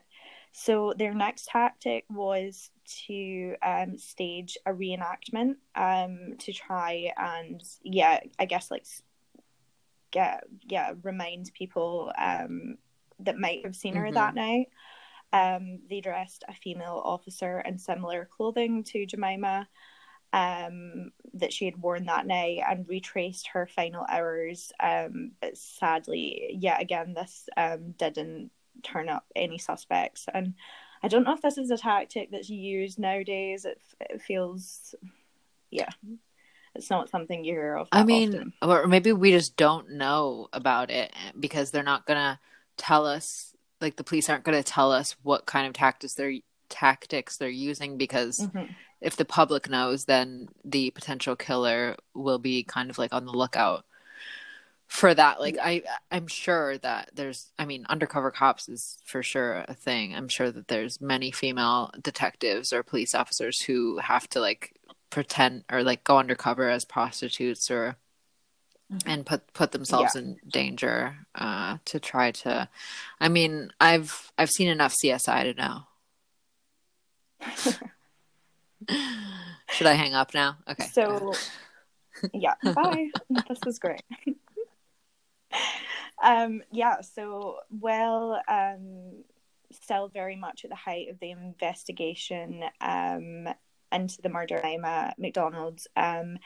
so 0.51 0.93
their 0.97 1.13
next 1.13 1.47
tactic 1.47 2.05
was 2.09 2.71
to 3.05 3.55
um, 3.63 3.97
stage 3.97 4.57
a 4.65 4.73
reenactment 4.73 5.55
um, 5.75 6.35
to 6.39 6.53
try 6.53 7.11
and 7.17 7.61
yeah, 7.83 8.19
I 8.37 8.45
guess 8.45 8.71
like 8.71 8.85
get 10.11 10.43
yeah 10.67 10.93
remind 11.03 11.51
people 11.53 12.11
um, 12.17 12.77
that 13.19 13.37
might 13.37 13.63
have 13.63 13.75
seen 13.75 13.95
her 13.95 14.05
mm-hmm. 14.05 14.15
that 14.15 14.35
night. 14.35 14.69
Um, 15.31 15.79
they 15.89 16.01
dressed 16.01 16.43
a 16.47 16.53
female 16.53 17.01
officer 17.03 17.59
in 17.61 17.77
similar 17.77 18.27
clothing 18.35 18.83
to 18.85 19.05
Jemima, 19.05 19.67
um, 20.33 21.11
that 21.33 21.53
she 21.53 21.65
had 21.65 21.81
worn 21.81 22.05
that 22.05 22.27
night 22.27 22.61
and 22.67 22.87
retraced 22.87 23.47
her 23.47 23.67
final 23.67 24.05
hours. 24.09 24.71
Um, 24.79 25.31
but 25.41 25.57
sadly, 25.57 26.55
yet 26.59 26.81
again, 26.81 27.13
this 27.13 27.47
um, 27.57 27.91
didn't 27.97 28.51
turn 28.83 29.09
up 29.09 29.25
any 29.35 29.57
suspects. 29.57 30.25
And 30.33 30.53
I 31.01 31.07
don't 31.07 31.23
know 31.23 31.33
if 31.33 31.41
this 31.41 31.57
is 31.57 31.71
a 31.71 31.77
tactic 31.77 32.31
that's 32.31 32.49
used 32.49 32.99
nowadays. 32.99 33.65
It, 33.65 33.81
it 33.99 34.21
feels, 34.21 34.93
yeah, 35.71 35.89
it's 36.75 36.89
not 36.89 37.09
something 37.09 37.43
you 37.43 37.53
hear 37.53 37.75
of. 37.75 37.87
I 37.91 38.03
mean, 38.03 38.29
often. 38.29 38.53
or 38.61 38.87
maybe 38.87 39.13
we 39.13 39.31
just 39.31 39.57
don't 39.57 39.91
know 39.91 40.47
about 40.53 40.91
it 40.91 41.13
because 41.39 41.71
they're 41.71 41.83
not 41.83 42.05
going 42.05 42.19
to 42.19 42.39
tell 42.77 43.05
us, 43.05 43.48
like, 43.81 43.95
the 43.95 44.03
police 44.03 44.29
aren't 44.29 44.43
going 44.43 44.61
to 44.61 44.63
tell 44.63 44.91
us 44.91 45.15
what 45.23 45.45
kind 45.45 45.67
of 45.67 45.73
tactics 45.73 46.13
they're 46.13 46.39
tactics 46.69 47.37
they're 47.37 47.49
using 47.49 47.97
because 47.97 48.39
mm-hmm 48.39 48.71
if 49.01 49.15
the 49.15 49.25
public 49.25 49.69
knows, 49.69 50.05
then 50.05 50.49
the 50.63 50.91
potential 50.91 51.35
killer 51.35 51.95
will 52.13 52.39
be 52.39 52.63
kind 52.63 52.89
of 52.89 52.97
like 52.97 53.13
on 53.13 53.25
the 53.25 53.31
lookout 53.31 53.85
for 54.87 55.13
that. 55.13 55.39
Like 55.39 55.57
I, 55.61 55.83
I'm 56.11 56.27
sure 56.27 56.77
that 56.79 57.11
there's. 57.13 57.51
I 57.57 57.65
mean, 57.65 57.85
undercover 57.89 58.31
cops 58.31 58.67
is 58.67 58.97
for 59.05 59.23
sure 59.23 59.65
a 59.67 59.73
thing. 59.73 60.15
I'm 60.15 60.27
sure 60.27 60.51
that 60.51 60.67
there's 60.67 60.99
many 60.99 61.31
female 61.31 61.91
detectives 62.01 62.73
or 62.73 62.83
police 62.83 63.15
officers 63.15 63.61
who 63.61 63.99
have 63.99 64.27
to 64.29 64.41
like 64.41 64.73
pretend 65.09 65.63
or 65.71 65.83
like 65.83 66.03
go 66.03 66.17
undercover 66.17 66.69
as 66.69 66.85
prostitutes 66.85 67.71
or 67.71 67.95
mm-hmm. 68.91 69.09
and 69.09 69.25
put 69.25 69.51
put 69.53 69.71
themselves 69.71 70.11
yeah. 70.15 70.21
in 70.21 70.37
danger 70.47 71.15
uh 71.35 71.77
to 71.85 71.99
try 71.99 72.31
to 72.31 72.67
i 73.19 73.27
mean 73.29 73.71
i've 73.79 74.31
i've 74.37 74.49
seen 74.49 74.67
enough 74.67 74.95
csi 75.03 75.43
to 75.43 75.53
know 75.53 75.83
Should 79.71 79.87
I 79.87 79.93
hang 79.93 80.13
up 80.13 80.33
now? 80.33 80.57
Okay. 80.69 80.87
So, 80.91 81.33
yeah, 82.33 82.55
bye. 82.63 83.09
this 83.47 83.59
was 83.65 83.79
great. 83.79 84.01
um, 86.23 86.61
yeah, 86.71 87.01
so, 87.01 87.57
well, 87.69 88.41
um, 88.47 89.23
still 89.71 90.07
very 90.07 90.35
much 90.35 90.63
at 90.63 90.69
the 90.69 90.75
height 90.75 91.09
of 91.09 91.19
the 91.19 91.31
investigation 91.31 92.63
um, 92.81 93.47
into 93.91 94.21
the 94.21 94.29
murder 94.29 94.57
of 94.57 94.65
Emma 94.65 95.13
McDonald's, 95.17 95.87
um, 95.95 96.37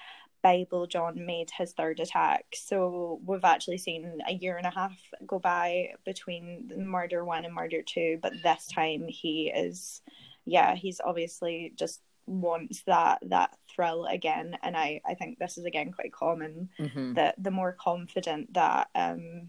Bible 0.43 0.85
John 0.85 1.25
made 1.25 1.49
his 1.49 1.71
third 1.71 1.99
attack. 1.99 2.45
So 2.53 3.19
we've 3.25 3.43
actually 3.43 3.77
seen 3.79 4.19
a 4.27 4.33
year 4.33 4.57
and 4.57 4.67
a 4.67 4.69
half 4.69 4.95
go 5.25 5.39
by 5.39 5.93
between 6.05 6.71
murder 6.77 7.25
one 7.25 7.45
and 7.45 7.55
murder 7.55 7.81
two, 7.81 8.19
but 8.21 8.33
this 8.43 8.67
time 8.67 9.07
he 9.07 9.51
is, 9.55 10.01
yeah, 10.45 10.75
he's 10.75 11.01
obviously 11.03 11.73
just 11.75 12.01
wants 12.25 12.83
that 12.83 13.19
that 13.21 13.57
thrill 13.69 14.05
again 14.05 14.57
and 14.63 14.77
i 14.77 15.01
i 15.05 15.13
think 15.13 15.37
this 15.39 15.57
is 15.57 15.65
again 15.65 15.91
quite 15.91 16.13
common 16.13 16.69
mm-hmm. 16.79 17.13
that 17.15 17.35
the 17.37 17.51
more 17.51 17.73
confident 17.73 18.53
that 18.53 18.87
um 18.95 19.47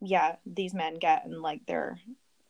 yeah 0.00 0.36
these 0.46 0.72
men 0.72 0.94
get 1.00 1.24
and 1.24 1.42
like 1.42 1.66
their 1.66 1.98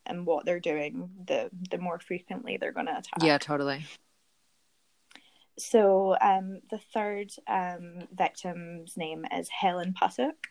and 0.05 0.27
what 0.27 0.45
they're 0.45 0.59
doing 0.59 1.09
the 1.25 1.49
the 1.71 1.79
more 1.79 1.99
frequently 1.99 2.57
they're 2.57 2.71
going 2.71 2.85
to 2.85 2.91
attack 2.91 3.23
yeah 3.23 3.37
totally 3.39 3.83
so 5.57 6.15
um 6.21 6.59
the 6.69 6.79
third 6.93 7.31
um 7.47 7.99
victim's 8.13 8.97
name 8.97 9.25
is 9.35 9.49
helen 9.49 9.93
Puttock. 9.93 10.47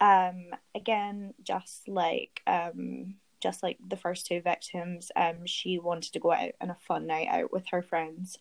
um 0.00 0.46
again 0.74 1.34
just 1.42 1.88
like 1.88 2.40
um 2.46 3.14
just 3.42 3.62
like 3.62 3.76
the 3.86 3.96
first 3.96 4.26
two 4.26 4.40
victims, 4.40 5.10
um, 5.16 5.44
she 5.44 5.78
wanted 5.78 6.12
to 6.12 6.20
go 6.20 6.32
out 6.32 6.52
on 6.60 6.70
a 6.70 6.76
fun 6.86 7.06
night 7.06 7.28
out 7.28 7.52
with 7.52 7.66
her 7.70 7.82
friends. 7.82 8.38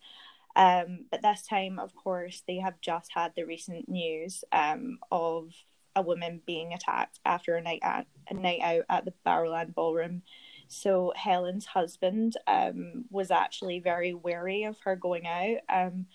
Um, 0.56 1.06
but 1.10 1.22
this 1.22 1.42
time, 1.42 1.80
of 1.80 1.96
course, 1.96 2.44
they 2.48 2.58
have 2.58 2.80
just 2.82 3.12
had 3.14 3.34
the 3.36 3.44
recent 3.44 3.90
news 3.90 4.44
of 4.52 5.54
a 5.96 6.02
woman 6.02 6.42
being 6.46 6.74
attacked 6.74 7.20
after 7.26 7.56
a 7.56 7.62
night 7.62 7.80
at 7.82 8.06
a 8.30 8.34
night 8.34 8.62
out 8.62 8.86
at 8.90 9.06
the 9.06 9.14
Barrowland 9.26 9.74
Ballroom. 9.74 10.22
So 10.72 11.12
Helen's 11.16 11.66
husband 11.66 12.38
um, 12.48 13.06
was 13.10 13.30
actually 13.30 13.80
very 13.80 14.14
wary 14.14 14.64
of 14.64 14.80
her 14.86 14.96
going 14.96 15.28
out. 15.28 15.58
Um, 15.70 16.06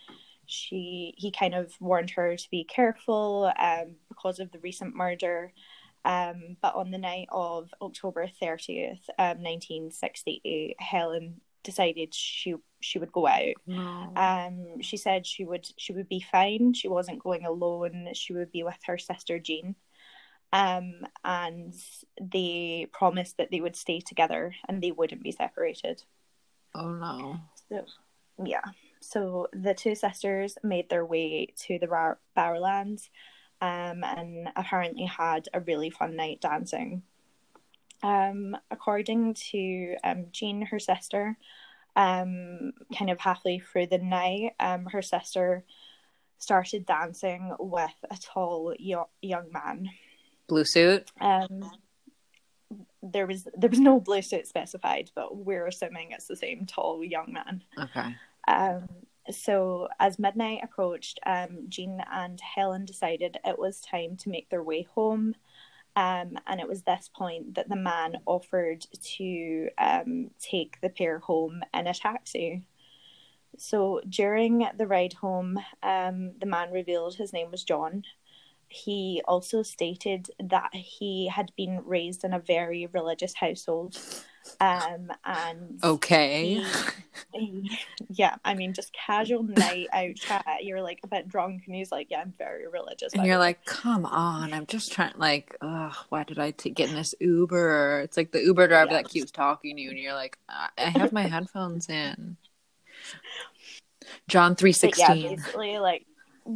she 0.46 1.14
he 1.18 1.30
kind 1.30 1.54
of 1.54 1.74
warned 1.80 2.10
her 2.10 2.36
to 2.36 2.50
be 2.50 2.64
careful 2.64 3.52
um, 3.58 3.96
because 4.08 4.38
of 4.38 4.50
the 4.52 4.58
recent 4.60 4.94
murder. 4.94 5.52
Um, 6.04 6.56
but 6.62 6.74
on 6.76 6.90
the 6.90 6.98
night 6.98 7.28
of 7.32 7.68
October 7.82 8.28
30th, 8.40 9.08
um, 9.18 9.42
1968, 9.42 10.76
Helen 10.78 11.40
decided 11.62 12.14
she 12.14 12.54
she 12.80 12.98
would 12.98 13.12
go 13.12 13.26
out. 13.26 13.54
No. 13.66 14.12
Um, 14.16 14.80
she 14.80 14.96
said 14.96 15.26
she 15.26 15.44
would 15.44 15.68
she 15.76 15.92
would 15.92 16.08
be 16.08 16.20
fine. 16.20 16.72
She 16.72 16.88
wasn't 16.88 17.22
going 17.22 17.44
alone. 17.44 18.08
She 18.14 18.32
would 18.32 18.52
be 18.52 18.62
with 18.62 18.78
her 18.86 18.96
sister 18.96 19.38
Jean. 19.38 19.74
Um, 20.52 21.06
and 21.24 21.74
they 22.20 22.88
promised 22.92 23.36
that 23.38 23.50
they 23.50 23.60
would 23.60 23.76
stay 23.76 24.00
together 24.00 24.54
and 24.68 24.82
they 24.82 24.92
wouldn't 24.92 25.22
be 25.22 25.32
separated. 25.32 26.02
Oh 26.74 26.90
no. 26.90 27.40
So, 27.68 27.84
yeah. 28.44 28.62
So 29.00 29.48
the 29.52 29.74
two 29.74 29.94
sisters 29.94 30.56
made 30.62 30.88
their 30.88 31.04
way 31.04 31.48
to 31.66 31.78
the 31.78 31.86
Bar- 31.86 32.18
Barrowlands 32.36 33.08
um, 33.60 34.04
and 34.04 34.48
apparently 34.56 35.04
had 35.04 35.48
a 35.52 35.60
really 35.60 35.90
fun 35.90 36.16
night 36.16 36.40
dancing. 36.40 37.02
Um, 38.02 38.56
according 38.70 39.34
to 39.52 39.96
um, 40.04 40.26
Jean, 40.30 40.62
her 40.62 40.78
sister, 40.78 41.36
um, 41.96 42.72
kind 42.96 43.10
of 43.10 43.18
halfway 43.18 43.58
through 43.58 43.86
the 43.86 43.98
night, 43.98 44.52
um, 44.60 44.86
her 44.86 45.02
sister 45.02 45.64
started 46.38 46.84
dancing 46.84 47.54
with 47.58 47.94
a 48.10 48.16
tall 48.20 48.74
yo- 48.78 49.08
young 49.22 49.50
man. 49.50 49.88
Blue 50.48 50.64
suit. 50.64 51.10
Um, 51.20 51.70
there 53.02 53.26
was 53.26 53.46
there 53.56 53.70
was 53.70 53.80
no 53.80 54.00
blue 54.00 54.22
suit 54.22 54.46
specified, 54.46 55.10
but 55.14 55.36
we're 55.36 55.66
assuming 55.66 56.10
it's 56.10 56.26
the 56.26 56.36
same 56.36 56.66
tall 56.66 57.04
young 57.04 57.32
man. 57.32 57.62
Okay. 57.78 58.14
Um, 58.48 58.88
so 59.30 59.88
as 59.98 60.18
midnight 60.18 60.60
approached, 60.62 61.18
um, 61.26 61.66
Jean 61.68 62.02
and 62.12 62.40
Helen 62.40 62.84
decided 62.84 63.38
it 63.44 63.58
was 63.58 63.80
time 63.80 64.16
to 64.18 64.28
make 64.28 64.48
their 64.50 64.62
way 64.62 64.86
home. 64.94 65.34
Um, 65.96 66.38
and 66.46 66.60
it 66.60 66.68
was 66.68 66.82
this 66.82 67.10
point 67.12 67.54
that 67.54 67.70
the 67.70 67.76
man 67.76 68.18
offered 68.26 68.86
to 69.16 69.68
um, 69.78 70.30
take 70.38 70.78
the 70.82 70.90
pair 70.90 71.20
home 71.20 71.62
in 71.72 71.86
a 71.86 71.94
taxi. 71.94 72.62
So 73.56 74.02
during 74.06 74.68
the 74.76 74.86
ride 74.86 75.14
home, 75.14 75.58
um, 75.82 76.32
the 76.38 76.46
man 76.46 76.70
revealed 76.70 77.16
his 77.16 77.32
name 77.32 77.50
was 77.50 77.64
John. 77.64 78.04
He 78.68 79.22
also 79.26 79.62
stated 79.62 80.28
that 80.42 80.74
he 80.74 81.28
had 81.28 81.52
been 81.56 81.82
raised 81.84 82.24
in 82.24 82.32
a 82.32 82.38
very 82.38 82.86
religious 82.92 83.34
household 83.34 83.96
um, 84.60 85.10
and 85.24 85.80
okay. 85.82 86.62
He, 87.34 87.38
he, 87.38 87.78
yeah, 88.10 88.36
I 88.44 88.54
mean, 88.54 88.72
just 88.72 88.92
casual 88.92 89.42
night 89.44 89.88
out 89.92 90.14
chat. 90.16 90.44
You're 90.62 90.82
like 90.82 91.00
a 91.02 91.06
bit 91.06 91.28
drunk, 91.28 91.64
and 91.66 91.74
he's 91.74 91.92
like, 91.92 92.08
"Yeah, 92.10 92.20
I'm 92.20 92.34
very 92.38 92.66
religious." 92.68 93.12
And 93.14 93.26
you're 93.26 93.38
like, 93.38 93.64
"Come 93.64 94.06
on, 94.06 94.52
I'm 94.52 94.66
just 94.66 94.92
trying." 94.92 95.14
Like, 95.16 95.56
ugh, 95.60 95.94
why 96.08 96.24
did 96.24 96.38
I 96.38 96.52
t- 96.52 96.70
get 96.70 96.90
in 96.90 96.94
this 96.94 97.14
Uber? 97.20 98.00
It's 98.04 98.16
like 98.16 98.32
the 98.32 98.42
Uber 98.42 98.68
driver 98.68 98.92
yeah. 98.92 99.02
that 99.02 99.08
keeps 99.08 99.30
talking 99.30 99.76
to 99.76 99.82
you, 99.82 99.90
and 99.90 99.98
you're 99.98 100.14
like, 100.14 100.38
"I 100.48 100.90
have 100.90 101.12
my 101.12 101.22
headphones 101.26 101.88
in." 101.88 102.36
John 104.28 104.56
three 104.56 104.72
sixteen. 104.72 105.16
Yeah, 105.16 105.36
basically, 105.36 105.78
like 105.78 106.06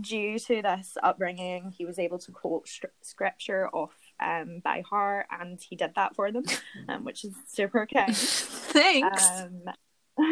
due 0.00 0.38
to 0.38 0.62
this 0.62 0.96
upbringing, 1.02 1.72
he 1.76 1.84
was 1.84 1.98
able 1.98 2.18
to 2.18 2.32
quote 2.32 2.68
scripture 3.02 3.68
off 3.68 3.94
um, 4.20 4.60
by 4.62 4.82
heart, 4.88 5.26
and 5.30 5.60
he 5.60 5.76
did 5.76 5.92
that 5.96 6.14
for 6.14 6.30
them, 6.30 6.44
um, 6.88 7.04
which 7.04 7.24
is 7.24 7.34
super 7.48 7.86
kind. 7.86 8.16
Thanks. 8.16 9.28
Um, 9.28 9.62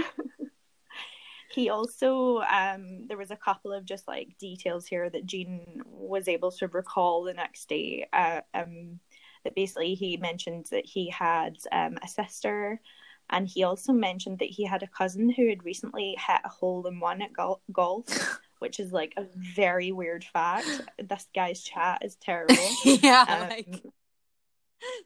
he 1.51 1.71
also 1.71 2.39
um, 2.39 3.07
there 3.09 3.17
was 3.17 3.31
a 3.31 3.37
couple 3.37 3.73
of 3.73 3.85
just 3.85 4.07
like 4.07 4.37
details 4.39 4.87
here 4.87 5.09
that 5.11 5.27
Jean 5.27 5.83
was 5.87 6.29
able 6.29 6.51
to 6.53 6.69
recall 6.69 7.25
the 7.25 7.35
next 7.35 7.69
day. 7.69 8.07
Uh, 8.13 8.41
um, 8.55 9.01
that 9.45 9.55
basically 9.55 9.95
he 9.95 10.17
mentioned 10.17 10.67
that 10.71 10.85
he 10.85 11.09
had 11.11 11.57
um, 11.73 11.97
a 12.03 12.09
sister, 12.09 12.81
and 13.31 13.49
he 13.49 13.63
also 13.63 13.93
mentioned 13.93 14.39
that 14.41 14.51
he 14.51 14.65
had 14.65 14.83
a 14.83 14.89
cousin 14.89 15.31
who 15.31 15.49
had 15.49 15.65
recently 15.65 16.17
hit 16.27 16.41
a 16.45 16.49
hole 16.49 16.87
in 16.87 16.99
one 16.99 17.23
at 17.23 17.33
gol- 17.33 17.63
golf 17.73 18.41
which 18.59 18.81
is 18.81 18.93
like 18.93 19.15
a 19.17 19.27
very 19.35 19.93
weird 19.93 20.25
fact. 20.25 20.67
This 20.99 21.27
guy's 21.35 21.63
chat 21.63 22.03
is 22.05 22.17
terrible. 22.17 22.55
yeah. 22.85 23.25
Um, 23.29 23.49
like... 23.49 23.83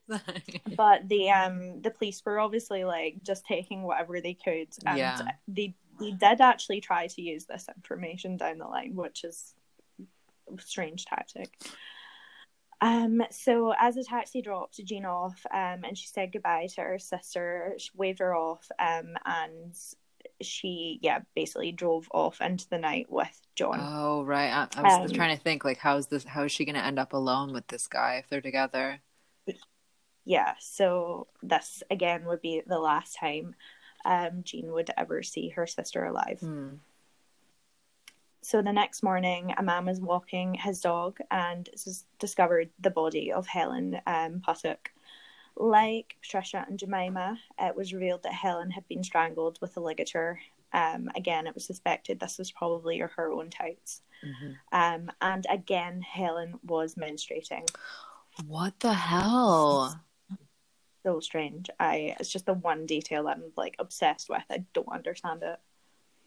but 0.77 1.09
the 1.09 1.31
um 1.31 1.81
the 1.81 1.91
police 1.91 2.23
were 2.25 2.39
obviously 2.39 2.85
like 2.85 3.23
just 3.23 3.47
taking 3.47 3.83
whatever 3.83 4.21
they 4.21 4.35
could 4.35 4.69
and 4.85 4.99
yeah. 4.99 5.19
they 5.49 5.75
they 5.99 6.11
did 6.11 6.41
actually 6.41 6.81
try 6.81 7.07
to 7.07 7.23
use 7.23 7.47
this 7.47 7.69
information 7.75 8.37
down 8.37 8.59
the 8.59 8.67
line, 8.67 8.95
which 8.95 9.25
is 9.25 9.55
a 10.01 10.61
strange 10.61 11.05
tactic. 11.05 11.51
Um, 12.81 13.23
so 13.31 13.73
as 13.79 13.95
the 13.95 14.05
taxi 14.05 14.43
dropped 14.43 14.85
Jean 14.85 15.05
off, 15.05 15.41
um, 15.53 15.85
and 15.85 15.97
she 15.97 16.09
said 16.09 16.33
goodbye 16.33 16.67
to 16.75 16.81
her 16.81 16.99
sister, 16.99 17.75
she 17.79 17.91
waved 17.95 18.19
her 18.19 18.35
off, 18.35 18.67
um, 18.79 19.15
and 19.25 19.73
she 20.47 20.99
yeah 21.03 21.21
basically 21.35 21.73
drove 21.73 22.09
off 22.13 22.41
into 22.41 22.69
the 22.69 22.79
night 22.79 23.07
with 23.09 23.41
John. 23.55 23.79
Oh 23.81 24.25
right, 24.25 24.51
I, 24.51 24.81
I 24.81 25.01
was 25.01 25.11
um, 25.11 25.17
trying 25.17 25.37
to 25.37 25.43
think 25.43 25.65
like 25.65 25.79
how's 25.79 26.07
this? 26.09 26.25
How 26.25 26.45
is 26.45 26.53
she 26.53 26.65
going 26.65 26.77
to 26.77 26.85
end 26.85 26.99
up 26.99 27.13
alone 27.13 27.53
with 27.53 27.67
this 27.69 27.87
guy 27.87 28.17
if 28.17 28.29
they're 28.29 28.41
together? 28.41 29.01
Yeah, 30.25 30.55
so 30.61 31.27
this 31.43 31.83
again 31.91 32.25
would 32.27 32.41
be 32.41 32.63
the 32.67 32.79
last 32.79 33.17
time 33.19 33.55
um, 34.05 34.43
Jean 34.45 34.73
would 34.73 34.91
ever 34.97 35.23
see 35.23 35.51
her 35.51 35.67
sister 35.67 36.05
alive. 36.05 36.39
Hmm. 36.41 36.69
So 38.45 38.61
the 38.61 38.73
next 38.73 39.05
morning, 39.05 39.55
a 39.57 39.63
man 39.63 39.87
was 39.87 40.01
walking 40.01 40.55
his 40.55 40.81
dog 40.81 41.19
and 41.31 41.69
discovered 42.19 42.71
the 42.81 42.91
body 42.91 43.33
of 43.33 43.47
Helen 43.47 44.01
um, 44.07 44.43
Puttock 44.45 44.91
like 45.57 46.17
Patricia 46.23 46.65
and 46.69 46.79
Jemima, 46.79 47.39
it 47.59 47.77
was 47.77 47.93
revealed 47.93 48.23
that 48.23 48.33
Helen 48.33 48.71
had 48.71 48.87
been 48.89 49.05
strangled 49.05 49.59
with 49.61 49.77
a 49.77 49.81
ligature. 49.81 50.41
Um, 50.73 51.11
again, 51.15 51.47
it 51.47 51.55
was 51.55 51.67
suspected 51.67 52.19
this 52.19 52.39
was 52.39 52.51
probably 52.51 52.99
her 52.99 53.31
own 53.31 53.51
tights. 53.51 54.03
Mm-hmm. 54.25 54.53
Um, 54.73 55.11
and 55.21 55.47
again, 55.51 56.01
Helen 56.01 56.55
was 56.65 56.95
menstruating. 56.95 57.69
What 58.47 58.79
the 58.81 58.95
hell? 58.95 60.01
So 61.05 61.21
strange. 61.21 61.69
I 61.81 62.17
it's 62.21 62.33
just 62.33 62.47
the 62.47 62.55
one 62.55 62.87
detail 62.87 63.29
I'm 63.29 63.53
like 63.57 63.77
obsessed 63.79 64.31
with. 64.31 64.45
I 64.51 64.65
don't 64.73 64.89
understand 64.89 65.43
it. 65.43 65.59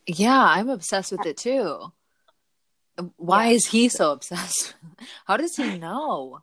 Yeah, 0.05 0.39
I'm 0.39 0.69
obsessed 0.69 1.11
with 1.11 1.25
it 1.25 1.37
too. 1.37 1.91
Why 3.17 3.47
yeah. 3.47 3.53
is 3.53 3.67
he 3.67 3.89
so 3.89 4.11
obsessed? 4.11 4.75
How 5.25 5.37
does 5.37 5.55
he 5.55 5.77
know? 5.77 6.41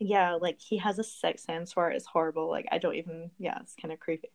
Yeah, 0.00 0.34
like 0.34 0.60
he 0.60 0.78
has 0.78 0.98
a 0.98 1.04
sixth 1.04 1.44
sense 1.44 1.72
for 1.72 1.90
it. 1.90 1.96
It's 1.96 2.06
horrible. 2.06 2.48
Like 2.48 2.66
I 2.72 2.78
don't 2.78 2.96
even. 2.96 3.30
Yeah, 3.38 3.58
it's 3.60 3.76
kind 3.80 3.92
of 3.92 4.00
creepy. 4.00 4.30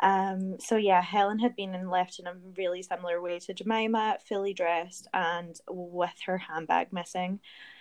Um. 0.00 0.58
So 0.60 0.76
yeah, 0.76 1.02
Helen 1.02 1.40
had 1.40 1.56
been 1.56 1.90
left 1.90 2.18
in 2.20 2.26
a 2.26 2.36
really 2.56 2.82
similar 2.82 3.20
way 3.20 3.40
to 3.40 3.52
Jemima, 3.52 4.18
fully 4.26 4.54
dressed 4.54 5.08
and 5.12 5.60
with 5.68 6.14
her 6.26 6.38
handbag 6.38 6.92
missing. 6.92 7.40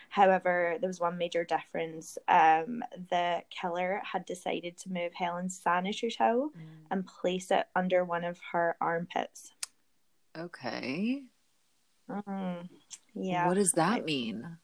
However, 0.09 0.75
there 0.81 0.89
was 0.89 0.99
one 0.99 1.17
major 1.17 1.45
difference. 1.45 2.17
Um, 2.27 2.83
the 3.09 3.43
killer 3.49 4.01
had 4.03 4.25
decided 4.25 4.77
to 4.79 4.91
move 4.91 5.13
Helen's 5.13 5.57
sanitary 5.57 6.11
towel 6.11 6.49
mm. 6.49 6.63
and 6.89 7.07
place 7.07 7.49
it 7.49 7.67
under 7.77 8.03
one 8.03 8.25
of 8.25 8.37
her 8.51 8.75
armpits. 8.81 9.53
Okay. 10.37 11.21
Mm, 12.09 12.67
yeah. 13.13 13.47
What 13.47 13.53
does 13.53 13.71
that 13.73 14.03
mean? 14.03 14.57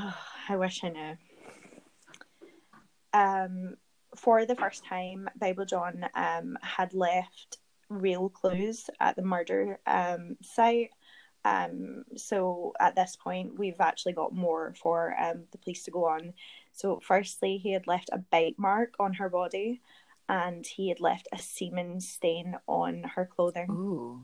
Oh, 0.00 0.16
I 0.48 0.56
wish 0.56 0.82
I 0.82 0.88
knew. 0.88 1.16
Um, 3.12 3.74
for 4.16 4.44
the 4.44 4.56
first 4.56 4.84
time, 4.84 5.28
Bible 5.36 5.64
John 5.64 6.04
um, 6.14 6.56
had 6.62 6.94
left 6.94 7.58
real 7.88 8.28
clues 8.28 8.88
at 9.00 9.16
the 9.16 9.22
murder 9.22 9.78
um, 9.86 10.36
site. 10.42 10.90
Um, 11.44 12.04
so 12.16 12.72
at 12.80 12.94
this 12.96 13.16
point, 13.16 13.58
we've 13.58 13.80
actually 13.80 14.12
got 14.12 14.34
more 14.34 14.74
for 14.80 15.14
um, 15.18 15.44
the 15.52 15.58
police 15.58 15.84
to 15.84 15.90
go 15.90 16.06
on. 16.06 16.34
So, 16.72 17.00
firstly, 17.02 17.56
he 17.56 17.72
had 17.72 17.86
left 17.86 18.10
a 18.12 18.18
bite 18.18 18.58
mark 18.58 18.94
on 19.00 19.14
her 19.14 19.28
body, 19.28 19.80
and 20.28 20.66
he 20.66 20.88
had 20.88 21.00
left 21.00 21.28
a 21.32 21.38
semen 21.38 22.00
stain 22.00 22.56
on 22.66 23.04
her 23.14 23.26
clothing. 23.26 23.70
Ooh. 23.70 24.22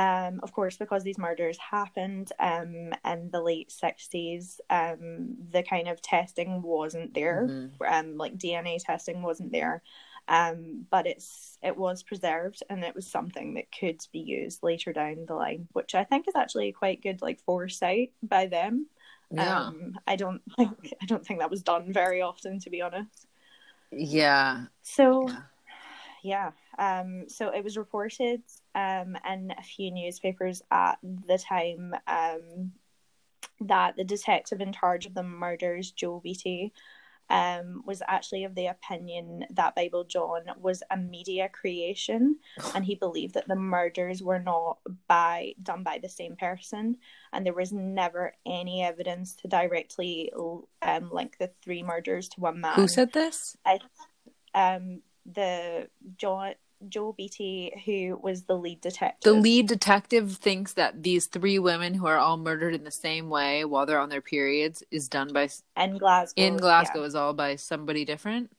Um, 0.00 0.40
of 0.42 0.52
course, 0.54 0.78
because 0.78 1.04
these 1.04 1.18
murders 1.18 1.58
happened 1.58 2.32
um, 2.40 2.94
in 3.04 3.28
the 3.30 3.42
late 3.42 3.68
60s, 3.68 4.58
um, 4.70 5.36
the 5.52 5.62
kind 5.62 5.88
of 5.88 6.00
testing 6.00 6.62
wasn't 6.62 7.12
there. 7.12 7.46
Mm-hmm. 7.46 7.82
Um, 7.86 8.16
like 8.16 8.38
DNA 8.38 8.82
testing 8.82 9.20
wasn't 9.20 9.52
there. 9.52 9.82
Um, 10.26 10.86
but 10.90 11.06
it's 11.06 11.58
it 11.62 11.76
was 11.76 12.02
preserved 12.02 12.62
and 12.70 12.82
it 12.82 12.94
was 12.94 13.06
something 13.06 13.54
that 13.54 13.66
could 13.78 14.00
be 14.10 14.20
used 14.20 14.62
later 14.62 14.94
down 14.94 15.26
the 15.26 15.34
line, 15.34 15.68
which 15.72 15.94
I 15.94 16.04
think 16.04 16.28
is 16.28 16.36
actually 16.36 16.72
quite 16.72 17.02
good 17.02 17.20
like 17.20 17.40
foresight 17.40 18.12
by 18.22 18.46
them. 18.46 18.86
Yeah. 19.30 19.66
Um, 19.66 19.98
I 20.06 20.16
don't 20.16 20.40
think 20.56 20.94
I 21.02 21.06
don't 21.06 21.26
think 21.26 21.40
that 21.40 21.50
was 21.50 21.62
done 21.62 21.92
very 21.92 22.22
often 22.22 22.58
to 22.60 22.70
be 22.70 22.80
honest. 22.80 23.26
Yeah. 23.90 24.66
So 24.82 25.28
yeah 25.28 25.40
yeah. 26.22 26.50
Um, 26.78 27.24
so 27.28 27.50
it 27.50 27.64
was 27.64 27.76
reported 27.76 28.42
um, 28.74 29.16
in 29.28 29.52
a 29.56 29.62
few 29.62 29.90
newspapers 29.90 30.62
at 30.70 30.98
the 31.02 31.38
time 31.38 31.94
um, 32.06 32.72
that 33.60 33.96
the 33.96 34.04
detective 34.04 34.60
in 34.60 34.72
charge 34.72 35.06
of 35.06 35.14
the 35.14 35.22
murders, 35.22 35.90
Joe 35.90 36.20
Beattie, 36.22 36.72
um, 37.30 37.82
was 37.86 38.02
actually 38.08 38.44
of 38.44 38.56
the 38.56 38.66
opinion 38.66 39.44
that 39.50 39.76
Bible 39.76 40.04
John 40.04 40.42
was 40.60 40.82
a 40.90 40.96
media 40.96 41.48
creation, 41.48 42.38
and 42.74 42.84
he 42.84 42.96
believed 42.96 43.34
that 43.34 43.48
the 43.48 43.56
murders 43.56 44.22
were 44.22 44.40
not 44.40 44.78
by 45.06 45.54
done 45.62 45.82
by 45.82 45.98
the 45.98 46.08
same 46.08 46.36
person, 46.36 46.96
and 47.32 47.46
there 47.46 47.54
was 47.54 47.72
never 47.72 48.34
any 48.44 48.82
evidence 48.82 49.34
to 49.36 49.48
directly 49.48 50.32
um, 50.82 51.10
link 51.12 51.36
the 51.38 51.50
three 51.62 51.82
murders 51.82 52.28
to 52.30 52.40
one 52.40 52.60
man. 52.60 52.74
Who 52.74 52.88
said 52.88 53.12
this? 53.12 53.56
I, 53.64 53.78
um, 54.54 55.02
the 55.34 55.88
John 56.16 56.54
Joe 56.88 57.12
Beattie, 57.12 57.72
who 57.84 58.18
was 58.22 58.44
the 58.44 58.56
lead 58.56 58.80
detective. 58.80 59.32
The 59.32 59.38
lead 59.38 59.68
detective 59.68 60.32
thinks 60.32 60.74
that 60.74 61.02
these 61.02 61.26
three 61.26 61.58
women 61.58 61.94
who 61.94 62.06
are 62.06 62.16
all 62.16 62.36
murdered 62.36 62.74
in 62.74 62.84
the 62.84 62.90
same 62.90 63.28
way 63.28 63.64
while 63.64 63.84
they're 63.84 64.00
on 64.00 64.08
their 64.08 64.22
periods 64.22 64.82
is 64.90 65.08
done 65.08 65.32
by 65.32 65.48
in 65.76 65.98
Glasgow. 65.98 66.42
In 66.42 66.56
Glasgow 66.56 67.00
yeah. 67.00 67.06
is 67.06 67.14
all 67.14 67.34
by 67.34 67.56
somebody 67.56 68.04
different. 68.04 68.50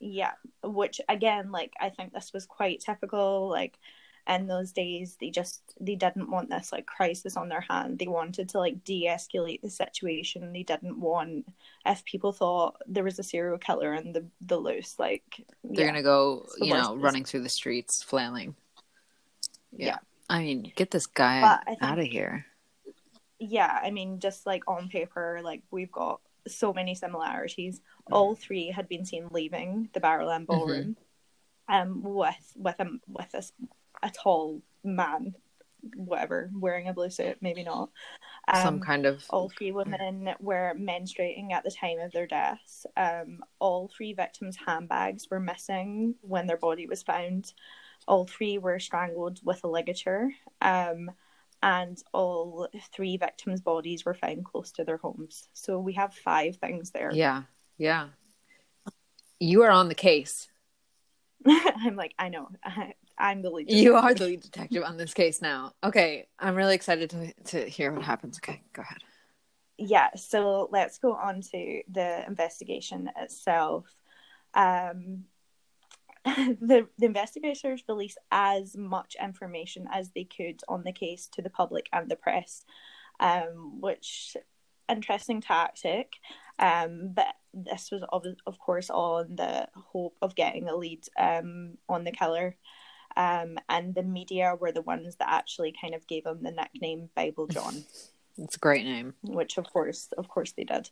Yeah, 0.00 0.32
which 0.62 1.00
again, 1.08 1.52
like 1.52 1.72
I 1.80 1.90
think 1.90 2.12
this 2.12 2.32
was 2.32 2.46
quite 2.46 2.80
typical. 2.80 3.48
Like 3.48 3.78
in 4.28 4.46
those 4.46 4.72
days 4.72 5.16
they 5.20 5.30
just 5.30 5.60
they 5.80 5.94
didn't 5.94 6.30
want 6.30 6.48
this 6.48 6.72
like 6.72 6.86
crisis 6.86 7.36
on 7.36 7.48
their 7.48 7.60
hand. 7.60 7.98
They 7.98 8.06
wanted 8.06 8.48
to 8.50 8.58
like 8.58 8.84
de-escalate 8.84 9.60
the 9.60 9.70
situation. 9.70 10.52
They 10.52 10.62
didn't 10.62 10.98
want 10.98 11.46
if 11.84 12.04
people 12.04 12.32
thought 12.32 12.76
there 12.86 13.04
was 13.04 13.18
a 13.18 13.22
serial 13.22 13.58
killer 13.58 13.94
in 13.94 14.12
the 14.12 14.24
the 14.40 14.56
loose 14.56 14.98
like 14.98 15.44
they're 15.62 15.84
yeah, 15.84 15.90
gonna 15.90 16.02
go 16.02 16.46
you 16.58 16.72
know 16.72 16.96
running 16.96 17.24
through 17.24 17.42
the 17.42 17.48
streets 17.48 18.02
flailing. 18.02 18.54
Yeah, 19.76 19.86
yeah. 19.86 19.98
i 20.30 20.38
mean 20.38 20.72
get 20.76 20.90
this 20.90 21.06
guy 21.06 21.58
think, 21.66 21.82
out 21.82 21.98
of 21.98 22.06
here. 22.06 22.46
Yeah 23.40 23.80
i 23.82 23.90
mean 23.90 24.20
just 24.20 24.46
like 24.46 24.62
on 24.68 24.88
paper 24.88 25.40
like 25.42 25.62
we've 25.70 25.92
got 25.92 26.20
so 26.46 26.72
many 26.72 26.94
similarities. 26.94 27.80
All 28.10 28.34
three 28.34 28.70
had 28.70 28.88
been 28.88 29.04
seen 29.04 29.28
leaving 29.30 29.88
the 29.92 30.00
Barrowland 30.00 30.46
ballroom 30.46 30.96
mm-hmm. 31.68 31.74
um 31.74 32.02
with 32.02 32.52
with 32.56 32.78
a 32.80 32.86
with 33.08 33.34
a 33.34 33.42
a 34.04 34.10
tall 34.10 34.62
man, 34.84 35.34
whatever, 35.96 36.50
wearing 36.54 36.88
a 36.88 36.92
blue 36.92 37.10
suit, 37.10 37.38
maybe 37.40 37.64
not. 37.64 37.90
Um, 38.46 38.62
Some 38.62 38.80
kind 38.80 39.06
of. 39.06 39.24
All 39.30 39.48
three 39.48 39.72
women 39.72 40.34
were 40.38 40.74
menstruating 40.78 41.52
at 41.52 41.64
the 41.64 41.70
time 41.70 41.98
of 41.98 42.12
their 42.12 42.26
deaths. 42.26 42.86
Um, 42.96 43.40
all 43.58 43.88
three 43.88 44.12
victims' 44.12 44.56
handbags 44.64 45.28
were 45.30 45.40
missing 45.40 46.14
when 46.20 46.46
their 46.46 46.58
body 46.58 46.86
was 46.86 47.02
found. 47.02 47.52
All 48.06 48.26
three 48.26 48.58
were 48.58 48.78
strangled 48.78 49.40
with 49.42 49.64
a 49.64 49.68
ligature. 49.68 50.30
Um, 50.60 51.10
and 51.62 52.02
all 52.12 52.68
three 52.92 53.16
victims' 53.16 53.62
bodies 53.62 54.04
were 54.04 54.12
found 54.12 54.44
close 54.44 54.70
to 54.72 54.84
their 54.84 54.98
homes. 54.98 55.48
So 55.54 55.80
we 55.80 55.94
have 55.94 56.12
five 56.12 56.56
things 56.56 56.90
there. 56.90 57.10
Yeah, 57.12 57.44
yeah. 57.78 58.08
You 59.40 59.62
are 59.62 59.70
on 59.70 59.88
the 59.88 59.94
case. 59.94 60.48
I'm 61.46 61.96
like, 61.96 62.12
I 62.18 62.28
know. 62.28 62.50
I'm 63.18 63.42
the 63.42 63.50
lead. 63.50 63.68
Detective. 63.68 63.84
You 63.84 63.96
are 63.96 64.14
the 64.14 64.24
lead 64.24 64.40
detective 64.40 64.82
on 64.82 64.96
this 64.96 65.14
case 65.14 65.40
now. 65.40 65.72
Okay, 65.82 66.26
I'm 66.38 66.54
really 66.54 66.74
excited 66.74 67.10
to 67.10 67.32
to 67.44 67.68
hear 67.68 67.92
what 67.92 68.02
happens. 68.02 68.38
Okay, 68.38 68.62
go 68.72 68.82
ahead. 68.82 68.98
Yeah, 69.76 70.10
so 70.14 70.68
let's 70.70 70.98
go 70.98 71.14
on 71.14 71.40
to 71.52 71.82
the 71.90 72.24
investigation 72.26 73.10
itself. 73.16 73.86
Um, 74.54 75.24
the, 76.24 76.86
the 76.96 77.06
investigators 77.06 77.82
released 77.88 78.18
as 78.30 78.76
much 78.76 79.16
information 79.22 79.86
as 79.92 80.10
they 80.12 80.24
could 80.24 80.60
on 80.68 80.84
the 80.84 80.92
case 80.92 81.28
to 81.32 81.42
the 81.42 81.50
public 81.50 81.88
and 81.92 82.08
the 82.08 82.16
press, 82.16 82.64
um, 83.20 83.80
which 83.80 84.36
interesting 84.88 85.40
tactic. 85.40 86.12
Um, 86.58 87.10
but 87.12 87.34
this 87.52 87.90
was 87.90 88.02
of, 88.10 88.24
of 88.46 88.58
course 88.58 88.90
on 88.90 89.36
the 89.36 89.68
hope 89.74 90.16
of 90.22 90.34
getting 90.34 90.68
a 90.68 90.76
lead 90.76 91.04
um, 91.18 91.78
on 91.88 92.04
the 92.04 92.12
killer 92.12 92.56
um, 93.16 93.58
and 93.68 93.94
the 93.94 94.02
media 94.02 94.56
were 94.58 94.72
the 94.72 94.82
ones 94.82 95.16
that 95.16 95.28
actually 95.28 95.74
kind 95.80 95.94
of 95.94 96.06
gave 96.06 96.26
him 96.26 96.42
the 96.42 96.50
nickname 96.50 97.10
Bible 97.14 97.46
John. 97.46 97.84
It's 98.36 98.56
a 98.56 98.58
great 98.58 98.84
name. 98.84 99.14
Which 99.22 99.58
of 99.58 99.72
course, 99.72 100.08
of 100.18 100.28
course 100.28 100.52
they 100.52 100.64
did. 100.64 100.90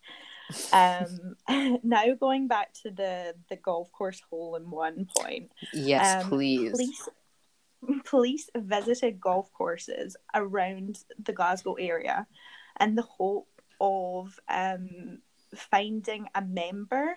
Um, 0.72 1.36
now 1.82 2.04
going 2.14 2.46
back 2.46 2.72
to 2.82 2.90
the 2.90 3.34
the 3.48 3.56
golf 3.56 3.90
course 3.90 4.22
hole 4.30 4.54
in 4.54 4.70
one 4.70 5.08
point. 5.16 5.50
Yes, 5.72 6.22
um, 6.22 6.30
please. 6.30 6.70
Police, 6.70 7.08
police 8.04 8.50
visited 8.54 9.20
golf 9.20 9.52
courses 9.52 10.16
around 10.34 11.00
the 11.22 11.32
Glasgow 11.32 11.74
area 11.74 12.26
in 12.80 12.94
the 12.94 13.02
hope 13.02 13.48
of 13.80 14.38
um, 14.48 15.18
finding 15.54 16.28
a 16.34 16.42
member 16.42 17.16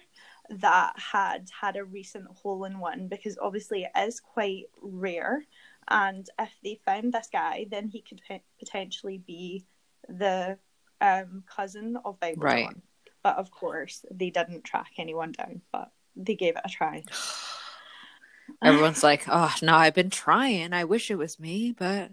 that 0.49 0.93
had 0.97 1.49
had 1.59 1.76
a 1.76 1.84
recent 1.84 2.27
hole 2.27 2.65
in 2.65 2.80
one 2.80 3.07
because 3.07 3.38
obviously 3.41 3.84
it 3.84 3.99
is 3.99 4.19
quite 4.19 4.65
rare. 4.81 5.45
And 5.88 6.27
if 6.39 6.51
they 6.63 6.80
found 6.85 7.13
this 7.13 7.30
guy, 7.31 7.67
then 7.69 7.88
he 7.88 8.01
could 8.01 8.22
potentially 8.59 9.19
be 9.19 9.65
the 10.07 10.57
um, 11.01 11.43
cousin 11.47 11.97
of 12.03 12.19
Bible 12.19 12.41
right. 12.41 12.65
John. 12.65 12.81
But 13.23 13.38
of 13.38 13.51
course, 13.51 14.05
they 14.11 14.30
didn't 14.30 14.63
track 14.63 14.91
anyone 14.97 15.31
down, 15.31 15.61
but 15.72 15.91
they 16.15 16.35
gave 16.35 16.55
it 16.55 16.61
a 16.63 16.69
try. 16.69 17.03
Everyone's 18.63 19.03
like, 19.03 19.26
oh, 19.27 19.53
no, 19.61 19.76
I've 19.76 19.95
been 19.95 20.11
trying. 20.11 20.73
I 20.73 20.84
wish 20.84 21.09
it 21.09 21.17
was 21.17 21.39
me, 21.39 21.72
but 21.77 22.11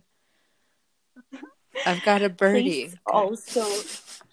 I've 1.87 2.03
got 2.03 2.23
a 2.23 2.29
birdie. 2.29 2.95
also, 3.07 3.61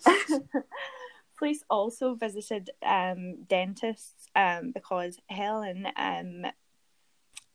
police 1.39 1.63
also 1.69 2.13
visited 2.13 2.69
um, 2.85 3.43
dentists 3.47 4.27
um, 4.35 4.71
because 4.71 5.17
Helen 5.29 5.87
um, 5.95 6.45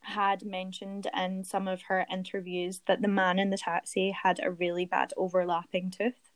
had 0.00 0.44
mentioned 0.44 1.06
in 1.16 1.44
some 1.44 1.68
of 1.68 1.82
her 1.82 2.06
interviews 2.10 2.80
that 2.86 3.02
the 3.02 3.08
man 3.08 3.38
in 3.38 3.50
the 3.50 3.58
taxi 3.58 4.10
had 4.10 4.40
a 4.42 4.50
really 4.50 4.86
bad 4.86 5.12
overlapping 5.16 5.90
tooth. 5.90 6.30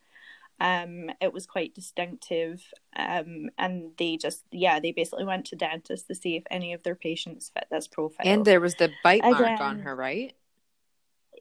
Um, 0.61 1.11
it 1.21 1.33
was 1.33 1.47
quite 1.47 1.75
distinctive, 1.75 2.63
um, 2.97 3.49
and 3.57 3.93
they 3.97 4.17
just 4.17 4.43
yeah 4.51 4.81
they 4.81 4.91
basically 4.91 5.25
went 5.25 5.47
to 5.47 5.57
dentists 5.57 6.09
to 6.09 6.17
see 6.17 6.35
if 6.37 6.43
any 6.51 6.73
of 6.73 6.83
their 6.83 6.97
patients 6.97 7.53
fit 7.55 7.69
this 7.71 7.87
profile. 7.87 8.27
And 8.27 8.45
there 8.45 8.61
was 8.61 8.75
the 8.75 8.91
bite 9.05 9.23
mark 9.23 9.41
Again, 9.41 9.63
on 9.63 9.79
her, 9.81 9.95
right? 9.95 10.35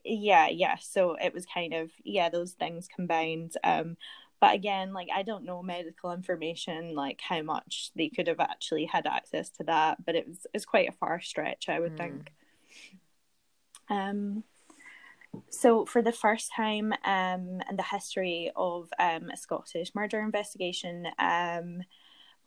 Yeah, 0.05 0.49
yeah. 0.49 0.75
So 0.79 1.15
it 1.15 1.33
was 1.33 1.47
kind 1.47 1.73
of 1.73 1.89
yeah 2.03 2.29
those 2.29 2.51
things 2.51 2.87
combined. 2.95 3.53
Um, 3.63 3.97
but 4.39 4.53
again 4.53 4.93
like 4.93 5.07
i 5.13 5.23
don't 5.23 5.45
know 5.45 5.61
medical 5.63 6.11
information 6.11 6.93
like 6.95 7.19
how 7.21 7.41
much 7.41 7.91
they 7.95 8.09
could 8.09 8.27
have 8.27 8.39
actually 8.39 8.85
had 8.85 9.07
access 9.07 9.49
to 9.49 9.63
that 9.63 10.03
but 10.05 10.15
it 10.15 10.27
was 10.27 10.45
it's 10.53 10.65
quite 10.65 10.89
a 10.89 10.93
far 10.93 11.19
stretch 11.21 11.69
i 11.69 11.79
would 11.79 11.93
mm. 11.93 11.97
think 11.97 12.31
um 13.89 14.43
so 15.49 15.85
for 15.85 16.01
the 16.01 16.11
first 16.11 16.51
time 16.55 16.93
um 17.05 17.61
in 17.69 17.75
the 17.75 17.85
history 17.91 18.51
of 18.55 18.89
um 18.99 19.29
a 19.31 19.37
scottish 19.37 19.93
murder 19.93 20.19
investigation 20.19 21.07
um 21.19 21.81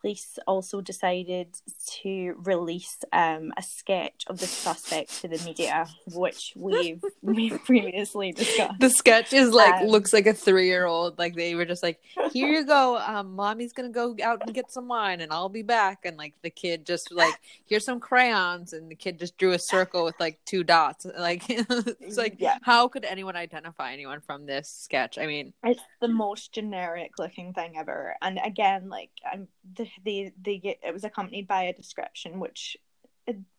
police 0.00 0.38
also 0.46 0.80
decided 0.80 1.48
to 1.86 2.34
release 2.42 2.98
um, 3.12 3.52
a 3.56 3.62
sketch 3.62 4.24
of 4.28 4.38
the 4.38 4.46
suspect 4.46 5.20
to 5.20 5.28
the 5.28 5.42
media, 5.44 5.86
which 6.14 6.52
we've, 6.56 7.02
we've 7.22 7.62
previously 7.64 8.32
discussed. 8.32 8.80
The 8.80 8.90
sketch 8.90 9.32
is 9.32 9.52
like 9.52 9.82
um, 9.82 9.88
looks 9.88 10.12
like 10.12 10.26
a 10.26 10.34
three 10.34 10.66
year 10.66 10.86
old. 10.86 11.18
Like 11.18 11.34
they 11.34 11.54
were 11.54 11.64
just 11.64 11.82
like, 11.82 12.00
"Here 12.32 12.48
you 12.48 12.64
go, 12.64 12.98
um, 12.98 13.34
mommy's 13.36 13.72
gonna 13.72 13.90
go 13.90 14.16
out 14.22 14.42
and 14.44 14.54
get 14.54 14.70
some 14.70 14.88
wine, 14.88 15.20
and 15.20 15.32
I'll 15.32 15.48
be 15.48 15.62
back." 15.62 16.04
And 16.04 16.16
like 16.16 16.34
the 16.42 16.50
kid 16.50 16.86
just 16.86 17.12
like, 17.12 17.34
"Here's 17.66 17.84
some 17.84 18.00
crayons," 18.00 18.72
and 18.72 18.90
the 18.90 18.94
kid 18.94 19.18
just 19.18 19.36
drew 19.36 19.52
a 19.52 19.58
circle 19.58 20.04
with 20.04 20.18
like 20.18 20.38
two 20.44 20.64
dots. 20.64 21.06
Like 21.20 21.44
it's 21.50 22.16
like, 22.16 22.36
yeah. 22.38 22.56
how 22.62 22.88
could 22.88 23.04
anyone 23.04 23.36
identify 23.36 23.92
anyone 23.92 24.20
from 24.22 24.46
this 24.46 24.70
sketch? 24.70 25.18
I 25.18 25.26
mean, 25.26 25.52
it's 25.62 25.82
the 26.00 26.08
most 26.08 26.52
generic 26.52 27.18
looking 27.18 27.52
thing 27.52 27.76
ever. 27.76 28.16
And 28.22 28.40
again, 28.42 28.88
like 28.88 29.10
I'm 29.30 29.48
the 29.74 29.89
they 30.04 30.32
they 30.40 30.58
get 30.58 30.78
it 30.82 30.92
was 30.92 31.04
accompanied 31.04 31.46
by 31.46 31.64
a 31.64 31.72
description 31.72 32.40
which 32.40 32.76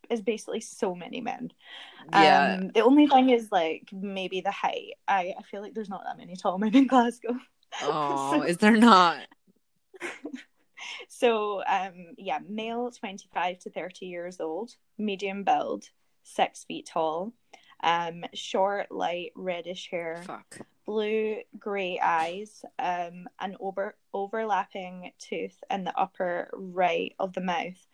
is 0.10 0.22
basically 0.22 0.60
so 0.60 0.94
many 0.94 1.22
men. 1.22 1.52
Yeah. 2.12 2.58
Um, 2.60 2.70
the 2.70 2.82
only 2.82 3.08
thing 3.08 3.30
is 3.30 3.52
like 3.52 3.90
maybe 3.94 4.41
the 4.41 4.52
height. 4.52 4.95
I, 5.08 5.34
I 5.38 5.44
feel 5.44 5.62
like 5.62 5.74
there's 5.74 5.90
not 5.90 6.03
that 6.06 6.18
many 6.18 6.36
tall 6.36 6.58
men 6.58 6.76
in 6.76 6.88
Glasgow. 6.88 7.38
Oh, 7.82 8.34
so, 8.40 8.44
is 8.44 8.58
there 8.58 8.76
not? 8.76 9.20
so 11.08 11.64
um 11.68 12.14
yeah, 12.18 12.40
male 12.48 12.91
twenty 12.91 13.30
five 13.34 13.60
to 13.60 13.70
thirty 13.70 14.08
years 14.08 14.40
old, 14.40 14.76
medium 14.98 15.44
build, 15.44 15.86
six 16.24 16.66
feet 16.66 16.90
tall, 16.91 17.34
um, 17.84 18.26
short, 18.34 18.91
light, 18.91 19.32
reddish 19.36 19.90
hair. 19.90 20.22
Fuck 20.26 20.60
blue 20.86 21.38
grey 21.58 21.99
eyes, 21.99 22.64
um, 22.80 23.28
an 23.40 23.56
over 23.60 23.95
overlapping 24.14 25.12
tooth 25.20 25.64
in 25.70 25.84
the 25.84 25.98
upper 25.98 26.49
right 26.53 27.14
of 27.20 27.34
the 27.34 27.41
mouth, 27.41 27.88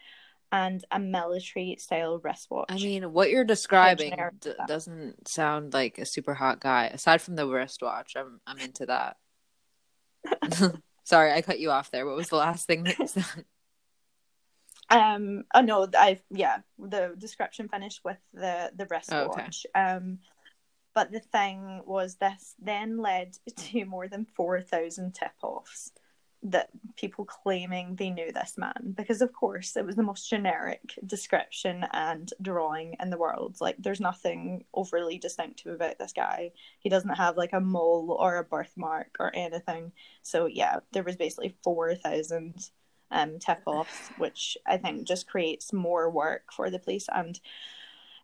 and 0.52 0.84
a 0.92 1.00
military 1.00 1.76
style 1.80 2.20
wristwatch. 2.20 2.68
I 2.70 2.76
mean, 2.76 3.12
what 3.14 3.30
you're 3.30 3.44
describing 3.44 4.16
d- 4.40 4.54
doesn't 4.68 5.28
sound 5.28 5.74
like 5.74 5.98
a 5.98 6.06
super 6.06 6.34
hot 6.34 6.60
guy. 6.60 6.86
Aside 6.86 7.22
from 7.22 7.36
the 7.36 7.48
wristwatch, 7.48 8.16
I'm 8.16 8.40
I'm 8.48 8.60
into 8.60 8.86
that. 8.86 9.18
Sorry, 11.04 11.32
I 11.32 11.42
cut 11.42 11.60
you 11.60 11.72
off 11.72 11.92
there. 11.92 12.06
What 12.06 12.18
was 12.18 12.30
the 12.30 12.36
last 12.36 12.68
thing 12.68 12.84
that 12.84 13.00
you 13.00 13.08
said? 13.08 13.24
Um. 14.90 15.44
Oh 15.54 15.60
no. 15.60 15.86
I 15.98 16.22
yeah. 16.30 16.60
The 16.80 17.14
description 17.18 17.68
finished 17.68 18.06
with 18.06 18.20
the 18.34 18.72
the 18.74 18.86
wristwatch. 18.86 19.66
Oh, 19.76 19.80
okay. 19.80 19.96
Um. 19.96 20.20
But 20.98 21.12
the 21.12 21.20
thing 21.20 21.84
was, 21.86 22.16
this 22.16 22.56
then 22.58 22.98
led 22.98 23.38
to 23.56 23.86
more 23.86 24.08
than 24.08 24.26
four 24.26 24.62
thousand 24.62 25.14
tip-offs 25.14 25.92
that 26.42 26.70
people 26.96 27.24
claiming 27.24 27.96
they 27.96 28.10
knew 28.10 28.32
this 28.32 28.56
man. 28.58 28.96
Because 28.98 29.22
of 29.22 29.32
course 29.32 29.78
it 29.78 29.86
was 29.86 29.96
the 29.96 30.02
most 30.02 30.28
generic 30.28 30.98
description 31.06 31.86
and 31.94 32.34
drawing 32.42 32.96
in 33.00 33.12
the 33.12 33.18
world. 33.20 33.58
Like 33.62 33.76
there's 33.78 34.00
nothing 34.00 34.66
overly 34.74 35.20
distinctive 35.20 35.76
about 35.76 36.00
this 36.00 36.14
guy. 36.14 36.52
He 36.80 36.90
doesn't 36.90 37.18
have 37.18 37.38
like 37.38 37.54
a 37.54 37.62
mole 37.62 38.18
or 38.20 38.38
a 38.38 38.44
birthmark 38.44 39.18
or 39.20 39.30
anything. 39.36 39.92
So 40.24 40.48
yeah 40.48 40.80
there 40.94 41.04
was 41.04 41.16
basically 41.16 41.56
4000 41.64 42.72
um 43.12 43.40
tip 43.40 43.62
offs 43.66 44.10
which 44.18 44.58
i 44.68 44.76
think 44.76 45.08
just 45.08 45.30
creates 45.30 45.72
more 45.72 46.10
work 46.10 46.52
for 46.52 46.72
the 46.72 46.80
police. 46.80 47.06
And 47.14 47.40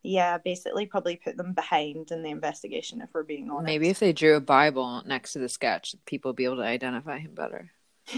yeah, 0.04 0.38
basically 0.38 0.86
probably 0.86 1.16
put 1.16 1.38
them 1.38 1.54
behind 1.54 2.12
in 2.12 2.22
the 2.24 2.30
investigation 2.30 3.02
if 3.02 3.10
we're 3.14 3.24
being 3.24 3.50
honest. 3.50 3.66
Maybe 3.66 3.88
if 3.90 4.00
they 4.00 4.12
drew 4.14 4.36
a 4.36 4.42
Bible 4.42 5.02
next 5.06 5.34
to 5.34 5.40
the 5.40 5.50
sketch, 5.50 5.96
people 6.06 6.30
would 6.30 6.36
be 6.36 6.46
able 6.46 6.58
to 6.58 6.64
identify 6.64 7.20
him 7.20 7.34
better. 7.34 7.72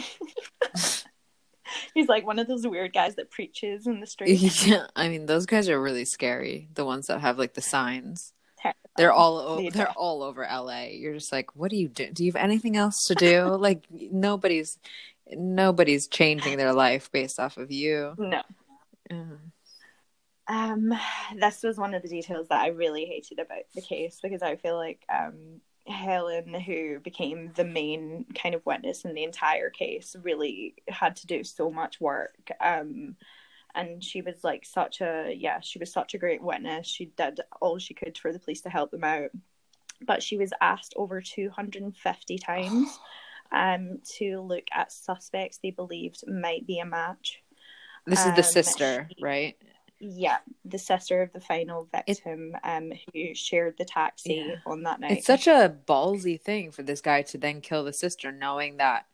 He's 1.94 2.08
like 2.08 2.26
one 2.26 2.40
of 2.40 2.48
those 2.48 2.66
weird 2.66 2.94
guys 2.94 3.16
that 3.16 3.30
preaches 3.30 3.86
in 3.88 4.00
the 4.00 4.08
street. 4.08 4.42
Yeah, 4.66 4.88
I 4.96 5.10
mean 5.10 5.28
those 5.28 5.46
guys 5.46 5.70
are 5.70 5.82
really 5.82 6.06
scary. 6.06 6.70
The 6.74 6.86
ones 6.86 7.08
that 7.08 7.22
have 7.22 7.38
like 7.38 7.54
the 7.54 7.62
signs. 7.62 8.34
They're 8.98 9.14
all 9.14 9.38
over, 9.38 9.70
they're 9.70 9.92
all 9.92 10.24
over 10.24 10.42
LA. 10.42 10.86
You're 10.86 11.14
just 11.14 11.32
like, 11.32 11.56
what 11.56 11.70
do 11.70 11.78
you 11.78 11.88
do? 11.88 12.10
Do 12.12 12.24
you 12.24 12.32
have 12.32 12.42
anything 12.42 12.78
else 12.78 13.06
to 13.06 13.16
do? 13.16 13.44
like 13.60 13.84
nobody's 13.92 14.80
nobody's 15.30 16.08
changing 16.08 16.58
their 16.58 16.74
life 16.74 17.12
based 17.12 17.40
off 17.40 17.58
of 17.58 17.72
you. 17.72 18.16
No. 18.18 18.42
Um, 20.48 20.94
this 21.36 21.64
was 21.64 21.78
one 21.78 21.94
of 21.94 22.02
the 22.02 22.10
details 22.10 22.48
that 22.50 22.62
I 22.62 22.68
really 22.68 23.06
hated 23.06 23.40
about 23.40 23.64
the 23.74 23.82
case 23.82 24.20
because 24.22 24.42
I 24.42 24.56
feel 24.56 24.76
like 24.76 25.04
um 25.10 25.62
Helen, 25.88 26.54
who 26.54 27.00
became 27.00 27.52
the 27.56 27.64
main 27.64 28.26
kind 28.34 28.56
of 28.56 28.66
witness 28.66 29.06
in 29.06 29.14
the 29.14 29.24
entire 29.24 29.70
case, 29.70 30.16
really 30.22 30.76
had 30.88 31.16
to 31.18 31.28
do 31.28 31.44
so 31.44 31.70
much 31.70 32.02
work. 32.02 32.50
Um, 32.60 33.16
and 33.76 34.04
she 34.04 34.22
was 34.22 34.44
like 34.44 34.66
such 34.66 35.02
a 35.02 35.34
yeah, 35.38 35.60
she 35.60 35.78
was 35.78 35.92
such 35.92 36.14
a 36.14 36.18
great 36.18 36.42
witness. 36.42 36.88
She 36.88 37.12
did 37.18 37.42
all 37.62 37.78
she 37.78 37.94
could 37.94 38.18
for 38.18 38.34
the 38.34 38.40
police 38.40 38.62
to 38.62 38.70
help 38.70 38.92
them 38.92 39.04
out. 39.04 39.30
But 40.02 40.24
she 40.24 40.38
was 40.38 40.52
asked 40.60 40.94
over 40.98 41.22
250 41.22 42.38
times 42.40 43.00
um, 43.52 44.00
to 44.18 44.42
look 44.42 44.66
at 44.74 44.92
suspects 44.92 45.60
they 45.62 45.72
believed 45.72 46.24
might 46.28 46.66
be 46.66 46.80
a 46.80 46.86
match. 46.86 47.44
This 48.08 48.20
is 48.20 48.34
the 48.34 48.38
um, 48.38 48.44
sister, 48.44 49.10
she, 49.16 49.24
right? 49.24 49.58
Yeah, 50.00 50.38
the 50.66 50.78
sister 50.78 51.22
of 51.22 51.32
the 51.32 51.40
final 51.40 51.88
victim 51.94 52.56
um, 52.64 52.92
who 53.14 53.34
shared 53.34 53.76
the 53.78 53.86
taxi 53.86 54.46
yeah. 54.48 54.56
on 54.66 54.84
that 54.84 55.00
night. 55.00 55.12
It's 55.12 55.28
such 55.28 55.48
a 55.48 55.76
ballsy 55.88 56.40
thing 56.40 56.72
for 56.72 56.84
this 56.84 57.02
guy 57.02 57.22
to 57.24 57.38
then 57.38 57.62
kill 57.62 57.84
the 57.84 57.94
sister, 57.94 58.32
knowing 58.32 58.78
that 58.78 59.06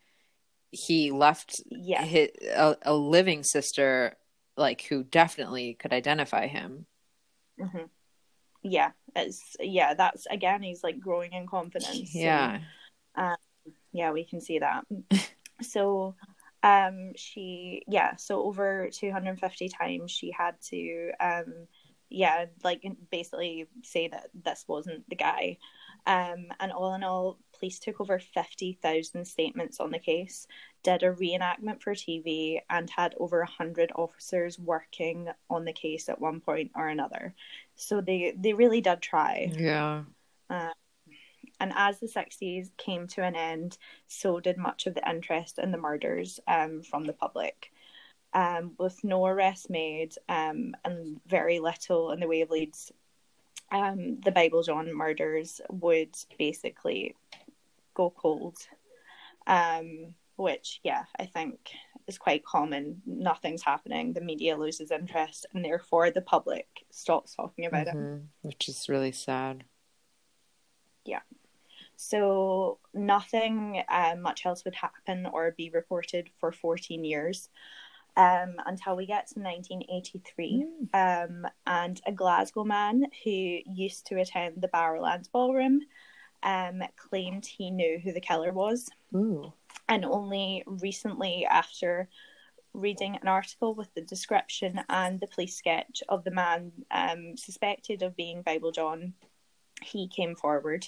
he 0.72 1.12
left 1.12 1.62
yeah. 1.70 2.04
his, 2.04 2.30
a, 2.56 2.78
a 2.84 2.94
living 2.96 3.44
sister, 3.44 4.16
like 4.58 4.82
who 4.84 5.04
definitely 5.04 5.76
could 5.76 5.94
identify 5.94 6.48
him. 6.48 6.86
Mm-hmm. 7.60 7.86
Yeah, 8.64 8.92
it's 9.16 9.56
yeah. 9.60 9.94
That's 9.94 10.26
again, 10.28 10.62
he's 10.62 10.84
like 10.84 11.00
growing 11.00 11.34
in 11.34 11.48
confidence. 11.48 12.14
Yeah, 12.14 12.60
and, 13.16 13.32
um, 13.32 13.74
yeah, 13.92 14.12
we 14.12 14.24
can 14.24 14.40
see 14.40 14.60
that. 14.60 14.86
so 15.62 16.16
um 16.64 17.12
she 17.16 17.84
yeah 17.88 18.16
so 18.16 18.44
over 18.44 18.90
250 18.92 19.70
times 19.70 20.12
she 20.12 20.32
had 20.32 20.56
to 20.62 21.12
um 21.20 21.68
yeah 22.10 22.46
like 22.64 22.84
basically 23.10 23.68
say 23.84 24.08
that 24.08 24.30
this 24.34 24.66
wasn't 24.68 25.08
the 25.10 25.16
guy. 25.16 25.58
Um 26.06 26.48
and 26.60 26.72
all 26.72 26.94
in 26.96 27.04
all 27.04 27.40
police 27.58 27.80
took 27.80 28.02
over 28.02 28.20
50,000 28.20 29.26
statements 29.26 29.80
on 29.80 29.92
the 29.92 30.00
case 30.00 30.48
did 30.84 31.04
a 31.04 31.14
reenactment 31.14 31.82
for 31.82 31.94
TV 31.94 32.60
and 32.70 32.90
had 32.90 33.16
over 33.20 33.40
100 33.40 33.92
officers 33.96 34.58
working 34.58 35.30
on 35.50 35.66
the 35.66 35.74
case 35.74 36.10
at 36.10 36.20
one 36.20 36.40
point 36.40 36.72
or 36.76 36.88
another. 36.88 37.36
So 37.76 38.02
they 38.02 38.34
they 38.38 38.54
really 38.54 38.82
did 38.82 39.02
try. 39.02 39.52
Yeah. 39.56 40.04
Uh, 40.50 40.74
and 41.62 41.72
as 41.76 42.00
the 42.00 42.08
60s 42.08 42.72
came 42.78 43.06
to 43.10 43.22
an 43.22 43.36
end, 43.36 43.78
so 44.08 44.40
did 44.40 44.58
much 44.58 44.88
of 44.88 44.96
the 44.96 45.08
interest 45.08 45.60
in 45.60 45.72
the 45.72 45.78
murders 45.78 46.40
um, 46.48 46.82
from 46.82 47.06
the 47.06 47.14
public. 47.14 47.72
Um, 48.34 48.72
with 48.80 49.04
no 49.04 49.28
arrests 49.28 49.70
made 49.70 50.16
um, 50.28 50.74
and 50.84 51.22
very 51.28 51.60
little 51.60 52.12
in 52.12 52.20
the 52.20 52.28
way 52.28 52.42
of 52.42 52.50
leads, 52.50 52.92
um, 53.72 54.20
the 54.26 54.32
Bible 54.32 54.64
John 54.64 54.92
murders 54.92 55.62
would 55.70 56.16
basically 56.40 57.16
go 57.94 58.10
cold. 58.10 58.58
Um, 59.46 60.16
which, 60.38 60.80
yeah, 60.84 61.04
I 61.20 61.28
think 61.28 61.60
is 62.08 62.18
quite 62.18 62.44
common. 62.44 63.04
Nothing's 63.06 63.62
happening, 63.62 64.14
the 64.14 64.22
media 64.22 64.58
loses 64.58 64.90
interest, 64.90 65.46
and 65.54 65.64
therefore 65.64 66.10
the 66.10 66.22
public 66.22 66.66
stops 66.90 67.36
talking 67.36 67.68
about 67.68 67.86
mm-hmm. 67.86 68.16
it. 68.16 68.22
Which 68.42 68.68
is 68.68 68.90
really 68.90 69.12
sad. 69.12 69.66
Yeah. 71.06 71.20
So 72.04 72.80
nothing 72.96 73.84
um, 73.88 74.24
much 74.24 74.48
else 74.48 74.66
would 74.66 74.74
happen 74.74 75.28
or 75.28 75.52
be 75.56 75.70
reported 75.70 76.32
for 76.40 76.52
14 76.52 77.06
years 77.06 77.48
um, 78.18 78.56
until 78.66 78.96
we 78.96 79.06
get 79.06 79.28
to 79.28 79.40
1983. 79.40 80.66
Mm. 80.96 81.26
Um, 81.46 81.48
and 81.68 82.02
a 82.08 82.12
Glasgow 82.12 82.64
man 82.64 83.06
who 83.24 83.60
used 83.68 84.08
to 84.08 84.20
attend 84.20 84.64
the 84.64 84.68
Barrowlands 84.68 85.32
Ballroom 85.32 85.82
um, 86.42 86.82
claimed 86.98 87.46
he 87.46 87.70
knew 87.70 88.00
who 88.00 88.12
the 88.14 88.20
killer 88.20 88.52
was. 88.52 88.90
Ooh. 89.16 89.54
And 89.88 90.04
only 90.04 90.64
recently, 90.66 91.46
after 91.46 92.10
reading 92.74 93.16
an 93.22 93.28
article 93.28 93.76
with 93.76 93.94
the 93.94 94.02
description 94.02 94.82
and 94.90 95.20
the 95.20 95.28
police 95.28 95.56
sketch 95.56 96.02
of 96.10 96.24
the 96.24 96.32
man 96.32 96.72
um, 96.90 97.38
suspected 97.38 98.02
of 98.02 98.16
being 98.16 98.42
Bible 98.42 98.72
John, 98.72 99.14
he 99.84 100.08
came 100.08 100.36
forward 100.36 100.88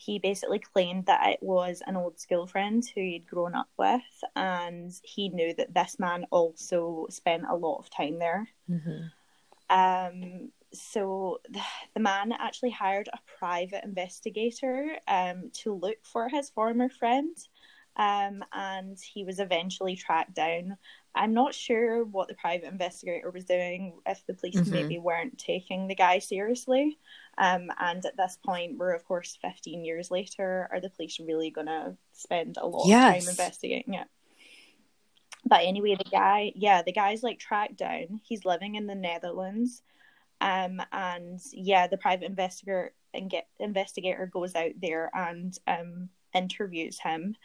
he 0.00 0.20
basically 0.20 0.60
claimed 0.60 1.06
that 1.06 1.26
it 1.26 1.42
was 1.42 1.82
an 1.88 1.96
old 1.96 2.20
school 2.20 2.46
friend 2.46 2.84
who 2.94 3.00
he'd 3.00 3.26
grown 3.26 3.56
up 3.56 3.68
with, 3.76 4.00
and 4.36 4.92
he 5.02 5.28
knew 5.28 5.52
that 5.54 5.74
this 5.74 5.98
man 5.98 6.24
also 6.30 7.08
spent 7.10 7.42
a 7.50 7.56
lot 7.56 7.78
of 7.78 7.90
time 7.90 8.16
there. 8.20 8.48
Mm-hmm. 8.70 9.76
Um, 9.76 10.52
so 10.72 11.40
the, 11.50 11.60
the 11.94 12.00
man 12.00 12.30
actually 12.30 12.70
hired 12.70 13.08
a 13.12 13.18
private 13.40 13.82
investigator 13.82 14.98
um, 15.08 15.50
to 15.54 15.74
look 15.74 15.96
for 16.04 16.28
his 16.28 16.48
former 16.48 16.88
friend, 16.88 17.36
um, 17.96 18.44
and 18.52 18.96
he 19.00 19.24
was 19.24 19.40
eventually 19.40 19.96
tracked 19.96 20.34
down. 20.34 20.76
I'm 21.16 21.34
not 21.34 21.54
sure 21.54 22.04
what 22.04 22.28
the 22.28 22.34
private 22.34 22.70
investigator 22.70 23.32
was 23.32 23.46
doing, 23.46 23.94
if 24.06 24.24
the 24.28 24.34
police 24.34 24.54
mm-hmm. 24.54 24.70
maybe 24.70 24.98
weren't 25.00 25.38
taking 25.38 25.88
the 25.88 25.96
guy 25.96 26.20
seriously. 26.20 26.98
Um, 27.38 27.70
and 27.78 28.04
at 28.04 28.16
this 28.16 28.36
point, 28.44 28.78
we're 28.78 28.94
of 28.94 29.04
course 29.04 29.38
15 29.40 29.84
years 29.84 30.10
later. 30.10 30.68
Are 30.72 30.80
the 30.80 30.90
police 30.90 31.20
really 31.20 31.50
going 31.50 31.68
to 31.68 31.96
spend 32.12 32.56
a 32.58 32.66
lot 32.66 32.88
yes. 32.88 33.16
of 33.16 33.24
time 33.24 33.30
investigating 33.30 33.94
it? 33.94 34.08
But 35.44 35.60
anyway, 35.64 35.94
the 35.96 36.10
guy, 36.10 36.52
yeah, 36.56 36.82
the 36.82 36.92
guy's 36.92 37.22
like 37.22 37.38
tracked 37.38 37.76
down. 37.76 38.20
He's 38.24 38.44
living 38.44 38.74
in 38.74 38.86
the 38.86 38.94
Netherlands. 38.94 39.82
Um, 40.40 40.82
and 40.92 41.40
yeah, 41.52 41.86
the 41.86 41.96
private 41.96 42.26
investigator 42.26 42.92
and 43.14 43.30
get 43.30 43.48
investigator 43.58 44.26
goes 44.26 44.54
out 44.54 44.72
there 44.80 45.10
and 45.14 45.56
um 45.66 46.08
interviews 46.34 46.98
him 46.98 47.36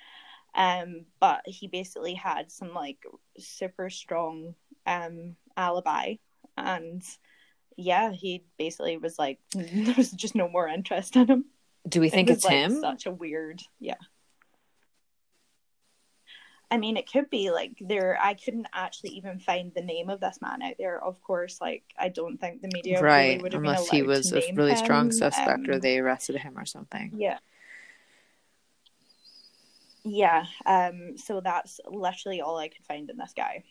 um, 0.56 1.06
but 1.20 1.42
he 1.46 1.68
basically 1.68 2.14
had 2.14 2.52
some 2.52 2.74
like 2.74 3.04
super 3.40 3.90
strong 3.90 4.54
um 4.86 5.36
alibi 5.56 6.16
and 6.58 7.02
yeah, 7.78 8.12
he 8.12 8.44
basically 8.58 8.98
was 8.98 9.18
like 9.18 9.40
there 9.54 9.96
was 9.96 10.12
just 10.12 10.36
no 10.36 10.48
more 10.48 10.68
interest 10.68 11.16
in 11.16 11.28
him. 11.28 11.46
Do 11.88 12.00
we 12.00 12.10
think 12.10 12.30
it 12.30 12.34
it's 12.34 12.46
like 12.46 12.54
him? 12.54 12.80
Such 12.80 13.06
a 13.06 13.12
weird, 13.12 13.62
yeah. 13.80 13.96
I 16.72 16.78
mean, 16.78 16.98
it 16.98 17.12
could 17.12 17.30
be 17.30 17.52
like 17.52 17.74
there. 17.80 18.18
I 18.20 18.34
couldn't 18.34 18.68
actually 18.74 19.12
even 19.12 19.38
find 19.38 19.72
the 19.76 19.82
name 19.82 20.10
of 20.10 20.20
this 20.20 20.40
man 20.42 20.64
out 20.64 20.74
there. 20.80 21.04
Of 21.04 21.22
course, 21.22 21.62
like 21.62 21.84
I 21.98 22.10
don't 22.10 22.38
think 22.38 22.62
the 22.62 22.70
media 22.74 23.02
right 23.02 23.42
really 23.42 23.58
unless 23.58 23.90
he 23.90 24.02
was 24.02 24.32
a 24.34 24.42
really 24.54 24.72
him. 24.72 24.78
strong 24.78 25.12
suspect 25.12 25.68
um, 25.68 25.70
or 25.70 25.80
they 25.80 26.00
arrested 26.00 26.38
him 26.38 26.58
or 26.58 26.66
something. 26.66 27.14
Yeah, 27.16 27.38
yeah 30.04 30.46
um 30.66 31.18
so 31.18 31.40
that's 31.40 31.80
literally 31.88 32.42
all 32.42 32.58
i 32.58 32.68
could 32.68 32.86
find 32.86 33.10
in 33.10 33.18
this 33.18 33.34
guy 33.36 33.64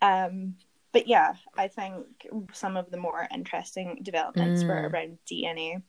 um 0.00 0.54
but 0.94 1.06
yeah 1.06 1.34
i 1.58 1.68
think 1.68 2.06
some 2.52 2.78
of 2.78 2.90
the 2.90 2.96
more 2.96 3.28
interesting 3.32 4.00
developments 4.02 4.62
mm. 4.62 4.68
were 4.68 4.88
around 4.88 5.18
dna 5.30 5.82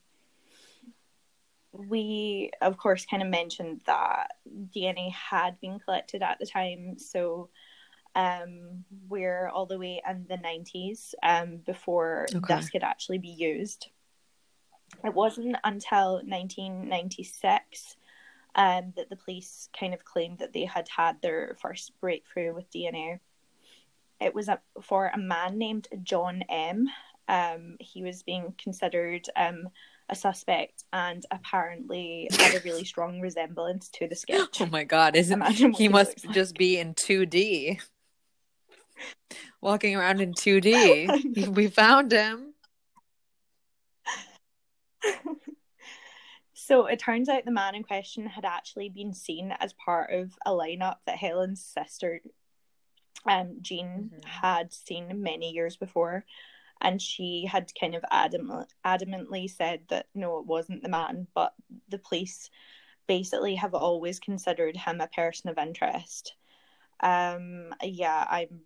we 1.72 2.50
of 2.60 2.76
course 2.76 3.06
kind 3.06 3.22
of 3.22 3.28
mentioned 3.30 3.80
that 3.86 4.32
dna 4.76 5.10
had 5.12 5.58
been 5.60 5.78
collected 5.78 6.22
at 6.22 6.38
the 6.38 6.46
time 6.46 6.98
so 6.98 7.48
Um, 8.16 8.84
we're 9.10 9.48
all 9.48 9.66
the 9.66 9.78
way 9.78 10.00
in 10.08 10.24
the 10.26 10.38
90s 10.38 11.12
um, 11.22 11.58
before 11.66 12.26
okay. 12.34 12.56
this 12.56 12.70
could 12.70 12.82
actually 12.82 13.18
be 13.18 13.28
used. 13.28 13.90
It 15.04 15.12
wasn't 15.12 15.56
until 15.64 16.22
1996 16.24 17.96
um, 18.54 18.94
that 18.96 19.10
the 19.10 19.16
police 19.16 19.68
kind 19.78 19.92
of 19.92 20.02
claimed 20.02 20.38
that 20.38 20.54
they 20.54 20.64
had 20.64 20.88
had 20.88 21.20
their 21.20 21.56
first 21.60 21.92
breakthrough 22.00 22.54
with 22.54 22.70
DNA. 22.70 23.20
It 24.20 24.34
was 24.34 24.48
a, 24.48 24.60
for 24.82 25.10
a 25.12 25.18
man 25.18 25.58
named 25.58 25.88
John 26.02 26.42
M. 26.48 26.88
Um, 27.28 27.76
he 27.80 28.02
was 28.02 28.22
being 28.22 28.54
considered 28.56 29.26
um, 29.36 29.68
a 30.08 30.14
suspect 30.14 30.84
and 30.92 31.26
apparently 31.30 32.28
had 32.30 32.54
a 32.54 32.60
really 32.60 32.84
strong 32.84 33.20
resemblance 33.20 33.88
to 33.90 34.06
the 34.08 34.14
sketch. 34.16 34.60
Oh 34.60 34.66
my 34.66 34.84
god, 34.84 35.16
isn't 35.16 35.42
he 35.76 35.88
must 35.88 36.20
he 36.20 36.28
just 36.32 36.52
like. 36.52 36.58
be 36.58 36.78
in 36.78 36.94
2D. 36.94 37.80
Walking 39.60 39.96
around 39.96 40.20
in 40.20 40.32
2D. 40.32 41.48
we 41.54 41.66
found 41.68 42.12
him. 42.12 42.54
so 46.54 46.86
it 46.86 46.98
turns 46.98 47.28
out 47.28 47.44
the 47.44 47.50
man 47.50 47.74
in 47.74 47.82
question 47.82 48.26
had 48.26 48.44
actually 48.44 48.88
been 48.88 49.12
seen 49.12 49.52
as 49.60 49.74
part 49.74 50.12
of 50.12 50.32
a 50.46 50.50
lineup 50.50 50.96
that 51.06 51.16
Helen's 51.16 51.64
sister 51.64 52.20
um 53.28 53.58
Jean 53.62 54.10
mm-hmm. 54.12 54.28
had 54.28 54.72
seen 54.72 55.22
many 55.22 55.52
years 55.52 55.76
before 55.76 56.24
and 56.80 57.00
she 57.00 57.46
had 57.50 57.72
kind 57.78 57.94
of 57.94 58.04
adamant, 58.10 58.72
adamantly 58.84 59.48
said 59.48 59.80
that 59.88 60.06
no, 60.14 60.38
it 60.38 60.46
wasn't 60.46 60.82
the 60.82 60.88
man, 60.88 61.26
but 61.34 61.54
the 61.88 61.98
police 61.98 62.50
basically 63.06 63.54
have 63.54 63.74
always 63.74 64.20
considered 64.20 64.76
him 64.76 65.00
a 65.00 65.08
person 65.08 65.48
of 65.48 65.58
interest. 65.58 66.34
Um, 67.00 67.74
yeah, 67.82 68.26
I'm 68.28 68.60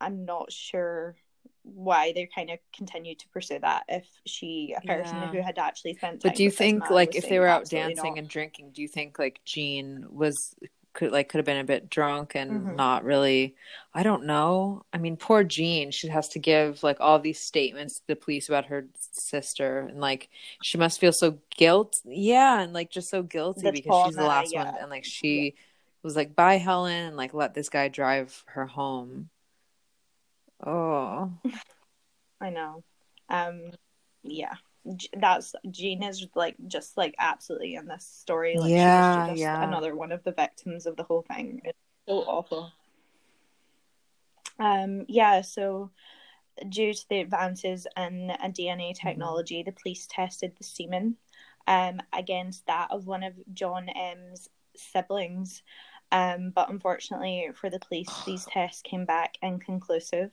I'm 0.00 0.24
not 0.24 0.52
sure 0.52 1.16
why 1.62 2.12
they 2.12 2.28
kind 2.34 2.50
of 2.50 2.58
continued 2.76 3.18
to 3.20 3.28
pursue 3.28 3.58
that 3.58 3.84
if 3.88 4.06
she 4.26 4.74
a 4.76 4.86
person 4.86 5.16
yeah. 5.16 5.30
who 5.30 5.40
had 5.40 5.58
actually 5.58 5.94
spent 5.94 6.22
but 6.22 6.34
do 6.34 6.42
you 6.42 6.50
think 6.50 6.90
like 6.90 7.14
if 7.14 7.26
they 7.26 7.38
were 7.38 7.46
out 7.46 7.64
dancing 7.70 8.10
not. 8.10 8.18
and 8.18 8.28
drinking 8.28 8.70
do 8.74 8.82
you 8.82 8.88
think 8.88 9.18
like 9.18 9.40
jean 9.46 10.04
was 10.10 10.54
could 10.94 11.12
like 11.12 11.28
could 11.28 11.38
have 11.38 11.44
been 11.44 11.58
a 11.58 11.64
bit 11.64 11.90
drunk 11.90 12.34
and 12.34 12.50
mm-hmm. 12.50 12.76
not 12.76 13.04
really 13.04 13.54
I 13.92 14.02
don't 14.02 14.24
know. 14.24 14.84
I 14.92 14.98
mean, 14.98 15.16
poor 15.16 15.44
Jean, 15.44 15.90
she 15.90 16.08
has 16.08 16.28
to 16.30 16.38
give 16.38 16.82
like 16.82 16.96
all 17.00 17.18
these 17.18 17.38
statements 17.38 17.96
to 17.96 18.06
the 18.08 18.16
police 18.16 18.48
about 18.48 18.66
her 18.66 18.86
sister 19.12 19.80
and 19.80 20.00
like 20.00 20.30
she 20.62 20.78
must 20.78 20.98
feel 20.98 21.12
so 21.12 21.38
guilt. 21.56 22.00
Yeah, 22.04 22.60
and 22.60 22.72
like 22.72 22.90
just 22.90 23.10
so 23.10 23.22
guilty 23.22 23.62
the 23.62 23.72
because 23.72 24.06
she's 24.06 24.16
the 24.16 24.24
last 24.24 24.52
yeah. 24.52 24.64
one 24.64 24.74
and 24.80 24.90
like 24.90 25.04
she 25.04 25.44
yeah. 25.44 25.50
was 26.02 26.16
like 26.16 26.34
bye 26.34 26.58
Helen 26.58 27.08
and 27.08 27.16
like 27.16 27.34
let 27.34 27.54
this 27.54 27.68
guy 27.68 27.88
drive 27.88 28.42
her 28.46 28.66
home. 28.66 29.28
Oh. 30.64 31.32
I 32.40 32.50
know. 32.50 32.82
Um 33.28 33.70
yeah 34.22 34.54
that's 35.16 35.54
Jean 35.70 36.02
is 36.02 36.26
like 36.34 36.56
just 36.66 36.96
like 36.96 37.14
absolutely 37.18 37.74
in 37.74 37.86
this 37.86 38.04
story. 38.04 38.56
Like 38.58 38.70
yeah, 38.70 39.30
she's 39.30 39.40
yeah. 39.40 39.62
another 39.62 39.94
one 39.94 40.12
of 40.12 40.22
the 40.24 40.32
victims 40.32 40.86
of 40.86 40.96
the 40.96 41.02
whole 41.02 41.22
thing. 41.22 41.62
It's 41.64 41.78
so 42.06 42.18
awful. 42.18 42.70
Um, 44.58 45.04
yeah, 45.08 45.40
so 45.40 45.90
due 46.68 46.92
to 46.92 47.08
the 47.08 47.20
advances 47.20 47.86
in, 47.96 48.30
in 48.30 48.52
DNA 48.52 48.90
mm-hmm. 48.90 49.06
technology, 49.06 49.60
mm-hmm. 49.60 49.70
the 49.70 49.80
police 49.80 50.06
tested 50.08 50.52
the 50.56 50.64
semen 50.64 51.16
um, 51.66 52.00
against 52.12 52.66
that 52.66 52.90
of 52.90 53.06
one 53.06 53.22
of 53.22 53.34
John 53.52 53.88
M's 53.88 54.48
siblings. 54.76 55.62
Um, 56.12 56.52
but 56.54 56.70
unfortunately 56.70 57.48
for 57.54 57.70
the 57.70 57.80
police, 57.80 58.10
these 58.26 58.44
tests 58.50 58.82
came 58.82 59.04
back 59.04 59.36
inconclusive. 59.42 60.30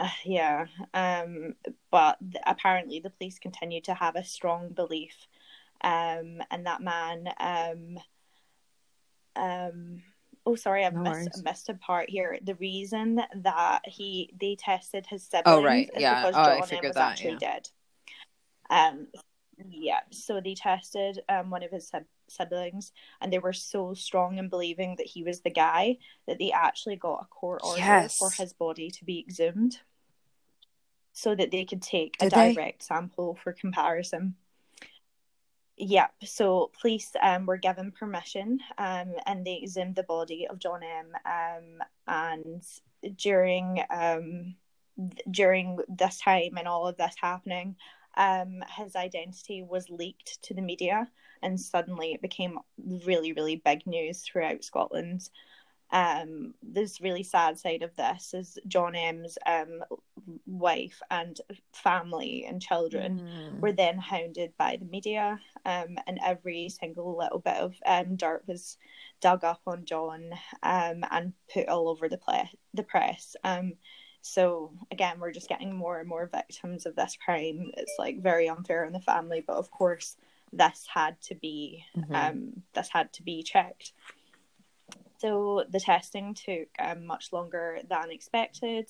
Uh, 0.00 0.08
yeah, 0.24 0.64
um, 0.94 1.54
but 1.90 2.16
th- 2.20 2.42
apparently 2.46 3.00
the 3.00 3.10
police 3.10 3.38
continue 3.38 3.82
to 3.82 3.92
have 3.92 4.16
a 4.16 4.24
strong 4.24 4.70
belief, 4.70 5.14
um, 5.82 6.40
and 6.50 6.64
that 6.64 6.80
man, 6.80 7.28
um, 7.38 7.98
um, 9.36 10.02
oh 10.46 10.54
sorry, 10.54 10.86
I've 10.86 10.94
no 10.94 11.02
missed, 11.02 11.44
missed, 11.44 11.68
a 11.68 11.74
part 11.74 12.08
here. 12.08 12.38
The 12.42 12.54
reason 12.54 13.20
that 13.42 13.82
he 13.84 14.32
they 14.40 14.56
tested 14.58 15.04
his 15.06 15.22
siblings, 15.22 15.58
oh 15.58 15.62
right, 15.62 15.90
yeah, 15.94 16.30
because 16.30 16.34
oh, 16.34 16.66
John 16.66 16.80
was 16.82 16.94
that, 16.94 17.10
actually 17.10 17.32
yeah. 17.32 17.38
dead. 17.38 17.68
Um, 18.70 19.08
yeah, 19.68 20.00
so 20.08 20.40
they 20.40 20.54
tested 20.54 21.20
um 21.28 21.50
one 21.50 21.62
of 21.62 21.72
his 21.72 21.92
siblings, 22.26 22.92
and 23.20 23.30
they 23.30 23.38
were 23.38 23.52
so 23.52 23.92
strong 23.92 24.38
in 24.38 24.48
believing 24.48 24.96
that 24.96 25.06
he 25.08 25.24
was 25.24 25.42
the 25.42 25.50
guy 25.50 25.98
that 26.26 26.38
they 26.38 26.52
actually 26.52 26.96
got 26.96 27.20
a 27.20 27.26
court 27.26 27.60
order 27.62 27.80
yes. 27.80 28.16
for 28.16 28.30
his 28.30 28.54
body 28.54 28.90
to 28.92 29.04
be 29.04 29.20
exhumed 29.20 29.80
so 31.12 31.34
that 31.34 31.50
they 31.50 31.64
could 31.64 31.82
take 31.82 32.18
Did 32.18 32.32
a 32.32 32.52
direct 32.52 32.80
they? 32.80 32.84
sample 32.84 33.38
for 33.42 33.52
comparison. 33.52 34.34
Yep. 35.76 36.12
So 36.24 36.70
police 36.80 37.10
um, 37.22 37.46
were 37.46 37.56
given 37.56 37.90
permission 37.90 38.60
um, 38.76 39.14
and 39.26 39.46
they 39.46 39.60
examined 39.62 39.96
the 39.96 40.02
body 40.02 40.46
of 40.46 40.58
John 40.58 40.82
M. 40.82 41.12
Um, 41.24 41.82
and 42.06 42.62
during 43.16 43.82
um, 43.88 44.56
during 45.30 45.78
this 45.88 46.20
time 46.20 46.58
and 46.58 46.68
all 46.68 46.86
of 46.86 46.98
this 46.98 47.14
happening, 47.18 47.76
um, 48.16 48.62
his 48.76 48.94
identity 48.94 49.62
was 49.62 49.88
leaked 49.88 50.42
to 50.42 50.54
the 50.54 50.60
media, 50.60 51.08
and 51.42 51.58
suddenly 51.58 52.12
it 52.12 52.20
became 52.20 52.58
really, 53.06 53.32
really 53.32 53.56
big 53.56 53.86
news 53.86 54.20
throughout 54.20 54.62
Scotland 54.62 55.30
um, 55.92 56.54
this 56.62 57.00
really 57.00 57.22
sad 57.22 57.58
side 57.58 57.82
of 57.82 57.94
this 57.96 58.32
is 58.34 58.58
John 58.68 58.94
M's 58.94 59.36
um, 59.46 59.82
wife 60.46 61.00
and 61.10 61.40
family 61.72 62.44
and 62.48 62.62
children 62.62 63.20
mm. 63.20 63.60
were 63.60 63.72
then 63.72 63.98
hounded 63.98 64.52
by 64.56 64.76
the 64.78 64.84
media, 64.86 65.40
um, 65.64 65.98
and 66.06 66.20
every 66.24 66.68
single 66.68 67.16
little 67.16 67.40
bit 67.40 67.56
of 67.56 67.74
um, 67.86 68.16
dirt 68.16 68.44
was 68.46 68.76
dug 69.20 69.42
up 69.42 69.60
on 69.66 69.84
John 69.84 70.30
um, 70.62 71.04
and 71.10 71.32
put 71.52 71.68
all 71.68 71.88
over 71.88 72.08
the, 72.08 72.18
ple- 72.18 72.48
the 72.74 72.84
press. 72.84 73.34
Um, 73.42 73.72
so 74.22 74.72
again, 74.92 75.18
we're 75.18 75.32
just 75.32 75.48
getting 75.48 75.74
more 75.74 75.98
and 75.98 76.08
more 76.08 76.30
victims 76.32 76.86
of 76.86 76.94
this 76.94 77.16
crime. 77.24 77.72
It's 77.76 77.94
like 77.98 78.22
very 78.22 78.48
unfair 78.48 78.86
on 78.86 78.92
the 78.92 79.00
family, 79.00 79.42
but 79.44 79.56
of 79.56 79.70
course, 79.70 80.16
this 80.52 80.86
had 80.92 81.20
to 81.22 81.34
be 81.34 81.84
mm-hmm. 81.96 82.50
this 82.74 82.88
had 82.88 83.12
to 83.14 83.22
be 83.22 83.42
checked. 83.42 83.92
So 85.20 85.64
the 85.68 85.80
testing 85.80 86.34
took 86.34 86.68
um, 86.78 87.06
much 87.06 87.32
longer 87.32 87.80
than 87.88 88.10
expected, 88.10 88.88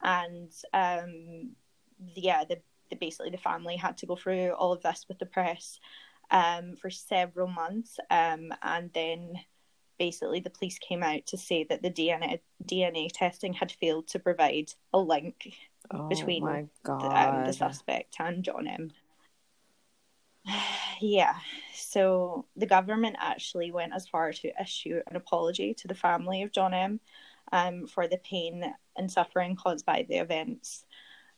and 0.00 0.50
um, 0.72 1.50
yeah, 2.14 2.44
the, 2.44 2.58
the, 2.90 2.96
basically 2.96 3.30
the 3.30 3.38
family 3.38 3.76
had 3.76 3.98
to 3.98 4.06
go 4.06 4.14
through 4.14 4.50
all 4.50 4.72
of 4.72 4.82
this 4.82 5.06
with 5.08 5.18
the 5.18 5.26
press 5.26 5.80
um, 6.30 6.76
for 6.76 6.90
several 6.90 7.48
months, 7.48 7.98
um, 8.10 8.52
and 8.62 8.90
then 8.94 9.34
basically 9.98 10.40
the 10.40 10.50
police 10.50 10.78
came 10.78 11.02
out 11.02 11.26
to 11.26 11.36
say 11.36 11.64
that 11.64 11.82
the 11.82 11.90
DNA 11.90 12.40
DNA 12.64 13.08
testing 13.12 13.52
had 13.52 13.72
failed 13.72 14.08
to 14.08 14.18
provide 14.18 14.72
a 14.92 14.98
link 14.98 15.54
oh 15.92 16.08
between 16.08 16.44
the, 16.44 16.92
um, 16.92 17.44
the 17.44 17.52
suspect 17.52 18.16
and 18.18 18.44
John 18.44 18.66
M. 18.66 18.92
yeah. 21.00 21.34
So 21.94 22.46
the 22.56 22.66
government 22.66 23.14
actually 23.20 23.70
went 23.70 23.92
as 23.94 24.08
far 24.08 24.32
to 24.32 24.60
issue 24.60 25.00
an 25.06 25.14
apology 25.14 25.74
to 25.74 25.86
the 25.86 25.94
family 25.94 26.42
of 26.42 26.50
John 26.50 26.74
M. 26.74 26.98
Um, 27.52 27.86
for 27.86 28.08
the 28.08 28.16
pain 28.16 28.64
and 28.96 29.12
suffering 29.12 29.54
caused 29.54 29.86
by 29.86 30.04
the 30.08 30.16
events. 30.16 30.84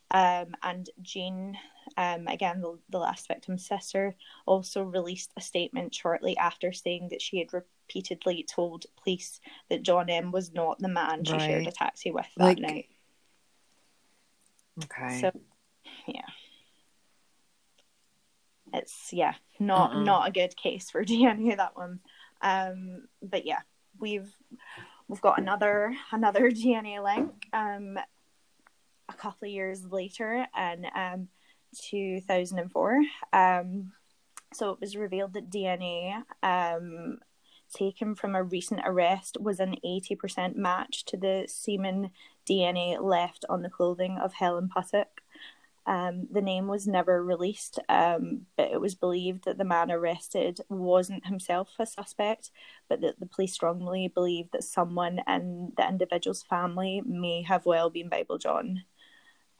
Um, 0.09 0.55
and 0.63 0.89
Jean, 1.03 1.57
um, 1.95 2.27
again, 2.27 2.61
the, 2.61 2.79
the 2.89 2.97
last 2.97 3.27
victim's 3.27 3.67
sister, 3.67 4.15
also 4.47 4.81
released 4.81 5.31
a 5.37 5.41
statement 5.41 5.93
shortly 5.93 6.35
after 6.37 6.73
saying 6.73 7.09
that 7.11 7.21
she 7.21 7.37
had 7.37 7.53
repeatedly 7.53 8.43
told 8.49 8.87
police 9.03 9.39
that 9.69 9.83
John 9.83 10.09
M 10.09 10.31
was 10.31 10.53
not 10.53 10.79
the 10.79 10.87
man 10.87 11.23
she 11.23 11.33
right. 11.33 11.41
shared 11.41 11.67
a 11.67 11.71
taxi 11.71 12.09
with 12.09 12.25
that 12.37 12.43
like... 12.43 12.59
night. 12.59 12.89
Okay. 14.85 15.21
So, 15.21 15.31
yeah 16.07 16.21
it's 18.73 19.09
yeah 19.11 19.33
not 19.59 19.91
Mm-mm. 19.91 20.05
not 20.05 20.27
a 20.27 20.31
good 20.31 20.55
case 20.55 20.89
for 20.89 21.03
DNA 21.05 21.55
that 21.55 21.75
one. 21.75 21.99
Um 22.41 23.07
but 23.21 23.45
yeah 23.45 23.61
we've 23.99 24.31
we've 25.07 25.21
got 25.21 25.39
another 25.39 25.93
another 26.11 26.51
DNA 26.51 27.03
link 27.03 27.47
um 27.53 27.97
a 29.09 29.13
couple 29.13 29.47
of 29.47 29.51
years 29.51 29.85
later 29.85 30.45
in 30.57 30.85
um 30.95 31.27
2004 31.89 33.01
um 33.33 33.91
so 34.53 34.71
it 34.71 34.79
was 34.79 34.95
revealed 34.95 35.33
that 35.33 35.49
DNA 35.49 36.23
um 36.43 37.19
taken 37.73 38.15
from 38.15 38.35
a 38.35 38.43
recent 38.43 38.81
arrest 38.85 39.37
was 39.39 39.59
an 39.59 39.75
80% 39.85 40.55
match 40.55 41.03
to 41.05 41.17
the 41.17 41.45
semen 41.47 42.11
DNA 42.49 43.01
left 43.01 43.43
on 43.49 43.61
the 43.61 43.69
clothing 43.69 44.17
of 44.17 44.33
Helen 44.33 44.69
Puttock 44.73 45.21
Um, 45.87 46.27
the 46.29 46.41
name 46.41 46.67
was 46.67 46.85
never 46.85 47.23
released, 47.23 47.79
um, 47.87 48.45
but 48.57 48.71
it 48.71 48.81
was 48.81 48.93
believed 48.93 49.45
that 49.45 49.57
the 49.57 49.63
man 49.63 49.89
arrested 49.89 50.59
wasn't 50.69 51.25
himself 51.25 51.69
a 51.79 51.85
suspect, 51.85 52.51
but 52.89 52.99
that 53.01 53.19
the 53.21 53.25
police 53.25 53.53
strongly 53.53 54.09
believed 54.09 54.51
that 54.51 54.65
someone 54.65 55.21
in 55.27 55.71
the 55.77 55.87
individual's 55.87 56.43
family 56.43 57.01
may 57.05 57.41
have 57.43 57.65
well 57.65 57.89
been 57.89 58.09
Bible 58.09 58.37
John. 58.37 58.83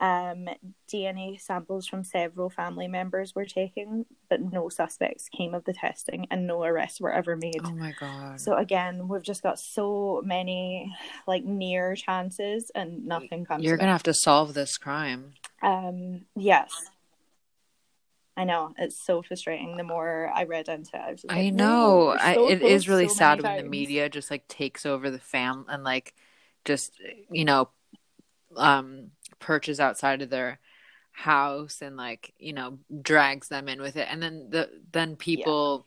Um, 0.00 0.48
DNA 0.92 1.40
samples 1.40 1.88
from 1.88 2.04
several 2.04 2.50
family 2.50 2.86
members 2.86 3.34
were 3.34 3.44
taken, 3.44 4.06
but 4.30 4.40
no 4.40 4.68
suspects 4.68 5.28
came 5.28 5.54
of 5.54 5.64
the 5.64 5.72
testing 5.72 6.26
and 6.30 6.46
no 6.46 6.62
arrests 6.62 7.00
were 7.00 7.12
ever 7.12 7.36
made. 7.36 7.60
Oh 7.64 7.72
my 7.72 7.92
god. 7.98 8.40
So 8.40 8.56
again, 8.56 9.08
we've 9.08 9.22
just 9.22 9.42
got 9.42 9.58
so 9.58 10.22
many 10.24 10.94
like 11.26 11.44
near 11.44 11.96
chances 11.96 12.70
and 12.76 13.06
nothing 13.06 13.44
comes 13.44 13.64
You're 13.64 13.76
going 13.76 13.88
to 13.88 13.92
have 13.92 14.04
to 14.04 14.14
solve 14.14 14.54
this 14.54 14.78
crime. 14.78 15.32
Um 15.62 16.22
yes. 16.36 16.70
I 18.36 18.44
know 18.44 18.72
it's 18.78 19.04
so 19.04 19.20
frustrating. 19.20 19.76
The 19.76 19.82
more 19.82 20.30
I 20.32 20.44
read 20.44 20.68
into 20.68 20.94
it, 20.94 21.00
I 21.00 21.10
was 21.10 21.24
like, 21.24 21.36
I 21.36 21.50
know 21.50 22.10
I, 22.10 22.34
so 22.34 22.48
it 22.48 22.62
is 22.62 22.88
really 22.88 23.08
so 23.08 23.14
sad 23.14 23.42
when 23.42 23.56
the 23.56 23.68
media 23.68 24.08
just 24.08 24.30
like 24.30 24.46
takes 24.46 24.86
over 24.86 25.10
the 25.10 25.18
fam 25.18 25.66
and 25.68 25.82
like 25.82 26.14
just 26.64 26.92
you 27.32 27.44
know 27.44 27.70
um 28.56 29.10
perches 29.38 29.80
outside 29.80 30.22
of 30.22 30.30
their 30.30 30.58
house 31.18 31.82
and 31.82 31.96
like 31.96 32.32
you 32.38 32.52
know 32.52 32.78
drags 33.02 33.48
them 33.48 33.68
in 33.68 33.80
with 33.82 33.96
it 33.96 34.06
and 34.08 34.22
then 34.22 34.46
the 34.50 34.70
then 34.92 35.16
people 35.16 35.84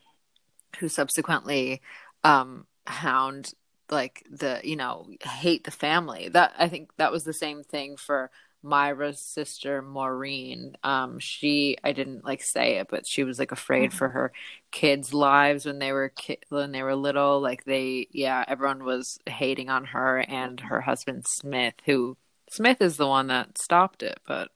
yeah. 0.73 0.79
who 0.79 0.89
subsequently 0.89 1.81
um 2.25 2.65
hound 2.85 3.53
like 3.89 4.25
the 4.29 4.59
you 4.63 4.75
know 4.75 5.07
hate 5.23 5.63
the 5.63 5.71
family 5.71 6.27
that 6.27 6.53
i 6.57 6.67
think 6.67 6.89
that 6.97 7.13
was 7.13 7.23
the 7.23 7.33
same 7.33 7.63
thing 7.63 7.95
for 7.95 8.29
myra's 8.61 9.21
sister 9.21 9.81
maureen 9.81 10.75
um 10.83 11.17
she 11.17 11.77
i 11.81 11.93
didn't 11.93 12.25
like 12.25 12.43
say 12.43 12.77
it 12.77 12.87
but 12.89 13.07
she 13.07 13.23
was 13.23 13.39
like 13.39 13.53
afraid 13.53 13.89
mm-hmm. 13.89 13.97
for 13.97 14.09
her 14.09 14.33
kids 14.69 15.13
lives 15.13 15.65
when 15.65 15.79
they 15.79 15.93
were 15.93 16.09
ki- 16.09 16.39
when 16.49 16.73
they 16.73 16.83
were 16.83 16.95
little 16.95 17.39
like 17.39 17.63
they 17.63 18.05
yeah 18.11 18.43
everyone 18.49 18.83
was 18.83 19.17
hating 19.25 19.69
on 19.69 19.85
her 19.85 20.19
and 20.19 20.59
her 20.59 20.81
husband 20.81 21.25
smith 21.25 21.73
who 21.85 22.17
Smith 22.51 22.81
is 22.81 22.97
the 22.97 23.07
one 23.07 23.27
that 23.27 23.57
stopped 23.57 24.03
it, 24.03 24.19
but 24.27 24.49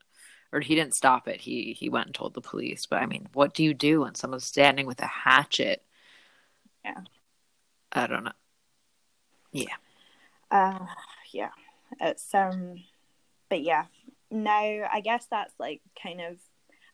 or 0.52 0.60
he 0.60 0.74
didn't 0.74 0.94
stop 0.94 1.26
it. 1.28 1.40
He 1.40 1.72
he 1.72 1.88
went 1.88 2.06
and 2.06 2.14
told 2.14 2.34
the 2.34 2.42
police. 2.42 2.84
But 2.84 3.00
I 3.00 3.06
mean, 3.06 3.26
what 3.32 3.54
do 3.54 3.64
you 3.64 3.72
do 3.72 4.02
when 4.02 4.14
someone's 4.14 4.44
standing 4.44 4.86
with 4.86 5.00
a 5.00 5.06
hatchet? 5.06 5.82
Yeah. 6.84 7.00
I 7.92 8.06
don't 8.06 8.24
know. 8.24 8.32
Yeah. 9.50 9.76
Uh 10.50 10.86
yeah. 11.32 11.52
It's 11.98 12.34
um 12.34 12.84
but 13.48 13.62
yeah. 13.62 13.86
Now 14.30 14.88
I 14.92 15.00
guess 15.02 15.26
that's 15.30 15.54
like 15.58 15.80
kind 16.00 16.20
of 16.20 16.36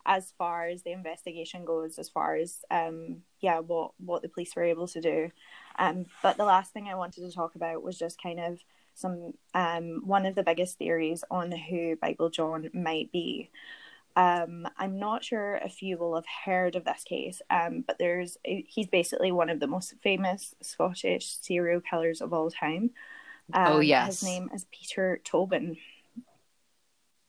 as 0.07 0.33
far 0.39 0.69
as 0.69 0.85
the 0.85 0.93
investigation 0.93 1.65
goes, 1.65 1.99
as 1.99 2.09
far 2.09 2.37
as 2.37 2.59
um 2.71 3.23
yeah, 3.41 3.59
what 3.59 3.91
what 3.99 4.23
the 4.23 4.29
police 4.29 4.55
were 4.55 4.63
able 4.63 4.87
to 4.87 5.01
do. 5.01 5.33
Um 5.81 6.07
but 6.23 6.37
the 6.37 6.45
last 6.45 6.73
thing 6.73 6.87
I 6.89 6.95
wanted 6.95 7.23
to 7.29 7.35
talk 7.35 7.57
about 7.57 7.83
was 7.83 7.99
just 7.99 8.23
kind 8.23 8.39
of 8.39 8.61
some 8.95 9.35
um, 9.55 10.03
one 10.05 10.27
of 10.27 10.35
the 10.35 10.43
biggest 10.43 10.79
theories 10.79 11.25
on 11.31 11.53
who 11.53 11.97
Bible 11.97 12.31
John 12.31 12.71
might 12.73 13.11
be. 13.13 13.51
Um, 14.15 14.69
I'm 14.77 14.99
not 14.99 15.25
sure 15.25 15.59
if 15.65 15.83
you 15.83 15.97
will 15.97 16.17
have 16.17 16.27
heard 16.45 16.77
of 16.77 16.85
this 16.85 17.03
case, 17.03 17.41
um, 17.49 17.83
but 17.87 17.99
there's 17.99 18.37
he's 18.45 18.89
basically 18.89 19.33
one 19.33 19.49
of 19.49 19.59
the 19.61 19.67
most 19.67 19.95
famous 20.03 20.55
Scottish 20.61 21.39
serial 21.41 21.81
killers 21.81 22.21
of 22.21 22.33
all 22.33 22.51
time. 22.51 22.91
oh 23.55 23.77
um, 23.77 23.83
yes, 23.83 24.21
his 24.21 24.23
name 24.23 24.51
is 24.55 24.67
Peter 24.71 25.21
Tobin. 25.25 25.77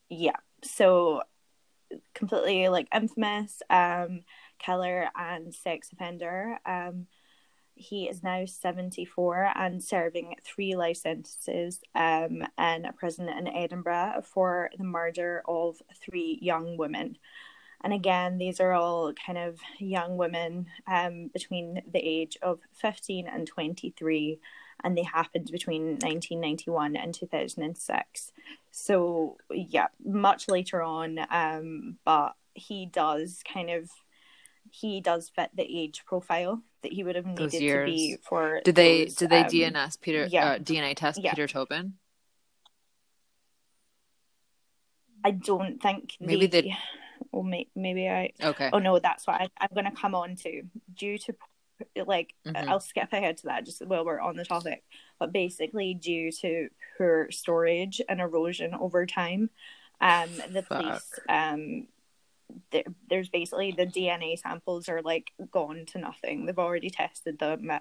Yeah, 0.09 0.35
so 0.61 1.23
completely 2.13 2.67
like 2.69 2.87
infamous 2.93 3.61
um, 3.69 4.23
killer 4.59 5.09
and 5.15 5.53
sex 5.53 5.89
offender. 5.93 6.57
Um, 6.65 7.07
he 7.75 8.05
is 8.05 8.23
now 8.23 8.45
74 8.45 9.51
and 9.55 9.83
serving 9.83 10.35
three 10.43 10.75
life 10.75 10.97
sentences 10.97 11.81
um, 11.95 12.43
in 12.57 12.85
a 12.85 12.93
prison 12.95 13.29
in 13.29 13.47
Edinburgh 13.47 14.23
for 14.25 14.69
the 14.77 14.83
murder 14.83 15.41
of 15.47 15.81
three 15.95 16.37
young 16.41 16.77
women. 16.77 17.17
And 17.83 17.93
again, 17.93 18.37
these 18.37 18.59
are 18.59 18.71
all 18.71 19.13
kind 19.13 19.37
of 19.37 19.59
young 19.77 20.17
women 20.17 20.67
um, 20.87 21.29
between 21.33 21.81
the 21.91 21.99
age 21.99 22.37
of 22.41 22.59
15 22.73 23.27
and 23.27 23.45
23, 23.45 24.39
and 24.83 24.97
they 24.97 25.03
happened 25.03 25.49
between 25.51 25.97
1991 25.99 26.95
and 26.95 27.13
2006. 27.13 28.31
So, 28.71 29.37
yeah, 29.51 29.87
much 30.03 30.47
later 30.47 30.81
on, 30.81 31.19
um, 31.29 31.97
but 32.05 32.35
he 32.53 32.85
does 32.85 33.41
kind 33.51 33.69
of 33.69 33.89
he 34.73 35.01
does 35.01 35.29
fit 35.29 35.51
the 35.53 35.63
age 35.63 36.03
profile 36.05 36.63
that 36.81 36.91
he 36.91 37.03
would 37.03 37.15
have 37.15 37.27
needed 37.27 37.51
to 37.51 37.85
be 37.85 38.17
for. 38.23 38.59
Did 38.65 38.73
they 38.73 39.05
those, 39.05 39.15
did 39.15 39.29
they 39.29 39.41
um, 39.41 39.47
DNS 39.47 40.01
Peter 40.01 40.25
yeah. 40.25 40.45
uh, 40.45 40.57
DNA 40.57 40.95
test 40.95 41.21
yeah. 41.23 41.31
Peter 41.31 41.47
Tobin? 41.47 41.93
I 45.23 45.31
don't 45.31 45.81
think 45.81 46.17
maybe 46.19 46.47
they. 46.47 46.61
they... 46.61 46.77
Well, 47.31 47.43
may, 47.43 47.67
maybe 47.75 48.09
I. 48.09 48.31
Okay. 48.41 48.71
Oh 48.73 48.79
no, 48.79 48.97
that's 48.97 49.27
what 49.27 49.41
I, 49.41 49.49
am 49.63 49.69
going 49.75 49.85
to 49.85 49.91
come 49.91 50.15
on 50.15 50.35
to. 50.37 50.63
Due 50.93 51.19
to 51.19 51.35
like, 52.07 52.33
mm-hmm. 52.45 52.67
I'll 52.67 52.79
skip 52.79 53.13
ahead 53.13 53.37
to 53.37 53.43
that 53.47 53.65
just 53.65 53.85
while 53.85 54.03
we're 54.03 54.19
on 54.19 54.35
the 54.35 54.45
topic. 54.45 54.83
But 55.19 55.31
basically, 55.31 55.93
due 55.93 56.31
to 56.41 56.69
poor 56.97 57.29
storage 57.29 58.01
and 58.09 58.19
erosion 58.19 58.73
over 58.73 59.05
time, 59.05 59.51
um, 60.01 60.29
the 60.49 60.63
Fuck. 60.63 60.81
police 60.81 61.19
um 61.29 61.87
there, 62.71 62.83
there's 63.09 63.29
basically 63.29 63.71
the 63.71 63.85
DNA 63.85 64.37
samples 64.37 64.89
are 64.89 65.01
like 65.01 65.31
gone 65.51 65.85
to 65.87 65.99
nothing. 65.99 66.45
They've 66.45 66.57
already 66.57 66.89
tested 66.89 67.39
them. 67.39 67.71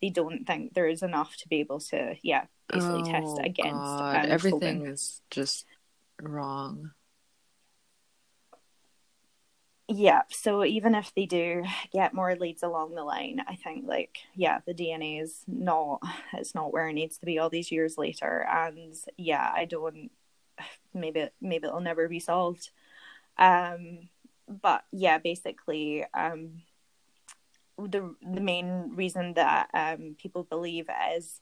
They 0.00 0.10
don't 0.10 0.44
think 0.44 0.74
there 0.74 0.88
is 0.88 1.02
enough 1.02 1.36
to 1.38 1.48
be 1.48 1.60
able 1.60 1.80
to, 1.80 2.16
yeah, 2.22 2.44
basically 2.68 3.02
oh, 3.02 3.12
test 3.12 3.38
against. 3.38 3.72
God. 3.72 4.26
Everything 4.26 4.86
is 4.86 5.22
just 5.30 5.66
wrong. 6.20 6.92
Yeah, 9.88 10.22
so 10.30 10.64
even 10.64 10.94
if 10.94 11.12
they 11.14 11.26
do 11.26 11.64
get 11.92 12.14
more 12.14 12.34
leads 12.34 12.62
along 12.62 12.94
the 12.94 13.04
line, 13.04 13.42
I 13.46 13.56
think 13.56 13.84
like 13.86 14.18
yeah, 14.34 14.60
the 14.64 14.72
DNA 14.72 15.20
is 15.20 15.42
not 15.46 16.00
it's 16.32 16.54
not 16.54 16.72
where 16.72 16.88
it 16.88 16.94
needs 16.94 17.18
to 17.18 17.26
be 17.26 17.38
all 17.38 17.50
these 17.50 17.70
years 17.70 17.98
later, 17.98 18.46
and 18.48 18.94
yeah, 19.18 19.52
I 19.54 19.66
don't 19.66 20.10
maybe 20.94 21.28
maybe 21.40 21.66
it'll 21.66 21.80
never 21.80 22.08
be 22.08 22.20
solved. 22.20 22.70
Um, 23.36 24.08
but 24.48 24.84
yeah, 24.92 25.18
basically, 25.18 26.04
um, 26.14 26.62
the 27.78 28.14
the 28.22 28.40
main 28.40 28.92
reason 28.94 29.34
that 29.34 29.68
um, 29.74 30.16
people 30.18 30.44
believe 30.44 30.88
is 31.16 31.40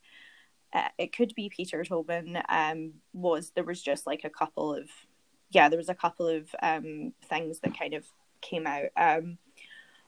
uh, 0.72 0.88
it 0.98 1.14
could 1.14 1.34
be 1.34 1.48
Peter 1.48 1.84
Tobin 1.84 2.40
um, 2.48 2.94
was 3.12 3.50
there 3.54 3.64
was 3.64 3.82
just 3.82 4.06
like 4.06 4.24
a 4.24 4.30
couple 4.30 4.74
of 4.74 4.88
yeah 5.50 5.68
there 5.68 5.78
was 5.78 5.88
a 5.88 5.94
couple 5.94 6.28
of 6.28 6.54
um, 6.62 7.12
things 7.24 7.60
that 7.60 7.78
kind 7.78 7.94
of 7.94 8.04
came 8.40 8.66
out. 8.66 8.88
Um, 8.96 9.38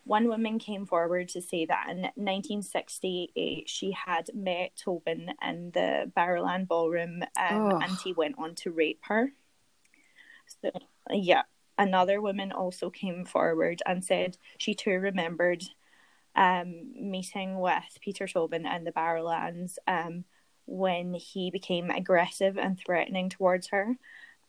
one 0.05 0.27
woman 0.27 0.59
came 0.59 0.85
forward 0.85 1.28
to 1.28 1.40
say 1.40 1.64
that 1.66 1.86
in 1.89 1.98
1968 2.01 3.69
she 3.69 3.93
had 3.93 4.31
met 4.35 4.73
Tobin 4.77 5.32
in 5.47 5.70
the 5.73 6.10
Barrowland 6.16 6.66
Ballroom 6.66 7.23
um, 7.39 7.82
and 7.82 7.98
he 8.02 8.12
went 8.12 8.35
on 8.36 8.56
to 8.56 8.70
rape 8.70 9.01
her. 9.02 9.32
So 10.60 10.70
yeah, 11.10 11.43
another 11.78 12.20
woman 12.20 12.53
also 12.53 12.90
came 12.90 13.24
forward 13.24 13.82
and 13.86 14.05
said 14.05 14.36
she 14.59 14.74
too 14.74 14.99
remembered 14.99 15.65
um, 16.35 16.93
meeting 16.94 17.59
with 17.61 17.99
Peter 18.01 18.27
Tobin 18.27 18.66
in 18.66 18.85
the 18.85 18.93
Barrowlands 18.93 19.77
um, 19.86 20.24
when 20.66 21.15
he 21.15 21.51
became 21.51 21.90
aggressive 21.90 22.57
and 22.57 22.78
threatening 22.78 23.28
towards 23.28 23.69
her. 23.69 23.97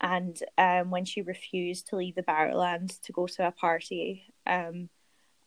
And 0.01 0.37
um, 0.57 0.91
when 0.91 1.05
she 1.05 1.21
refused 1.21 1.87
to 1.87 1.95
leave 1.95 2.15
the 2.15 2.23
Barrowlands 2.23 2.99
to 3.01 3.11
go 3.11 3.27
to 3.27 3.47
a 3.47 3.51
party 3.51 4.33
um, 4.45 4.89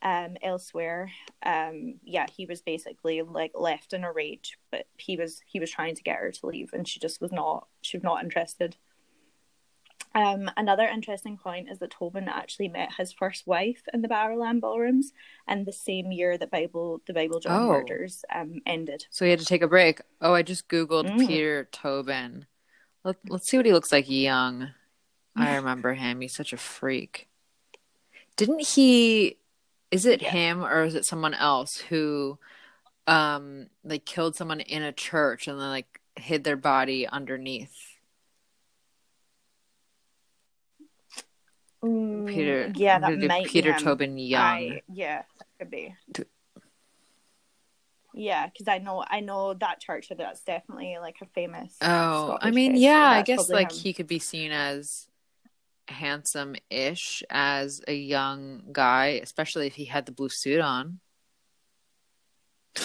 um, 0.02 0.36
elsewhere, 0.42 1.10
um, 1.44 1.96
yeah, 2.04 2.26
he 2.34 2.46
was 2.46 2.62
basically 2.62 3.22
like 3.22 3.52
left 3.54 3.92
in 3.92 4.04
a 4.04 4.12
rage. 4.12 4.58
But 4.70 4.86
he 4.96 5.16
was 5.16 5.42
he 5.46 5.60
was 5.60 5.70
trying 5.70 5.94
to 5.96 6.02
get 6.02 6.16
her 6.16 6.30
to 6.30 6.46
leave, 6.46 6.70
and 6.72 6.88
she 6.88 7.00
just 7.00 7.20
was 7.20 7.32
not 7.32 7.66
she 7.82 7.96
was 7.96 8.04
not 8.04 8.22
interested. 8.22 8.76
Um, 10.16 10.50
another 10.56 10.86
interesting 10.86 11.36
point 11.36 11.68
is 11.70 11.78
that 11.80 11.90
Tobin 11.90 12.26
actually 12.26 12.68
met 12.68 12.94
his 12.96 13.12
first 13.12 13.46
wife 13.46 13.82
in 13.92 14.00
the 14.00 14.08
Barrowland 14.08 14.62
ballrooms 14.62 15.12
in 15.46 15.64
the 15.64 15.72
same 15.74 16.10
year 16.10 16.38
that 16.38 16.50
Bible 16.50 17.02
the 17.06 17.12
Bible 17.12 17.38
John 17.38 17.62
oh. 17.64 17.68
murders 17.68 18.24
um, 18.34 18.62
ended. 18.64 19.04
So 19.10 19.26
he 19.26 19.30
had 19.30 19.40
to 19.40 19.44
take 19.44 19.60
a 19.60 19.68
break. 19.68 20.00
Oh, 20.22 20.32
I 20.32 20.42
just 20.42 20.68
googled 20.68 21.10
mm. 21.10 21.26
Peter 21.26 21.68
Tobin. 21.70 22.46
Let, 23.04 23.16
let's 23.28 23.50
see 23.50 23.58
what 23.58 23.66
he 23.66 23.74
looks 23.74 23.92
like 23.92 24.08
young. 24.08 24.70
I 25.36 25.56
remember 25.56 25.92
him. 25.92 26.22
He's 26.22 26.34
such 26.34 26.54
a 26.54 26.56
freak. 26.56 27.28
Didn't 28.36 28.66
he? 28.66 29.36
Is 29.90 30.06
it 30.06 30.22
yeah. 30.22 30.30
him 30.30 30.64
or 30.64 30.84
is 30.84 30.94
it 30.94 31.04
someone 31.04 31.34
else 31.34 31.76
who, 31.76 32.38
um, 33.06 33.66
like 33.84 34.06
killed 34.06 34.34
someone 34.34 34.60
in 34.60 34.82
a 34.82 34.92
church 34.92 35.46
and 35.46 35.60
then 35.60 35.68
like 35.68 36.00
hid 36.16 36.42
their 36.42 36.56
body 36.56 37.06
underneath? 37.06 37.95
Mm, 41.84 42.26
Peter. 42.26 42.72
yeah, 42.76 42.98
that 42.98 43.18
might 43.18 43.46
Peter 43.46 43.72
be. 43.72 43.84
Tobin 43.84 44.18
Young. 44.18 44.42
I, 44.42 44.82
yeah, 44.92 45.22
could 45.58 45.70
be. 45.70 45.94
Yeah, 48.14 48.46
because 48.46 48.66
I 48.66 48.78
know 48.78 49.04
I 49.06 49.20
know 49.20 49.52
that 49.54 49.80
church. 49.80 50.10
That's 50.16 50.40
definitely 50.40 50.96
like 51.00 51.16
a 51.22 51.26
famous. 51.26 51.76
Oh, 51.82 52.38
I 52.40 52.50
mean, 52.50 52.76
yeah, 52.76 53.10
so 53.10 53.16
I 53.16 53.22
guess 53.22 53.50
like 53.50 53.70
him. 53.70 53.78
he 53.78 53.92
could 53.92 54.06
be 54.06 54.18
seen 54.18 54.52
as 54.52 55.06
handsome-ish 55.88 57.22
as 57.30 57.82
a 57.86 57.94
young 57.94 58.62
guy, 58.72 59.20
especially 59.22 59.66
if 59.66 59.74
he 59.74 59.84
had 59.84 60.06
the 60.06 60.12
blue 60.12 60.30
suit 60.30 60.60
on. 60.60 61.00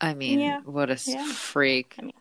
I 0.00 0.14
mean, 0.14 0.40
Yeah, 0.40 0.60
what 0.64 0.90
a 0.90 0.98
yeah. 1.06 1.24
freak. 1.24 1.94
I 1.98 2.02
mean, 2.02 2.12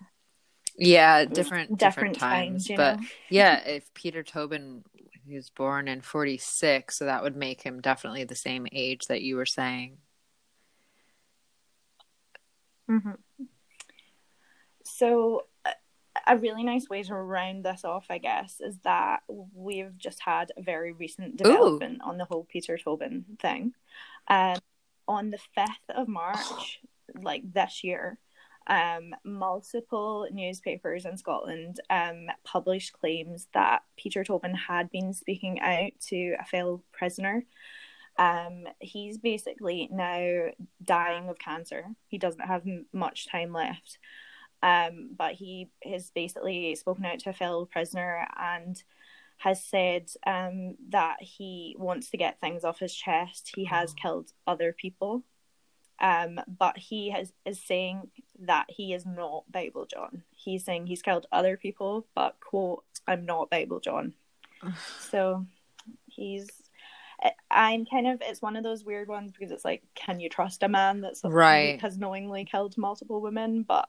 yeah, 0.77 1.25
different 1.25 1.77
different 1.77 1.79
different 1.79 2.19
times, 2.19 2.67
times, 2.67 2.77
but 2.77 2.99
know? 2.99 3.05
yeah, 3.29 3.59
if 3.65 3.93
Peter 3.93 4.23
Tobin 4.23 4.83
he 5.31 5.37
was 5.37 5.49
born 5.49 5.87
in 5.87 6.01
46, 6.01 6.97
so 6.97 7.05
that 7.05 7.23
would 7.23 7.37
make 7.37 7.61
him 7.61 7.79
definitely 7.79 8.25
the 8.25 8.35
same 8.35 8.67
age 8.71 9.07
that 9.07 9.21
you 9.21 9.37
were 9.37 9.45
saying. 9.45 9.97
Mhm. 12.89 13.17
So, 14.83 15.47
a- 16.27 16.37
really 16.37 16.63
nice 16.63 16.89
way 16.89 17.03
to 17.03 17.15
round 17.15 17.63
this 17.63 17.85
off, 17.85 18.07
I 18.09 18.17
guess, 18.17 18.59
is 18.59 18.77
that 18.79 19.23
we've 19.29 19.97
just 19.97 20.21
had 20.21 20.51
a 20.57 20.61
very 20.61 20.91
recent 20.91 21.37
development 21.37 22.01
on 22.01 22.17
the 22.17 22.25
whole 22.25 22.43
Peter 22.43 22.77
Tobin 22.77 23.37
thing. 23.39 23.73
Um, 24.27 24.59
on 25.07 25.29
the 25.29 25.39
5th 25.57 25.89
of 25.89 26.09
March, 26.09 26.81
like 27.13 27.53
this 27.53 27.85
year, 27.85 28.17
um, 28.67 29.13
multiple 29.23 30.27
newspapers 30.31 31.05
in 31.05 31.17
Scotland 31.17 31.79
um, 31.89 32.27
published 32.43 32.93
claims 32.93 33.47
that 33.53 33.83
Peter 33.97 34.23
Tobin 34.23 34.55
had 34.55 34.89
been 34.91 35.13
speaking 35.13 35.59
out 35.59 35.91
to 36.07 36.35
a 36.39 36.45
fellow 36.45 36.83
prisoner. 36.91 37.43
Um, 38.17 38.65
he's 38.79 39.17
basically 39.17 39.89
now 39.91 40.49
dying 40.83 41.29
of 41.29 41.39
cancer. 41.39 41.85
He 42.07 42.17
doesn't 42.17 42.45
have 42.45 42.61
m- 42.67 42.85
much 42.93 43.27
time 43.27 43.53
left. 43.53 43.97
Um, 44.63 45.09
but 45.17 45.33
he 45.33 45.71
has 45.83 46.11
basically 46.11 46.75
spoken 46.75 47.05
out 47.05 47.19
to 47.19 47.31
a 47.31 47.33
fellow 47.33 47.65
prisoner 47.65 48.27
and 48.39 48.81
has 49.37 49.63
said 49.63 50.07
um, 50.27 50.75
that 50.89 51.17
he 51.19 51.75
wants 51.79 52.11
to 52.11 52.17
get 52.17 52.39
things 52.39 52.63
off 52.63 52.77
his 52.77 52.93
chest. 52.93 53.53
He 53.55 53.65
has 53.65 53.93
killed 53.93 54.31
other 54.45 54.71
people. 54.71 55.23
Um, 56.01 56.39
but 56.47 56.77
he 56.77 57.11
has 57.11 57.31
is 57.45 57.61
saying 57.61 58.09
that 58.39 58.65
he 58.69 58.93
is 58.93 59.05
not 59.05 59.49
Bible 59.51 59.85
John. 59.85 60.23
He's 60.31 60.65
saying 60.65 60.87
he's 60.87 61.03
killed 61.03 61.27
other 61.31 61.57
people, 61.57 62.07
but 62.15 62.37
quote, 62.39 62.83
I'm 63.07 63.25
not 63.25 63.51
Bible 63.51 63.79
John. 63.79 64.13
so 64.99 65.45
he's 66.07 66.49
I'm 67.51 67.85
kind 67.85 68.07
of 68.07 68.21
it's 68.21 68.41
one 68.41 68.55
of 68.55 68.63
those 68.63 68.83
weird 68.83 69.07
ones 69.07 69.31
because 69.31 69.51
it's 69.51 69.63
like, 69.63 69.83
can 69.93 70.19
you 70.19 70.27
trust 70.27 70.63
a 70.63 70.67
man 70.67 71.01
that's 71.01 71.21
Right. 71.23 71.79
has 71.81 71.97
knowingly 71.97 72.45
killed 72.45 72.77
multiple 72.77 73.21
women? 73.21 73.61
But 73.61 73.87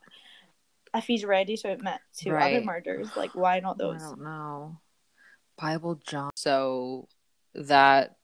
if 0.95 1.05
he's 1.05 1.25
ready 1.25 1.57
to 1.57 1.73
admit 1.73 1.99
to 2.19 2.37
other 2.37 2.61
murders, 2.61 3.09
like 3.17 3.35
why 3.35 3.61
not 3.61 3.79
those? 3.79 4.03
I 4.03 4.07
don't 4.07 4.23
know. 4.23 4.77
Bible 5.59 5.99
John. 6.07 6.31
So 6.37 7.09
that 7.55 8.17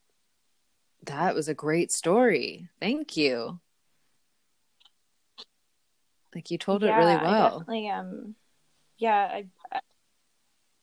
that 1.04 1.34
was 1.34 1.48
a 1.48 1.54
great 1.54 1.90
story. 1.90 2.68
Thank 2.80 3.16
you. 3.16 3.60
Like 6.38 6.52
you 6.52 6.58
told 6.58 6.84
it 6.84 6.92
really 6.92 7.14
I 7.14 7.20
well. 7.24 7.58
definitely, 7.58 7.88
um, 7.90 8.36
yeah, 8.96 9.28
I, 9.28 9.46
I 9.72 9.80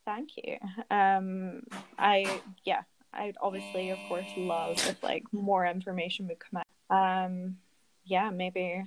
thank 0.03 0.31
you. 0.35 0.57
Um, 0.91 1.61
I 1.97 2.41
yeah, 2.65 2.81
I'd 3.13 3.37
obviously, 3.41 3.91
of 3.91 3.99
course, 4.09 4.27
love 4.35 4.73
if 4.85 5.01
like 5.01 5.23
more 5.31 5.65
information 5.65 6.27
would 6.27 6.39
come 6.39 6.61
out. 6.91 7.25
Um, 7.25 7.55
yeah, 8.03 8.31
maybe 8.31 8.83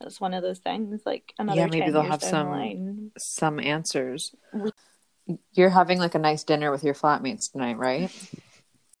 it's 0.00 0.20
one 0.20 0.34
of 0.34 0.42
those 0.42 0.58
things. 0.58 1.02
Like 1.06 1.32
another 1.38 1.60
Yeah, 1.60 1.66
maybe 1.68 1.92
they'll 1.92 2.02
have 2.02 2.20
some- 2.20 2.50
line. 2.50 3.12
Some 3.16 3.60
answers. 3.60 4.34
You're 5.52 5.70
having 5.70 6.00
like 6.00 6.16
a 6.16 6.18
nice 6.18 6.42
dinner 6.42 6.72
with 6.72 6.82
your 6.82 6.94
flatmates 6.94 7.52
tonight, 7.52 7.78
right? 7.78 8.10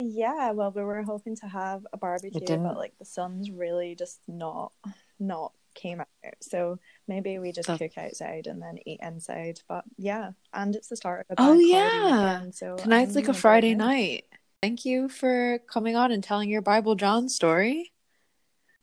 Yeah, 0.00 0.52
well, 0.52 0.70
we 0.70 0.84
were 0.84 1.02
hoping 1.02 1.34
to 1.38 1.48
have 1.48 1.84
a 1.92 1.96
barbecue, 1.96 2.58
but 2.58 2.76
like 2.76 2.96
the 3.00 3.04
sun's 3.04 3.50
really 3.50 3.96
just 3.96 4.20
not 4.28 4.70
not 5.18 5.52
came 5.74 6.00
out. 6.00 6.06
So 6.40 6.78
maybe 7.08 7.38
we 7.38 7.52
just 7.52 7.68
That- 7.68 7.78
cook 7.78 7.96
outside 7.98 8.46
and 8.46 8.60
then 8.62 8.78
eat 8.86 9.00
inside. 9.02 9.60
But 9.68 9.84
yeah, 9.98 10.32
and 10.52 10.74
it's 10.76 10.88
the 10.88 10.96
start 10.96 11.26
of 11.30 11.38
a 11.38 11.42
Oh, 11.42 11.58
yeah. 11.58 12.34
weekend, 12.36 12.54
so 12.54 12.76
Tonight's 12.76 13.16
I'm 13.16 13.22
like 13.22 13.28
a 13.28 13.34
Friday 13.34 13.74
night. 13.74 14.24
Thank 14.62 14.84
you 14.84 15.08
for 15.08 15.58
coming 15.70 15.96
on 15.96 16.12
and 16.12 16.22
telling 16.22 16.48
your 16.48 16.62
Bible 16.62 16.94
John 16.94 17.28
story. 17.28 17.92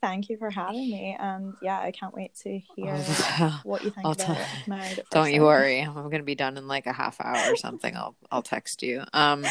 Thank 0.01 0.29
you 0.29 0.37
for 0.37 0.49
having 0.49 0.89
me, 0.89 1.17
and 1.19 1.55
yeah, 1.61 1.77
I 1.79 1.91
can't 1.91 2.13
wait 2.13 2.33
to 2.43 2.57
hear 2.57 2.95
Oh, 3.41 3.59
what 3.63 3.83
you 3.83 3.89
think 3.89 4.05
I'll 4.05 4.13
about 4.13 4.27
tell- 4.27 4.37
it. 4.97 5.05
Don't 5.11 5.33
you 5.33 5.41
worry. 5.41 5.81
I'm 5.81 5.93
gonna 6.09 6.23
be 6.23 6.35
done 6.35 6.55
in 6.57 6.67
like 6.69 6.85
a 6.85 6.93
half 6.93 7.19
hour 7.19 7.51
or 7.51 7.57
something. 7.57 7.95
I'll 7.97 8.15
I'll 8.31 8.41
text 8.41 8.81
you. 8.81 9.03
Um 9.13 9.45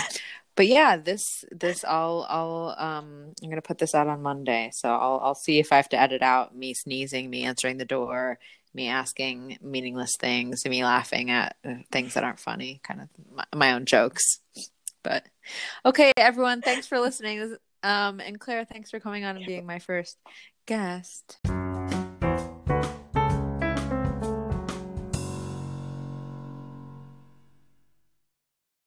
but 0.54 0.66
yeah, 0.66 0.96
this 0.96 1.44
this 1.50 1.84
I'll 1.84 2.26
I'll 2.30 2.74
um 2.78 3.34
I'm 3.42 3.50
gonna 3.50 3.60
put 3.60 3.76
this 3.76 3.94
out 3.94 4.06
on 4.06 4.22
Monday. 4.22 4.70
So 4.72 4.88
I'll 4.88 5.20
I'll 5.22 5.34
see 5.34 5.58
if 5.58 5.70
I 5.70 5.76
have 5.76 5.90
to 5.90 6.00
edit 6.00 6.22
out 6.22 6.56
me 6.56 6.72
sneezing, 6.72 7.28
me 7.28 7.44
answering 7.44 7.76
the 7.76 7.84
door, 7.84 8.38
me 8.78 8.88
asking 8.88 9.58
meaningless 9.60 10.16
things, 10.16 10.64
me 10.64 10.84
laughing 10.84 11.30
at 11.30 11.56
things 11.90 12.14
that 12.14 12.24
aren't 12.24 12.40
funny, 12.40 12.80
kind 12.82 13.00
of 13.02 13.08
my, 13.34 13.44
my 13.54 13.72
own 13.72 13.84
jokes. 13.84 14.40
But 15.02 15.24
okay, 15.84 16.12
everyone, 16.16 16.62
thanks 16.62 16.86
for 16.86 16.98
listening. 16.98 17.56
Um 17.82 18.20
and 18.20 18.40
Claire, 18.40 18.64
thanks 18.64 18.90
for 18.90 19.00
coming 19.00 19.24
on 19.24 19.36
and 19.36 19.46
being 19.46 19.66
my 19.66 19.80
first 19.80 20.16
guest. 20.66 21.38